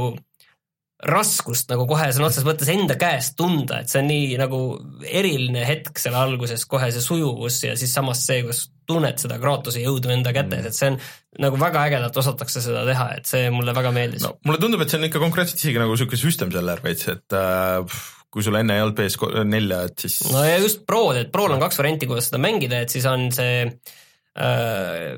raskust 1.09 1.71
nagu 1.73 1.87
kohe 1.89 2.11
sõna 2.13 2.29
otseses 2.29 2.45
mõttes 2.45 2.69
enda 2.73 2.97
käest 3.01 3.37
tunda, 3.39 3.81
et 3.81 3.93
see 3.93 4.03
on 4.03 4.11
nii 4.11 4.37
nagu 4.41 4.59
eriline 5.07 5.63
hetk 5.65 6.01
selle 6.01 6.21
alguses, 6.21 6.67
kohe 6.69 6.91
see 6.93 7.05
sujuvus 7.05 7.63
ja 7.65 7.77
siis 7.79 7.95
samas 7.97 8.21
see, 8.27 8.43
kus 8.45 8.67
tunned 8.91 9.23
seda 9.23 9.39
Kratose 9.41 9.81
jõudu 9.81 10.13
enda 10.13 10.35
kätes, 10.37 10.67
et 10.69 10.77
see 10.77 10.91
on 10.93 10.99
nagu 11.47 11.61
väga 11.61 11.87
ägedalt 11.89 12.21
osatakse 12.21 12.63
seda 12.65 12.85
teha, 12.89 13.09
et 13.17 13.31
see 13.31 13.49
mulle 13.55 13.75
väga 13.77 13.95
meeldis. 13.97 14.27
No 14.27 14.37
mulle 14.45 14.61
tundub, 14.61 14.85
et 14.85 14.93
see 14.93 15.01
on 15.01 15.09
ikka 15.09 15.23
konkreetselt 15.23 15.63
isegi 15.63 15.81
nagu 15.81 15.97
siuke 15.97 16.21
system 16.21 16.53
seller 16.53 16.85
veits, 16.85 17.09
et 17.15 17.39
äh, 17.39 17.99
kui 18.31 18.45
sul 18.45 18.61
enne 18.61 18.77
ei 18.77 18.85
olnud 18.85 19.01
PS4-e, 19.01 19.81
et 19.81 20.05
siis 20.05 20.21
no 20.35 20.45
ja 20.45 20.61
just 20.61 20.85
Prod, 20.89 21.17
et 21.23 21.33
Prol 21.33 21.57
on 21.57 21.65
kaks 21.65 21.81
varianti, 21.81 22.11
kuidas 22.11 22.29
seda 22.29 22.43
mängida, 22.43 22.85
et 22.85 22.93
siis 22.93 23.09
on 23.09 23.31
see 23.35 23.65
äh, 23.65 25.17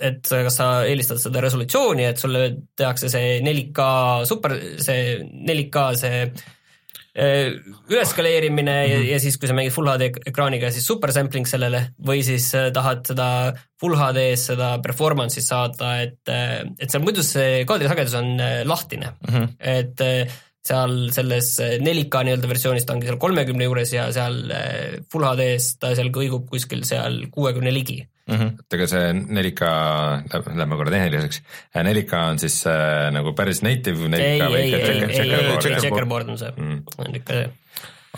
et 0.00 0.20
kas 0.24 0.58
sa 0.60 0.66
eelistad 0.88 1.20
seda 1.20 1.42
resolutsiooni, 1.44 2.06
et 2.08 2.20
sulle 2.20 2.44
tehakse 2.78 3.10
see 3.12 3.40
4K 3.44 3.88
super, 4.28 4.54
see 4.82 5.18
4K 5.22 5.82
see 6.00 6.20
äh, 7.16 7.52
üleskaleerimine 7.90 8.76
mm 8.76 8.92
-hmm. 8.92 9.04
ja, 9.06 9.12
ja 9.12 9.20
siis, 9.20 9.36
kui 9.36 9.48
sa 9.48 9.54
mängid 9.54 9.74
full 9.74 9.88
HD 9.88 10.08
ek- 10.10 10.22
ekraaniga, 10.32 10.70
siis 10.70 10.86
super 10.86 11.12
sampling 11.12 11.46
sellele 11.46 11.90
või 12.06 12.22
siis 12.24 12.54
äh, 12.54 12.70
tahad 12.72 13.06
seda 13.06 13.28
full 13.80 13.96
HD-s 13.96 14.46
seda 14.52 14.78
performance'i 14.78 15.42
saada, 15.44 16.00
et, 16.02 16.20
et 16.78 16.90
seal 16.90 17.04
muidu 17.04 17.22
see 17.22 17.64
kaadrisagedus 17.64 18.14
on 18.14 18.40
äh, 18.40 18.64
lahtine 18.64 19.12
mm, 19.12 19.34
-hmm. 19.34 19.48
et 19.60 20.00
äh, 20.00 20.36
seal 20.66 20.96
selles 21.14 21.52
4K 21.60 22.24
nii-öelda 22.26 22.50
versioonis 22.50 22.86
ta 22.86 22.96
ongi 22.96 23.08
seal 23.08 23.20
kolmekümne 23.22 23.68
juures 23.68 23.94
ja 23.94 24.08
seal 24.14 24.42
äh, 24.50 24.98
full 25.12 25.26
HD-s 25.28 25.76
ta 25.82 25.94
seal 25.98 26.12
kõigub 26.14 26.48
kuskil 26.50 26.84
seal 26.88 27.24
kuuekümne 27.34 27.72
ligi 27.74 28.00
mm 28.02 28.34
-hmm. 28.36 28.54
et 28.64 28.78
ega 28.78 28.88
see 28.90 29.12
4K, 29.40 29.70
lähme 30.56 30.80
korra 30.80 30.94
tehniliseks, 30.94 31.42
4K 31.76 32.24
on 32.32 32.42
siis 32.42 32.58
äh, 32.70 33.12
nagu 33.14 33.34
päris 33.38 33.62
native 33.62 34.08
4K 34.08 34.22
ei, 34.22 34.40
või 34.40 34.64
ei, 34.64 34.74
ei, 34.74 34.82
ei, 34.82 35.30
ei, 35.30 35.78
checkerboard 35.80 36.34
on 36.34 36.38
see 36.38 36.52
Mm., 36.56 36.82
on 36.98 37.16
ikka 37.18 37.32
see. 37.32 37.48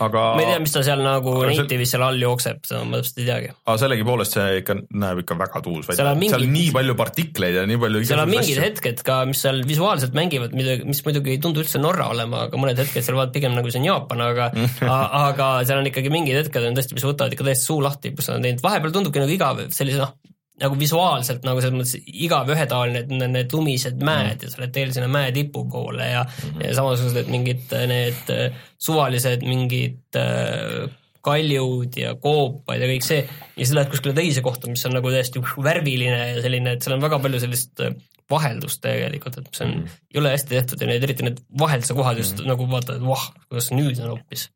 Aga 0.05 0.23
ma 0.37 0.43
ei 0.43 0.49
tea, 0.51 0.59
mis 0.63 0.73
ta 0.75 0.83
seal 0.85 1.01
nagu 1.05 1.33
native'is 1.49 1.93
seal 1.95 2.05
all 2.05 2.19
jookseb, 2.21 2.61
seda 2.67 2.81
ma 2.87 2.99
täpselt 2.99 3.21
ei 3.23 3.27
teagi. 3.29 3.51
aga 3.65 3.77
sellegipoolest 3.83 4.37
see 4.37 4.59
ikka 4.61 4.77
näeb 5.03 5.23
ikka 5.23 5.37
väga 5.39 5.61
tuus 5.65 5.89
välja 5.89 6.13
mingid- 6.15 6.35
seal 6.35 6.47
on 6.47 6.55
nii 6.55 6.71
palju 6.77 6.95
partikleid 6.99 7.59
ja 7.59 7.65
nii 7.69 7.81
palju 7.83 8.03
seal 8.09 8.23
on 8.23 8.31
mingid 8.33 8.55
asju. 8.55 8.65
hetked 8.67 9.03
ka, 9.07 9.19
mis 9.29 9.43
seal 9.45 9.61
visuaalselt 9.69 10.17
mängivad, 10.17 10.55
mida, 10.57 10.79
mis 10.89 11.03
muidugi 11.05 11.35
ei 11.35 11.43
tundu 11.43 11.63
üldse 11.63 11.81
Norra 11.83 12.09
olema, 12.13 12.45
aga 12.47 12.61
mõned 12.61 12.79
hetked 12.81 13.05
seal 13.05 13.19
vaatavad 13.19 13.35
pigem 13.37 13.55
nagu 13.57 13.71
see 13.71 13.81
on 13.83 13.89
Jaapan, 13.89 14.25
aga 14.29 14.49
aga 15.27 15.51
seal 15.67 15.83
on 15.83 15.91
ikkagi 15.91 16.13
mingid 16.13 16.39
hetked 16.43 16.69
on 16.71 16.77
tõesti, 16.79 16.97
mis 16.97 17.07
võtavad 17.07 17.35
ikka 17.35 17.47
täiesti 17.47 17.69
suu 17.71 17.79
lahti, 17.83 18.13
kus 18.15 18.31
nad 18.31 18.39
on 18.39 18.47
teinud, 18.49 18.65
vahepeal 18.65 18.95
tundubki 18.95 19.23
nagu 19.23 19.35
igav 19.35 19.63
sellise 19.75 20.01
noh, 20.03 20.15
nagu 20.59 20.77
visuaalselt 20.79 21.45
nagu 21.47 21.61
selles 21.63 21.77
mõttes 21.77 22.13
igav 22.25 22.49
ühetaoline, 22.53 23.03
et 23.03 23.11
need, 23.13 23.33
need 23.35 23.55
lumised 23.55 23.99
mäed 24.05 24.43
ja 24.43 24.51
sa 24.51 24.61
oled 24.61 24.73
teel 24.75 24.93
sinna 24.95 25.09
mäe 25.11 25.33
tipu 25.35 25.65
poole 25.71 26.07
ja 26.11 26.23
mm, 26.23 26.49
-hmm. 26.49 26.65
ja 26.67 26.75
samasugused 26.75 27.31
mingid 27.31 27.75
äh, 27.75 27.87
need 27.89 28.33
äh, 28.35 28.63
suvalised 28.77 29.45
mingid 29.47 30.19
äh, 30.19 30.89
kaljud 31.25 31.97
ja 31.99 32.13
koopad 32.15 32.79
ja 32.79 32.87
kõik 32.89 33.05
see 33.05 33.19
ja 33.23 33.57
siis 33.57 33.73
lähed 33.75 33.91
kuskile 33.91 34.15
teise 34.15 34.43
kohta, 34.45 34.69
mis 34.71 34.85
on 34.87 34.95
nagu 34.95 35.11
täiesti 35.11 35.41
värviline 35.41 36.19
ja 36.35 36.43
selline, 36.43 36.75
et 36.75 36.85
seal 36.85 36.95
on 36.95 37.03
väga 37.03 37.19
palju 37.23 37.41
sellist 37.43 37.83
äh, 37.83 37.97
vaheldust 38.29 38.81
tegelikult, 38.83 39.39
et 39.41 39.49
see 39.51 39.65
on 39.65 39.73
mm, 39.73 39.83
-hmm. 39.83 39.99
jõle 40.15 40.31
hästi 40.35 40.55
tehtud 40.55 40.81
ja 40.81 40.87
need, 40.91 41.03
eriti 41.03 41.25
need 41.25 41.41
vahelduse 41.59 41.97
kohad 41.97 42.17
just 42.17 42.37
mm 42.37 42.43
-hmm. 42.43 42.53
nagu 42.53 42.69
vaatad, 42.71 42.95
et 42.95 43.05
voh, 43.05 43.25
kuidas 43.49 43.71
nüüd 43.71 44.01
on 44.03 44.15
hoopis. 44.15 44.49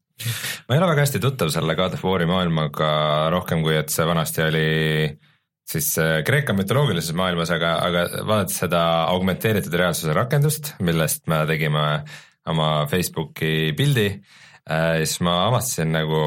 ma 0.67 0.75
ei 0.75 0.79
ole 0.79 0.87
väga 0.87 1.05
hästi 1.05 1.19
tuttav 1.19 1.49
selle 1.49 1.75
God 1.75 1.93
of 1.93 2.03
War'i 2.05 2.25
maailmaga 2.29 2.89
rohkem 3.33 3.63
kui, 3.63 3.75
et 3.75 3.89
see 3.89 4.05
vanasti 4.05 4.41
oli 4.41 4.67
siis 5.73 5.89
äh, 6.01 6.19
Kreeka 6.27 6.55
mütoloogilises 6.57 7.15
maailmas, 7.17 7.51
aga, 7.53 7.75
aga 7.87 8.05
vaadates 8.21 8.61
seda 8.63 8.83
augmenteeritud 9.13 9.73
reaalsuse 9.79 10.15
rakendust, 10.15 10.75
millest 10.85 11.25
me 11.31 11.43
tegime 11.49 11.87
oma 12.49 12.69
Facebooki 12.91 13.71
pildi, 13.77 14.07
siis 14.63 15.17
ma 15.23 15.37
avastasin 15.47 15.93
nagu 15.95 16.19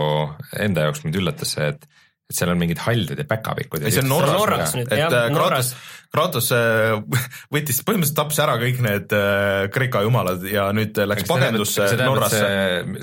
enda 0.60 0.86
jaoks 0.86 1.04
mind 1.04 1.18
üllatas 1.20 1.54
see, 1.56 1.68
et, 1.72 1.84
et 2.28 2.38
seal 2.38 2.52
on 2.52 2.60
mingid 2.60 2.80
haldud 2.84 3.20
ja 3.20 3.26
päkapikud. 3.28 3.84
ei, 3.84 3.94
see 3.94 4.02
on 4.04 4.10
Norras, 4.12 4.34
Norras 4.36 4.74
nüüd, 4.76 4.90
et 4.90 5.00
jah, 5.00 5.12
äh, 5.12 5.28
Norras. 5.32 5.72
Kratos, 6.16 6.48
äh, 6.56 6.96
võttis, 7.54 7.82
põhimõtteliselt 7.84 8.18
tappis 8.18 8.40
ära 8.42 8.56
kõik 8.60 8.80
need 8.84 9.12
äh, 9.16 9.66
Kreeka 9.72 10.02
jumalad 10.06 10.44
ja 10.48 10.68
nüüd 10.76 10.96
läks 11.04 11.26
pagendusse 11.28 11.90
Norrasse. 12.00 12.48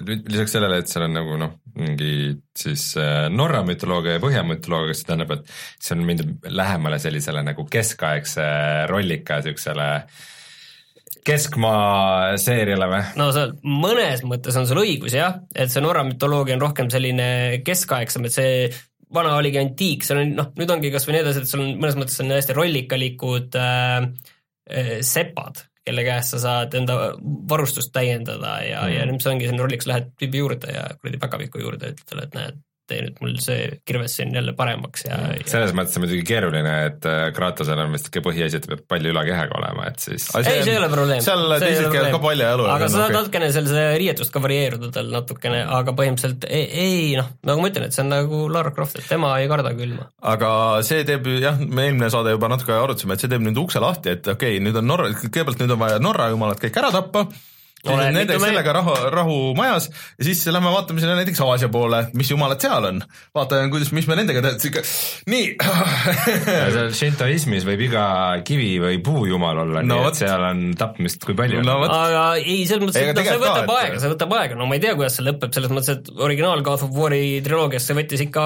lisaks 0.10 0.58
sellele, 0.58 0.82
et 0.82 0.92
seal 0.92 1.08
on 1.08 1.18
nagu 1.20 1.38
noh, 1.40 1.56
mingi 1.78 2.34
siis 2.58 2.90
äh, 3.02 3.28
Norra 3.34 3.64
mütoloogia 3.68 4.18
ja 4.18 4.24
Põhja 4.24 4.44
mütoloogia, 4.48 4.98
see 4.98 5.10
tähendab, 5.10 5.38
et 5.38 5.56
see 5.84 5.96
on 5.98 6.06
mindud 6.08 6.52
lähemale 6.54 7.00
sellisele 7.02 7.44
nagu 7.46 7.68
keskaegse 7.70 8.46
rollika 8.90 9.42
siuksele 9.46 9.90
keskmaa 11.24 12.38
seeriale 12.42 12.88
või? 12.92 13.04
no 13.20 13.30
seal 13.36 13.54
mõnes 13.64 14.24
mõttes 14.28 14.58
on 14.60 14.68
sul 14.70 14.82
õigus 14.84 15.16
jah, 15.16 15.38
et 15.56 15.72
see 15.72 15.84
Norra 15.84 16.04
mütoloogia 16.08 16.58
on 16.58 16.66
rohkem 16.66 16.90
selline 16.94 17.62
keskaegsem, 17.66 18.28
et 18.28 18.36
see 18.36 18.58
vana 19.14 19.36
oligi 19.40 19.62
antiik, 19.62 20.06
seal 20.06 20.24
on 20.24 20.34
noh, 20.38 20.50
nüüd 20.60 20.74
ongi 20.74 20.92
kasvõi 20.94 21.18
need 21.18 21.30
asjad, 21.30 21.48
sul 21.50 21.64
on 21.66 21.76
mõnes 21.82 21.98
mõttes 22.00 22.20
on 22.24 22.34
hästi 22.34 22.58
rollikalikud 22.58 23.58
äh, 23.60 24.10
äh, 24.70 24.92
sepad, 25.06 25.64
kelle 25.84 26.06
käest 26.08 26.36
sa 26.36 26.42
saad 26.44 26.76
enda 26.80 26.98
varustust 27.50 27.94
täiendada 27.96 28.58
ja 28.66 28.86
mm., 28.86 28.94
ja 28.96 29.08
nüüd 29.10 29.24
see 29.24 29.34
ongi 29.34 29.50
selline 29.50 29.66
rolliks, 29.66 29.90
lähed 29.90 30.14
tüübi 30.20 30.44
juurde 30.44 30.76
ja 30.76 30.86
kuradi 31.00 31.22
päkapiku 31.22 31.64
juurde, 31.64 31.94
ütled 31.94 32.08
talle, 32.10 32.28
et 32.30 32.38
näed, 32.38 32.62
tee 32.90 33.02
nüüd 33.06 33.20
mul 33.24 33.36
see 33.44 33.68
kirves 33.88 34.18
siin 34.18 34.34
jälle 34.36 34.54
paremaks 34.58 35.06
ja, 35.08 35.20
ja 35.38 35.46
selles 35.50 35.74
mõttes 35.78 35.98
on 35.98 36.04
muidugi 36.04 36.24
keeruline, 36.28 36.74
et 36.90 37.08
äh, 37.10 37.26
Kratosel 37.36 37.80
on 37.80 37.94
vist 37.96 38.10
ikka 38.10 38.24
põhiasi, 38.26 38.60
et 38.60 38.68
peab 38.70 38.84
palju 38.92 39.14
ülakehaga 39.14 39.58
olema, 39.60 39.88
et 39.92 40.04
siis 40.04 40.28
ei, 40.40 40.48
see 40.50 40.74
ei 40.74 40.80
ole 40.80 40.90
probleem. 40.92 41.24
seal 41.24 41.46
teised 41.64 41.90
käivad 41.94 42.12
ka 42.16 42.22
paljajalu. 42.24 42.68
aga 42.76 42.90
sa 42.90 43.04
saad 43.04 43.16
natukene 43.18 43.52
seal 43.56 43.70
seda 43.72 43.86
riietust 44.02 44.34
ka 44.34 44.44
varieeruda 44.44 44.92
tal 44.98 45.14
natukene, 45.14 45.64
aga 45.80 45.96
põhimõtteliselt 46.00 46.50
ei, 46.50 46.68
ei 46.84 47.08
noh, 47.20 47.32
nagu 47.48 47.64
ma 47.64 47.72
ütlen, 47.72 47.88
et 47.88 47.96
see 47.96 48.04
on 48.06 48.12
nagu 48.14 48.44
Lara 48.52 48.76
Croft, 48.76 49.00
et 49.00 49.08
tema 49.10 49.32
ei 49.40 49.50
karda 49.52 49.74
külma. 49.78 50.10
aga 50.36 50.52
see 50.86 51.08
teeb 51.08 51.30
jah, 51.44 51.60
me 51.64 51.88
eelmine 51.88 52.12
saade 52.14 52.36
juba 52.36 52.52
natuke 52.52 52.76
arutasime, 52.76 53.16
et 53.16 53.24
see 53.24 53.32
teeb 53.32 53.48
nüüd 53.48 53.64
ukse 53.64 53.82
lahti, 53.84 54.18
et 54.18 54.28
okei 54.28 54.58
okay,, 54.58 54.64
nüüd 54.64 54.84
on 54.84 54.90
Norra, 54.92 55.10
kõigepealt 55.24 55.64
nüüd 55.64 55.76
on 55.78 55.84
vaja 55.86 56.04
Norra 56.04 56.30
jumalad 56.34 56.62
kõik 56.62 56.84
ära 56.84 56.92
tappa, 56.94 57.28
siis 57.84 57.92
on 57.92 58.00
Oleneb, 58.00 58.16
nende 58.22 58.38
sellega 58.40 58.74
rahu, 58.80 58.94
rahu 59.12 59.38
majas. 59.60 59.90
Ja 60.18 60.24
siis 60.30 60.46
lähme 60.48 60.72
vaatame 60.72 61.04
sinna 61.04 61.18
näiteks 61.20 61.42
Aasia 61.44 61.68
poole, 61.74 62.06
mis 62.16 62.30
jumalad 62.32 62.62
seal 62.64 62.88
on. 62.88 63.02
vaatame, 63.36 63.68
kuidas, 63.74 63.92
mis 63.96 64.08
me 64.08 64.16
nendega 64.20 64.44
teeme, 64.46 64.60
siuke 64.64 64.84
nii. 65.34 65.50
Ja 66.48 66.68
seal 66.74 66.92
šintoismis 66.96 67.66
võib 67.68 67.84
iga 67.90 68.06
kivi 68.48 68.72
või 68.84 69.00
puu 69.04 69.26
jumal 69.28 69.60
olla 69.66 69.82
No 69.84 70.00
nii 70.00 70.10
et 70.14 70.20
seal 70.24 70.46
on 70.48 70.64
tapmist 70.80 71.26
kui 71.28 71.36
palju? 71.38 71.60
No 71.66 71.76
aga 71.84 72.24
ei, 72.40 72.64
selles 72.70 72.88
mõttes, 72.88 73.04
et 73.04 73.18
noh, 73.18 73.28
see 73.28 73.42
võtab 73.42 73.68
ka, 73.68 73.76
et- 73.76 73.84
aega, 73.84 74.00
see 74.04 74.14
võtab 74.14 74.36
aega, 74.40 74.58
no 74.60 74.68
ma 74.70 74.78
ei 74.80 74.84
tea, 74.84 74.96
kuidas 75.00 75.18
see 75.20 75.28
lõpeb, 75.28 75.52
selles 75.56 75.74
mõttes, 75.76 75.98
et 75.98 76.12
originaal 76.24 76.64
God 76.66 76.86
of 76.88 76.96
War'i 76.96 77.42
triloogias 77.46 77.88
see 77.90 77.98
võttis 78.00 78.24
ikka 78.28 78.46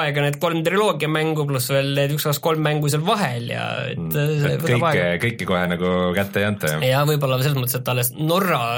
aega 0.00 0.24
need 0.24 0.40
kolm 0.42 0.64
triloogia 0.66 1.10
mängu 1.12 1.44
pluss 1.48 1.68
veel 1.72 1.92
need 1.98 2.14
üks, 2.16 2.24
kaks, 2.30 2.40
kolm 2.44 2.64
mängu 2.64 2.88
seal 2.92 3.04
vahel 3.06 3.48
ja 3.52 3.66
et 3.92 4.16
see 4.16 4.54
et 4.54 4.64
võtab 4.64 4.66
kõike 4.70 4.90
aega., 5.04 5.20
kõiki 5.26 5.48
kohe 5.52 5.62
nagu 5.74 5.92
kätte 6.16 6.42
ei 6.42 6.48
anta 6.48 6.72
ju. 6.74 6.80
ja 6.88 7.04
võib-olla 7.08 7.40
selles 7.42 7.58
mõttes, 7.60 7.76
et 7.80 7.92
alles 7.92 8.12
Norra 8.16 8.60
äh, 8.60 8.69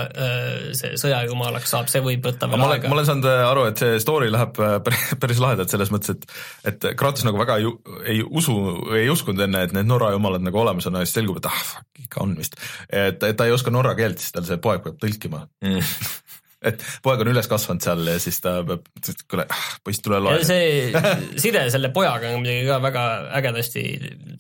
see 0.77 0.97
sõjajumalaks 1.01 1.73
saab, 1.73 1.89
see 1.93 2.03
võib 2.05 2.27
võtta 2.27 2.49
aga 2.49 2.59
veel 2.59 2.75
aega 2.77 2.91
ma 2.91 2.99
olen 2.99 3.09
saanud 3.09 3.29
äh, 3.31 3.45
aru, 3.49 3.65
et 3.71 3.83
see 3.83 4.01
story 4.03 4.31
läheb 4.33 4.61
äh, 4.63 4.77
päris, 5.23 5.41
lahedalt 5.43 5.73
selles 5.73 5.93
mõttes, 5.95 6.17
et 6.17 6.73
et 6.73 6.89
Kratos 6.99 7.27
nagu 7.29 7.41
väga 7.41 7.59
ju, 7.63 7.75
ei 8.09 8.21
usu, 8.23 8.57
ei 8.99 9.09
uskunud 9.13 9.47
enne, 9.47 9.65
et 9.67 9.75
need 9.77 9.89
Norra 9.89 10.13
jumalad 10.15 10.45
nagu 10.45 10.63
olemas 10.63 10.89
on 10.91 11.01
ja 11.01 11.07
siis 11.07 11.17
selgub, 11.21 11.41
et 11.41 11.49
ah 11.51 11.63
fuck, 11.73 11.89
ikka 12.05 12.23
on 12.27 12.37
vist. 12.39 12.59
et, 12.89 13.23
et 13.23 13.39
ta 13.39 13.49
ei 13.49 13.55
oska 13.55 13.73
norra 13.75 13.97
keelt, 13.99 14.21
siis 14.23 14.35
tal 14.35 14.47
see 14.49 14.61
poeg 14.63 14.85
peab 14.85 15.01
tõlkima. 15.03 15.47
et 16.69 16.85
poeg 17.03 17.25
on 17.25 17.33
üles 17.33 17.49
kasvanud 17.51 17.83
seal 17.83 18.07
ja 18.07 18.19
siis 18.23 18.39
ta 18.43 18.59
peab, 18.67 18.87
kuule, 19.31 19.49
poiss, 19.83 20.05
tule 20.05 20.21
loe 20.23 20.45
see 20.47 20.93
side 21.43 21.65
selle 21.75 21.91
pojaga 21.95 22.31
on 22.31 22.45
muidugi 22.45 22.69
ka 22.69 22.79
väga 22.85 23.09
ägedasti 23.41 23.85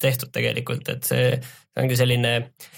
tehtud 0.03 0.31
tegelikult, 0.35 0.93
et 0.93 1.09
see 1.09 1.23
see 1.73 1.83
ongi 1.83 1.99
selline 1.99 2.33
äh, 2.37 2.73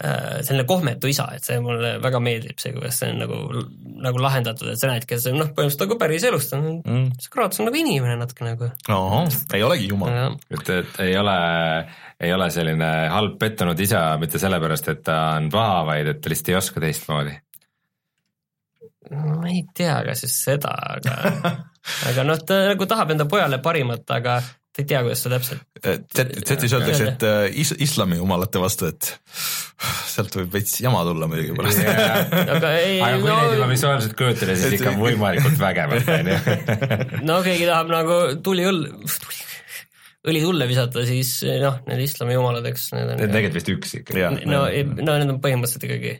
selline 0.00 0.64
kohmetu 0.68 1.10
isa, 1.10 1.26
et 1.36 1.44
see 1.44 1.58
mulle 1.60 1.96
väga 2.00 2.20
meeldib, 2.24 2.56
see, 2.62 2.72
kuidas 2.72 2.96
see 3.02 3.10
on 3.12 3.18
nagu, 3.20 3.64
nagu 4.00 4.22
lahendatud, 4.22 4.70
et 4.72 4.80
sa 4.80 4.88
näed, 4.88 5.04
kes 5.08 5.26
on 5.28 5.36
noh, 5.40 5.50
põhimõtteliselt 5.52 5.84
nagu 5.86 5.98
päris 6.00 6.24
elust 6.28 6.54
on 6.56 6.68
Mm. 6.80 7.10
see 7.20 7.32
Kratos 7.32 7.60
on 7.60 7.68
nagu 7.68 7.76
inimene 7.76 8.16
natuke 8.20 8.44
nagu. 8.46 8.70
ei 9.56 9.62
olegi 9.66 9.88
jumal. 9.90 10.36
et, 10.50 10.70
et 10.70 11.00
ei 11.04 11.16
ole, 11.20 11.36
ei 12.20 12.32
ole 12.32 12.48
selline 12.54 12.90
halb 13.12 13.36
pettunud 13.40 13.80
isa 13.80 14.04
mitte 14.20 14.40
sellepärast, 14.40 14.88
et 14.92 15.02
ta 15.04 15.18
on 15.36 15.50
paha, 15.52 15.84
vaid 15.88 16.12
et 16.14 16.20
ta 16.20 16.32
lihtsalt 16.32 16.52
ei 16.52 16.58
oska 16.60 16.80
teistmoodi. 16.84 17.36
ma 19.10 19.48
ei 19.50 19.64
tea, 19.74 19.98
kas 20.06 20.24
just 20.24 20.40
seda, 20.44 20.72
aga, 20.96 21.16
aga 22.12 22.24
noh, 22.28 22.40
ta 22.46 22.62
nagu 22.72 22.86
tahab 22.86 23.14
enda 23.16 23.26
pojale 23.28 23.58
parimat, 23.64 24.04
aga 24.16 24.40
ei 24.80 24.86
tea, 24.88 25.02
kuidas 25.04 25.22
ta 25.24 25.30
täpselt. 25.34 25.62
Z-is 25.84 26.74
öeldakse, 26.76 27.06
et 27.12 27.24
äh, 27.28 27.44
is- 27.62 27.74
islami 27.86 28.18
jumalate 28.18 28.62
vastu, 28.62 28.88
et 28.90 29.10
sealt 30.10 30.34
võib 30.40 30.50
veits 30.56 30.78
jama 30.82 31.02
tulla 31.08 31.28
muidugi 31.30 31.54
pärast. 31.56 31.84
aga 32.56 32.72
ei, 32.86 32.98
aga 33.04 33.20
kui 33.22 33.30
neid 33.30 33.54
juba 33.54 33.66
no, 33.66 33.70
visuaalselt 33.74 34.16
kujutada, 34.18 34.56
siis 34.60 34.76
ikka 34.80 34.96
võimalikult 35.00 35.60
vägevalt, 35.60 36.10
on 36.18 36.32
ju. 36.32 37.22
no 37.30 37.38
keegi 37.46 37.68
tahab 37.70 37.92
nagu 37.92 38.18
tuli 38.44 38.66
õll-, 38.68 38.88
õli 40.30 40.42
tulle 40.44 40.66
visata, 40.68 41.04
siis 41.08 41.36
noh, 41.62 41.78
need 41.88 42.02
islami 42.04 42.36
jumalad, 42.36 42.66
eks 42.72 42.90
need 42.96 43.06
Need 43.14 43.22
on 43.22 43.28
on. 43.30 43.36
tegelikult 43.38 43.60
vist 43.62 43.72
üks 43.76 43.96
ikka. 44.02 44.34
No, 44.50 44.66
no 44.66 45.16
need 45.22 45.32
on 45.36 45.40
põhimõtteliselt 45.44 45.86
ikkagi 45.88 46.18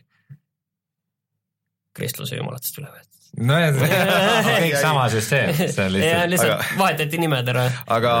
kristluse 1.97 2.37
jumalatest 2.39 2.77
üle 2.81 2.89
võetud. 2.91 3.10
Nojah, 3.39 3.79
kõik 4.65 4.77
sama 4.81 5.07
süsteem, 5.13 5.55
see 5.55 5.85
on 5.87 5.95
lihtsalt. 5.95 6.29
lihtsalt 6.33 6.77
vahetati 6.79 7.19
nimed 7.21 7.51
ära. 7.53 7.65
aga 7.95 8.13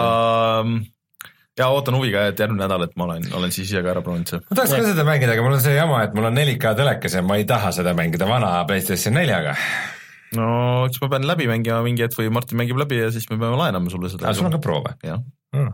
mm, 0.63 0.81
ja 1.59 1.69
ootan 1.73 1.97
huviga, 1.99 2.25
et 2.31 2.39
järgmine 2.39 2.63
nädal, 2.63 2.85
et 2.87 2.95
ma 2.99 3.07
olen, 3.09 3.27
olen 3.37 3.53
siis 3.53 3.69
ise 3.69 3.83
ka 3.83 3.91
ära 3.93 4.03
proovinud 4.05 4.31
see. 4.31 4.41
ma 4.47 4.59
tahaks 4.59 4.75
ka 4.77 4.83
seda 4.87 5.07
mängida, 5.07 5.35
aga 5.35 5.45
mul 5.45 5.57
on 5.57 5.63
see 5.63 5.75
jama, 5.75 6.03
et 6.07 6.15
mul 6.17 6.29
on 6.31 6.39
4K 6.41 6.75
telekas 6.79 7.17
ja 7.19 7.25
ma 7.25 7.39
ei 7.41 7.47
taha 7.49 7.73
seda 7.75 7.95
mängida 7.97 8.29
vana 8.29 8.53
PlayStation 8.69 9.19
4-ga. 9.19 9.55
no 10.39 10.51
eks 10.87 11.01
ma 11.03 11.11
pean 11.15 11.27
läbi 11.27 11.49
mängima 11.51 11.81
mingi 11.85 12.07
hetk 12.07 12.19
või 12.21 12.31
Martin 12.33 12.61
mängib 12.63 12.79
läbi 12.79 13.01
ja 13.03 13.11
siis 13.13 13.27
me 13.31 13.39
peame 13.41 13.59
laenama 13.59 13.93
sulle 13.93 14.11
seda. 14.13 14.29
aga 14.29 14.37
sul 14.39 14.49
on 14.49 14.55
ka 14.55 14.63
Pro 14.63 14.79
või? 14.85 14.95
jah, 15.07 15.23
aga 15.57 15.73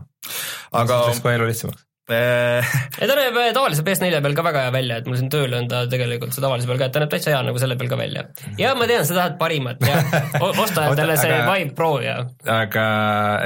aga 0.82 1.02
läks 1.08 1.22
kohe 1.24 1.38
elu 1.38 1.52
lihtsamaks. 1.52 1.87
Äh, 2.14 2.64
ja 3.00 3.08
ta 3.10 3.16
näeb 3.18 3.36
äh, 3.42 3.50
tavalise 3.56 3.84
PS4 3.86 4.20
peal 4.24 4.34
ka 4.38 4.44
väga 4.46 4.64
hea 4.66 4.72
välja, 4.74 4.98
et 5.02 5.06
mul 5.10 5.18
siin 5.20 5.30
tööl 5.32 5.54
on 5.58 5.68
ta 5.70 5.84
tegelikult 5.90 6.32
see 6.36 6.44
tavalise 6.44 6.68
peal 6.70 6.80
ka, 6.80 6.88
et 6.88 6.94
ta 6.96 7.02
näeb 7.04 7.12
täitsa 7.12 7.34
hea 7.34 7.42
nagu 7.46 7.60
selle 7.62 7.76
peal 7.80 7.90
ka 7.92 7.98
välja. 8.00 8.24
ja 8.60 8.74
ma 8.78 8.88
tean, 8.90 9.06
sa 9.08 9.18
tahad 9.20 9.38
parimat 9.40 9.82
ja 9.86 10.00
osta 10.64 10.88
endale 10.90 11.16
see 11.20 11.32
aga- 11.36 11.52
Vive 11.52 11.74
Pro 11.78 11.92
ja 12.04 12.18
aga 12.58 12.86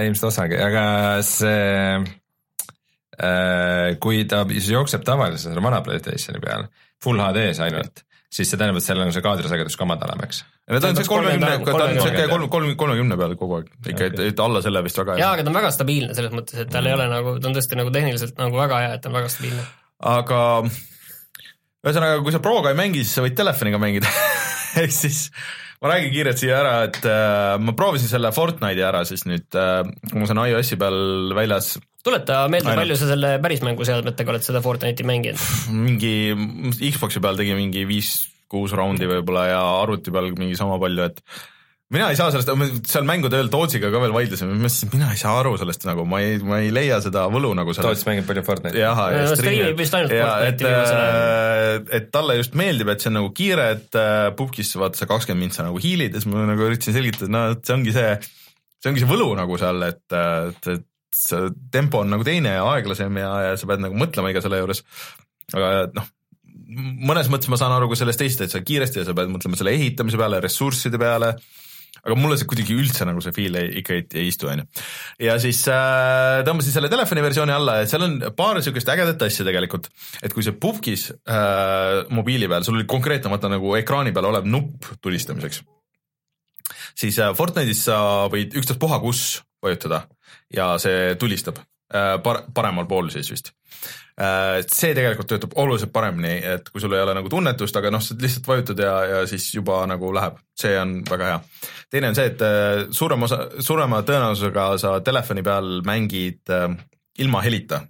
ilmselt 0.07 0.31
osangi, 0.33 0.61
aga 0.63 0.85
see 1.27 2.01
äh, 3.23 3.97
kui 4.03 4.25
ta 4.31 4.45
siis 4.51 4.71
jookseb 4.73 5.05
tavaliselt 5.07 5.51
selle 5.51 5.65
vana 5.65 5.83
Playstationi 5.85 6.41
peal, 6.43 6.67
full 7.03 7.21
HD-s 7.23 7.61
ainult, 7.67 8.05
siis 8.33 8.49
see 8.49 8.59
tähendab, 8.59 8.81
et 8.81 8.87
seal 8.87 9.01
on 9.03 9.13
see 9.13 9.25
kaadrisagedus 9.25 9.77
ka 9.79 9.87
madalam, 9.89 10.23
eks? 10.25 10.43
Need 10.73 10.87
on 10.89 10.97
see 10.99 11.09
kolmekümne, 11.11 11.51
ta 11.51 11.57
on 11.59 11.65
see 11.67 11.75
kolmekümne. 11.75 12.29
kolm, 12.31 12.47
kolm, 12.53 12.71
kolmekümne 12.81 13.19
peal 13.21 13.35
kogu 13.41 13.59
aeg, 13.59 13.73
ikka, 13.83 14.09
et, 14.09 14.23
et 14.33 14.43
alla 14.45 14.63
selle 14.65 14.83
vist 14.87 15.01
väga 15.03 15.19
ei 15.19 15.25
jaa, 15.25 15.33
aga 15.37 15.45
ta 15.45 15.53
on 15.53 15.59
väga 15.59 15.73
stabiilne 15.77 16.17
selles 16.17 16.33
mõttes, 16.37 16.63
et 16.65 16.71
tal 16.73 16.89
ei 16.89 16.97
ole 16.97 17.09
nagu, 17.13 17.35
ta 17.43 17.51
on 17.51 17.59
tõesti 17.59 17.79
nagu 17.81 17.93
tehniliselt 17.95 18.41
nagu 18.41 18.61
väga 18.61 18.81
hea, 18.87 18.95
et 18.97 19.05
ta 19.05 19.13
on 19.13 19.19
väga 19.21 19.33
stabiilne. 19.35 19.67
aga 20.13 20.41
ühesõnaga, 21.83 22.23
kui 22.25 22.35
sa 22.35 22.41
Proga 22.45 22.73
ei 22.73 22.79
mängi, 22.79 23.05
siis 23.05 23.19
sa 23.19 23.27
võid 23.27 23.37
telefoniga 23.37 23.83
mängida 23.83 24.09
ehk 24.83 24.97
siis 24.97 25.27
ma 25.83 25.93
räägin 25.93 26.13
kiirelt 26.15 26.41
siia 26.41 26.61
ära, 26.63 26.75
et 26.87 27.01
äh, 27.05 27.57
ma 27.61 27.75
proovisin 27.77 28.11
selle 28.11 28.33
Fortnite'i 28.33 28.85
ära 28.87 29.03
siis 29.09 29.27
nüüd 29.29 29.59
äh,, 29.59 29.83
kui 30.09 30.23
ma 30.23 30.31
on 30.31 30.45
iOS-i 30.47 30.79
peal 30.81 31.35
väljas, 31.37 31.75
tuleta 32.03 32.43
meelde, 32.53 32.75
palju 32.79 32.99
sa 32.99 33.13
selle 33.13 33.37
päris 33.45 33.63
mänguseadmetega 33.67 34.35
oled 34.35 34.45
seda 34.47 34.63
Fortnite'i 34.65 35.07
mänginud? 35.07 35.47
mingi 35.71 36.15
Xbox'i 36.91 37.23
peal 37.23 37.39
tegi 37.39 37.55
mingi 37.59 37.87
viis-kuus 37.89 38.75
raundi 38.79 39.09
võib-olla 39.11 39.49
ja 39.53 39.63
arvuti 39.85 40.15
peal 40.15 40.33
mingi 40.35 40.59
sama 40.59 40.81
palju, 40.83 41.11
et 41.13 41.23
mina 41.93 42.07
ei 42.09 42.17
saa 42.17 42.31
sellest, 42.33 42.49
seal 42.89 43.05
mängude 43.05 43.37
ööl 43.37 43.51
Tootsiga 43.53 43.91
ka 43.93 44.01
veel 44.01 44.15
vaidlesime, 44.15 44.55
ma 44.55 44.65
mõtlesin, 44.65 44.89
et 44.89 44.95
mina 44.97 45.11
ei 45.13 45.19
saa 45.21 45.35
aru 45.43 45.55
sellest 45.61 45.85
nagu, 45.85 46.07
ma 46.09 46.23
ei, 46.25 46.39
ma 46.41 46.63
ei 46.65 46.71
leia 46.73 46.99
seda 47.05 47.27
võlu 47.33 47.51
nagu 47.59 47.75
sellest 47.77 48.01
Toots 48.01 48.09
mängib 48.09 48.29
palju 48.31 48.45
Fortnite'i. 48.47 48.81
jah, 48.81 49.01
No 49.13 49.19
ja 49.21 49.35
striimib 49.37 49.83
vist 49.83 49.97
ainult 49.99 50.15
ja 50.17 50.23
et 50.23 50.57
Fortnite'i 50.57 50.71
viimasel, 50.71 51.91
et 51.99 52.07
talle 52.15 52.39
just 52.41 52.57
meeldib, 52.59 52.93
et 52.95 53.05
see 53.05 53.13
on 53.13 53.19
nagu 53.21 53.33
kiire, 53.37 53.67
et 53.77 53.99
äh, 54.01 54.31
pubgis 54.39 54.73
vaata 54.81 55.03
sa 55.03 55.11
kakskümmend 55.11 55.47
mintsa 55.47 55.67
nagu 55.69 55.83
hiilid 55.85 56.17
ja 56.17 56.23
siis 56.23 56.33
ma 56.33 56.47
nagu 56.49 56.65
üritasin 56.71 56.97
selgitada, 56.97 57.29
no 57.35 57.45
et 57.53 57.61
see 57.69 57.77
ongi 57.77 57.95
see, 57.95 58.15
see 58.81 58.93
ongi 58.95 59.05
see 59.05 59.13
võlu 59.13 59.29
nagu 59.39 59.61
seal, 59.61 59.85
et, 59.91 60.03
et, 60.17 60.73
et 60.73 60.89
see 61.17 61.53
tempo 61.75 62.03
on 62.03 62.13
nagu 62.13 62.27
teine 62.27 62.57
ja 62.57 62.67
aeglasem 62.73 63.17
ja, 63.21 63.33
ja 63.49 63.55
sa 63.61 63.69
pead 63.71 63.85
nagu 63.85 63.97
mõtlema 63.99 64.33
iga 64.33 64.43
selle 64.45 64.63
juures. 64.63 64.85
aga 65.53 65.73
noh, 65.97 66.07
mõnes 67.11 67.29
mõttes 67.33 67.51
ma 67.53 67.59
saan 67.61 67.75
aru, 67.77 67.91
kui 67.91 67.99
sellest 68.01 68.23
teisest, 68.23 68.47
et 68.47 68.55
sa 68.55 68.63
kiiresti 68.65 69.03
ja 69.03 69.09
sa 69.09 69.17
pead 69.17 69.33
mõtlema 69.33 69.59
selle 69.59 69.75
ehitamise 69.77 70.21
peale, 70.21 70.41
ressursside 70.45 71.01
peale 71.01 71.35
aga 72.03 72.17
mulle 72.19 72.39
see 72.39 72.49
kuidagi 72.51 72.75
üldse 72.75 73.07
nagu 73.07 73.23
see 73.23 73.35
feel 73.37 73.59
ei, 73.61 73.69
ikka 73.83 73.95
ei, 73.95 74.05
ei 74.19 74.31
istu, 74.31 74.49
onju. 74.51 74.65
ja 75.23 75.37
siis 75.43 75.61
äh, 75.71 76.41
tõmbasin 76.47 76.75
selle 76.75 76.91
telefoni 76.93 77.23
versiooni 77.25 77.55
alla 77.55 77.79
ja 77.81 77.91
seal 77.91 78.07
on 78.07 78.17
paar 78.37 78.57
niisugust 78.59 78.91
ägedat 78.91 79.23
asja 79.27 79.47
tegelikult, 79.47 79.87
et 80.25 80.35
kui 80.35 80.45
see 80.47 80.57
pubgis 80.59 81.11
äh, 81.13 82.03
mobiili 82.15 82.49
peal, 82.51 82.67
sul 82.67 82.81
oli 82.81 82.89
konkreetne 82.91 83.31
vaata 83.33 83.53
nagu 83.53 83.77
ekraani 83.79 84.15
peal 84.17 84.31
olev 84.33 84.49
nupp 84.51 84.89
tulistamiseks, 85.05 85.63
siis 86.99 87.21
äh, 87.23 87.31
Fortnite'is 87.39 87.87
sa 87.87 88.01
võid 88.33 88.59
ükstaspuha 88.59 88.99
kus 89.05 89.43
vajutada 89.63 90.07
ja 90.55 90.75
see 90.83 91.15
tulistab 91.21 91.59
äh, 91.93 92.17
par-, 92.23 92.45
paremal 92.55 92.89
pool 92.91 93.11
siis 93.15 93.31
vist 93.33 93.53
Äh, 94.13 94.61
see 94.69 94.93
tegelikult 94.93 95.31
töötab 95.31 95.55
oluliselt 95.57 95.93
paremini, 95.93 96.35
et 96.45 96.67
kui 96.69 96.83
sul 96.83 96.93
ei 96.93 97.01
ole 97.01 97.15
nagu 97.17 97.31
tunnetust, 97.33 97.77
aga 97.79 97.89
noh, 97.95 98.03
sa 98.05 98.13
lihtsalt 98.21 98.49
vajutad 98.51 98.83
ja, 98.85 98.91
ja 99.09 99.21
siis 99.31 99.47
juba 99.55 99.79
nagu 99.89 100.11
läheb, 100.13 100.37
see 100.59 100.75
on 100.77 100.99
väga 101.09 101.31
hea. 101.31 101.39
teine 101.95 102.11
on 102.13 102.19
see, 102.19 102.27
et 102.29 102.45
äh, 102.45 102.83
suurem 102.93 103.25
osa, 103.25 103.39
suurema 103.65 104.03
tõenäosusega 104.05 104.67
sa 104.83 104.99
telefoni 105.05 105.45
peal 105.47 105.81
mängid 105.89 106.53
ilma 107.25 107.41
helita 107.47 107.81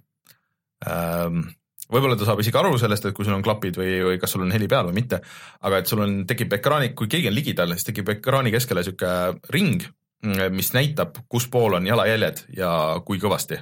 ähm,. 0.87 1.43
võib-olla 1.91 2.15
ta 2.17 2.25
saab 2.29 2.39
isegi 2.39 2.57
aru 2.57 2.79
sellest, 2.79 3.09
et 3.09 3.17
kui 3.17 3.27
sul 3.27 3.35
on 3.35 3.43
klapid 3.43 3.75
või, 3.77 3.97
või 4.07 4.21
kas 4.21 4.31
sul 4.33 4.47
on 4.47 4.55
heli 4.55 4.71
peal 4.71 4.87
või 4.87 5.01
mitte, 5.01 5.19
aga 5.67 5.83
et 5.83 5.91
sul 5.91 6.05
on, 6.07 6.21
tekib 6.29 6.55
ekraani, 6.55 6.93
kui 6.95 7.11
keegi 7.11 7.27
on 7.33 7.35
ligidal, 7.35 7.75
siis 7.75 7.91
tekib 7.91 8.15
ekraani 8.15 8.55
keskele 8.55 8.87
sihuke 8.87 9.11
ring, 9.51 9.83
mis 10.23 10.71
näitab, 10.75 11.17
kus 11.29 11.49
pool 11.51 11.75
on 11.77 11.87
jalajäljed 11.87 12.43
ja 12.57 12.71
kui 13.05 13.19
kõvasti. 13.19 13.59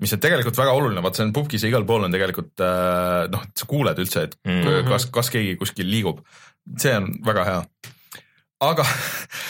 mis 0.00 0.12
on 0.16 0.20
tegelikult 0.22 0.56
väga 0.56 0.72
oluline, 0.72 1.02
vaata 1.04 1.20
see 1.20 1.26
on 1.28 1.34
pubgis 1.36 1.64
ja 1.64 1.68
igal 1.68 1.84
pool 1.88 2.06
on 2.06 2.14
tegelikult 2.14 2.64
äh, 2.64 3.26
noh, 3.32 3.44
sa 3.54 3.68
kuuled 3.68 3.98
üldse, 3.98 4.22
et 4.28 4.38
mm. 4.44 4.62
-hmm. 4.62 4.88
kas, 4.88 5.08
kas 5.12 5.30
keegi 5.30 5.56
kuskil 5.60 5.90
liigub. 5.90 6.24
see 6.78 6.94
on 6.96 7.10
väga 7.24 7.44
hea. 7.44 7.62
aga 8.60 8.86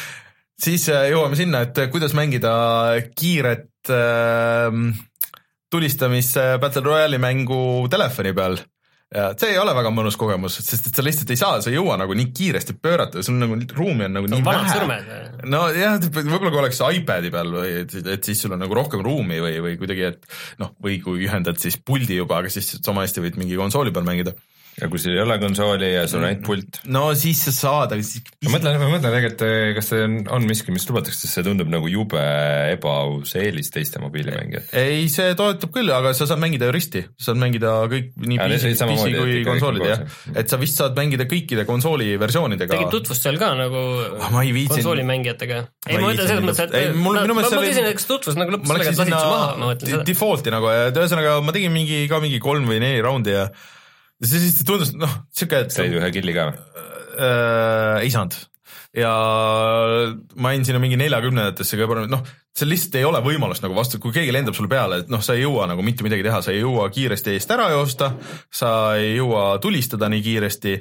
siis 0.64 0.88
äh, 0.88 1.10
jõuame 1.12 1.36
sinna, 1.36 1.62
et 1.62 1.78
kuidas 1.92 2.14
mängida 2.14 2.52
kiiret 3.14 3.90
äh, 3.90 4.72
tulistamis 5.70 6.36
äh, 6.36 6.58
Battle 6.60 6.82
Royale'i 6.82 7.18
mängu 7.18 7.88
telefoni 7.90 8.32
peal 8.32 8.58
ja 9.14 9.30
see 9.40 9.54
ei 9.54 9.58
ole 9.60 9.72
väga 9.76 9.90
mõnus 9.94 10.18
kogemus, 10.20 10.58
sest 10.60 10.90
et 10.90 10.98
sa 10.98 11.04
lihtsalt 11.04 11.30
ei 11.32 11.40
saa, 11.40 11.62
sa 11.64 11.70
ei 11.70 11.78
jõua 11.78 11.96
nagu 12.00 12.16
nii 12.16 12.28
kiiresti 12.36 12.76
pöörata, 12.76 13.22
sul 13.24 13.38
nagu 13.40 13.56
ruumi 13.76 14.04
on 14.04 14.18
nagu 14.18 14.28
nii 14.28 14.44
vanad 14.44 14.90
vähe. 14.90 15.18
nojah, 15.48 15.96
võib-olla 16.18 16.52
kui 16.52 16.60
oleks 16.60 16.82
iPad'i 17.00 17.32
peal 17.32 17.54
või 17.54 17.72
et, 17.84 17.96
et 18.04 18.28
siis 18.28 18.44
sul 18.44 18.52
on 18.56 18.60
nagu 18.60 18.76
rohkem 18.76 19.00
ruumi 19.04 19.40
või, 19.44 19.56
või 19.64 19.78
kuidagi, 19.80 20.10
et 20.12 20.28
noh, 20.60 20.74
või 20.84 21.00
kui 21.04 21.24
ühendad 21.24 21.60
siis 21.62 21.80
puldi 21.80 22.20
juba, 22.20 22.42
aga 22.42 22.52
siis 22.52 22.74
sama 22.76 23.06
hästi 23.06 23.24
võid 23.24 23.40
mingi 23.40 23.56
konsooli 23.56 23.94
peal 23.96 24.06
mängida. 24.08 24.36
Ja 24.80 24.88
kui 24.90 25.00
sul 25.02 25.14
ei 25.16 25.22
ole 25.24 25.38
konsooli 25.42 25.92
ja 25.94 26.04
sul 26.10 26.20
on 26.22 26.28
ainult 26.30 26.44
pult. 26.46 26.80
no 26.86 27.08
siis 27.18 27.40
sa 27.48 27.52
saad, 27.54 27.94
aga 27.96 28.04
siis 28.06 28.22
ma 28.46 28.54
mõtlen, 28.56 28.78
ma 28.82 28.90
mõtlen 28.94 29.14
tegelikult, 29.16 29.44
kas 29.78 29.90
see 29.92 30.04
on, 30.06 30.16
on 30.38 30.46
miski, 30.48 30.74
mis 30.74 30.86
lubatakse, 30.90 31.24
sest 31.26 31.38
see 31.38 31.46
tundub 31.46 31.70
nagu 31.72 31.90
jube 31.90 32.22
ebaaus 32.74 33.34
eelis 33.38 33.70
teiste 33.74 34.00
mobiilimängijatele. 34.02 34.82
ei, 34.84 35.08
see 35.12 35.34
toetab 35.38 35.72
küll, 35.74 35.90
aga 35.94 36.12
sa 36.16 36.28
saad 36.30 36.42
mängida 36.42 36.68
ju 36.70 36.76
risti, 36.76 37.04
sa 37.18 37.30
saad 37.32 37.40
mängida 37.42 37.74
kõik 37.90 38.12
nii 38.22 38.38
PC, 38.42 38.74
PC 38.78 39.08
kui 39.18 39.38
ikka 39.40 39.54
konsoolid 39.56 39.84
kõik 39.84 39.94
jah 39.94 40.38
et 40.42 40.50
sa 40.52 40.58
vist 40.60 40.78
saad 40.80 40.96
mängida 40.98 41.26
kõikide 41.30 41.64
konsooli 41.68 42.12
versioonidega. 42.20 42.74
tegid 42.76 42.92
tutvust 42.94 43.24
seal 43.26 43.38
ka 43.40 43.52
nagu 43.58 43.84
Ah, 44.18 44.30
ma 44.34 44.42
ei 44.44 44.52
viitsinud. 44.54 44.78
konsoolimängijatega? 44.82 45.58
ei, 45.88 45.94
ei 45.94 45.98
ma 46.02 46.10
mõtlen 46.10 46.28
selles 46.30 46.44
mõttes, 46.44 46.60
et 46.68 46.74
Ei, 46.78 46.92
mul- 46.94 47.16
ma, 47.18 47.24
minu 47.26 47.34
ma, 47.38 47.42
küsin, 47.48 47.86
et 47.88 47.98
kas 47.98 48.06
tutvus 48.08 48.38
nagu 48.38 48.54
lõppes 48.54 48.68
ma 48.68 48.76
sellega, 48.76 48.92
et 48.92 49.00
lasid 49.02 49.14
su 49.14 49.32
maha, 49.32 49.48
ma 49.58 49.70
mõtlen 49.72 49.92
seda. 49.94 50.04
default'i 50.08 50.54
nagu, 50.54 50.70
et 50.88 51.00
ühesõnaga 51.02 51.34
ma 51.44 51.54
tegin 51.56 51.74
mingi 51.74 52.00
ka 52.10 52.20
mingi 52.24 52.40
kolm 52.42 52.68
või 52.70 52.80
neli 52.82 53.02
raundi 53.04 53.34
ja 53.34 53.48
see 54.24 54.42
siis 54.42 54.62
tundus 54.66 54.92
noh, 54.96 55.12
siuke, 55.34 55.64
et 55.66 55.74
said 55.74 55.94
ühe 55.94 56.12
killi 56.14 56.34
ka 56.36 56.50
või? 56.50 56.86
äh, 57.18 57.96
ei 58.04 58.12
saanud. 58.14 58.36
ja 58.98 59.12
ma 60.40 60.52
jäin 60.54 60.66
sinna 60.66 60.82
mingi 60.82 60.98
neljakümnendatesse 61.00 61.78
ka 61.78 61.88
parem, 61.90 62.08
noh, 62.10 62.24
seal 62.56 62.72
lihtsalt 62.72 62.98
ei 62.98 63.06
ole 63.06 63.20
võimalust 63.22 63.62
nagu 63.64 63.76
vastu, 63.76 64.00
kui 64.02 64.14
keegi 64.14 64.34
lendab 64.34 64.56
sulle 64.58 64.70
peale, 64.72 65.02
et 65.04 65.12
noh, 65.12 65.22
sa 65.24 65.36
ei 65.36 65.44
jõua 65.44 65.68
nagu 65.70 65.84
mitte 65.86 66.06
midagi 66.06 66.26
teha, 66.26 66.40
sa 66.42 66.54
ei 66.54 66.62
jõua 66.64 66.88
kiiresti 66.94 67.36
eest 67.36 67.52
ära 67.54 67.68
joosta, 67.74 68.12
sa 68.50 68.72
ei 68.98 69.14
jõua 69.18 69.50
tulistada 69.62 70.10
nii 70.10 70.24
kiiresti 70.24 70.78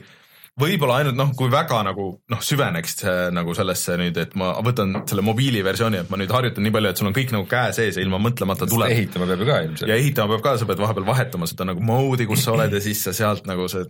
võib-olla 0.58 0.99
ainult 1.01 1.18
noh, 1.18 1.32
kui 1.38 1.51
väga 1.53 1.80
nagu 1.86 2.08
noh, 2.34 2.43
süveneks 2.43 3.01
nagu 3.36 3.53
sellesse 3.58 3.97
nüüd, 4.01 4.18
et 4.22 4.34
ma 4.39 4.53
võtan 4.66 5.03
selle 5.10 5.26
mobiiliversiooni, 5.26 6.01
et 6.01 6.14
ma 6.14 6.20
nüüd 6.20 6.34
harjutan 6.34 6.66
nii 6.66 6.74
palju, 6.74 6.91
et 6.91 7.01
sul 7.01 7.10
on 7.12 7.18
kõik 7.18 7.34
nagu 7.36 7.45
käe 7.49 7.74
sees 7.78 7.99
ja 7.99 8.05
ilma 8.05 8.20
mõtlemata 8.22 8.70
tuleb. 8.70 8.93
ehitama 8.95 9.30
peab 9.30 9.43
ju 9.43 9.49
ka 9.49 9.58
ja 9.60 9.68
ilmselt. 9.68 9.93
ehitama 9.97 10.34
peab 10.34 10.45
ka, 10.47 10.55
sa 10.58 10.70
pead 10.70 10.82
vahepeal 10.82 11.08
vahetama 11.08 11.49
seda 11.49 11.68
nagu 11.70 11.84
mode'i, 11.86 12.26
kus 12.30 12.45
sa 12.45 12.55
oled 12.55 12.74
ja 12.74 12.82
siis 12.84 13.03
sa 13.05 13.14
sealt 13.18 13.45
nagu 13.49 13.68
see 13.72 13.86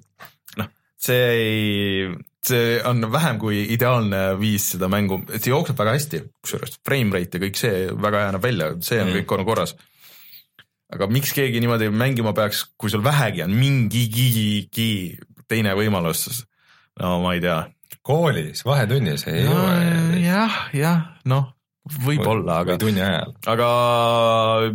noh, 0.59 0.71
see 1.07 1.29
ei, 1.37 2.09
see 2.49 2.73
on 2.89 3.07
vähem 3.13 3.39
kui 3.39 3.61
ideaalne 3.75 4.23
viis 4.41 4.73
seda 4.73 4.91
mängu, 4.91 5.21
et 5.31 5.39
see 5.39 5.53
jookseb 5.53 5.79
väga 5.79 5.95
hästi, 5.95 6.23
kusjuures 6.43 6.81
frame 6.83 7.15
rate 7.15 7.39
ja 7.39 7.45
kõik 7.45 7.61
see 7.61 7.85
väga 7.95 8.25
hea 8.25 8.35
näeb 8.35 8.49
välja, 8.49 8.73
see 8.83 8.99
on 9.03 9.13
mm. 9.13 9.21
kõik 9.21 9.37
on 9.37 9.45
korras. 9.47 9.77
aga 10.91 11.07
miks 11.11 11.31
keegi 11.35 11.63
niimoodi 11.63 11.87
mängima 11.95 12.35
peaks, 12.35 12.65
kui 12.75 12.91
sul 12.91 13.07
vähegi 13.07 13.47
on 13.47 13.55
mingigi 13.55 15.15
teine 15.47 15.73
võimalus, 15.79 16.43
no 17.01 17.17
ma 17.23 17.35
ei 17.37 17.43
tea. 17.43 17.59
koolis, 18.07 18.63
vahetunnis 18.67 19.27
ei 19.29 19.43
jõua. 19.45 19.75
jah, 20.21 20.57
jah, 20.75 21.03
noh, 21.29 21.51
võib-olla, 22.03 22.61
aga 22.63 22.75
või 22.75 22.81
tunni 22.85 23.03
ajal. 23.03 23.33
aga 23.53 23.67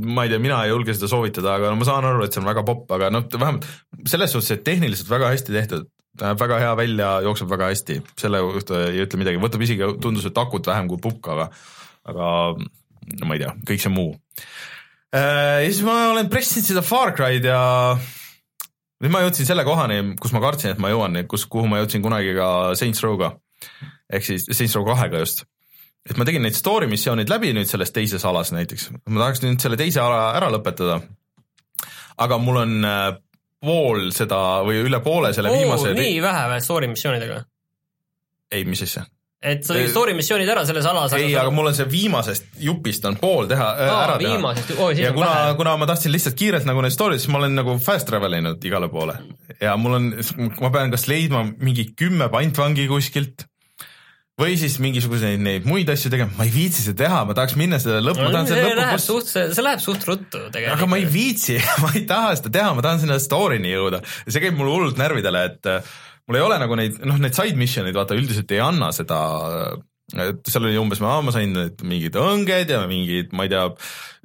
ma 0.01 0.27
ei 0.27 0.32
tea, 0.32 0.43
mina 0.43 0.61
ei 0.65 0.73
julge 0.73 0.94
seda 0.97 1.11
soovitada, 1.12 1.57
aga 1.59 1.73
no 1.73 1.81
ma 1.81 1.89
saan 1.89 2.07
aru, 2.09 2.24
et 2.27 2.35
see 2.35 2.43
on 2.43 2.49
väga 2.49 2.65
popp, 2.69 2.86
aga 2.97 3.11
noh, 3.12 3.27
vähemalt 3.32 3.66
selles 4.09 4.35
suhtes, 4.35 4.55
et 4.57 4.65
tehniliselt 4.66 5.11
väga 5.12 5.32
hästi 5.35 5.57
tehtud, 5.57 5.90
näeb 6.23 6.40
väga 6.40 6.61
hea 6.62 6.73
välja, 6.78 7.11
jookseb 7.27 7.53
väga 7.53 7.70
hästi, 7.73 7.99
selle 8.20 8.43
kohta 8.44 8.86
ei 8.89 9.05
ütle 9.05 9.20
midagi, 9.20 9.43
võtab 9.43 9.66
isegi, 9.66 9.93
tundus, 10.03 10.28
et 10.28 10.40
akut 10.40 10.69
vähem 10.69 10.90
kui 10.90 11.01
pukk, 11.03 11.32
aga, 11.35 11.49
aga 12.12 12.32
no 12.57 13.28
ma 13.28 13.39
ei 13.39 13.44
tea, 13.44 13.55
kõik 13.73 13.85
see 13.85 13.93
muu. 13.93 14.16
ja 15.12 15.61
siis 15.66 15.85
ma 15.86 15.99
olen 16.15 16.32
pressinud 16.32 16.69
seda 16.69 16.85
Far 16.86 17.16
Cry'd 17.16 17.49
ja 17.49 17.62
nüüd 19.02 19.12
ma 19.14 19.24
jõudsin 19.24 19.48
selle 19.48 19.64
kohani, 19.66 20.00
kus 20.22 20.34
ma 20.34 20.42
kartsin, 20.44 20.76
et 20.76 20.82
ma 20.82 20.92
jõuan, 20.92 21.18
kus, 21.30 21.46
kuhu 21.50 21.70
ma 21.70 21.82
jõudsin 21.82 22.04
kunagi 22.04 22.36
ka 22.38 22.48
Saints 22.78 23.02
Row'ga 23.02 23.34
ehk 24.12 24.26
siis 24.26 24.46
Saints 24.50 24.76
Row 24.76 24.86
kahega 24.86 25.22
just 25.22 25.44
et 26.08 26.18
ma 26.18 26.26
tegin 26.26 26.42
neid 26.42 26.56
story 26.58 26.88
missioonid 26.90 27.30
läbi 27.30 27.52
nüüd 27.54 27.70
selles 27.70 27.94
teises 27.94 28.24
alas 28.26 28.50
näiteks, 28.54 28.88
ma 29.06 29.22
tahaks 29.22 29.42
nüüd 29.44 29.62
selle 29.62 29.78
teise 29.78 30.02
ala 30.02 30.32
ära 30.38 30.50
lõpetada. 30.52 31.00
aga 32.22 32.38
mul 32.42 32.58
on 32.64 32.74
äh, 32.86 33.08
pool 33.62 34.10
seda 34.14 34.40
või 34.66 34.82
üle 34.82 35.00
poole 35.04 35.32
selle 35.34 35.52
oo, 35.52 35.58
viimase, 35.60 35.94
nii 35.96 36.18
vähe 36.24 36.44
või 36.50 36.64
story 36.64 36.90
missioonidega? 36.90 37.42
ei, 38.52 38.66
mis 38.68 38.82
asja, 38.84 39.06
et 39.43 39.64
sa 39.66 39.77
story 39.90 40.14
missioonid 40.14 40.51
ära 40.52 40.62
selles 40.69 40.86
alas, 40.86 41.14
ei, 41.19 41.32
aga 41.35 41.51
mul 41.55 41.73
on 41.73 41.77
see 41.77 41.89
viimasest 41.90 42.60
jupist 42.62 43.06
on 43.09 43.16
pool 43.19 43.48
teha 43.51 43.69
äh,, 43.74 43.90
aa 43.90 44.02
ära, 44.05 44.19
teha. 44.20 44.36
viimasest, 44.36 44.74
oo 44.78 44.90
siis 44.93 45.06
ja 45.09 45.14
kuna, 45.16 45.32
kuna 45.59 45.77
ma 45.81 45.89
tahtsin 45.90 46.14
lihtsalt 46.14 46.39
kiirelt 46.39 46.69
nagu 46.69 46.85
neid 46.85 46.94
story'd, 46.94 47.23
siis 47.23 47.32
ma 47.32 47.40
olen 47.43 47.56
nagu 47.59 47.74
fast 47.82 48.06
travel 48.09 48.39
inud 48.39 48.62
igale 48.69 48.90
poole. 48.93 49.16
Ja 49.59 49.74
mul 49.81 49.98
on, 49.98 50.12
ma 50.60 50.70
pean 50.74 50.94
kas 50.94 51.09
leidma 51.10 51.43
mingi 51.59 51.90
kümme 51.98 52.31
pantvangi 52.32 52.86
kuskilt 52.90 53.48
või 54.40 54.55
siis 54.59 54.78
mingisuguseid 54.82 55.43
neid 55.43 55.66
muid 55.69 55.90
asju 55.93 56.10
tegema, 56.12 56.32
ma 56.39 56.47
ei 56.47 56.52
viitsi 56.55 56.86
seda 56.86 57.02
teha, 57.05 57.19
ma 57.28 57.36
tahaks 57.36 57.56
minna 57.60 57.78
selle 57.82 58.01
lõppu, 58.05 58.24
ma 58.24 58.32
tahan 58.32 58.48
selle 58.48 58.62
läheb 58.70 58.81
lõppu 58.81 59.02
suht, 59.05 59.28
see 59.35 59.66
läheb 59.66 59.82
suht 59.82 60.06
ruttu 60.09 60.47
tegelikult. 60.55 60.78
aga 60.78 60.89
ma 60.89 61.01
ei 61.02 61.09
viitsi, 61.10 61.59
ma 61.82 61.93
ei 61.93 62.06
taha 62.09 62.32
seda 62.40 62.55
teha, 62.56 62.70
ma 62.78 62.86
tahan 62.86 63.02
sinna 63.02 63.19
story'ni 63.23 63.74
jõuda. 63.74 64.01
Ja 64.27 64.35
see 64.35 64.47
käib 64.47 64.56
mul 64.59 64.73
hullult 64.73 65.01
närvidele, 65.01 65.44
et 65.51 65.70
äh, 65.70 65.93
mul 66.28 66.39
ei 66.39 66.44
ole 66.44 66.61
nagu 66.62 66.78
neid, 66.78 67.01
noh, 67.09 67.19
need 67.23 67.36
side 67.36 67.59
mission'id 67.59 67.97
vaata 67.97 68.19
üldiselt 68.19 68.53
ei 68.55 68.61
anna 68.62 68.93
seda, 68.94 69.19
et 70.12 70.53
seal 70.53 70.69
oli 70.69 70.78
umbes, 70.81 71.01
ma 71.03 71.35
sain 71.35 71.57
mingid 71.89 72.16
õnged 72.20 72.73
ja 72.74 72.82
mingid, 72.90 73.32
ma 73.36 73.47
ei 73.47 73.53
tea, 73.53 73.65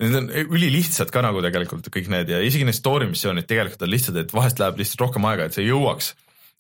need 0.04 0.20
on 0.20 0.30
ülilihtsad 0.58 1.12
ka 1.14 1.24
nagu 1.26 1.42
tegelikult 1.46 1.90
kõik 1.94 2.12
need 2.14 2.32
ja 2.34 2.44
isegi 2.44 2.68
need 2.68 2.78
story 2.78 3.10
missioonid 3.10 3.50
tegelikult 3.50 3.88
on 3.88 3.94
lihtsad, 3.94 4.22
et 4.22 4.34
vahest 4.36 4.62
läheb 4.62 4.82
lihtsalt 4.82 5.06
rohkem 5.08 5.30
aega, 5.30 5.48
et 5.48 5.58
sa 5.58 5.66
jõuaks 5.66 6.14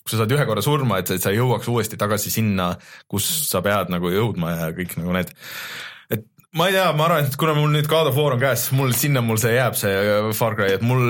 kui 0.07 0.15
sa 0.15 0.21
saad 0.21 0.31
ühe 0.31 0.45
korra 0.47 0.63
surma, 0.63 1.01
et 1.01 1.11
sa 1.19 1.33
jõuaks 1.35 1.67
uuesti 1.67 1.99
tagasi 1.99 2.31
sinna, 2.31 2.71
kus 3.11 3.27
sa 3.49 3.59
pead 3.65 3.91
nagu 3.91 4.07
jõudma 4.07 4.53
ja 4.53 4.69
kõik 4.75 4.95
nagu 5.01 5.11
need. 5.17 5.33
Ma 6.57 6.67
ei 6.69 6.73
tea, 6.75 6.85
ma 6.97 7.05
arvan, 7.07 7.27
et 7.27 7.35
kuna 7.39 7.53
mul 7.57 7.69
nüüd 7.75 7.87
God 7.91 8.09
of 8.09 8.17
War 8.17 8.33
on 8.35 8.41
käes, 8.41 8.67
mul 8.75 8.91
sinna 8.97 9.21
mul 9.25 9.37
see 9.41 9.53
jääb, 9.55 9.75
see 9.77 9.91
Far 10.37 10.55
Cry, 10.57 10.73
et 10.77 10.83
mul. 10.85 11.03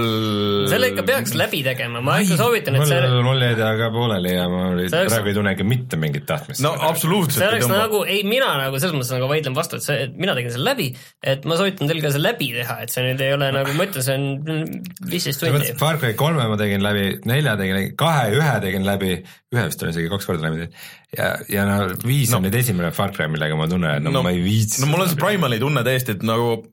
selle 0.71 0.89
ikka 0.91 1.05
peaks 1.07 1.33
läbi 1.39 1.61
tegema, 1.65 2.01
ma 2.03 2.17
ikka 2.23 2.37
soovitan, 2.39 2.75
et 2.77 2.83
mul 2.83 2.91
see, 2.91 3.21
mul 3.25 3.45
jäi 3.45 3.55
ta 3.59 3.71
ka 3.79 3.89
pooleli 3.95 4.33
ja 4.35 4.47
ma 4.51 4.65
oli- 4.73 4.89
See 4.91 4.99
oleks- 5.01 5.15
praegu 5.15 5.31
ei 5.31 5.37
tunnegi 5.37 5.67
mitte 5.67 5.99
mingit 6.01 6.27
tahtmist. 6.29 6.61
no 6.65 6.73
absoluutselt 6.89 7.39
see 7.41 7.49
oleks 7.49 7.71
nagu, 7.71 8.03
ei 8.05 8.23
mina 8.27 8.51
nagu 8.59 8.79
selles 8.81 8.95
mõttes 8.97 9.13
nagu 9.15 9.31
vaidlen 9.31 9.55
vastu, 9.57 9.79
et 9.79 9.87
see, 9.87 9.97
et 10.07 10.19
mina 10.19 10.35
tegin 10.37 10.53
selle 10.57 10.69
läbi, 10.71 10.89
et 11.23 11.47
ma 11.47 11.57
soovitan 11.59 11.87
teil 11.91 12.03
ka 12.03 12.13
see 12.15 12.23
läbi 12.23 12.51
teha, 12.59 12.77
et 12.83 12.93
see 12.93 13.07
nüüd 13.07 13.23
ei 13.23 13.33
ole 13.37 13.51
nagu 13.55 13.73
ma 13.77 13.87
ütlen, 13.87 14.05
see 14.05 14.19
on 14.19 14.63
viisteist 15.11 15.43
tundi. 15.43 15.73
Far 15.79 15.97
Cry 16.01 16.13
kolme 16.19 16.47
ma 16.51 16.59
tegin 16.59 16.83
läbi, 16.83 17.09
nelja 17.29 17.55
tegin 17.59 17.79
läbi, 17.79 17.95
kahe, 17.99 18.31
ühe 18.35 18.53
tegin 18.67 18.85
läbi, 18.87 19.15
ühe 19.55 19.65
vist 19.69 19.83
olen 19.83 19.93
isegi 19.95 20.09
kaks 20.11 20.27
korda 20.27 20.49
läbi 20.49 20.65
teinud. 20.65 20.73
ja, 21.17 21.27
ja 21.47 21.63
no 21.67 21.75
viis 22.03 22.31
no. 22.33 22.41
on 22.41 22.47
nüüd 22.47 22.57
esimene 22.59 22.91
Far 22.91 23.13
Cry, 23.15 23.29
millega 23.31 23.55
ma 23.55 23.67
tunnen, 23.71 23.99
et 23.99 24.03
no, 24.03 24.11
no 24.11 24.23
ma 24.25 24.33
ei 24.35 24.41
viitsi. 24.43 24.81
no 24.83 24.89
mul 24.91 25.05
on 25.05 25.11
see 25.11 25.19
Primali 25.37 25.61
tunne 25.61 25.83
täiesti, 25.85 26.17
et 26.17 26.25
nagu 26.25 26.63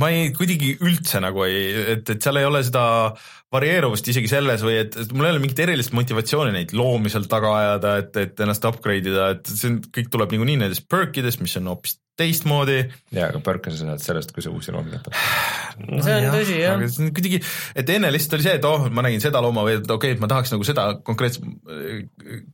ma 0.00 0.08
ei, 0.12 0.30
kuidagi 0.36 0.74
üldse 0.84 1.20
nagu 1.20 1.42
ei, 1.44 1.64
et, 1.96 2.08
et 2.12 2.24
seal 2.24 2.38
ei 2.40 2.46
ole 2.48 2.62
seda 2.64 2.84
varieeruvust 3.52 4.08
isegi 4.08 4.30
selles 4.30 4.64
või 4.64 4.78
et, 4.80 4.96
et 5.02 5.12
mul 5.12 5.28
ei 5.28 5.34
ole 5.34 5.42
mingit 5.42 5.60
erilist 5.64 5.92
motivatsiooni 5.96 6.54
neid 6.54 6.72
loomi 6.76 7.12
seal 7.12 7.28
taga 7.30 7.52
ajada, 7.58 7.92
et, 8.00 8.16
et 8.22 8.42
ennast 8.44 8.64
upgrade 8.68 9.12
ida, 9.12 9.28
et 9.36 9.50
see 9.50 9.70
on, 9.70 9.78
kõik 9.92 10.08
tuleb 10.12 10.32
niikuinii 10.32 10.58
nendest 10.62 10.86
perkidest, 10.92 11.42
mis 11.44 11.56
on 11.60 11.68
hoopis 11.72 11.98
teistmoodi. 12.16 12.78
jaa, 13.12 13.28
aga 13.28 13.42
Burke 13.44 13.72
sa 13.72 13.82
saad 13.82 14.04
sellest, 14.04 14.32
kui 14.32 14.44
sa 14.44 14.52
uusi 14.52 14.72
loomi 14.72 14.96
tapad. 14.96 15.16
see 16.04 16.16
on 16.16 16.28
tõsi 16.32 16.56
jah 16.62 16.78
aga. 16.78 16.88
see 16.92 17.04
on 17.04 17.12
kuidagi, 17.18 17.42
et 17.76 17.92
enne 17.96 18.12
lihtsalt 18.14 18.38
oli 18.38 18.46
see, 18.48 18.56
et 18.56 18.68
oh, 18.68 18.88
ma 18.88 19.04
nägin 19.04 19.24
seda 19.24 19.44
looma 19.44 19.66
või 19.68 19.76
et 19.82 19.84
okei 19.84 19.96
okay,, 19.96 20.16
et 20.16 20.24
ma 20.24 20.32
tahaks 20.32 20.54
nagu 20.56 20.64
seda 20.68 20.88
konkreetset, 21.04 21.44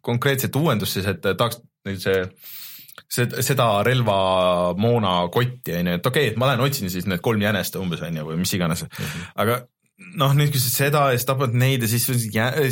konkreetset 0.03 0.59
uuendust 0.59 0.99
siis, 0.99 1.07
et 1.15 1.23
tahaks 1.31 1.63
nüüd 1.87 2.03
see 2.03 2.25
seda, 3.13 3.45
seda 3.45 3.69
relva 3.87 4.17
moona 4.79 5.19
kotti 5.33 5.77
on 5.79 5.93
ju, 5.93 5.99
et 6.01 6.09
okei 6.09 6.27
okay,, 6.27 6.33
et 6.33 6.41
ma 6.41 6.51
lähen 6.51 6.65
otsin 6.65 6.93
siis 6.93 7.09
need 7.11 7.23
kolm 7.25 7.43
jänest 7.45 7.77
umbes 7.81 8.03
on 8.07 8.17
ju 8.17 8.27
või 8.31 8.41
mis 8.41 8.55
iganes 8.57 8.87
mm, 8.87 8.99
-hmm. 8.99 9.31
aga 9.45 9.63
noh, 10.19 10.35
nüüd 10.37 10.53
kui 10.53 10.61
sa 10.63 10.71
seda 10.73 11.03
ja 11.11 11.19
siis 11.19 11.29
tapad 11.29 11.57
neid 11.57 11.85
ja 11.85 11.91
siis, 11.91 12.07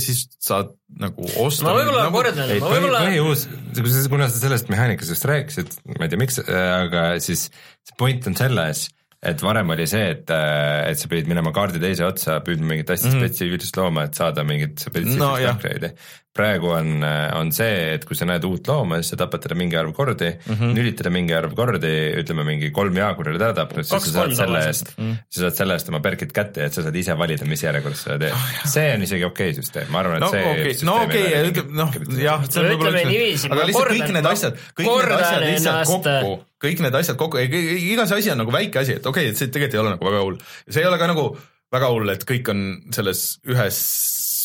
siis 0.05 0.23
saad 0.43 0.73
nagu 1.01 1.27
osta. 1.43 1.69
ma 1.69 1.75
võib-olla 1.77 2.07
nagu, 2.07 2.17
kordan, 2.17 2.55
ei, 2.55 2.63
ma 2.63 2.71
võib-olla, 2.73 3.03
põhiuus, 3.07 4.09
kuna 4.13 4.31
sa 4.31 4.41
sellest 4.43 4.73
mehaanikast 4.73 5.15
just 5.15 5.29
rääkisid, 5.31 5.77
ma 5.97 6.07
ei 6.07 6.13
tea, 6.13 6.21
miks, 6.21 6.41
aga 6.47 7.05
siis 7.23 7.49
see 7.51 8.01
point 8.01 8.27
on 8.31 8.39
selles, 8.39 8.89
et 9.31 9.43
varem 9.45 9.75
oli 9.75 9.87
see, 9.91 10.15
et, 10.15 10.33
et 10.33 11.01
sa 11.01 11.11
pidid 11.13 11.29
minema 11.31 11.53
kaardi 11.57 11.83
teise 11.83 12.07
otsa, 12.09 12.39
püüdma 12.45 12.73
mingit 12.73 12.91
hästi 12.91 13.11
mm 13.11 13.17
-hmm. 13.17 13.29
spetsiifilist 13.29 13.81
looma, 13.81 14.09
et 14.09 14.17
saada 14.17 14.45
mingit 14.49 14.81
spetsiifilist 14.81 15.21
No, 15.21 15.35
upgrade'i. 15.37 15.93
Praegu 16.37 16.71
on, 16.71 17.03
on 17.35 17.49
see, 17.55 17.95
et 17.97 18.05
kui 18.07 18.15
sa 18.19 18.27
näed 18.29 18.45
uut 18.47 18.69
looma, 18.71 19.01
siis 19.01 19.13
sa 19.15 19.19
tapad 19.25 19.43
teda 19.43 19.57
mingi 19.59 19.75
arv 19.79 19.91
kordi 19.97 20.29
mm, 20.31 20.55
-hmm. 20.55 20.75
nülid 20.77 20.97
teda 21.01 21.11
mingi 21.11 21.35
arv 21.35 21.57
kordi, 21.59 21.91
ütleme 22.21 22.45
mingi 22.47 22.71
kolm 22.75 22.97
jaagurit 22.97 23.41
ära 23.41 23.57
tapnud, 23.57 23.87
siis 23.89 24.07
sa 24.07 24.13
saad 24.15 24.37
selle 24.39 24.61
eest 24.69 24.93
mm, 24.93 25.09
-hmm. 25.09 25.17
sa 25.27 25.43
saad 25.45 25.59
selle 25.59 25.75
eest 25.75 25.91
oma 25.91 26.01
perkid 26.05 26.33
kätte 26.37 26.63
ja 26.63 26.71
et 26.71 26.77
sa 26.77 26.85
saad 26.87 26.97
ise 26.97 27.17
valida, 27.19 27.49
mis 27.51 27.65
järjekorras 27.67 28.05
sa 28.07 28.19
teed 28.19 28.37
oh,. 28.37 28.47
see 28.65 28.87
on 28.95 29.03
isegi 29.09 29.27
okei 29.27 29.51
okay 29.51 29.59
süsteem, 29.59 29.91
ma 29.91 30.05
arvan, 30.05 30.17
et 30.17 30.27
no 30.27 30.31
see 30.31 30.47
okei, 30.53 30.77
no 30.87 30.97
okei 31.03 31.27
okay,, 31.27 31.51
ütleme 31.51 31.83
noh, 31.83 31.99
jah, 32.23 32.47
see 32.47 32.63
on 32.63 32.71
No 32.71 32.77
võib-olla 32.77 33.05
niiviisi, 33.11 33.51
aga 33.51 33.67
lihtsalt 33.67 33.93
kõik 33.97 34.15
need 34.15 34.31
asjad, 34.31 34.65
kõik 34.79 34.91
need 34.95 35.15
asjad 35.19 35.47
lihtsalt 35.49 35.91
kokku, 35.91 36.35
kõik 36.67 36.85
need 36.87 37.01
asjad 37.03 37.19
kokku, 37.25 37.43
iga 37.43 38.07
see 38.07 38.23
asi 38.23 38.31
on 38.31 38.45
nagu 38.45 38.55
väike 38.55 38.85
asi, 38.85 39.01
et 39.01 39.07
okei 39.07 39.27
okay,, 39.27 39.35
et 39.35 39.41
see 39.41 39.51
tegelikult 39.51 39.75
ei 39.75 39.83
ole 39.83 39.97
nagu 39.97 40.11
väga 40.13 40.23
hull. 40.29 40.39
see 40.69 40.85
ei 40.85 40.91
ole 40.93 41.03
ka 41.03 41.11
nagu 41.11 41.27
väga 41.75 41.91
hull, 41.91 42.15
et 42.15 42.27
kõik 42.27 42.55
on 42.55 42.65
selles 42.95 43.25
ühes 43.51 43.79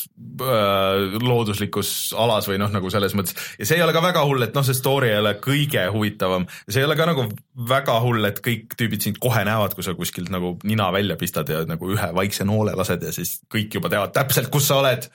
äh, 0.06 1.16
looduslikus 1.22 1.90
alas 2.18 2.50
või 2.50 2.60
noh, 2.62 2.72
nagu 2.74 2.90
selles 2.94 3.16
mõttes 3.18 3.36
ja 3.60 3.68
see 3.68 3.80
ei 3.80 3.86
ole 3.86 3.96
ka 3.96 4.04
väga 4.04 4.24
hull, 4.28 4.46
et 4.46 4.56
noh, 4.58 4.66
see 4.66 4.78
story 4.78 5.12
ei 5.14 5.20
ole 5.22 5.36
kõige 5.44 5.86
huvitavam. 5.94 6.48
see 6.68 6.84
ei 6.84 6.88
ole 6.88 6.98
ka 7.00 7.08
nagu 7.10 7.28
väga 7.70 7.98
hull, 8.04 8.28
et 8.30 8.42
kõik 8.46 8.78
tüübid 8.80 9.06
sind 9.06 9.20
kohe 9.24 9.46
näevad, 9.48 9.76
kui 9.78 9.86
sa 9.86 9.96
kuskilt 9.98 10.32
nagu 10.34 10.56
nina 10.68 10.92
välja 10.96 11.18
pistad 11.20 11.50
ja 11.52 11.64
nagu 11.70 11.92
ühe 11.96 12.12
vaikse 12.18 12.48
noole 12.48 12.76
lased 12.78 13.04
ja 13.04 13.14
siis 13.16 13.38
kõik 13.52 13.80
juba 13.80 13.92
teavad 13.94 14.16
täpselt, 14.16 14.52
kus 14.54 14.70
sa 14.70 14.80
oled. 14.84 15.10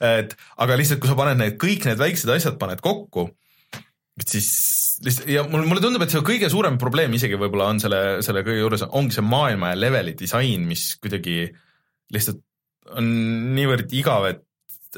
et 0.00 0.36
aga 0.56 0.78
lihtsalt, 0.78 1.02
kui 1.02 1.10
sa 1.10 1.18
paned 1.18 1.42
need 1.42 1.60
kõik 1.60 1.88
need 1.88 2.00
väiksed 2.00 2.32
asjad 2.32 2.60
paned 2.60 2.82
kokku, 2.84 3.28
et 4.20 4.28
siis 4.28 4.50
lihtsalt 5.04 5.28
ja 5.30 5.44
mulle, 5.48 5.66
mulle 5.68 5.82
tundub, 5.84 6.02
et 6.04 6.12
see 6.12 6.24
kõige 6.24 6.48
suurem 6.52 6.78
probleem 6.80 7.12
isegi 7.16 7.38
võib-olla 7.40 7.68
on 7.72 7.80
selle, 7.82 8.02
selle 8.24 8.42
kõige 8.46 8.62
juures 8.62 8.84
ongi 8.88 9.16
see 9.16 9.24
maailma 9.26 9.72
ja 9.74 9.80
leveli 9.80 10.16
disain, 10.18 10.64
mis 10.68 10.94
kuidagi 11.02 11.46
lihtsalt 12.14 12.42
on 12.94 13.08
niivõrd 13.56 13.92
igav, 13.96 14.28
et, 14.30 14.44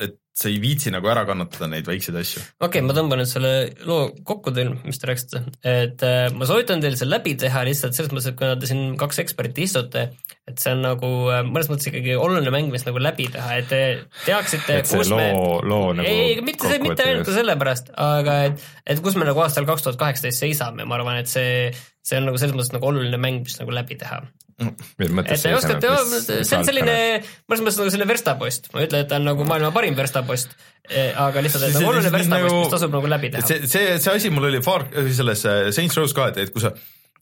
et 0.03 0.19
sa 0.39 0.47
ei 0.51 0.59
viitsi 0.63 0.93
nagu 0.95 1.09
ära 1.11 1.25
kannatada 1.27 1.67
neid 1.71 1.87
väikseid 1.89 2.17
asju. 2.21 2.41
okei 2.61 2.69
okay,, 2.69 2.85
ma 2.87 2.95
tõmban 2.95 3.19
nüüd 3.21 3.31
selle 3.31 3.51
loo 3.89 4.09
kokku 4.27 4.53
teil, 4.55 4.71
mis 4.87 5.01
te 5.01 5.11
rääkisite, 5.11 5.41
et 5.67 6.05
äh, 6.07 6.29
ma 6.35 6.47
soovitan 6.49 6.83
teil 6.85 6.95
see 7.01 7.09
läbi 7.09 7.35
teha 7.41 7.65
lihtsalt 7.67 7.97
selles 7.97 8.13
mõttes, 8.15 8.31
et 8.31 8.39
kuna 8.39 8.55
te 8.61 8.71
siin 8.71 8.95
kaks 9.01 9.23
eksperti 9.25 9.67
istute, 9.67 10.05
et 10.49 10.63
see 10.63 10.77
on 10.77 10.85
nagu 10.87 11.11
äh, 11.35 11.43
mõnes 11.47 11.71
mõttes 11.73 11.91
ikkagi 11.91 12.15
oluline 12.15 12.55
mäng, 12.55 12.71
mis 12.75 12.87
nagu 12.87 13.03
läbi 13.03 13.27
teha, 13.35 13.59
et 13.59 13.71
te 13.73 13.83
teaksite, 14.29 14.81
kus 14.87 15.11
me 15.11 15.31
loo, 15.35 15.59
loo 15.67 15.93
nagu 15.99 16.07
ei, 16.07 16.39
mitte 16.47 16.71
see, 16.71 16.83
mitte 16.87 17.07
ainult 17.07 17.27
ka 17.27 17.35
sellepärast, 17.35 17.95
aga 17.99 18.41
et, 18.51 18.67
et 18.95 19.03
kus 19.03 19.19
me 19.19 19.27
nagu 19.27 19.43
aastal 19.43 19.67
kaks 19.69 19.89
tuhat 19.89 20.03
kaheksateist 20.05 20.47
seisame, 20.47 20.87
ma 20.87 21.01
arvan, 21.01 21.19
et 21.25 21.31
see, 21.31 21.73
see 22.07 22.21
on 22.21 22.31
nagu 22.31 22.39
selles 22.39 22.55
mõttes 22.55 22.77
nagu 22.77 22.93
oluline 22.93 23.19
mäng, 23.19 23.43
mis 23.43 23.59
nagu 23.59 23.75
läbi 23.75 23.99
teha. 23.99 24.23
Mõttes 24.59 25.45
et 25.45 25.45
te 25.47 25.55
oskate, 25.55 25.91
see 26.43 26.59
on 26.59 26.67
selline, 26.67 26.97
mõnes 27.47 27.63
mõttes 27.63 27.79
nagu 27.79 27.93
selline 27.95 28.09
verstapost, 28.11 28.69
ma 28.75 28.83
ei 28.83 28.89
ütle, 28.89 29.03
et 29.05 29.11
ta 29.11 29.21
on 29.21 29.29
nagu 29.29 29.47
maailma 29.47 29.71
parim 29.75 29.95
verstapost, 29.99 30.55
aga 30.89 31.43
lihtsalt, 31.45 31.69
et 31.69 31.77
See- 31.77 31.79
nagu 31.79 31.93
oluline 31.93 32.11
verstapost, 32.11 32.33
nagu- 32.35 32.61
mis 32.65 32.73
tasub 32.75 32.95
nagu 32.97 33.11
läbi 33.13 33.31
teha. 33.35 33.47
see, 33.47 33.67
see, 33.71 33.99
see 34.03 34.15
asi 34.15 34.31
mul 34.35 34.49
oli 34.51 34.63
Far, 34.65 34.89
selles 35.15 35.45
äh, 35.47 35.71
Saints 35.71 35.99
Row's 35.99 36.15
ka, 36.17 36.29
et, 36.33 36.43
et 36.47 36.55
kui 36.55 36.65
sa 36.65 36.73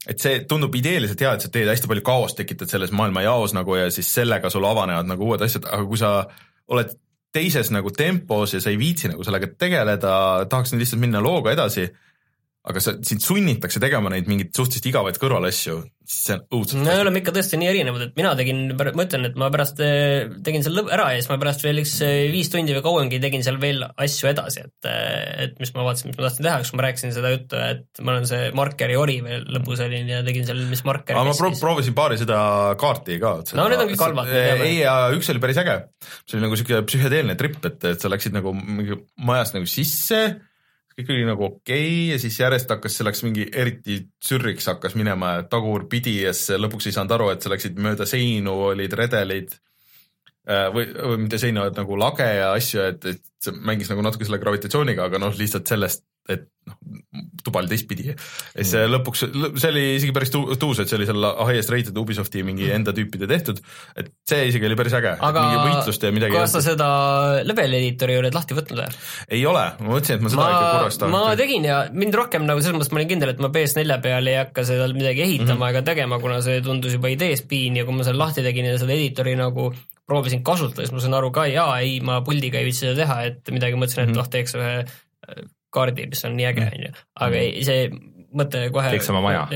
et 0.07 0.21
see 0.23 0.39
tundub 0.47 0.73
ideeliselt 0.79 1.19
hea, 1.21 1.33
et 1.35 1.43
sa 1.45 1.49
teed 1.51 1.67
hästi 1.69 1.89
palju 1.91 2.05
kaost, 2.05 2.37
tekitad 2.39 2.71
selles 2.71 2.93
maailmajaos 2.95 3.53
nagu 3.57 3.75
ja 3.75 3.89
siis 3.93 4.09
sellega 4.17 4.49
sul 4.53 4.65
avanevad 4.65 5.09
nagu 5.09 5.27
uued 5.27 5.43
asjad, 5.43 5.67
aga 5.67 5.83
kui 5.89 5.99
sa 5.99 6.11
oled 6.71 6.93
teises 7.35 7.69
nagu 7.75 7.91
tempos 7.93 8.53
ja 8.55 8.61
sa 8.63 8.71
ei 8.71 8.79
viitsi 8.79 9.11
nagu 9.11 9.25
sellega 9.25 9.49
tegeleda, 9.59 10.13
tahaks 10.49 10.73
lihtsalt 10.73 11.01
minna 11.03 11.21
looga 11.21 11.51
edasi, 11.53 11.89
aga 12.67 12.81
sa, 12.83 12.93
sind 13.07 13.23
sunnitakse 13.23 13.79
tegema 13.83 14.11
neid 14.11 14.27
mingeid 14.27 14.51
suhteliselt 14.55 14.89
igavaid 14.89 15.17
kõrvalasju, 15.21 15.77
see 16.07 16.35
on 16.35 16.43
õudselt 16.57 16.83
me 16.83 16.95
oleme 16.99 17.21
ikka 17.21 17.33
tõesti 17.35 17.59
nii 17.59 17.69
erinevad, 17.71 18.03
et 18.07 18.17
mina 18.19 18.33
tegin, 18.39 18.59
ma 18.75 19.05
ütlen, 19.05 19.27
et 19.29 19.37
ma 19.39 19.47
pärast 19.53 19.79
eh, 19.83 20.27
tegin 20.43 20.65
selle 20.65 20.83
ära 20.91 21.09
ja 21.13 21.21
siis 21.21 21.29
ma 21.31 21.37
pärast 21.39 21.63
veel 21.63 21.79
üks 21.83 21.93
eh, 22.05 22.27
viis 22.33 22.51
tundi 22.51 22.75
või 22.75 22.83
kauemgi 22.85 23.21
tegin 23.23 23.45
seal 23.45 23.59
veel 23.61 23.85
asju 23.87 24.31
edasi, 24.31 24.65
et 24.67 24.89
et 25.47 25.55
mis 25.61 25.71
ma 25.75 25.85
vaatasin, 25.87 26.11
mis 26.11 26.19
ma 26.19 26.27
tahtsin 26.27 26.47
teha, 26.47 26.57
kus 26.63 26.73
ma 26.75 26.85
rääkisin 26.87 27.15
seda 27.15 27.31
juttu, 27.31 27.61
et 27.61 28.03
ma 28.03 28.15
olen 28.15 28.27
see 28.29 28.49
markeri 28.57 28.99
ori 28.99 29.17
veel 29.23 29.47
lõpus 29.57 29.83
olin 29.85 30.11
ja 30.11 30.19
tegin 30.27 30.47
seal, 30.49 30.59
mis 30.71 30.83
marker 30.87 31.15
aga 31.15 31.31
ma 31.31 31.37
pro 31.39 31.53
proovisin 31.61 31.95
paari 31.97 32.19
seda 32.19 32.41
kaarti 32.79 33.19
ka. 33.23 33.33
No 33.57 33.69
need 33.71 33.83
on 33.83 33.91
kõik 33.93 34.03
halvad, 34.03 34.33
ei, 34.33 34.81
ja 34.81 34.97
üks 35.15 35.31
oli 35.31 35.43
päris 35.43 35.61
äge, 35.63 35.79
see 36.25 36.37
oli 36.37 36.47
nagu 36.47 36.59
siuke 36.59 36.83
psühhedeelne 36.89 37.39
trip, 37.39 37.59
et, 37.67 37.79
et 37.93 38.03
sa 38.03 38.11
läksid 38.11 38.35
nagu 38.35 38.51
mingi 38.57 38.99
majast 39.27 39.55
nagu 39.55 39.69
sisse, 39.69 40.21
kõik 40.97 41.13
oli 41.13 41.27
nagu 41.27 41.45
okei 41.45 41.85
okay, 41.85 42.03
ja 42.13 42.17
siis 42.21 42.39
järjest 42.39 42.71
hakkas, 42.73 42.97
see 42.97 43.05
läks 43.05 43.23
mingi 43.25 43.45
eriti 43.53 43.99
sürriks 44.23 44.65
hakkas 44.71 44.97
minema 44.97 45.35
tagurpidi 45.49 46.15
ja 46.23 46.33
siis 46.33 46.57
lõpuks 46.57 46.89
ei 46.89 46.95
saanud 46.95 47.13
aru, 47.17 47.29
et 47.33 47.45
sa 47.45 47.53
läksid 47.53 47.77
mööda 47.83 48.07
seinu, 48.09 48.55
olid 48.71 48.95
redelid 48.97 49.53
äh, 50.49 50.67
või, 50.73 50.87
või 50.95 51.21
mitte 51.27 51.39
seinu, 51.41 51.67
et 51.69 51.77
nagu 51.77 51.99
lage 52.01 52.25
ja 52.39 52.49
asju, 52.55 52.81
et, 52.89 53.05
et 53.13 53.23
see 53.43 53.53
mängis 53.69 53.89
nagu 53.91 54.03
natuke 54.05 54.25
selle 54.25 54.39
gravitatsiooniga, 54.41 55.07
aga 55.09 55.19
noh, 55.21 55.33
lihtsalt 55.37 55.69
sellest, 55.69 56.01
et 56.27 56.47
noh, 56.67 56.75
tuba 57.45 57.61
oli 57.61 57.69
teistpidi. 57.71 58.07
ja 58.09 58.15
siis 58.17 58.71
see 58.73 58.87
lõpuks, 58.89 59.23
see 59.61 59.69
oli 59.69 59.83
isegi 59.95 60.13
päris 60.15 60.31
tu- 60.33 60.55
tuus, 60.59 60.81
et 60.81 60.89
see 60.89 60.97
oli 60.97 61.07
selle 61.07 61.29
highest 61.47 61.71
rated 61.71 61.99
Ubisofti 62.01 62.41
mingi 62.47 62.71
enda 62.73 62.93
tüüpide 62.97 63.29
tehtud, 63.29 63.61
et 63.95 64.09
see 64.27 64.49
isegi 64.49 64.67
oli 64.67 64.77
päris 64.79 64.95
äge, 64.97 65.13
aga 65.29 65.45
kas 66.33 66.55
sa 66.57 66.63
seda 66.65 66.87
level 67.47 67.77
editori 67.79 68.17
oled 68.19 68.35
lahti 68.35 68.57
võtnud 68.57 68.81
või? 68.81 69.01
ei 69.37 69.43
ole, 69.47 69.65
ma 69.79 69.93
mõtlesin, 69.93 70.17
et 70.17 70.25
ma 70.25 70.33
seda 70.33 70.41
ma 70.41 70.49
ikka 70.51 70.71
korraks, 70.73 70.99
ma 71.05 71.23
tahan. 71.27 71.41
tegin 71.43 71.67
ja 71.69 71.81
mind 71.93 72.17
rohkem 72.19 72.47
nagu 72.49 72.63
selles 72.63 72.79
mõttes 72.79 72.93
ma 72.95 73.01
olin 73.03 73.11
kindel, 73.13 73.35
et 73.35 73.43
ma 73.43 73.51
PS4 73.53 73.99
peal 74.03 74.33
ei 74.33 74.39
hakka 74.41 74.65
seal 74.67 74.97
midagi 74.97 75.23
ehitama 75.27 75.53
mm 75.53 75.61
-hmm. 75.61 75.75
ega 75.77 75.85
tegema, 75.93 76.19
kuna 76.23 76.41
see 76.41 76.61
tundus 76.65 76.97
juba 76.97 77.13
ideespiin 77.13 77.77
ja 77.77 77.85
kui 77.85 77.95
ma 77.95 78.07
selle 78.07 78.19
lahti 78.25 78.43
tegin 78.43 78.73
ja 78.73 78.81
seda 78.81 78.97
editori 78.97 79.37
nagu 79.37 79.71
proovisin 80.07 80.43
kasutada, 80.43 80.85
siis 80.85 80.93
ma 80.95 80.99
sain 81.03 81.13
aru 81.17 81.31
ka, 81.35 81.45
jaa, 81.51 81.79
ei, 81.83 81.99
ma 81.99 82.21
puldiga 82.25 82.57
ei 82.61 82.65
viitsi 82.69 82.85
seda 82.87 82.95
teha, 83.03 83.21
et 83.31 83.51
midagi 83.51 83.75
mõtlesin, 83.75 84.03
et 84.07 84.09
Mhm. 84.09 84.17
noh, 84.17 84.27
teeks 84.31 84.55
ühe 84.55 84.73
äh, 84.87 85.45
kaardi, 85.73 86.07
mis 86.09 86.23
on 86.25 86.35
nii 86.37 86.45
äge, 86.53 86.67
on 86.73 86.83
ju, 86.87 86.91
aga 87.19 87.35
ei, 87.43 87.63
see 87.67 87.89
mõte 88.33 88.69
kohe 88.71 88.89
Teeks 88.95 89.09
oma 89.11 89.21
maja. 89.21 89.47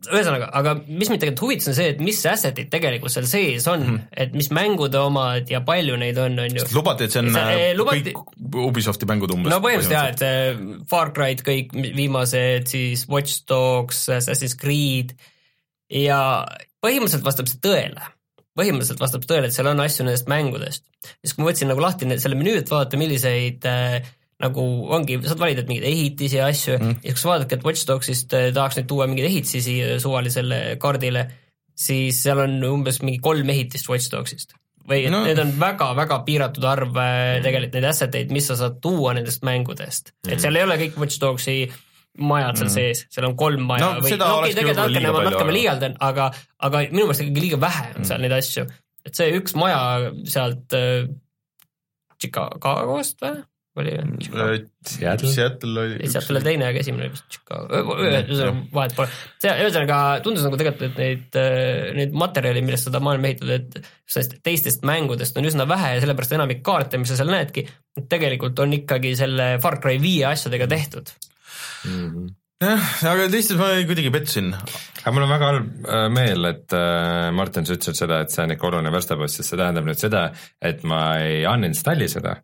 ühesõnaga, 0.00 0.46
aga 0.56 0.72
mis 0.88 1.10
mind 1.12 1.20
tegelikult 1.20 1.42
huvitas, 1.44 1.66
on 1.68 1.74
see, 1.76 1.88
et 1.92 1.98
mis 2.00 2.20
asset'id 2.24 2.70
tegelikult 2.72 3.12
seal 3.12 3.26
sees 3.28 3.66
on 3.68 3.82
mm, 3.82 3.86
Mhm. 3.90 3.96
-hmm. 3.96 4.22
et 4.24 4.32
mis 4.32 4.48
mängude 4.50 4.96
omad 4.98 5.50
ja 5.52 5.60
palju 5.60 5.96
neid 6.00 6.16
on, 6.18 6.38
on 6.40 6.54
ju. 6.56 6.64
lubati, 6.72 7.04
et 7.04 7.12
see 7.12 7.20
on 7.20 7.28
See- 7.34 7.42
äh, 7.42 7.74
lubati- 7.76 8.14
kõik 8.14 8.64
Ubisofti 8.70 9.04
mängud 9.06 9.30
umbes. 9.34 9.50
no 9.52 9.60
põhimõtteliselt 9.60 9.92
jah, 9.92 10.08
et 10.08 10.22
äh, 10.22 10.56
Far 10.88 11.12
Cry'd 11.12 11.42
kõik 11.44 11.72
viimased, 11.96 12.66
siis 12.68 13.04
Watch 13.08 13.44
Dogs, 13.46 14.08
Assassin's 14.08 14.56
Creed 14.56 15.12
ja 15.90 16.46
põhimõtteliselt 16.82 17.22
vastab 17.28 17.46
see 17.48 17.58
tõele. 17.60 18.00
Põhimõtteliselt 18.58 19.02
vastab 19.02 19.26
tõele, 19.28 19.48
et 19.48 19.56
seal 19.56 19.68
on 19.70 19.82
asju 19.84 20.06
nendest 20.06 20.30
mängudest. 20.30 20.86
siis 21.22 21.34
kui 21.34 21.44
ma 21.44 21.50
võtsin 21.50 21.70
nagu 21.70 21.82
lahti 21.84 22.08
selle 22.16 22.38
menüü, 22.38 22.56
et 22.60 22.70
vaadata, 22.72 22.98
milliseid 23.00 23.68
äh, 23.68 24.00
nagu 24.40 24.64
ongi, 24.96 25.18
saad 25.26 25.42
valida 25.42 25.64
et 25.64 25.70
mingeid 25.70 25.88
ehitisi 25.90 26.38
ja 26.38 26.48
asju 26.50 26.78
mm. 26.78 27.02
ja 27.04 27.14
kui 27.14 27.22
sa 27.22 27.32
vaadadki, 27.34 27.58
et 27.58 27.66
Watch 27.66 27.86
Dogsist 27.88 28.34
äh, 28.36 28.48
tahaks 28.56 28.80
nüüd 28.80 28.88
tuua 28.90 29.08
mingeid 29.10 29.28
ehitisi 29.28 29.62
siia 29.64 29.98
suvalisele 30.02 30.62
kaardile, 30.80 31.26
siis 31.76 32.22
seal 32.24 32.42
on 32.46 32.56
umbes 32.70 33.02
mingi 33.04 33.20
kolm 33.24 33.52
ehitist 33.52 33.90
Watch 33.92 34.10
Dogsist 34.12 34.56
või 34.90 35.04
et 35.04 35.12
No. 35.12 35.22
need 35.26 35.38
on 35.38 35.52
väga-väga 35.60 36.22
piiratud 36.26 36.66
arv 36.66 36.96
äh, 36.98 37.38
tegelikult 37.44 37.76
neid 37.78 37.90
asset 37.92 38.16
eid, 38.18 38.32
mis 38.34 38.48
sa 38.50 38.56
saad 38.58 38.80
tuua 38.82 39.14
nendest 39.18 39.44
mängudest 39.46 40.14
mm., 40.14 40.32
et 40.32 40.42
seal 40.42 40.56
ei 40.56 40.66
ole 40.66 40.80
kõik 40.80 40.98
Watch 41.04 41.20
Dogsi 41.22 41.60
majad 42.18 42.58
seal 42.58 42.68
mm. 42.68 42.74
sees, 42.74 43.04
seal 43.12 43.28
on 43.28 43.36
kolm 43.38 43.62
maja 43.68 43.86
No 43.86 44.04
või 44.04 44.16
no, 44.18 44.30
okei, 44.40 44.54
tegelikult 44.56 44.80
natukene 44.82 45.06
ma 45.06 45.16
palju, 45.16 45.28
natuke 45.30 45.44
ma 45.44 45.48
aga- 45.48 45.58
liialdan, 45.58 45.98
aga, 46.10 46.30
aga 46.68 46.84
minu 46.90 47.04
meelest 47.06 47.24
ikkagi 47.24 47.44
liiga 47.46 47.60
vähe 47.62 47.84
on 47.94 48.08
seal 48.08 48.24
neid 48.24 48.34
asju. 48.36 48.66
et 49.06 49.20
see 49.20 49.30
üks 49.38 49.56
maja 49.58 49.80
sealt 50.28 50.76
äh, 50.76 51.06
Chicagost 52.20 53.22
või? 53.24 53.38
oli 53.80 53.92
Chicago? 54.20 54.56
Seattle? 54.82 55.32
Seattle 55.32 55.80
oli. 55.80 56.08
sealt 56.10 56.30
oli 56.34 56.42
teine, 56.42 56.66
aga 56.70 56.82
esimene 56.82 57.06
oli 57.06 57.14
vist 57.14 57.26
Chicago, 57.30 57.96
ühesõnaga 58.02 58.54
vahet 58.74 58.96
pole. 58.96 59.08
see, 59.38 59.52
ühesõnaga 59.52 59.98
tundus 60.24 60.44
nagu 60.46 60.58
tegelikult, 60.60 60.90
et 60.90 61.00
neid, 61.00 61.38
neid 62.00 62.18
materjali, 62.18 62.64
millest 62.66 62.88
seda 62.88 63.02
maailma 63.04 63.30
ehitada, 63.30 63.60
et 63.60 63.78
nendest 63.80 64.36
teistest 64.46 64.86
mängudest 64.88 65.38
on 65.38 65.46
üsna 65.48 65.68
vähe 65.70 65.94
ja 65.94 66.02
sellepärast 66.04 66.34
enamik 66.36 66.64
kaarte, 66.66 67.00
mis 67.00 67.12
sa 67.12 67.20
seal 67.20 67.30
näedki, 67.32 67.66
tegelikult 68.10 68.58
on 68.64 68.74
ikkagi 68.80 69.14
selle 69.18 69.52
Far 69.62 69.78
Cry 69.82 70.00
viie 70.02 70.26
asjadega 70.32 70.68
tehtud. 70.70 71.14
jah, 72.60 72.90
aga 73.10 73.28
teistes 73.32 73.58
ma 73.60 73.72
kuidagi 73.88 74.12
pettusin. 74.14 74.52
aga 74.54 75.14
mul 75.16 75.26
on 75.26 75.32
väga 75.32 75.50
halb 75.50 75.88
äh, 75.88 76.06
meel, 76.12 76.48
et 76.50 76.76
äh, 76.76 77.30
Martin, 77.36 77.66
sa 77.68 77.76
ütlesid 77.78 78.02
seda, 78.02 78.22
et 78.24 78.34
see 78.34 78.44
on 78.44 78.54
ikka 78.56 78.70
oluline 78.70 78.92
verstapost, 78.94 79.40
sest 79.40 79.54
see 79.54 79.60
tähendab 79.60 79.88
nüüd 79.88 80.00
seda, 80.00 80.28
et 80.60 80.84
ma 80.88 81.02
ei 81.24 81.44
uninstalli 81.48 82.08
seda, 82.12 82.38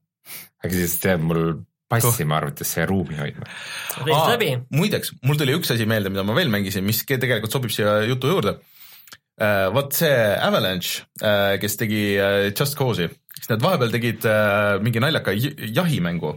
aga 0.64 0.72
siis 0.72 0.98
jääb 1.04 1.26
mul 1.26 1.42
passima 1.90 2.40
arvutisse 2.40 2.86
ruumi 2.88 3.18
hoidma. 3.18 3.46
muideks, 4.74 5.12
mul 5.26 5.38
tuli 5.38 5.54
üks 5.54 5.70
asi 5.74 5.86
meelde, 5.86 6.10
mida 6.10 6.24
ma 6.26 6.34
veel 6.38 6.50
mängisin, 6.52 6.86
mis 6.86 7.04
tegelikult 7.06 7.54
sobib 7.54 7.74
siia 7.74 8.00
jutu 8.08 8.32
juurde. 8.32 8.56
vot 9.76 9.92
see 9.92 10.16
Avalanche, 10.40 11.04
kes 11.60 11.76
tegi 11.76 12.02
äh, 12.16 12.48
Just 12.56 12.78
Cause'i, 12.78 13.10
siis 13.36 13.50
nad 13.52 13.62
vahepeal 13.62 13.92
tegid 13.92 14.24
äh, 14.24 14.78
mingi 14.82 15.02
naljaka 15.02 15.34
jahimängu 15.36 16.32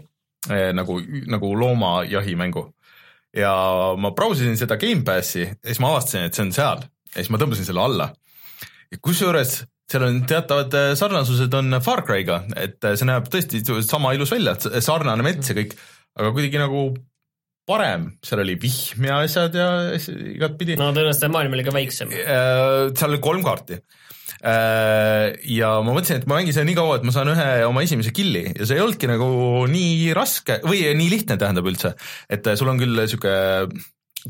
äh, 0.52 0.74
nagu, 0.76 1.00
nagu 1.32 1.54
loomajahimängu. 1.56 2.66
Ja 3.36 3.52
ma 4.00 4.14
brausisin 4.18 4.58
seda 4.58 4.78
Gamepassi 4.82 5.44
ja 5.44 5.58
siis 5.66 5.82
ma 5.84 5.92
avastasin, 5.94 6.30
et 6.30 6.38
see 6.38 6.46
on 6.48 6.56
seal 6.56 6.86
ja 6.86 7.18
siis 7.18 7.30
ma 7.34 7.42
tõmbasin 7.42 7.68
selle 7.68 7.84
alla. 7.84 8.10
kusjuures 9.06 9.60
seal 9.90 10.06
on 10.06 10.24
teatavad 10.30 10.76
äh, 10.78 10.90
sarnasused 10.98 11.54
on 11.58 11.80
Far 11.86 12.04
Cry'ga, 12.08 12.44
et 12.58 12.84
äh, 12.86 12.98
see 12.98 13.10
näeb 13.10 13.30
tõesti 13.32 13.62
sama 13.86 14.14
ilus 14.18 14.34
välja, 14.34 14.56
sarnane 14.86 15.26
mets 15.26 15.50
ja 15.50 15.58
kõik, 15.58 15.78
aga 16.20 16.34
kuidagi 16.36 16.62
nagu 16.62 16.84
parem, 17.70 18.10
seal 18.26 18.42
oli 18.44 18.56
vihm 18.62 19.06
ja 19.06 19.20
asjad 19.24 19.56
ja 19.58 19.70
igatpidi 19.98 20.78
no.. 20.78 20.90
tõenäoliselt 20.90 21.34
maailm 21.34 21.58
oli 21.58 21.66
ka 21.66 21.74
väiksem. 21.76 22.14
seal 22.14 23.12
oli 23.12 23.22
kolm 23.22 23.46
kaarti. 23.46 23.78
Ja 24.40 25.70
ma 25.84 25.92
mõtlesin, 25.92 26.22
et 26.22 26.28
ma 26.30 26.38
mängin 26.38 26.56
seda 26.56 26.64
nii 26.70 26.78
kaua, 26.78 27.00
et 27.00 27.06
ma 27.08 27.12
saan 27.12 27.32
ühe 27.34 27.48
oma 27.68 27.84
esimese 27.84 28.14
kill'i 28.16 28.46
ja 28.54 28.68
see 28.68 28.78
ei 28.78 28.84
olnudki 28.86 29.10
nagu 29.12 29.30
nii 29.68 30.14
raske 30.16 30.62
või 30.64 30.86
nii 30.96 31.10
lihtne, 31.12 31.36
tähendab 31.42 31.68
üldse, 31.68 31.96
et 32.32 32.48
äh, 32.48 32.56
sul 32.60 32.72
on 32.72 32.80
küll 32.80 33.04
sihuke 33.04 33.34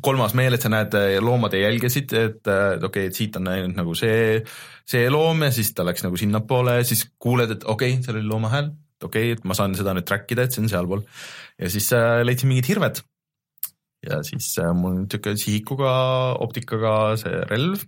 kolmas 0.06 0.36
meel, 0.38 0.53
et 0.53 0.64
sa 0.64 0.69
näed 0.72 0.95
äh, 0.98 1.18
loomade 1.23 1.61
jälgesid, 1.61 2.14
et 2.14 2.49
äh, 2.49 2.76
okei 2.77 2.90
okay,, 2.90 3.10
et 3.10 3.18
siit 3.18 3.38
on 3.40 3.48
näinud 3.49 3.77
nagu 3.77 3.95
see, 3.98 4.41
see 4.88 5.10
loom 5.11 5.45
ja 5.48 5.52
siis 5.56 5.72
ta 5.77 5.86
läks 5.88 6.06
nagu 6.06 6.19
sinnapoole 6.19 6.80
siis 6.88 7.07
kuuled, 7.22 7.56
et 7.57 7.65
okei 7.65 7.95
okay,, 7.95 8.06
seal 8.06 8.19
oli 8.19 8.30
looma 8.30 8.52
hääl, 8.53 8.73
okei 9.02 9.31
okay,, 9.31 9.38
et 9.38 9.48
ma 9.49 9.57
saan 9.57 9.77
seda 9.77 9.95
nüüd 9.98 10.07
track 10.10 10.30
ida, 10.36 10.45
et 10.45 10.56
see 10.56 10.64
on 10.64 10.69
sealpool. 10.72 11.06
ja 11.60 11.72
siis 11.73 11.90
äh, 11.98 12.19
leidsin 12.26 12.52
mingid 12.52 12.69
hirved. 12.69 13.02
ja 14.10 14.22
siis 14.23 14.52
äh, 14.61 14.73
mul 14.73 15.02
niisugune 15.02 15.41
sihikuga 15.41 15.94
optikaga 16.45 16.94
see 17.19 17.41
relv, 17.49 17.81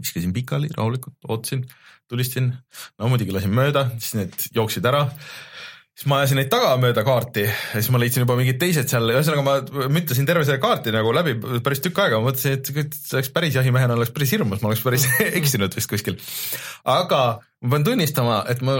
viskasin 0.00 0.34
pikali 0.36 0.70
rahulikult, 0.76 1.16
ootasin, 1.28 1.64
tulistasin, 2.10 2.50
no 2.98 3.12
muidugi 3.12 3.34
lasin 3.34 3.54
mööda, 3.54 3.88
siis 3.98 4.16
need 4.18 4.50
jooksid 4.56 4.86
ära. 4.90 5.06
Siis 6.00 6.06
ma 6.08 6.20
ajasin 6.22 6.38
neid 6.40 6.48
taga 6.48 6.70
mööda 6.80 7.02
kaarti 7.04 7.42
ja 7.44 7.52
siis 7.74 7.90
ma 7.92 7.98
leidsin 8.00 8.22
juba 8.22 8.36
mingid 8.38 8.56
teised 8.60 8.88
seal, 8.88 9.10
ühesõnaga 9.12 9.42
ma 9.44 9.88
müttasin 9.92 10.24
terve 10.28 10.46
selle 10.48 10.62
kaarti 10.62 10.94
nagu 10.94 11.12
läbi 11.12 11.34
päris 11.60 11.82
tükk 11.84 12.00
aega, 12.00 12.22
ma 12.22 12.30
mõtlesin, 12.30 12.56
et 12.56 12.96
see 12.96 13.18
oleks 13.18 13.28
päris 13.34 13.58
jahimehena, 13.58 13.98
oleks 13.98 14.14
päris 14.14 14.32
hirmus, 14.32 14.62
ma 14.62 14.70
oleks 14.70 14.84
päris 14.86 15.04
eksinud 15.42 15.76
vist 15.76 15.90
kuskil. 15.90 16.16
aga 16.88 17.20
ma 17.42 17.74
pean 17.74 17.84
tunnistama, 17.90 18.38
et 18.48 18.64
ma, 18.64 18.78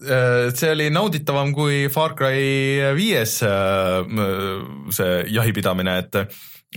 see 0.00 0.72
oli 0.72 0.88
nauditavam 0.94 1.52
kui 1.56 1.84
Far 1.92 2.16
Cry 2.16 2.94
viies 2.96 3.36
äh, 3.44 4.16
see 4.94 5.20
jahipidamine, 5.36 5.98
et 6.00 6.22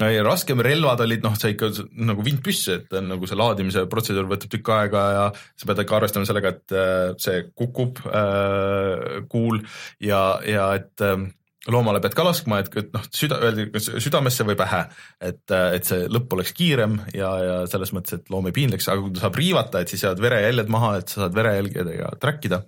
äh, 0.03 0.19
raskem 0.25 0.61
relvad 0.63 1.01
olid, 1.05 1.23
noh, 1.25 1.37
sa 1.39 1.51
ikka 1.51 1.71
nagu 2.07 2.25
vintpüss, 2.25 2.67
et 2.73 2.93
on 2.97 3.09
nagu 3.13 3.29
see 3.29 3.39
laadimise 3.39 3.87
protseduur 3.91 4.29
võtab 4.29 4.53
tükk 4.53 4.73
aega 4.75 5.07
ja 5.15 5.25
sa 5.35 5.69
pead 5.69 5.81
ikka 5.83 5.97
arvestama 5.99 6.29
sellega, 6.29 6.53
et 6.53 6.77
äh, 6.77 7.09
see 7.21 7.47
kukub 7.57 8.03
äh, 8.05 9.23
kuul 9.31 9.61
ja, 10.03 10.21
ja 10.47 10.69
et 10.77 11.05
äh, 11.05 11.27
loomale 11.71 11.99
pead 12.03 12.15
ka 12.15 12.23
laskma, 12.27 12.61
et, 12.63 12.71
et 12.79 12.93
noh, 12.95 13.03
süda, 13.11 13.41
öeldi 13.43 13.67
kas 13.73 13.89
südamesse 13.99 14.45
või 14.47 14.55
pähe, 14.59 14.85
et, 15.19 15.43
et 15.51 15.89
see 15.89 16.07
lõpp 16.11 16.37
oleks 16.37 16.53
kiirem 16.55 17.01
ja, 17.17 17.33
ja 17.43 17.59
selles 17.71 17.91
mõttes, 17.95 18.21
et 18.21 18.31
loom 18.33 18.47
ei 18.47 18.55
piinleks, 18.55 18.87
aga 18.93 19.03
kui 19.03 19.17
ta 19.17 19.25
saab 19.25 19.39
riivata, 19.41 19.83
et 19.83 19.91
siis 19.91 20.05
jäävad 20.05 20.23
verejäljed 20.23 20.71
maha, 20.71 20.95
et 21.01 21.11
sa 21.11 21.25
saad 21.25 21.35
verejälgedega 21.35 22.15
track 22.21 22.47
ida 22.47 22.63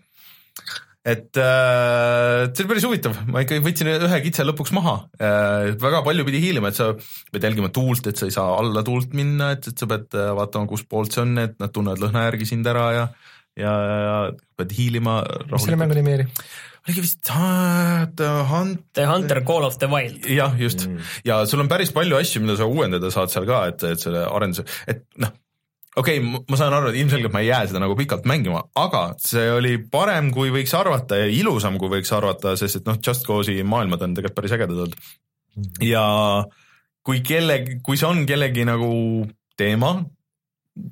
et 1.10 1.40
äh, 1.42 2.46
see 2.52 2.64
oli 2.64 2.70
päris 2.74 2.86
huvitav, 2.88 3.18
ma 3.32 3.44
ikkagi 3.44 3.64
võtsin 3.66 3.90
ühe 3.96 4.22
kitse 4.26 4.46
lõpuks 4.48 4.74
maha 4.76 4.96
äh,, 5.18 5.74
väga 5.82 6.04
palju 6.06 6.28
pidi 6.28 6.44
hiilima, 6.44 6.72
et 6.72 6.80
sa 6.80 6.92
pead 7.34 7.50
jälgima 7.50 7.72
tuult, 7.74 8.08
et 8.12 8.20
sa 8.20 8.30
ei 8.30 8.36
saa 8.36 8.58
alla 8.60 8.84
tuult 8.86 9.16
minna, 9.18 9.54
et, 9.56 9.72
et 9.72 9.82
sa 9.82 9.90
pead 9.90 10.14
äh, 10.18 10.32
vaatama, 10.38 10.70
kus 10.70 10.86
poolt 10.90 11.16
see 11.16 11.24
on, 11.26 11.36
et 11.42 11.58
nad 11.62 11.74
tunnevad 11.74 12.04
lõhna 12.04 12.28
järgi 12.30 12.52
sind 12.54 12.70
ära 12.70 12.88
ja 12.96 13.06
ja, 13.60 13.74
ja 13.74 14.18
pead 14.60 14.74
hiilima. 14.78 15.22
mis 15.52 15.66
selle 15.66 15.80
mängu 15.80 15.98
nimi 15.98 16.18
oli? 16.20 16.28
oligi 16.88 17.04
vist 17.04 17.30
uh, 17.34 18.06
The 18.18 18.30
Hunt, 18.50 18.86
The 18.96 19.06
Hunter 19.10 19.44
Call 19.46 19.68
of 19.68 19.78
the 19.82 19.90
Wild. 19.92 20.26
jah, 20.32 20.56
just 20.60 20.88
mm. 20.88 21.12
ja 21.28 21.42
sul 21.50 21.64
on 21.64 21.72
päris 21.72 21.92
palju 21.96 22.18
asju, 22.20 22.44
mida 22.46 22.58
sa 22.60 22.70
uuendada 22.70 23.12
saad 23.14 23.34
seal 23.34 23.48
ka, 23.50 23.66
et, 23.72 23.86
et 23.92 24.02
selle 24.02 24.24
arenduse, 24.28 24.66
et 24.90 25.04
noh, 25.22 25.34
okei 26.00 26.20
okay,, 26.22 26.44
ma 26.50 26.60
saan 26.60 26.76
aru, 26.76 26.92
et 26.92 27.00
ilmselgelt 27.02 27.34
ma 27.36 27.44
ei 27.44 27.50
jää 27.50 27.70
seda 27.72 27.82
nagu 27.84 27.96
pikalt 28.00 28.28
mängima, 28.30 28.64
aga 28.80 29.04
see 29.24 29.48
oli 29.54 29.76
parem, 29.92 30.32
kui 30.36 30.54
võiks 30.54 30.74
arvata 30.78 31.20
ja 31.22 31.28
ilusam, 31.34 31.80
kui 31.82 31.92
võiks 31.92 32.12
arvata, 32.16 32.56
sest 32.60 32.82
et 32.82 32.90
noh, 32.90 33.00
Just 33.06 33.28
Cause'i 33.28 33.66
maailmad 33.68 34.06
on 34.06 34.16
tegelikult 34.18 34.40
päris 34.40 34.56
ägedad 34.58 34.86
olnud. 34.86 35.12
ja 35.84 36.06
kui 37.06 37.22
kellegi, 37.26 37.80
kui 37.86 38.00
see 38.00 38.10
on 38.10 38.26
kellegi 38.30 38.66
nagu 38.70 38.92
teema, 39.60 39.96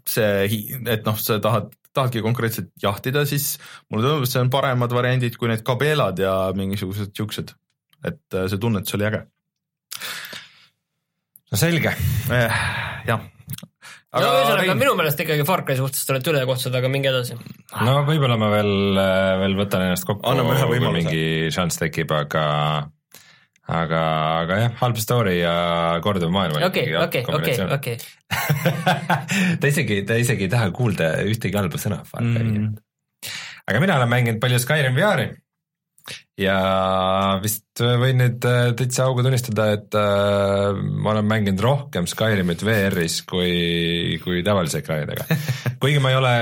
see, 0.10 0.64
et 0.92 1.06
noh, 1.08 1.20
sa 1.22 1.40
tahad, 1.44 1.72
tahadki 1.98 2.24
konkreetselt 2.26 2.74
jahtida, 2.82 3.24
siis 3.30 3.56
mulle 3.92 4.06
tundub, 4.06 4.28
et 4.28 4.34
see 4.34 4.44
on 4.44 4.52
paremad 4.54 4.94
variandid 4.94 5.38
kui 5.40 5.50
need 5.52 5.64
kabelad 5.68 6.20
ja 6.22 6.36
mingisugused 6.58 7.16
siuksed. 7.18 7.56
et 8.06 8.36
äh, 8.38 8.46
see 8.46 8.60
tunnetus 8.62 8.94
oli 8.94 9.08
äge. 9.08 9.24
no 11.52 11.58
selge, 11.58 11.96
Eh, 12.28 12.62
jah. 13.08 13.37
No 14.16 14.28
ühesõnaga 14.34 14.76
minu 14.80 14.94
meelest 15.00 15.20
ikkagi 15.24 15.46
Far 15.48 15.64
Cry 15.68 15.76
suhtes 15.80 16.06
te 16.08 16.14
olete 16.16 16.32
ülekohtused, 16.32 16.76
aga 16.80 16.92
minge 16.92 17.12
edasi. 17.12 17.36
no 17.84 17.96
võib-olla 18.08 18.38
ma 18.40 18.52
veel, 18.54 18.72
veel 19.44 19.58
võtan 19.60 19.88
ennast 19.90 20.08
kokku, 20.08 20.24
kui 20.70 20.80
mingi 20.96 21.24
šanss 21.54 21.82
tekib, 21.82 22.14
aga 22.16 22.44
aga, 23.68 24.02
aga 24.46 24.60
jah, 24.64 24.76
halb 24.80 25.00
story 25.04 25.40
ja 25.42 25.56
korduv 26.04 26.32
maailm. 26.32 26.62
okei, 26.70 26.88
okei, 26.96 27.26
okei, 27.28 27.58
okei. 27.76 27.98
ta 29.62 29.72
isegi, 29.72 30.02
ta 30.08 30.20
isegi 30.20 30.48
ei 30.48 30.54
taha 30.56 30.72
kuulda 30.76 31.18
ühtegi 31.28 31.60
halba 31.60 31.82
sõna 31.82 32.04
Far 32.08 32.24
Cry'lt 32.24 32.54
Mm. 32.58 32.76
aga 33.68 33.80
mina 33.84 33.96
olen 33.98 34.10
mänginud 34.12 34.40
palju 34.40 34.60
Skyrim 34.62 34.96
VR-i 34.96 35.28
ja 36.38 36.58
vist 37.42 37.82
võin 37.82 38.20
nüüd 38.22 38.46
äh, 38.48 38.72
täitsa 38.78 39.08
auga 39.08 39.26
tunnistada, 39.26 39.68
et 39.78 39.98
äh, 39.98 40.78
ma 40.78 41.14
olen 41.14 41.28
mänginud 41.30 41.64
rohkem 41.64 42.08
Skyrimit 42.10 42.64
VR-is 42.66 43.20
kui, 43.28 44.20
kui 44.24 44.44
tavalise 44.46 44.82
ekraanidega. 44.84 45.26
kuigi 45.82 46.02
ma 46.04 46.14
ei 46.14 46.20
ole, 46.20 46.34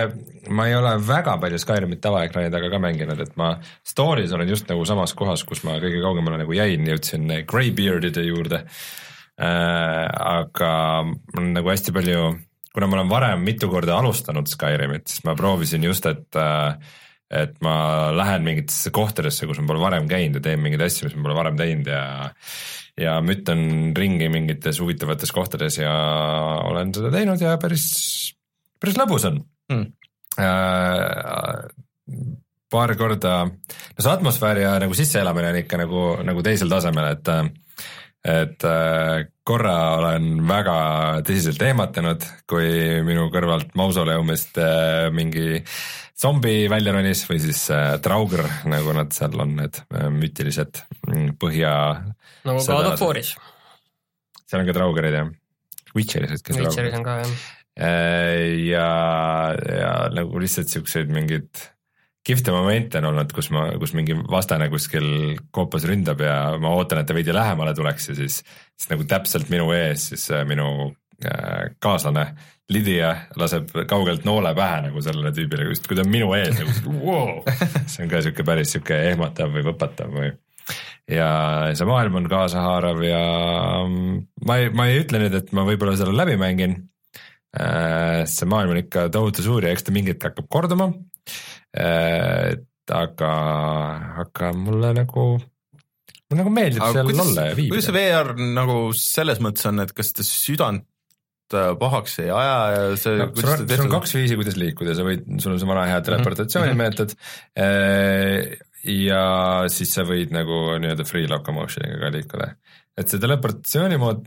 ma 0.55 0.67
ei 0.69 0.75
ole 0.77 0.95
väga 1.05 1.37
palju 1.43 1.61
Skyrimit 1.63 2.03
tavaekraanidega 2.03 2.71
ka 2.73 2.81
mänginud, 2.83 3.23
et 3.23 3.37
ma 3.39 3.53
story's 3.87 4.35
olen 4.35 4.51
just 4.51 4.67
nagu 4.71 4.83
samas 4.87 5.15
kohas, 5.17 5.45
kus 5.47 5.63
ma 5.67 5.79
kõige 5.83 6.03
kaugemale 6.03 6.41
nagu 6.43 6.57
jäin, 6.57 6.83
jõudsin 6.91 7.31
Greybeardide 7.47 8.25
juurde 8.27 8.65
äh,. 8.65 10.03
aga 10.15 10.73
mul 11.07 11.41
on 11.41 11.49
nagu 11.55 11.71
hästi 11.71 11.95
palju, 11.95 12.27
kuna 12.75 12.91
ma 12.91 12.99
olen 12.99 13.09
varem 13.11 13.47
mitu 13.47 13.71
korda 13.71 13.97
alustanud 14.01 14.51
Skyrimit, 14.51 15.07
siis 15.07 15.23
ma 15.27 15.35
proovisin 15.39 15.87
just, 15.87 16.07
et 16.11 16.39
äh, 16.39 17.01
et 17.31 17.55
ma 17.65 17.75
lähen 18.15 18.45
mingitesse 18.45 18.91
kohtadesse, 18.93 19.47
kus 19.49 19.59
ma 19.61 19.71
pole 19.71 19.81
varem 19.81 20.09
käinud 20.09 20.37
ja 20.39 20.45
teen 20.45 20.61
mingeid 20.61 20.83
asju, 20.85 21.07
mis 21.07 21.17
ma 21.17 21.25
pole 21.25 21.39
varem 21.39 21.57
teinud 21.59 21.89
ja 21.89 22.03
ja 22.95 23.17
mütan 23.19 23.91
ringi 23.97 24.29
mingites 24.31 24.79
huvitavates 24.79 25.33
kohtades 25.35 25.81
ja 25.81 25.91
olen 26.69 26.93
seda 26.95 27.11
teinud 27.11 27.41
ja 27.41 27.57
päris, 27.59 27.89
päris 28.79 29.01
lõbus 29.01 29.27
on 29.31 29.43
Mm. 29.71 29.85
äh,. 30.37 31.65
paar 32.69 32.91
korda, 32.99 33.45
no 33.47 34.03
see 34.03 34.11
atmosfäär 34.11 34.59
ja 34.61 34.73
nagu 34.81 34.93
sisseelamine 34.93 35.49
on 35.53 35.57
ikka 35.61 35.77
nagu, 35.79 36.01
nagu 36.27 36.43
teisel 36.45 36.69
tasemel, 36.69 37.07
et 37.15 37.31
et 38.25 38.65
äh, 38.65 39.27
korra 39.45 39.75
olen 39.99 40.41
väga 40.49 40.77
tõsiselt 41.25 41.61
ehmatanud, 41.61 42.25
kui 42.49 43.01
minu 43.05 43.27
kõrvalt 43.33 43.73
mausoleumist 43.77 44.57
äh, 44.61 45.07
mingi 45.13 45.61
zombi 46.21 46.65
välja 46.71 46.93
ronis 46.95 47.25
või 47.29 47.41
siis 47.43 47.65
äh, 47.73 47.95
Draugr, 48.03 48.45
nagu 48.71 48.95
nad 48.95 49.11
seal 49.15 49.35
on, 49.41 49.57
need 49.59 49.81
äh, 49.89 50.07
mütilised 50.13 50.81
mm, 51.09 51.35
põhja, 51.41 51.73
nagu 52.47 52.63
Seda 52.63 52.79
God 52.79 52.93
of 52.93 53.03
War'is. 53.03 53.35
seal 54.45 54.63
on 54.63 54.69
ka 54.69 54.77
Draugrid 54.77 55.19
jah, 55.19 55.29
Witcheris, 55.95 56.43
kes 56.45 56.59
Witcheris 56.61 56.97
on 56.97 57.05
ka 57.07 57.19
jah. 57.23 57.37
Äh, 57.75 58.67
ja, 58.69 58.89
ja 59.51 59.95
nagu 60.15 60.39
lihtsalt 60.39 60.71
siukseid 60.71 61.11
mingeid 61.11 61.65
kihvte 62.25 62.53
momente 62.55 62.97
on 63.01 63.11
olnud, 63.11 63.33
kus 63.35 63.51
ma, 63.53 63.67
kus 63.77 63.93
mingi 63.97 64.15
vastane 64.31 64.69
kuskil 64.71 65.35
koopas 65.53 65.85
ründab 65.85 66.23
ja 66.25 66.37
ma 66.61 66.71
ootan, 66.73 67.01
et 67.01 67.09
ta 67.09 67.17
veidi 67.17 67.35
lähemale 67.35 67.75
tuleks 67.77 68.09
ja 68.09 68.15
siis, 68.17 68.39
siis 68.73 68.89
nagu 68.89 69.05
täpselt 69.09 69.51
minu 69.53 69.67
ees 69.75 70.09
siis 70.13 70.29
äh, 70.33 70.45
minu 70.47 70.93
kaaslane 71.79 72.25
Lydia 72.73 73.11
laseb 73.37 73.69
kaugelt 73.85 74.23
noole 74.25 74.55
pähe 74.57 74.79
nagu 74.87 75.01
sellele 75.05 75.29
tüübile, 75.35 75.67
just 75.69 75.85
kui 75.85 75.97
ta 75.97 76.01
on 76.01 76.09
minu 76.09 76.31
ees 76.33 76.57
nagu 76.57 76.95
wow! 77.03 77.43
see 77.91 78.05
on 78.05 78.09
ka 78.09 78.23
sihuke 78.25 78.45
päris 78.47 78.73
sihuke 78.73 78.97
ehmatav 79.11 79.53
või 79.53 79.67
võpatav 79.67 80.09
või 80.15 80.31
ja 81.11 81.29
see 81.77 81.85
maailm 81.85 82.17
on 82.21 82.29
kaasahaarav 82.29 83.03
ja 83.05 83.21
mm, 83.85 84.15
ma 84.49 84.57
ei, 84.61 84.71
ma 84.73 84.87
ei 84.89 85.03
ütle 85.03 85.21
nüüd, 85.21 85.35
et 85.37 85.51
ma 85.53 85.65
võib-olla 85.67 85.93
selle 85.99 86.15
läbi 86.17 86.37
mängin. 86.41 86.79
see 87.55 88.47
maailm 88.51 88.73
on 88.73 88.81
ikka 88.81 89.07
tohutu 89.13 89.45
suur 89.45 89.63
ja 89.63 89.71
eks 89.71 89.85
ta 89.85 89.93
mingi 89.95 90.15
hetk 90.15 90.31
hakkab 90.31 90.49
korduma. 90.51 90.89
aga, 92.95 93.29
aga 94.25 94.49
mulle 94.57 94.91
nagu, 94.97 95.27
mulle 95.37 96.41
nagu 96.41 96.51
meeldib 96.57 96.81
aga 96.81 96.97
seal 96.97 97.07
kuidas 97.11 97.27
olla 97.27 97.47
ja, 97.51 97.55
kuidas 97.61 97.87
see 97.87 97.95
viibida. 97.95 98.25
VR 98.25 98.43
nagu 98.57 98.81
selles 98.97 99.39
mõttes 99.45 99.69
on, 99.69 99.85
et 99.85 99.93
kas 99.95 100.13
ta 100.17 100.25
südant 100.25 100.81
äh, 100.81 100.94
pahaks 101.53 102.19
ei 102.23 102.29
aja 102.33 102.55
ja 102.73 102.85
see 102.99 103.19
No, 103.19 103.29
sul 103.37 103.51
on, 103.53 103.65
sul 103.69 103.85
on 103.85 103.91
kaks 103.97 104.15
viisi, 104.17 104.37
kuidas 104.39 104.57
liikuda, 104.59 104.95
sa 104.97 105.05
võid, 105.05 105.27
sul 105.43 105.53
on 105.53 105.61
see 105.61 105.69
vana 105.69 105.85
hea 105.89 105.99
teleportatsiooni 106.05 106.77
meetod 106.79 107.13
äh, 107.59 108.55
ja 108.85 109.25
siis 109.71 109.93
sa 109.97 110.05
võid 110.07 110.33
nagu 110.35 110.77
nii-öelda 110.81 111.05
free 111.07 111.29
locomotion'iga 111.29 112.01
ka 112.01 112.11
liikuda. 112.13 112.49
Et 112.95 113.11
see 113.11 113.19
teleportatsiooni 113.19 113.97
mood, 113.99 114.21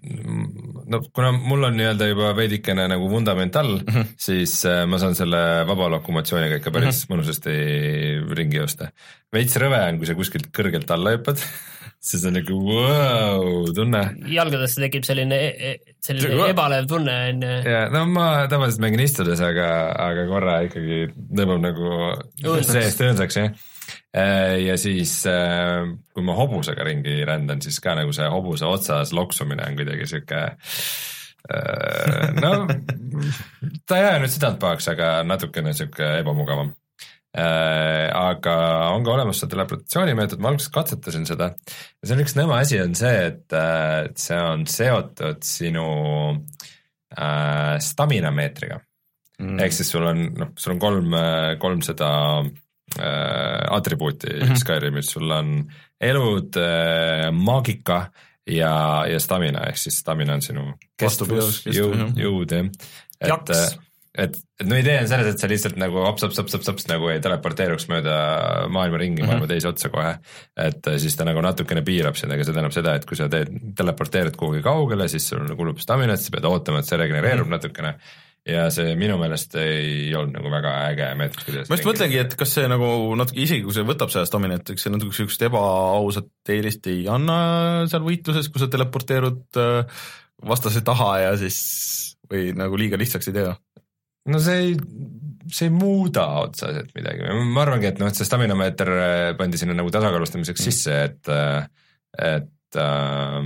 no 0.92 1.00
kuna 1.16 1.30
mul 1.32 1.70
on 1.70 1.78
nii-öelda 1.78 2.08
juba 2.10 2.34
veidikene 2.36 2.84
nagu 2.92 3.06
vundament 3.08 3.56
all 3.56 3.78
mm, 3.78 3.94
-hmm. 3.94 4.10
siis 4.20 4.58
äh, 4.68 4.82
ma 4.84 5.00
saan 5.00 5.16
selle 5.16 5.40
vaba 5.68 5.88
lokomatsiooniga 5.96 6.60
ikka 6.60 6.72
päris 6.74 7.00
mm 7.00 7.00
-hmm. 7.00 7.14
mõnusasti 7.14 8.34
ringi 8.36 8.60
joosta. 8.60 8.90
veits 9.32 9.56
rõve 9.56 9.80
on, 9.88 9.98
kui 9.98 10.06
sa 10.06 10.14
kuskilt 10.14 10.50
kõrgelt 10.52 10.90
alla 10.92 11.14
hüppad, 11.16 11.40
siis 12.10 12.24
on 12.28 12.36
nagu 12.36 12.60
vau, 12.66 13.72
tunne 13.74 14.02
jalgadesse 14.36 14.84
tekib 14.84 15.08
selline, 15.08 15.40
selline 16.04 16.28
See- 16.28 16.50
ebalev 16.50 16.86
tunne 16.92 17.16
on 17.30 17.42
ju. 17.48 17.56
ja 17.72 17.88
no 17.94 18.04
ma 18.06 18.28
tavaliselt 18.52 18.84
mängin 18.84 19.00
istudes, 19.00 19.40
aga, 19.40 19.96
aga 20.10 20.28
korra 20.28 20.60
ikkagi 20.68 21.08
tõmbab 21.16 21.64
nagu 21.64 22.62
seest 22.68 23.00
õõnsaks 23.00 23.40
jah. 23.40 23.50
Ja 24.12 24.74
siis, 24.80 25.12
kui 26.14 26.24
ma 26.26 26.34
hobusega 26.38 26.84
ringi 26.86 27.20
rändan, 27.28 27.62
siis 27.64 27.78
ka 27.84 27.94
nagu 27.98 28.12
see 28.16 28.26
hobuse 28.32 28.66
otsas 28.68 29.12
loksumine 29.16 29.66
on 29.66 29.78
kuidagi 29.78 30.08
sihuke. 30.10 30.42
no 32.42 32.50
ta 33.88 33.98
ei 33.98 34.04
aja 34.04 34.18
nüüd 34.20 34.32
südant 34.34 34.60
pahaks, 34.62 34.90
aga 34.92 35.22
natukene 35.26 35.72
sihuke 35.76 36.18
ebamugavam. 36.20 36.74
aga 37.38 38.54
on 38.96 39.04
ka 39.04 39.12
olemas 39.12 39.40
see 39.42 39.50
teleportatsiooni 39.52 40.16
meetod, 40.18 40.40
ma 40.42 40.50
alguses 40.50 40.72
katsetasin 40.74 41.26
seda 41.28 41.52
ja 41.52 42.10
seal 42.10 42.22
üks 42.24 42.34
nõme 42.38 42.56
asi 42.56 42.80
on 42.82 42.96
see, 42.98 43.14
et 43.28 43.54
äh, 43.54 44.08
see 44.18 44.38
on 44.40 44.64
seotud 44.66 45.44
sinu 45.46 45.84
äh, 47.14 47.76
stamina 47.84 48.32
meetriga 48.34 48.80
mm.. 49.38 49.60
ehk 49.60 49.76
siis 49.76 49.92
sul 49.92 50.08
on, 50.08 50.24
noh, 50.40 50.54
sul 50.58 50.74
on 50.74 50.82
kolm, 50.82 51.14
kolm 51.62 51.84
seda 51.86 52.10
äh, 52.98 53.76
atribuuti 53.76 54.26
mm 54.32 54.38
Mhm. 54.42 54.52
-hmm. 54.52 54.56
Skyrimis, 54.62 55.06
sul 55.12 55.30
on 55.30 55.64
elud 56.00 56.56
äh,, 56.56 57.30
maagika 57.32 58.10
ja, 58.46 59.04
ja 59.10 59.18
stamina 59.20 59.66
ehk 59.68 59.76
siis 59.76 59.98
stamina 60.00 60.34
on 60.34 60.42
sinu 60.42 60.72
kestvus, 60.96 61.66
jõud 61.66 62.16
jõud 62.16 62.50
jah. 62.52 62.66
et 63.20 63.28
Jaks., 63.28 63.78
et, 64.18 64.34
et 64.58 64.66
no 64.66 64.74
idee 64.76 64.96
on 65.02 65.08
selles, 65.08 65.26
et 65.34 65.38
sa 65.38 65.46
lihtsalt 65.46 65.76
nagu 65.78 66.00
hops-hops-hops-hops 66.02 66.88
nagu 66.88 67.08
ei 67.12 67.20
teleporteeruks 67.20 67.88
mööda 67.88 68.14
maailma 68.68 68.98
ringi, 68.98 69.22
maailma 69.22 69.44
Mhm. 69.46 69.48
teise 69.52 69.68
otsa 69.68 69.88
kohe. 69.88 70.18
et 70.56 70.86
äh, 70.86 70.96
siis 70.98 71.16
ta 71.16 71.24
nagu 71.24 71.40
natukene 71.40 71.82
piirab 71.82 72.16
sind, 72.16 72.32
aga 72.32 72.44
see 72.44 72.52
tähendab 72.52 72.72
seda, 72.72 72.94
et 72.94 73.04
kui 73.06 73.16
sa 73.16 73.28
teed, 73.28 73.48
teleporteerid 73.76 74.36
kuhugi 74.36 74.62
kaugele, 74.62 75.08
siis 75.08 75.28
sul 75.28 75.54
kulub 75.56 75.78
staminat, 75.78 76.20
sa 76.20 76.30
pead 76.30 76.44
ootama, 76.44 76.78
et 76.78 76.84
see 76.86 76.96
regenereerub 76.98 77.46
mm 77.46 77.52
-hmm. 77.52 77.56
natukene. 77.56 77.94
Ja 78.48 78.68
see 78.72 78.94
minu 78.98 79.18
meelest 79.20 79.56
ei 79.60 80.08
olnud 80.16 80.38
nagu 80.38 80.52
väga 80.52 80.74
äge 80.88 81.08
meetod, 81.20 81.44
kuidas 81.46 81.68
ma 81.68 81.78
just 81.78 81.88
mõtlengi, 81.88 82.20
et 82.22 82.36
kas 82.38 82.54
see 82.56 82.70
nagu 82.70 82.88
natuke, 83.18 83.42
isegi 83.44 83.66
kui 83.66 83.76
see 83.76 83.86
võtab 83.88 84.12
sellest 84.12 84.34
dominant, 84.34 84.72
eks 84.72 84.86
see 84.86 84.94
natuke 84.94 85.12
niisugust 85.12 85.44
ebaausat 85.48 86.54
eelist 86.54 86.88
ei 86.90 87.04
anna 87.12 87.38
seal 87.90 88.04
võitluses, 88.06 88.48
kui 88.52 88.62
sa 88.62 88.70
teleporteerud 88.72 89.60
äh, 89.60 90.06
vastase 90.48 90.82
taha 90.86 91.12
ja 91.26 91.36
siis 91.40 91.58
või 92.28 92.52
nagu 92.56 92.78
liiga 92.80 93.00
lihtsaks 93.00 93.30
ei 93.30 93.36
tee? 93.36 93.52
no 94.28 94.40
see 94.44 94.58
ei, 94.64 94.74
see 95.52 95.68
ei 95.68 95.74
muuda 95.74 96.26
otseselt 96.42 96.92
midagi, 96.96 97.28
ma 97.52 97.64
arvangi, 97.64 97.92
et 97.92 98.00
noh, 98.00 98.10
et 98.10 98.18
see 98.18 98.28
stamina 98.28 98.56
meeter 98.58 98.92
äh, 98.96 99.30
pandi 99.38 99.60
sinna 99.60 99.76
nagu 99.76 99.92
tasakaalustamiseks 99.94 100.60
mm. 100.60 100.68
sisse, 100.72 100.98
et, 101.08 101.32
äh, 101.32 102.36
et 102.36 102.80
äh, 102.80 103.40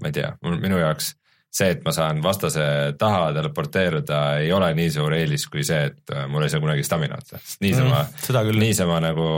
ma 0.00 0.10
ei 0.10 0.16
tea, 0.16 0.32
minu 0.56 0.80
jaoks 0.80 1.14
see, 1.54 1.70
et 1.76 1.84
ma 1.86 1.92
saan 1.94 2.22
vastase 2.24 2.64
taha 2.98 3.28
teleporteeruda, 3.36 4.20
ei 4.42 4.50
ole 4.54 4.72
nii 4.76 4.90
suur 4.94 5.14
eelis 5.16 5.46
kui 5.50 5.64
see, 5.66 5.90
et 5.90 6.14
äh, 6.14 6.26
mul 6.30 6.46
ei 6.46 6.52
saa 6.52 6.62
kunagi 6.62 6.86
stamina 6.86 7.18
otsa, 7.20 7.38
sest 7.38 7.62
niisama 7.64 8.02
mm,, 8.02 8.58
niisama 8.58 8.98
nagu 9.04 9.28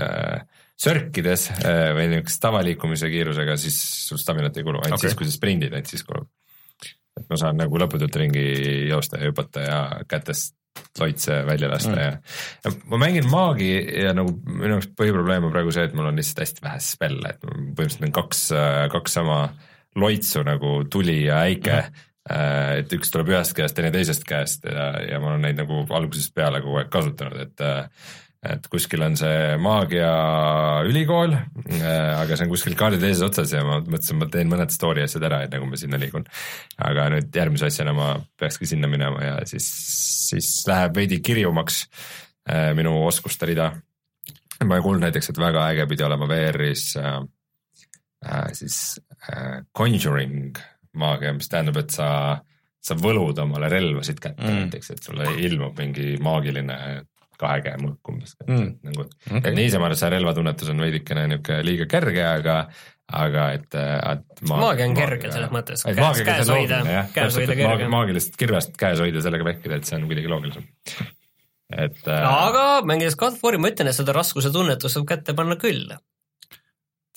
äh, 0.00 0.40
sörkides 0.78 1.48
äh, 1.58 1.90
või 1.96 2.08
niisuguse 2.14 2.42
tavaliikumise 2.44 3.12
kiirusega, 3.12 3.58
siis 3.60 3.78
sul 4.08 4.20
staminat 4.20 4.56
ei 4.56 4.66
kulu, 4.66 4.80
ainult 4.80 5.00
okay. 5.00 5.10
siis, 5.10 5.18
kui 5.18 5.28
sa 5.28 5.36
sprindid, 5.36 5.74
ainult 5.74 5.92
siis 5.92 6.06
kulub. 6.06 6.30
et 7.18 7.26
ma 7.28 7.40
saan 7.40 7.60
nagu 7.60 7.82
lõputult 7.82 8.16
ringi 8.22 8.46
joosta 8.88 9.20
ja 9.20 9.28
hüpata 9.28 9.66
ja 9.66 9.82
kätest 10.08 10.54
loitse 11.00 11.40
välja 11.42 11.68
lasta 11.68 11.90
mm. 11.90 12.00
ja, 12.00 12.12
ja 12.64 12.72
ma 12.88 13.00
mängin 13.02 13.26
maagi 13.28 13.72
ja 14.04 14.12
nagu 14.14 14.30
minu 14.46 14.76
jaoks 14.76 14.92
põhiprobleem 14.96 15.48
on 15.48 15.52
praegu 15.52 15.74
see, 15.74 15.88
et 15.90 15.96
mul 15.98 16.08
on 16.08 16.16
lihtsalt 16.16 16.44
hästi 16.46 16.64
vähe 16.64 16.84
spelle, 16.86 17.32
et 17.34 17.42
põhimõtteliselt 17.42 18.06
on 18.06 18.14
kaks, 18.22 18.44
kaks 18.94 19.18
sama 19.18 19.42
loitsu 19.96 20.44
nagu 20.46 20.82
tuli 20.90 21.24
ja 21.24 21.42
äike 21.46 21.72
mm. 21.72 21.88
-hmm 21.88 22.04
et 22.28 22.92
üks 22.92 23.08
tuleb 23.08 23.30
ühest 23.32 23.54
käest, 23.56 23.72
teine 23.72 23.88
teisest 23.88 24.24
käest 24.28 24.66
ja, 24.68 24.90
ja 25.00 25.16
ma 25.20 25.30
olen 25.30 25.46
neid 25.46 25.56
nagu 25.62 25.78
algusest 25.96 26.34
peale 26.36 26.60
kogu 26.60 26.76
aeg 26.76 26.90
kasutanud, 26.92 27.38
et 27.40 27.62
et 28.44 28.68
kuskil 28.70 29.02
on 29.02 29.16
see 29.18 29.56
maagiaülikool, 29.64 31.32
aga 31.80 32.36
see 32.36 32.44
on 32.44 32.52
kuskil 32.52 32.76
kaardi 32.78 33.00
teises 33.02 33.24
otsas 33.26 33.50
ja 33.56 33.64
ma 33.66 33.80
mõtlesin, 33.80 34.20
ma 34.20 34.28
teen 34.30 34.52
mõned 34.52 34.70
story 34.70 35.02
asjad 35.02 35.26
ära, 35.26 35.40
enne 35.46 35.58
kui 35.58 35.72
ma 35.72 35.80
sinna 35.80 35.98
liigun. 35.98 36.28
aga 36.78 37.08
nüüd 37.16 37.34
järgmise 37.34 37.66
asjana 37.66 37.96
ma 37.96 38.12
peakski 38.38 38.68
sinna 38.70 38.90
minema 38.90 39.24
ja 39.24 39.34
siis, 39.48 39.66
siis 40.28 40.52
läheb 40.68 40.94
veidi 41.00 41.18
kirjumaks 41.24 41.86
minu 42.78 42.94
oskuste 43.06 43.48
rida. 43.50 43.72
ma 44.64 44.78
ei 44.78 44.82
kuulnud 44.82 45.02
näiteks, 45.08 45.30
et 45.30 45.38
väga 45.38 45.68
äge 45.72 45.86
pidi 45.90 46.06
olema 46.06 46.26
VR-is 46.30 46.92
äh, 46.98 47.20
äh, 48.26 48.48
siis 48.52 49.00
äh, 49.02 49.07
conjuring 49.76 50.58
maagia, 50.98 51.34
mis 51.36 51.50
tähendab, 51.50 51.78
et 51.82 51.94
sa, 51.94 52.08
sa 52.80 52.96
võlud 52.98 53.38
omale 53.42 53.70
relvasid 53.72 54.20
kätte 54.22 54.44
mm. 54.44 54.60
näiteks, 54.64 54.92
et 54.94 55.08
sulle 55.08 55.30
ilmub 55.44 55.78
mingi 55.78 56.16
maagiline 56.22 56.78
kahe 57.38 57.62
käe 57.62 57.78
mõõk 57.78 58.10
umbes 58.10 58.34
mm., 58.46 58.70
nagu 58.88 59.04
okay. 59.06 59.52
niisama 59.54 59.90
see 59.94 60.10
relvatunnetus 60.10 60.72
on 60.72 60.82
veidikene 60.82 61.26
niisugune 61.30 61.66
liiga 61.66 61.86
kerge, 61.90 62.24
aga 62.26 62.56
aga 63.18 63.44
et, 63.56 63.68
et 63.78 64.42
maag, 64.50 64.64
maagia 64.64 64.88
on 64.90 64.96
kerge 64.98 65.30
selles 65.32 65.52
mõttes, 65.54 65.84
käes, 65.86 66.24
käes 66.26 66.50
hoida, 66.52 66.82
käes 67.14 67.38
hoida 67.38 67.56
kerge. 67.56 67.86
maagilist 67.92 68.36
kirvest 68.40 68.74
käes 68.80 69.00
hoida, 69.00 69.22
sellega 69.24 69.46
vehkida, 69.48 69.78
et 69.78 69.88
see 69.88 69.96
on 70.00 70.08
kuidagi 70.10 70.32
loogilisem. 70.32 70.66
et 71.86 72.10
äh, 72.10 72.26
aga 72.26 72.66
mängides 72.88 73.16
God 73.20 73.38
of 73.38 73.46
War'i 73.46 73.62
ma 73.62 73.70
ütlen, 73.70 73.88
et 73.88 73.96
seda 73.96 74.16
raskuse 74.16 74.52
tunnetust 74.52 74.98
saab 74.98 75.06
kätte 75.08 75.36
panna 75.38 75.56
küll. 75.60 75.94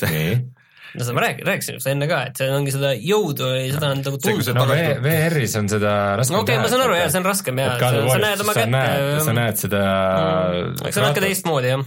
nii 0.06 0.36
no 0.92 1.06
seda 1.06 1.16
ma 1.16 1.24
räägin, 1.24 1.48
rääkisin 1.48 1.78
just 1.78 1.90
enne 1.90 2.08
ka, 2.10 2.20
et 2.30 2.40
see 2.40 2.48
ongi 2.52 2.74
seda 2.74 2.92
jõudu 2.98 3.48
või 3.48 3.68
seda 3.72 3.92
on 3.94 4.02
nagu 4.04 4.20
tunda. 4.22 4.56
no 4.58 4.78
VR-is 5.06 5.58
on 5.60 5.70
seda 5.72 5.92
raskem 6.20 6.36
no 6.36 6.42
okei 6.44 6.58
okay,, 6.58 6.64
ma 6.64 6.72
saan 6.72 6.86
aru 6.86 6.98
jah, 6.98 7.12
see 7.14 7.22
on 7.22 7.28
raskem 7.28 7.62
jah, 7.62 7.76
sa, 7.80 7.92
sa 8.10 8.22
näed 8.26 8.44
oma 8.46 8.56
kätte. 8.58 9.04
sa 9.26 9.36
näed 9.38 9.62
seda 9.62 9.84
mm,. 9.84 10.74
eks 10.88 10.98
see 10.98 11.04
on 11.04 11.08
natuke 11.08 11.26
teistmoodi 11.26 11.72
jah. 11.72 11.86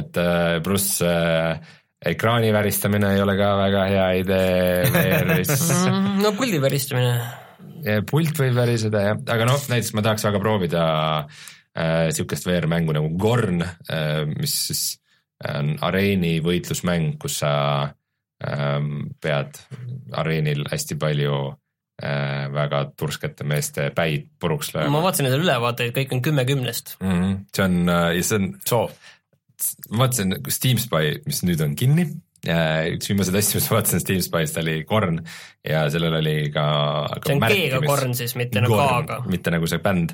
et 0.00 0.20
äh, 0.22 0.50
pluss 0.66 1.00
äh, 1.06 1.72
ekraani 2.14 2.52
väristamine 2.54 3.14
ei 3.16 3.24
ole 3.24 3.34
ka 3.40 3.48
väga 3.58 3.86
hea 3.90 4.06
idee 4.20 4.84
VR-is 4.94 5.64
mm, 5.90 6.12
no 6.22 6.34
puldi 6.38 6.62
väristamine. 6.62 7.16
pult 8.10 8.44
võib 8.44 8.60
väriseda 8.60 9.06
jah, 9.08 9.24
aga 9.34 9.50
noh, 9.50 9.66
näiteks 9.72 9.96
ma 9.98 10.06
tahaks 10.06 10.28
väga 10.28 10.42
proovida 10.44 10.84
äh, 11.24 12.06
sihukest 12.14 12.46
VR-mängu 12.46 12.94
nagu 12.94 13.10
Gorn 13.18 13.66
äh,, 13.66 14.22
mis 14.30 14.60
siis 14.68 14.86
on 15.44 15.74
areeni 15.82 16.38
võitlusmäng, 16.40 17.18
kus 17.20 17.42
sa 17.42 17.50
Ähm, 17.52 18.03
pead 18.42 19.60
areenil 20.12 20.64
hästi 20.70 20.96
palju 21.00 21.36
äh, 22.02 22.50
väga 22.52 22.84
turskete 22.98 23.46
meeste 23.48 23.90
päid 23.94 24.28
puruks 24.40 24.74
lööma. 24.74 24.96
ma 24.96 25.04
vaatasin 25.06 25.28
nende 25.28 25.40
ülevaateid, 25.44 25.94
kõik 25.96 26.12
on 26.16 26.22
kümme 26.24 26.44
kümnest 26.48 26.96
mm. 27.00 27.14
-hmm. 27.14 27.40
see 27.54 27.64
on, 27.64 27.80
äh, 27.88 28.20
see 28.22 28.40
on 28.40 28.52
soov. 28.66 28.92
ma 29.90 30.04
vaatasin 30.04 30.38
Steam 30.48 30.78
Spy, 30.82 31.18
mis 31.26 31.44
nüüd 31.46 31.62
on 31.64 31.76
kinni 31.78 32.10
üks 32.44 33.08
viimaseid 33.08 33.38
asju, 33.40 33.58
mis 33.60 33.70
ma 33.70 33.78
vaatasin 33.78 34.02
Steam 34.02 34.22
Spy'st 34.24 34.58
oli 34.60 34.76
Korn 34.84 35.20
ja 35.64 35.86
sellel 35.92 36.18
oli 36.18 36.50
ka, 36.52 36.64
ka. 37.14 37.20
see 37.24 37.36
on 37.38 37.44
G-ga 37.48 37.80
Korn 37.86 38.14
siis, 38.14 38.34
mitte 38.36 38.60
nagu 38.60 38.76
K-ga. 38.76 39.22
mitte 39.30 39.54
nagu 39.54 39.68
see 39.70 39.80
bänd 39.84 40.12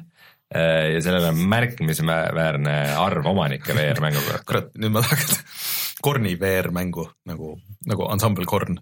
äh, 0.54 0.92
ja 0.94 1.00
sellel 1.02 1.30
on 1.32 1.40
märkimisväärne 1.50 2.76
arv 3.00 3.26
omanikke 3.32 3.74
VR-mängu 3.74 4.22
peal. 4.28 4.44
kurat, 4.46 4.70
nüüd 4.78 4.94
ma 4.94 5.02
tahaks 5.02 5.40
Korni 6.02 6.36
VR-mängu 6.40 7.08
nagu, 7.28 7.54
nagu 7.88 8.10
ansambel 8.12 8.48
Korn. 8.48 8.80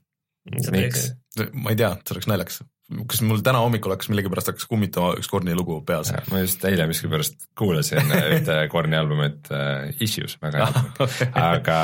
miks? 0.73 1.12
ma 1.53 1.70
ei 1.70 1.78
tea, 1.78 1.93
see 2.03 2.15
oleks 2.16 2.27
naljakas. 2.31 2.62
kas 3.11 3.20
mul 3.27 3.43
täna 3.45 3.61
hommikul 3.61 3.93
hakkas 3.93 4.09
millegipärast 4.09 4.49
hakkas 4.49 4.65
kummitama 4.70 5.11
üks 5.20 5.28
Korni 5.31 5.53
lugu 5.55 5.77
peas? 5.86 6.09
ma 6.32 6.40
just 6.40 6.65
eile 6.65 6.86
miskipärast 6.89 7.51
kuulasin 7.59 8.09
ühte 8.16 8.57
Korni 8.73 8.97
albumit 8.97 9.51
uh, 9.53 9.90
Issues, 10.01 10.39
väga 10.43 10.62
hea 10.62 10.70
album 10.70 10.89
okay. 11.05 11.28
aga, 11.43 11.78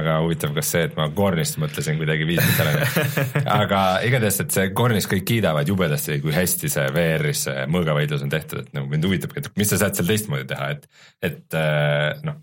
aga 0.00 0.18
huvitav, 0.26 0.52
kas 0.58 0.74
see, 0.74 0.84
et 0.90 0.98
ma 1.00 1.08
Kornist 1.16 1.58
mõtlesin 1.62 1.98
kuidagi 2.02 2.28
viitab 2.28 2.52
sellele. 2.58 3.08
aga 3.62 3.82
igatahes, 4.06 4.42
et 4.44 4.54
see 4.58 4.70
Kornis 4.76 5.08
kõik 5.10 5.26
kiidavad 5.32 5.72
jubedasti, 5.72 6.20
kui 6.24 6.36
hästi 6.36 6.70
see 6.76 6.86
VR-is 6.92 7.46
see 7.48 7.66
mõõgavõidlus 7.72 8.26
on 8.26 8.36
tehtud, 8.36 8.66
et 8.66 8.76
nagu 8.76 8.92
mind 8.92 9.08
huvitabki, 9.08 9.42
et 9.42 9.52
mis 9.58 9.72
sa 9.72 9.80
saad 9.80 9.96
seal 9.96 10.12
teistmoodi 10.12 10.50
teha, 10.52 10.72
et, 10.76 10.88
et 11.30 11.58
uh, 11.58 12.10
noh 12.28 12.42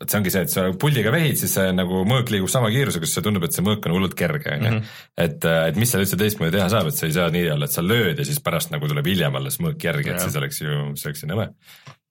vot 0.00 0.10
see 0.10 0.18
ongi 0.18 0.32
see, 0.34 0.42
et 0.46 0.52
sa 0.52 0.64
puldiga 0.80 1.12
vehid, 1.14 1.36
siis 1.38 1.52
see 1.54 1.70
nagu 1.74 2.02
mõõk 2.08 2.32
liigub 2.34 2.50
sama 2.50 2.70
kiirusega, 2.74 3.06
siis 3.06 3.18
see 3.18 3.26
tundub, 3.26 3.46
et 3.46 3.54
see 3.54 3.64
mõõk 3.66 3.86
on 3.86 3.94
hullult 3.94 4.16
kerge, 4.18 4.56
on 4.56 4.66
ju. 4.66 4.72
Mhm. 4.72 4.94
et, 5.26 5.46
äh, 5.50 5.60
et 5.70 5.78
mis 5.80 5.90
seal 5.90 6.02
üldse 6.02 6.18
teistmoodi 6.20 6.56
teha 6.56 6.66
saab, 6.72 6.90
et 6.90 6.98
sa 6.98 7.06
ei 7.06 7.14
saa 7.14 7.28
nii 7.34 7.46
olla, 7.54 7.68
et 7.70 7.76
sa 7.76 7.84
lööd 7.84 8.18
ja 8.18 8.26
siis 8.26 8.42
pärast 8.42 8.74
nagu 8.74 8.90
tuleb 8.90 9.06
hiljem 9.06 9.38
alles 9.38 9.60
mõõk 9.62 9.86
järgi, 9.86 10.10
et 10.10 10.24
siis 10.24 10.40
oleks 10.40 10.60
ju, 10.64 10.80
see 10.98 11.10
oleks 11.10 11.24
ju 11.24 11.30
nõme. 11.30 11.50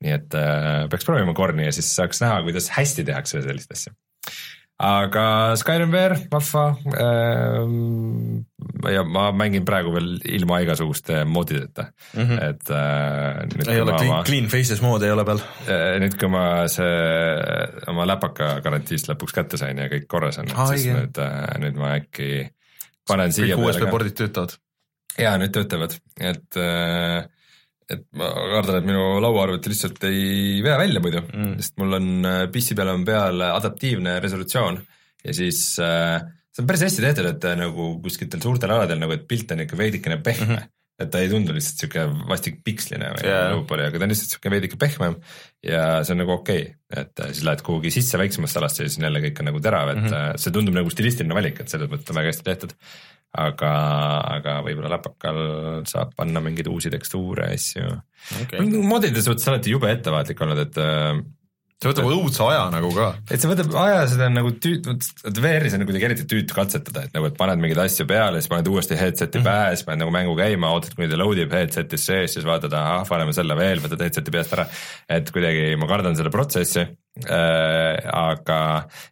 nii 0.04 0.16
et 0.16 0.36
äh, 0.36 0.88
peaks 0.92 1.08
proovima 1.08 1.36
korni 1.36 1.68
ja 1.68 1.76
siis 1.76 1.92
saaks 1.96 2.20
näha, 2.24 2.42
kuidas 2.48 2.70
hästi 2.76 3.06
tehakse 3.08 3.44
sellist 3.44 3.72
asja 3.72 3.94
aga 4.84 5.26
Skyrim 5.60 5.92
VR, 5.94 6.16
vahva 6.32 6.64
ähm,. 7.00 8.44
ja 8.92 9.04
ma 9.08 9.30
mängin 9.36 9.66
praegu 9.68 9.94
veel 9.96 10.10
ilma 10.38 10.60
igasuguste 10.64 11.24
moodideta 11.30 11.88
mm, 12.14 12.24
-hmm. 12.24 12.44
et 12.50 12.70
äh,. 12.70 13.74
ei 13.74 13.82
ole 13.82 13.98
clean, 13.98 14.24
clean 14.28 14.50
faces 14.52 14.82
moodi 14.82 15.08
ei 15.08 15.16
ole 15.16 15.26
peal 15.26 15.40
äh,. 15.40 16.00
nüüd, 16.04 16.18
kui 16.20 16.32
ma 16.32 16.44
see 16.72 16.92
oma 17.92 18.08
läpaka 18.10 18.58
garantiist 18.66 19.12
lõpuks 19.12 19.36
kätte 19.36 19.62
sain 19.62 19.80
ja 19.80 19.88
kõik 19.92 20.08
korras 20.08 20.42
on 20.44 20.52
siis 20.74 20.90
nüüd 20.92 21.22
äh,, 21.22 21.56
nüüd 21.64 21.80
ma 21.80 21.96
äkki 22.02 22.50
panen 23.08 23.34
siia. 23.34 23.56
kõik 23.56 23.70
USB 23.70 23.90
pordid 23.92 24.20
töötavad? 24.20 24.58
jaa, 25.20 25.38
nüüd 25.38 25.54
töötavad, 25.54 25.96
et 26.20 26.60
äh, 26.60 27.24
et 27.94 28.06
ma 28.20 28.30
kardan, 28.58 28.80
et 28.80 28.88
minu 28.90 29.08
lauaarvuti 29.24 29.72
lihtsalt 29.74 30.04
ei 30.10 30.62
vea 30.66 30.78
välja 30.82 31.02
muidu 31.04 31.24
mm., 31.24 31.56
sest 31.62 31.78
mul 31.82 32.00
on 32.00 32.12
äh, 32.30 32.44
PC 32.54 32.78
peal 32.80 32.94
on 32.94 33.08
peal 33.08 33.48
adaptiivne 33.50 34.20
resolutsioon 34.24 34.80
ja 35.24 35.36
siis 35.36 35.66
äh, 35.84 36.22
see 36.54 36.64
on 36.64 36.70
päris 36.70 36.86
hästi 36.88 37.06
tehtud, 37.08 37.32
et 37.34 37.50
äh, 37.50 37.58
nagu 37.60 37.90
kuskitel 38.04 38.44
suurtel 38.44 38.76
aladel 38.76 39.02
nagu, 39.02 39.16
et 39.16 39.28
pilt 39.30 39.52
on 39.56 39.66
ikka 39.66 39.80
veidikene 39.80 40.22
pehme 40.24 40.50
mm. 40.50 40.56
-hmm 40.62 40.72
et 41.02 41.10
ta 41.10 41.24
ei 41.24 41.30
tundu 41.32 41.56
lihtsalt 41.56 41.82
sihuke 41.82 42.04
vastik 42.30 42.60
piksline 42.66 43.08
või 43.16 43.26
yeah. 43.26 43.48
lõupoli, 43.54 43.88
aga 43.88 43.98
ta 43.98 44.06
on 44.06 44.12
lihtsalt 44.14 44.36
sihuke 44.36 44.52
veidike 44.54 44.78
pehmem 44.82 45.16
ja 45.66 45.86
see 46.06 46.14
on 46.14 46.22
nagu 46.22 46.36
okei 46.36 46.68
okay., 46.68 47.02
et 47.02 47.24
äh, 47.24 47.32
siis 47.34 47.48
lähed 47.48 47.64
kuhugi 47.66 47.92
sisse 47.94 48.20
väiksemasse 48.22 48.62
alasse 48.62 48.84
ja 48.84 48.92
siis 48.92 49.00
on 49.02 49.08
jälle 49.08 49.24
kõik 49.24 49.42
on 49.42 49.50
nagu 49.50 49.64
terav, 49.64 49.90
et 49.90 50.02
mm 50.04 50.12
-hmm. 50.12 50.44
see 50.44 50.54
tundub 50.54 50.78
nagu 50.78 50.94
stilistiline 50.94 51.34
valik, 51.34 51.60
et 51.60 51.74
selles 51.74 51.90
mõttes 51.90 52.14
on 52.14 52.20
väga 52.22 52.34
hästi 52.34 52.46
tehtud 52.50 52.76
aga, 53.34 53.72
aga 54.38 54.58
võib-olla 54.66 54.96
läpakal 54.98 55.40
saab 55.90 56.14
panna 56.18 56.42
mingeid 56.44 56.70
uusi 56.70 56.92
tekstuure 56.94 57.50
asju 57.54 57.88
okay.. 58.44 58.62
modide 58.62 59.24
suhtes 59.26 59.48
alati 59.50 59.74
jube 59.74 59.90
ettevaatlik 59.90 60.44
olnud, 60.46 60.62
et 60.68 60.78
äh, 60.82 61.18
see 61.84 61.92
võtab 61.92 62.10
õudse 62.14 62.46
aja 62.46 62.64
nagu 62.74 62.92
ka. 62.96 63.10
et 63.28 63.42
see 63.42 63.50
võtab 63.50 63.76
aja, 63.82 64.04
seda 64.12 64.30
on 64.30 64.38
nagu 64.38 64.54
tüüt-, 64.64 64.88
vot 64.88 65.40
VR-is 65.44 65.76
on 65.78 65.86
kuidagi 65.88 66.10
eriti 66.10 66.28
tüütu 66.30 66.56
katsetada, 66.56 67.08
et 67.08 67.18
nagu, 67.18 67.28
et 67.30 67.40
paned 67.40 67.64
mingeid 67.64 67.82
asju 67.84 68.08
peale, 68.10 68.42
siis 68.42 68.52
paned 68.54 68.70
uuesti 68.72 69.00
headset'i 69.00 69.40
mm 69.40 69.44
-hmm. 69.44 69.64
pähe, 69.66 69.76
siis 69.76 69.88
paned 69.90 70.04
nagu 70.06 70.14
mängu 70.16 70.36
käima, 70.40 70.72
ootad, 70.78 70.96
kuni 70.96 71.10
ta 71.12 71.20
load 71.20 71.42
ib 71.44 71.58
headset'is 71.58 72.06
sees, 72.10 72.38
siis 72.38 72.46
vaatad, 72.48 72.76
ahah, 72.78 73.08
paneme 73.10 73.34
selle 73.34 73.58
veel, 73.60 73.82
võtad 73.84 74.06
headset'i 74.06 74.32
peast 74.32 74.54
ära. 74.54 74.68
et 75.10 75.32
kuidagi 75.32 75.74
ma 75.76 75.90
kardan 75.90 76.16
seda 76.20 76.30
protsessi 76.30 76.86
aga 77.22 78.60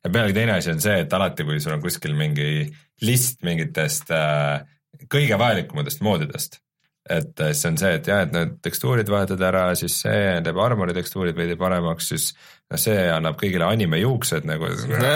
ja 0.03 0.09
pealegi 0.09 0.33
teine 0.33 0.55
asi 0.57 0.71
on 0.73 0.81
see, 0.81 1.03
et 1.03 1.13
alati, 1.13 1.45
kui 1.45 1.59
sul 1.61 1.75
on 1.75 1.83
kuskil 1.83 2.15
mingi 2.17 2.65
list 3.05 3.43
mingitest 3.45 4.11
äh, 4.15 4.63
kõige 5.11 5.37
vajalikumatest 5.41 6.03
moodidest 6.05 6.60
et 7.09 7.39
äh, 7.41 7.53
see 7.57 7.71
on 7.71 7.77
see, 7.81 7.95
et 7.97 8.07
jah, 8.07 8.23
et 8.25 8.33
need 8.35 8.57
tekstuurid 8.61 9.09
vahetad 9.09 9.41
ära, 9.41 9.71
siis 9.77 9.95
see 10.03 10.35
teeb 10.45 10.59
armori 10.61 10.93
tekstuurid 10.93 11.37
veidi 11.37 11.57
paremaks, 11.57 12.11
siis 12.11 12.27
no 12.71 12.77
see 12.79 13.07
annab 13.09 13.39
kõigile 13.41 13.65
anime 13.65 13.97
juuksed 14.03 14.45
nagu, 14.47 14.69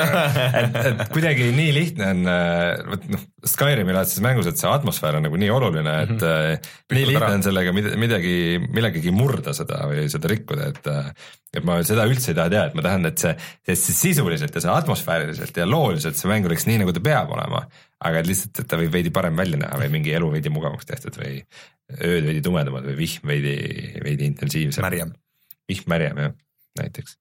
et, 0.62 0.80
et 0.82 1.03
kuidagi 1.14 1.52
nii 1.56 1.76
lihtne 1.78 2.10
on, 2.16 2.26
äh, 2.32 2.82
vot 2.90 3.07
noh, 3.14 3.26
Skyrimi 3.45 3.94
laadses 3.94 4.24
mängus, 4.26 4.49
et 4.49 4.57
see 4.57 4.70
atmosfäär 4.72 5.20
on 5.20 5.28
nagu 5.28 5.38
nii 5.38 5.52
oluline, 5.53 5.95
et 6.07 6.16
mm 6.16 6.26
-hmm. 6.26 6.70
nii 6.98 7.07
lihtne 7.12 7.34
on 7.38 7.45
sellega 7.45 7.74
midagi, 7.78 8.36
millegagi 8.66 9.14
murda 9.14 9.53
seda 9.53 9.86
või 9.91 10.10
seda 10.10 10.32
rikkuda, 10.32 10.74
et 10.74 10.94
et 11.56 11.64
ma 11.64 11.78
seda 11.88 12.03
üldse 12.10 12.34
ei 12.34 12.38
taha 12.38 12.52
teha, 12.52 12.64
et 12.68 12.76
ma 12.76 12.84
tahan, 12.84 13.06
et 13.07 13.22
see, 13.22 13.34
et 13.64 13.80
see 13.80 13.95
sisuliselt 13.95 14.56
ja 14.56 14.64
see 14.64 14.74
atmosfääriliselt 14.74 15.57
ja 15.57 15.68
looliselt 15.70 16.18
see 16.20 16.28
mäng 16.28 16.48
oleks 16.49 16.66
nii, 16.68 16.82
nagu 16.82 16.91
ta 16.95 17.03
peab 17.06 17.32
olema, 17.32 17.62
aga 18.06 18.20
et 18.20 18.28
lihtsalt, 18.28 18.60
et 18.60 18.68
ta 18.68 18.80
võib 18.82 18.91
veidi 18.91 19.14
parem 19.16 19.38
välja 19.40 19.62
näha 19.62 19.80
või 19.80 19.94
mingi 19.94 20.14
elu 20.18 20.34
veidi 20.34 20.52
mugavamaks 20.52 20.90
tehtud 20.90 21.16
või 21.22 21.45
ööd 21.94 22.26
veidi 22.26 22.41
tumedamad 22.45 22.88
või 22.90 22.98
vihm 23.03 23.30
veidi, 23.30 23.56
veidi 24.03 24.30
intensiivsem. 24.32 24.86
märjem. 24.86 25.14
vihm 25.70 25.90
märjem 25.91 26.22
jah, 26.24 26.36
näiteks 26.82 27.18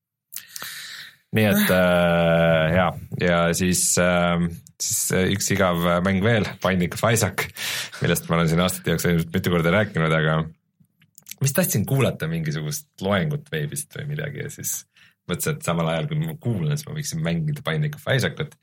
nii 1.35 1.47
et 1.51 1.73
äh, 1.75 2.75
ja, 2.77 2.89
ja 3.21 3.39
siis 3.59 3.87
äh,, 3.99 4.45
siis 4.81 5.31
üks 5.35 5.51
igav 5.55 5.83
mäng 6.07 6.23
veel, 6.25 6.47
Binding 6.63 6.95
of 6.95 7.03
Isaac, 7.11 7.49
millest 8.03 8.29
ma 8.29 8.39
olen 8.39 8.51
siin 8.51 8.63
aastate 8.63 8.95
jooksul 8.95 9.15
ilmselt 9.15 9.35
mitu 9.35 9.53
korda 9.55 9.73
rääkinud, 9.75 10.15
aga 10.15 10.39
vist 11.43 11.57
tahtsin 11.59 11.85
kuulata 11.89 12.29
mingisugust 12.31 12.89
loengut 13.05 13.51
veebist 13.53 13.95
või 13.99 14.13
midagi 14.15 14.45
ja 14.45 14.53
siis 14.53 14.85
mõtlesin, 15.31 15.57
et 15.57 15.67
samal 15.67 15.91
ajal 15.93 16.09
kui 16.11 16.21
ma 16.21 16.37
kuulan, 16.41 16.77
siis 16.77 16.89
ma 16.89 16.97
võiksin 16.97 17.25
mängida 17.25 17.65
Binding 17.67 17.97
of 17.99 18.07
Isaacut. 18.13 18.57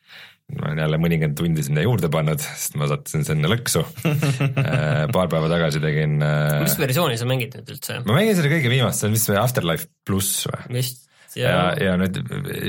ma 0.52 0.68
olen 0.68 0.82
jälle 0.84 0.98
mõnikümmend 1.00 1.38
tundi 1.40 1.64
sinna 1.64 1.84
juurde 1.86 2.10
pannud, 2.12 2.42
sest 2.44 2.76
ma 2.80 2.90
sattusin 2.92 3.24
sinna 3.28 3.52
lõksu 3.52 3.86
äh, 4.66 5.06
paar 5.14 5.30
päeva 5.32 5.48
tagasi 5.52 5.80
tegin. 5.84 6.18
Äh, 6.26 6.58
mis 6.66 6.76
versiooni 6.82 7.20
sa 7.20 7.30
mängid 7.30 7.56
nüüd 7.58 7.72
üldse? 7.78 8.02
ma 8.04 8.18
mängin 8.20 8.36
seda 8.40 8.52
kõige 8.52 8.74
viimast, 8.74 9.02
see 9.02 9.12
on 9.12 9.16
vist 9.16 9.32
Afterlife 9.42 9.90
pluss 10.08 10.44
või? 10.50 10.82
vist 10.82 11.08
ja, 11.40 11.72
ja, 11.80 11.94
nüüd 12.00 12.18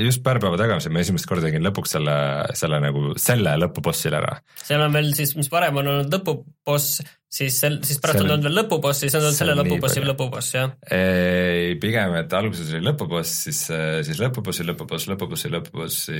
just 0.05 0.23
paar 0.25 0.39
päeva 0.43 0.59
tagasi 0.59 0.91
ma 0.93 1.01
esimest 1.03 1.27
korda 1.29 1.47
tegin 1.47 1.65
lõpuks 1.65 1.95
selle, 1.97 2.15
selle 2.57 2.79
nagu 2.83 3.13
selle 3.19 3.55
lõpubossil 3.59 4.15
ära. 4.19 4.37
seal 4.63 4.83
on 4.85 4.95
veel 4.95 5.11
siis, 5.17 5.35
mis 5.39 5.51
varem 5.51 5.81
on 5.81 5.91
olnud 5.93 6.13
lõpuboss, 6.13 7.03
siis 7.33 7.59
sel-, 7.63 7.81
siis 7.85 8.01
pärast 8.03 8.23
on 8.23 8.31
olnud 8.31 8.47
veel 8.47 8.59
lõpuboss, 8.61 9.03
siis 9.03 9.17
on 9.19 9.27
olnud 9.27 9.39
selle 9.39 9.57
lõpubossi 9.59 10.05
lõpuboss, 10.05 10.55
jah? 10.57 10.75
ei, 10.93 11.77
pigem, 11.81 12.17
et 12.21 12.37
alguses 12.39 12.73
oli 12.73 12.83
lõpuboss, 12.87 13.39
siis, 13.47 13.63
siis 14.09 14.21
lõpubossi 14.21 14.67
lõpuboss, 14.67 15.09
lõpubossi 15.11 15.53
lõpubossi, 15.53 16.19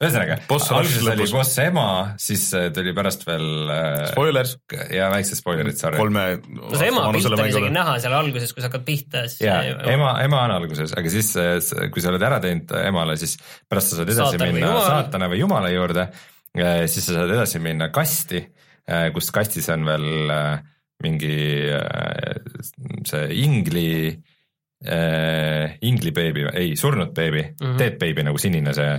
ühesõnaga, 0.00 0.38
alguses 0.48 1.08
oli 1.12 1.26
boss 1.28 1.58
ema, 1.60 1.86
siis 2.20 2.46
äh, 2.56 2.68
tuli 2.72 2.94
pärast 2.96 3.26
veel 3.28 3.68
äh, 3.68 4.06
Spoilers. 4.08 4.54
ja 4.96 5.10
väiksed 5.12 5.40
spoilerid, 5.42 5.76
sorry. 5.76 6.00
kolme 6.00 6.24
no 6.46 6.70
see 6.72 6.88
ema 6.88 7.04
pilt 7.12 7.28
on 7.34 7.42
isegi 7.44 7.72
näha 7.74 7.98
seal 8.00 8.16
alguses, 8.16 8.54
kui 8.56 8.64
sa 8.64 8.70
hakkad 8.70 8.86
pihta, 8.86 9.26
siis 9.28 9.44
jaa, 9.44 9.60
ema, 9.92 10.14
ema 10.24 10.40
on 10.46 10.56
alguses, 10.56 10.94
aga 10.96 11.12
siis, 11.12 11.34
äh, 11.36 11.60
kui 11.92 12.00
sa 12.00 12.14
oled 12.14 12.24
ära 12.30 12.40
teinud 12.40 12.72
emale, 12.80 13.18
siis 13.20 13.36
pärast 13.68 13.92
sa 13.92 14.00
saad 14.00 14.14
edasi 14.14 14.38
Saatan 14.38 14.56
minna 14.56 14.72
või 14.78 14.88
saatana 14.88 15.30
või 15.32 15.42
jumala 15.42 15.74
juurde, 15.74 16.08
siis 16.56 17.04
sa 17.04 17.20
saad 17.20 17.36
edasi 17.36 17.60
minna 17.62 17.90
kasti, 17.92 18.42
kus 19.14 19.30
kastis 19.34 19.68
on 19.70 19.84
veel 19.86 20.08
mingi 21.04 21.36
see 23.08 23.28
ingli 23.44 23.90
äh, 24.86 25.76
ingli 25.84 26.12
beebi, 26.16 26.46
ei, 26.56 26.76
surnud 26.76 27.12
beebi 27.16 27.42
mm, 27.42 27.66
-hmm. 27.66 27.78
dead 27.78 27.98
baby 28.00 28.24
nagu 28.24 28.38
sinine 28.38 28.72
see, 28.74 28.92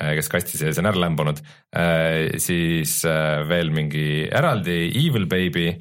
äh, 0.00 0.12
kes 0.18 0.28
kasti 0.30 0.58
sees 0.58 0.78
on 0.78 0.86
ära 0.86 1.00
lämbunud 1.06 1.40
äh,, 1.74 2.38
siis 2.38 3.00
äh, 3.04 3.42
veel 3.48 3.72
mingi 3.74 4.28
eraldi 4.30 4.92
evil 5.02 5.26
baby 5.26 5.72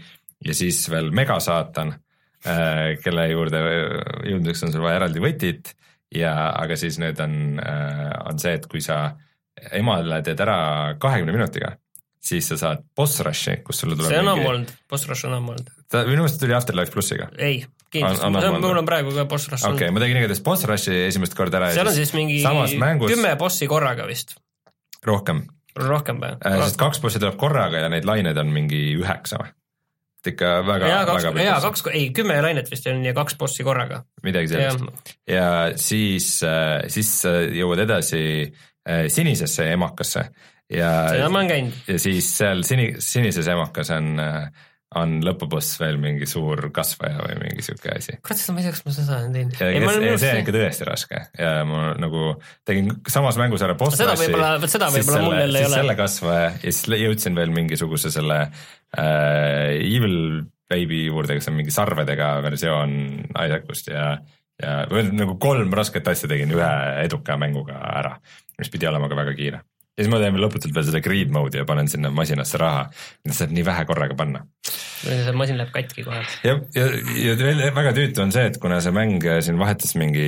ja 0.45 0.53
siis 0.57 0.89
veel 0.89 1.11
megasaatan 1.11 1.93
äh,, 1.93 2.97
kelle 3.03 3.27
juurde 3.30 3.61
jõudmiseks 4.31 4.65
on 4.67 4.73
sul 4.73 4.85
vaja 4.85 5.03
eraldi 5.03 5.21
võtit 5.21 5.75
ja, 6.15 6.34
aga 6.57 6.75
siis 6.75 6.97
nüüd 7.01 7.21
on 7.21 7.61
äh,, 7.61 8.09
on 8.25 8.41
see, 8.41 8.57
et 8.57 8.67
kui 8.67 8.81
sa 8.81 9.13
emale 9.71 10.21
teed 10.25 10.39
ära 10.41 10.57
kahekümne 10.99 11.35
minutiga, 11.35 11.75
siis 12.17 12.49
sa 12.49 12.57
saad 12.57 12.81
boss 12.97 13.21
rush'i, 13.21 13.59
kus 13.61 13.84
sulle 13.84 13.95
tuleb 13.95 14.09
see 14.09 14.25
on 14.25 14.34
ammu 14.34 14.49
olnud, 14.49 14.75
boss 14.89 15.05
rush 15.05 15.30
on 15.30 15.38
ammu 15.38 15.53
olnud. 15.53 15.71
ta 15.93 16.07
minu 16.09 16.25
meelest 16.25 16.41
tuli 16.41 16.57
Afterlife 16.57 16.91
plussiga. 16.91 17.30
ei 17.38 17.61
kindlasti, 17.94 18.30
mul 18.60 18.82
on 18.82 18.88
praegu 18.88 19.15
ka 19.15 19.26
boss 19.30 19.49
rush. 19.52 19.65
okei 19.68 19.88
okay,, 19.88 19.95
ma 19.95 20.03
tegin 20.03 20.22
igatahes 20.22 20.44
boss 20.45 20.68
rush'i 20.70 21.03
esimest 21.07 21.36
korda 21.38 21.61
ära. 21.61 21.74
seal 21.76 21.90
on 21.90 21.98
siis 21.98 22.14
mingi 22.18 22.40
mängus... 22.82 23.14
kümme 23.14 23.34
bossi 23.40 23.70
korraga 23.72 24.07
vist. 24.10 24.36
rohkem. 25.06 25.44
rohkem 25.80 26.22
või 26.24 26.38
äh,? 26.40 26.61
sest 26.65 26.80
kaks 26.82 27.03
bossi 27.03 27.22
tuleb 27.24 27.38
korraga 27.41 27.86
ja 27.86 27.91
neid 27.94 28.07
laineid 28.10 28.40
on 28.41 28.53
mingi 28.56 28.86
üheksa 28.99 29.41
või? 29.41 29.53
et 30.24 30.32
ikka 30.34 30.52
väga, 30.68 30.91
väga 31.10 31.34
pikk. 31.36 31.44
jaa, 31.44 31.60
kaks, 31.65 31.86
ei 31.91 32.07
kümme 32.15 32.40
lainet 32.45 32.70
vist 32.72 32.88
on 32.91 33.03
ja 33.06 33.15
kaks 33.18 33.36
bossi 33.40 33.65
korraga. 33.68 34.03
midagi 34.24 34.53
sellist. 34.53 35.15
ja 35.30 35.48
siis, 35.76 36.36
äh, 36.48 36.86
siis 36.94 37.15
jõuad 37.60 37.84
edasi 37.84 38.24
äh, 38.48 39.06
sinisesse 39.11 39.72
emakasse 39.76 40.28
ja. 40.72 40.91
seda 41.11 41.30
ma 41.30 41.41
olen 41.41 41.52
käinud. 41.52 41.82
ja 41.88 41.99
siis 42.02 42.30
seal 42.38 42.64
sini, 42.68 42.94
sinises 43.03 43.48
emakas 43.52 43.91
on 43.95 44.14
äh, 44.24 44.48
on 44.99 45.15
lõpuboss 45.26 45.78
veel 45.82 45.98
mingi 46.02 46.28
suur 46.30 46.68
kasvaja 46.76 47.24
või 47.24 47.38
mingi 47.41 47.65
sihuke 47.65 47.91
asi. 47.95 48.18
kurat, 48.22 48.40
seda 48.40 48.56
ma 48.56 48.61
ei 48.61 48.68
tea, 48.68 48.76
kas 48.76 48.86
ma 48.86 48.95
seda 48.98 49.18
olen 49.18 49.36
teinud. 49.38 49.57
ja 49.61 50.20
see 50.22 50.32
on 50.32 50.41
ikka 50.44 50.56
tõesti 50.56 50.88
raske 50.90 51.24
ja 51.40 51.52
ma 51.70 51.84
nagu 51.99 52.36
tegin 52.68 52.91
samas 53.11 53.40
mängus 53.41 53.65
ära 53.65 53.78
boss 53.80 53.98
seda 53.99 54.15
võib-olla, 54.20 54.53
vot 54.61 54.74
seda 54.74 54.91
võib-olla 54.94 55.26
mul 55.26 55.38
jälle 55.40 55.64
ei 55.64 55.70
ole. 55.70 55.82
selle 55.82 55.98
kasvaja 55.99 56.45
ja 56.53 56.61
siis 56.70 57.02
jõudsin 57.03 57.40
veel 57.40 57.53
mingisuguse 57.56 58.14
selle 58.14 58.40
äh, 58.44 59.74
Evil 59.80 60.45
Baby 60.74 61.03
juurde, 61.10 61.36
kes 61.38 61.52
on 61.52 61.57
mingi 61.60 61.74
sarvedega 61.76 62.38
versioon 62.45 62.95
Isaacust 63.34 63.91
ja 63.94 64.15
ja 64.64 64.86
nagu 65.10 65.36
kolm 65.41 65.74
rasket 65.76 66.07
asja 66.07 66.30
tegin 66.30 66.53
ühe 66.53 66.74
eduka 67.02 67.36
mänguga 67.41 67.80
ära, 67.98 68.14
mis 68.61 68.70
pidi 68.72 68.88
olema 68.88 69.10
ka 69.10 69.18
väga 69.18 69.34
kiire 69.38 69.64
ja 69.94 70.02
siis 70.02 70.10
ma 70.10 70.20
teen 70.22 70.40
lõputult 70.41 70.74
veel 70.74 70.88
seda 70.88 71.02
greed 71.06 71.34
mode'i 71.34 71.61
ja 71.61 71.68
panen 71.70 71.90
sinna 71.91 72.10
masinasse 72.14 72.57
raha, 72.61 72.88
saab 73.30 73.53
nii 73.53 73.65
vähe 73.68 73.86
korraga 73.90 74.18
panna. 74.18 74.41
see 75.03 75.36
masin 75.38 75.60
läheb 75.60 75.74
katki 75.76 76.06
kohe. 76.07 76.24
ja, 76.48 76.56
ja, 76.74 76.88
ja 77.28 77.36
veel 77.38 77.61
väga 77.76 77.94
tüütu 77.98 78.24
on 78.24 78.34
see, 78.34 78.48
et 78.49 78.57
kuna 78.61 78.82
see 78.82 78.95
mäng 78.95 79.22
siin 79.45 79.61
vahetas 79.61 79.94
mingi 79.99 80.26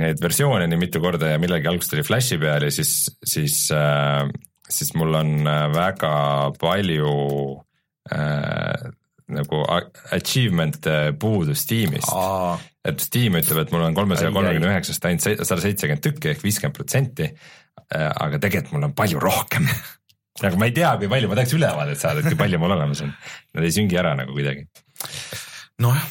neid 0.00 0.22
versioone 0.22 0.70
nii 0.70 0.80
mitu 0.80 1.02
korda 1.04 1.34
ja 1.34 1.42
millalgi 1.42 1.68
alguses 1.68 1.92
oli 1.98 2.06
Flashi 2.08 2.40
peal 2.40 2.64
ja 2.68 2.72
siis, 2.72 2.94
siis 3.34 3.66
äh,, 3.76 4.24
siis 4.68 4.94
mul 4.96 5.20
on 5.20 5.36
äh, 5.44 5.68
väga 5.76 6.16
palju 6.60 7.12
äh, 8.16 8.90
nagu 9.32 9.64
achievement 10.12 10.88
puudu 11.20 11.54
Steamis. 11.56 12.08
et 12.84 13.00
Steam 13.00 13.36
ütleb, 13.38 13.60
et 13.62 13.72
mul 13.72 13.84
on 13.86 13.94
kolmesaja 13.94 14.32
kolmekümne 14.34 14.72
üheksast 14.72 15.04
ainult 15.06 15.44
sada 15.46 15.60
seitsekümmend 15.62 16.02
tükki 16.02 16.32
ehk 16.32 16.42
viiskümmend 16.44 16.76
protsenti 16.76 17.28
aga 17.92 18.38
tegelikult 18.40 18.76
mul 18.76 18.88
on 18.88 18.94
palju 18.96 19.20
rohkem 19.22 19.68
nagu 20.44 20.58
ma 20.58 20.68
ei 20.68 20.74
tea, 20.76 20.94
kui 21.00 21.10
palju, 21.12 21.28
ma 21.30 21.36
tahaks 21.38 21.54
ülevaadet 21.58 22.00
saada, 22.00 22.22
et 22.22 22.32
kui 22.32 22.40
palju 22.40 22.60
mul 22.62 22.74
olemas 22.74 23.02
on. 23.04 23.12
Nad 23.56 23.66
ei 23.66 23.74
süngi 23.74 23.98
ära 24.00 24.14
nagu 24.18 24.32
kuidagi. 24.32 24.64
nojah, 25.82 26.06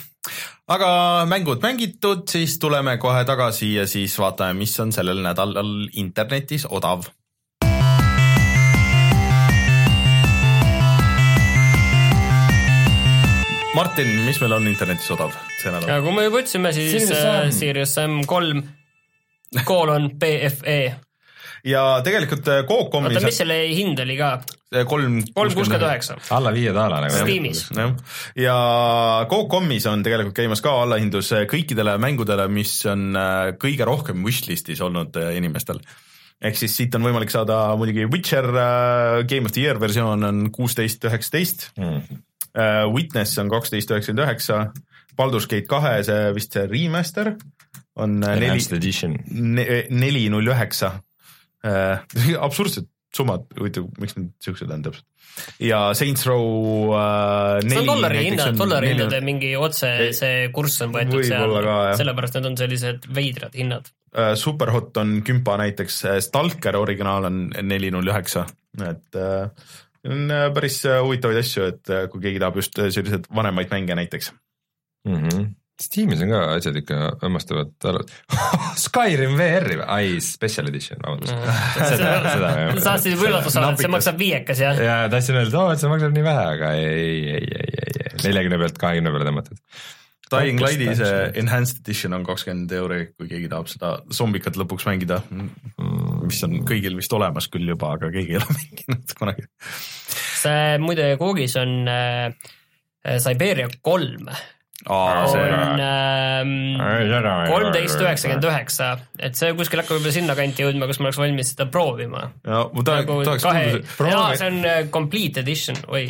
aga 0.72 0.92
mängud 1.30 1.64
mängitud, 1.64 2.28
siis 2.30 2.60
tuleme 2.62 2.98
kohe 3.02 3.24
tagasi 3.28 3.74
ja 3.80 3.88
siis 3.90 4.18
vaatame, 4.20 4.60
mis 4.62 4.78
on 4.84 4.94
sellel 4.96 5.24
nädalal 5.26 5.90
internetis 5.98 6.68
odav 6.70 7.10
Martin, 13.72 14.10
mis 14.28 14.42
meil 14.44 14.58
on 14.58 14.68
internetis 14.68 15.08
odav 15.16 15.32
see 15.62 15.72
nädal? 15.72 15.88
nagu 15.88 16.12
me 16.14 16.28
juba 16.28 16.44
ütlesime, 16.44 16.74
siis 16.76 17.08
Sirius 17.56 17.96
M 18.04 18.22
kolm 18.28 18.66
koolon 19.68 20.12
BFE 20.20 20.82
ja 21.68 21.84
tegelikult 22.06 22.48
äh, 22.50 22.64
Coop.com-is 22.68 23.18
oota, 23.18 23.30
mis 23.30 23.40
selle 23.42 23.58
hind 23.70 24.02
oli 24.02 24.18
ka? 24.20 24.32
kolm 24.88 25.18
kolm 25.36 25.52
kuuskümmend 25.54 25.84
üheksa. 25.84 26.16
alla 26.32 26.54
viie 26.56 26.72
daala 26.76 27.02
nagu. 27.04 27.18
Steamis. 27.22 27.66
ja 28.40 28.56
Coop.com-is 29.30 29.88
on 29.92 30.06
tegelikult 30.06 30.38
käimas 30.38 30.64
ka 30.64 30.74
allahindlus 30.86 31.34
äh, 31.38 31.46
kõikidele 31.50 31.98
mängudele, 32.02 32.48
mis 32.52 32.78
on 32.90 33.12
äh, 33.20 33.52
kõige 33.62 33.88
rohkem 33.88 34.24
wishlist'is 34.26 34.82
olnud 34.86 35.20
inimestel 35.36 35.82
ehk 36.42 36.58
siis 36.58 36.74
siit 36.74 36.96
on 36.98 37.06
võimalik 37.06 37.30
saada 37.30 37.76
muidugi 37.78 38.08
Witcher 38.10 38.48
Game 39.30 39.46
of 39.46 39.54
the 39.54 39.68
Year 39.68 39.78
versioon 39.82 40.26
on 40.26 40.44
kuusteist 40.54 41.06
üheksateist 41.06 41.72
mm., 41.78 42.28
Witness 42.92 43.38
on 43.40 43.48
kaksteist 43.48 43.94
üheksakümmend 43.94 44.26
üheksa, 44.26 44.56
Baldur's 45.16 45.46
Gate 45.48 45.70
kahe, 45.72 46.02
see 46.04 46.34
vist 46.36 46.52
see 46.52 46.66
remaster 46.68 47.30
on 47.96 48.18
neli, 48.20 48.50
neli 49.88 50.26
null 50.34 50.52
üheksa 50.52 50.98
äh,. 51.68 52.02
absurdsed 52.48 52.90
summad, 53.16 53.44
huvitav, 53.60 53.88
miks 54.00 54.16
need 54.16 54.32
siuksed 54.44 54.72
on 54.72 54.84
täpselt. 54.86 55.06
ja 55.64 55.80
Saints 55.98 56.24
Row 56.28 56.94
äh, 56.96 57.60
neli. 57.64 57.74
see 57.74 57.82
on 57.82 57.90
dollari 57.90 58.24
hinnad, 58.28 58.58
dollari 58.60 58.92
hindade 58.94 59.22
mingi 59.26 59.52
otse 59.60 59.92
see 60.16 60.48
kurss 60.56 60.80
on 60.86 60.96
võetud 60.96 61.28
seal, 61.28 61.56
sellepärast 62.00 62.38
need 62.40 62.50
on 62.52 62.58
sellised 62.60 63.08
veidrad 63.16 63.56
hinnad 63.60 63.92
äh,. 64.16 64.34
Superhot 64.40 64.98
on 65.04 65.18
kümpa 65.28 65.58
näiteks, 65.62 66.02
äh, 66.08 66.20
Stalker 66.24 66.80
originaal 66.80 67.28
on 67.30 67.46
neli 67.68 67.92
null 67.94 68.12
üheksa, 68.12 68.46
et 68.80 69.20
äh, 69.20 69.72
on 70.08 70.32
äh, 70.32 70.48
päris 70.56 70.82
äh, 70.88 71.02
huvitavaid 71.04 71.44
asju, 71.44 71.68
et 71.74 71.96
kui 72.12 72.24
keegi 72.24 72.44
tahab 72.44 72.62
just 72.64 72.80
selliseid 72.80 73.28
vanemaid 73.36 73.74
mänge 73.76 74.00
näiteks. 74.04 74.32
mm. 75.08 75.24
-hmm. 75.24 75.50
Steamis 75.82 76.22
on 76.22 76.30
ka 76.30 76.42
asjad 76.56 76.78
ikka 76.82 76.98
hämmastavad 77.24 77.72
Skyrim 78.86 79.38
VR-i 79.40 79.80
või? 79.80 79.88
ai, 79.88 80.20
special 80.24 80.70
edition, 80.70 81.00
vabandust. 81.02 81.34
seda, 81.94 82.12
seda 82.28 82.52
sa 82.78 82.84
tahtsid 82.92 83.16
juba 83.16 83.32
üllatus 83.32 83.56
saada, 83.58 83.72
et 83.74 83.82
see 83.82 83.94
maksab 83.96 84.22
viiekas 84.22 84.62
jah? 84.62 84.84
ja 84.90 85.00
tahtsin 85.12 85.40
öelda, 85.40 85.50
et 85.50 85.58
oo, 85.62 85.72
et 85.74 85.82
see 85.82 85.92
maksab 85.92 86.14
nii 86.18 86.28
vähe, 86.28 86.46
aga 86.58 86.76
ei, 86.78 86.92
ei, 86.92 87.24
ei, 87.40 87.50
ei, 87.64 87.98
ei, 88.04 88.14
neljakümne 88.28 88.62
pealt 88.62 88.80
kahekümne 88.84 89.16
peale 89.16 89.28
tõmmatud. 89.32 89.66
Dying 90.32 90.62
Lighti 90.64 90.94
see 90.96 91.16
enhanced 91.42 91.82
edition 91.82 92.16
on 92.16 92.24
kakskümmend 92.24 92.72
euri, 92.78 93.02
kui 93.20 93.28
keegi 93.28 93.50
tahab 93.52 93.68
seda 93.68 93.98
zombikat 94.16 94.56
lõpuks 94.62 94.88
mängida, 94.88 95.20
mis 96.22 96.40
on 96.48 96.62
kõigil 96.68 96.96
vist 96.96 97.12
olemas 97.18 97.50
küll 97.52 97.68
juba, 97.68 97.98
aga 97.98 98.14
keegi 98.14 98.38
ei 98.38 98.40
ole 98.40 98.56
mänginud 98.56 99.18
kunagi. 99.20 99.50
see 100.40 100.80
muide 100.82 101.12
Koogis 101.20 101.58
on 101.60 101.76
äh, 101.92 102.32
Siberia 103.20 103.68
kolm 103.84 104.30
ähm, 104.90 106.52
kolmteist 107.52 108.02
üheksakümmend 108.02 108.48
üheksa, 108.50 108.92
et 109.22 109.38
see 109.38 109.54
kuskil 109.58 109.82
hakkab 109.84 110.00
juba 110.02 110.14
sinnakanti 110.16 110.66
jõudma, 110.66 110.88
kus 110.90 111.02
ma 111.02 111.10
oleks 111.10 111.22
valmis 111.22 111.54
seda 111.54 111.68
proovima. 111.72 112.28
ja 112.48 112.66
nagu 112.74 113.22
kahe, 113.44 113.66
jaa, 114.10 114.28
see 114.40 114.50
on 114.50 114.62
äh, 114.66 114.84
complete 114.94 115.44
edition, 115.46 115.78
oi, 115.92 116.06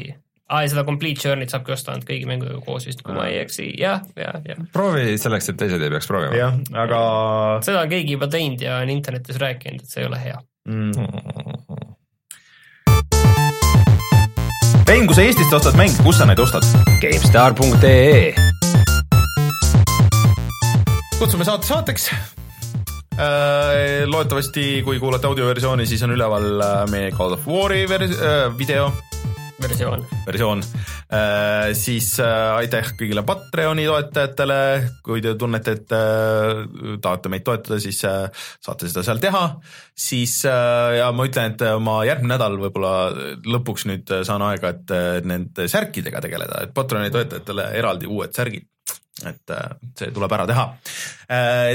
aa, 0.47 0.63
seda 0.71 0.85
complete 0.87 1.27
journey't 1.27 1.51
saabki 1.51 1.75
osta 1.75 1.93
ainult 1.93 2.07
kõigi 2.07 2.29
mängudega 2.29 2.61
koos 2.65 2.87
vist, 2.87 3.03
kui 3.03 3.15
ma 3.17 3.27
ei 3.31 3.41
eksi, 3.43 3.71
jah, 3.81 4.05
jah, 4.15 4.39
jah. 4.47 4.63
proovi 4.73 5.17
selleks, 5.21 5.51
et 5.51 5.59
teised 5.59 5.83
ei 5.83 5.93
peaks 5.93 6.07
proovima. 6.11 6.37
jah, 6.39 6.59
aga 6.85 7.01
seda 7.67 7.83
on 7.83 7.91
keegi 7.91 8.15
juba 8.17 8.31
teinud 8.31 8.63
ja 8.63 8.79
on 8.85 8.93
internetis 8.93 9.41
rääkinud, 9.41 9.83
et 9.83 9.91
see 9.91 10.05
ei 10.05 10.11
ole 10.11 10.21
hea. 10.23 10.39
mm. 10.71 11.89
Rein, 14.91 15.05
kui 15.07 15.15
sa 15.15 15.23
Eestist 15.23 15.53
ostad 15.55 15.77
mänge, 15.79 15.95
kus 16.03 16.19
sa 16.19 16.27
neid 16.27 16.41
ostad? 16.43 16.67
GameStar.ee 16.99 18.50
kutsume 21.21 21.45
saate 21.45 21.67
saateks. 21.69 22.07
loodetavasti, 24.09 24.81
kui 24.81 24.97
kuulate 24.97 25.27
audioversiooni, 25.29 25.85
siis 25.85 26.01
on 26.07 26.15
üleval 26.15 26.63
äh, 26.65 26.77
meie 26.89 27.11
God 27.13 27.35
of 27.35 27.43
War'i 27.45 27.83
vers-, 27.89 28.15
video. 28.57 28.87
Versioon. 29.61 30.01
versioon, 30.25 30.63
siis 31.77 32.07
äh, 32.25 32.55
aitäh 32.55 32.89
kõigile 32.97 33.21
Patreoni 33.27 33.85
toetajatele, 33.85 34.57
kui 35.05 35.21
te 35.21 35.35
tunnete, 35.37 35.75
et 35.77 35.93
äh, 35.93 36.63
tahate 37.05 37.29
meid 37.29 37.45
toetada, 37.45 37.77
siis 37.83 38.01
äh, 38.09 38.25
saate 38.57 38.89
seda 38.89 39.05
seal 39.05 39.21
teha, 39.21 39.43
siis 39.93 40.39
äh, 40.49 40.97
ja 41.03 41.11
ma 41.13 41.29
ütlen, 41.29 41.53
et 41.53 41.61
ma 41.85 41.99
järgmine 42.09 42.33
nädal 42.33 42.57
võib-olla 42.63 42.95
lõpuks 43.45 43.85
nüüd 43.91 44.17
saan 44.25 44.41
aega, 44.49 44.73
et 44.73 44.97
äh, 44.97 45.21
nende 45.21 45.69
särkidega 45.69 46.25
tegeleda, 46.25 46.65
et 46.65 46.73
Patreoni 46.73 47.13
toetajatele 47.13 47.69
eraldi 47.77 48.09
uued 48.09 48.33
särgid, 48.33 48.65
et 49.29 49.53
äh, 49.53 49.73
see 49.99 50.13
tuleb 50.15 50.33
ära 50.37 50.47
teha. 50.49 50.65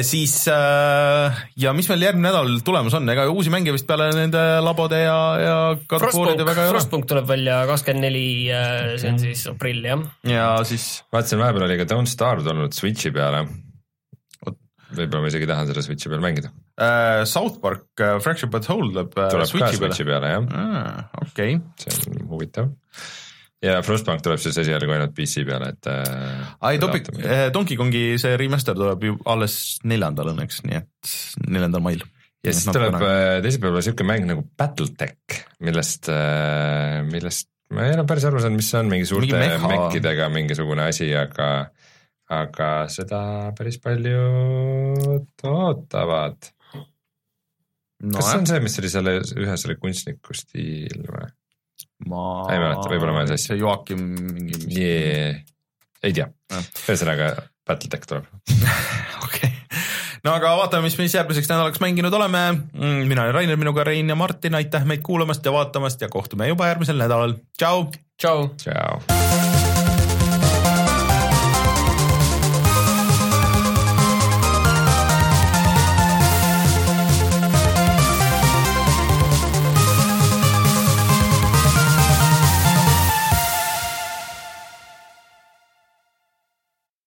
Siis 0.05 0.35
äh, 0.53 1.37
ja 1.63 1.73
mis 1.77 1.87
meil 1.89 2.03
järgmine 2.05 2.29
nädal 2.29 2.59
tulemas 2.67 2.97
on, 2.99 3.09
ega 3.09 3.25
uusi 3.33 3.53
mänge 3.53 3.73
vist 3.73 3.87
peale 3.89 4.11
nende 4.13 4.43
labode 4.61 4.99
ja, 5.01 5.19
ja 5.41 5.59
Frostpunk 5.89 6.43
Frostpunk 6.59 7.07
tuleb 7.09 7.29
välja 7.31 7.63
kakskümmend 7.71 8.09
neli, 8.09 8.27
see 9.01 9.13
on 9.15 9.23
siis 9.23 9.47
aprill 9.53 9.87
jah. 9.87 10.03
ja 10.29 10.51
siis 10.69 11.07
vaatasin, 11.15 11.41
vahepeal 11.41 11.69
oli 11.69 11.79
ka 11.81 11.89
Don't 11.95 12.13
Starve 12.13 12.45
tulnud 12.45 12.77
Switchi 12.77 13.15
peale 13.15 13.47
võib-olla 14.95 15.25
ma 15.25 15.31
isegi 15.31 15.49
tahan 15.49 15.69
seda 15.71 15.85
Switchi 15.85 16.11
peal 16.13 16.23
mängida. 16.23 16.53
äh, 16.79 17.25
South 17.29 17.61
Park 17.63 17.87
äh, 18.01 18.19
Fractured 18.23 18.53
But 18.53 18.69
Whole 18.71 18.93
tuleb 18.93 19.17
äh, 19.17 19.31
tuleb 19.33 19.47
ka 19.47 19.51
Switchi 19.51 19.81
peale 19.81 19.93
Switchi 19.93 20.09
peale 20.09 20.33
jah, 20.33 20.51
ah,. 20.55 21.07
okei 21.23 21.57
okay., 21.59 21.63
see 21.83 22.13
on 22.13 22.29
huvitav. 22.31 22.71
Ja 23.65 23.79
Frostbank 23.85 24.23
tuleb 24.25 24.41
siis 24.43 24.59
esialgu 24.61 24.93
ainult 24.93 25.15
PC 25.17 25.47
peale, 25.49 25.73
et. 25.73 25.89
ai 26.69 26.81
Topic, 26.83 27.09
Donkey 27.55 27.79
Kongi 27.79 28.05
see 28.21 28.37
remaster 28.41 28.77
tuleb 28.77 29.09
ju 29.09 29.17
alles 29.33 29.79
neljandal 29.89 30.35
õnneks, 30.35 30.63
nii 30.69 30.79
et 30.83 31.17
neljandal 31.49 31.85
mail. 31.85 32.05
ja 32.45 32.53
siis 32.53 32.69
tuleb 32.69 32.99
äh, 33.01 33.39
teisipäeval 33.45 33.85
siuke 33.85 34.07
mäng 34.07 34.29
nagu 34.29 34.45
Battletech, 34.59 35.41
millest, 35.65 36.11
millest 37.11 37.51
ma 37.75 37.87
ei 37.87 37.97
ole 37.97 38.05
päris 38.09 38.27
aru 38.29 38.43
saanud, 38.43 38.61
mis 38.61 38.69
see 38.71 38.83
on, 38.83 38.91
mingi 38.93 39.09
suurte 39.09 39.31
mingi 39.33 39.57
meha. 39.57 39.71
mekkidega 39.73 40.29
mingisugune 40.33 40.87
asi, 40.91 41.09
aga, 41.19 41.49
aga 42.33 42.69
seda 42.93 43.23
päris 43.59 43.81
paljud 43.83 45.47
ootavad. 45.51 46.53
no, 48.05 48.15
kas 48.21 48.31
see 48.31 48.39
on 48.43 48.47
see, 48.53 48.63
mis 48.69 48.79
oli 48.83 48.93
selle 48.93 49.19
ühe 49.25 49.59
selle 49.59 49.81
kunstniku 49.81 50.37
stiil 50.37 51.03
või 51.09 51.27
ma 52.11 52.23
ei 52.53 52.63
mäleta, 52.63 52.89
võib-olla 52.93 53.15
ma 53.15 53.23
olen 53.25 53.35
sassi. 53.35 53.53
see 53.53 53.61
Joakim 53.61 54.07
mingi 54.31 54.63
mis... 54.63 54.79
yeah.? 54.79 55.43
ei 56.07 56.17
tea 56.17 56.31
ühesõnaga 56.87 57.35
Battletech 57.67 58.07
tuleb. 58.07 58.27
okei, 59.27 59.51
no 60.23 60.37
aga 60.37 60.53
vaatame, 60.61 60.87
mis 60.87 60.95
me 60.99 61.09
siis 61.09 61.17
järgmiseks 61.19 61.51
nädalaks 61.51 61.83
mänginud 61.83 62.15
oleme. 62.15 62.45
mina 62.77 63.25
olen 63.25 63.35
Rainer, 63.35 63.59
minuga 63.59 63.85
Rein 63.89 64.09
ja 64.13 64.19
Martin, 64.19 64.55
aitäh 64.55 64.87
meid 64.87 65.03
kuulamast 65.07 65.45
ja 65.45 65.55
vaatamast 65.55 66.07
ja 66.07 66.13
kohtume 66.13 66.49
juba 66.53 66.71
järgmisel 66.71 67.03
nädalal, 67.03 67.39
tšau. 67.59 67.91
tšau. 68.23 68.49
tšau. 68.63 69.46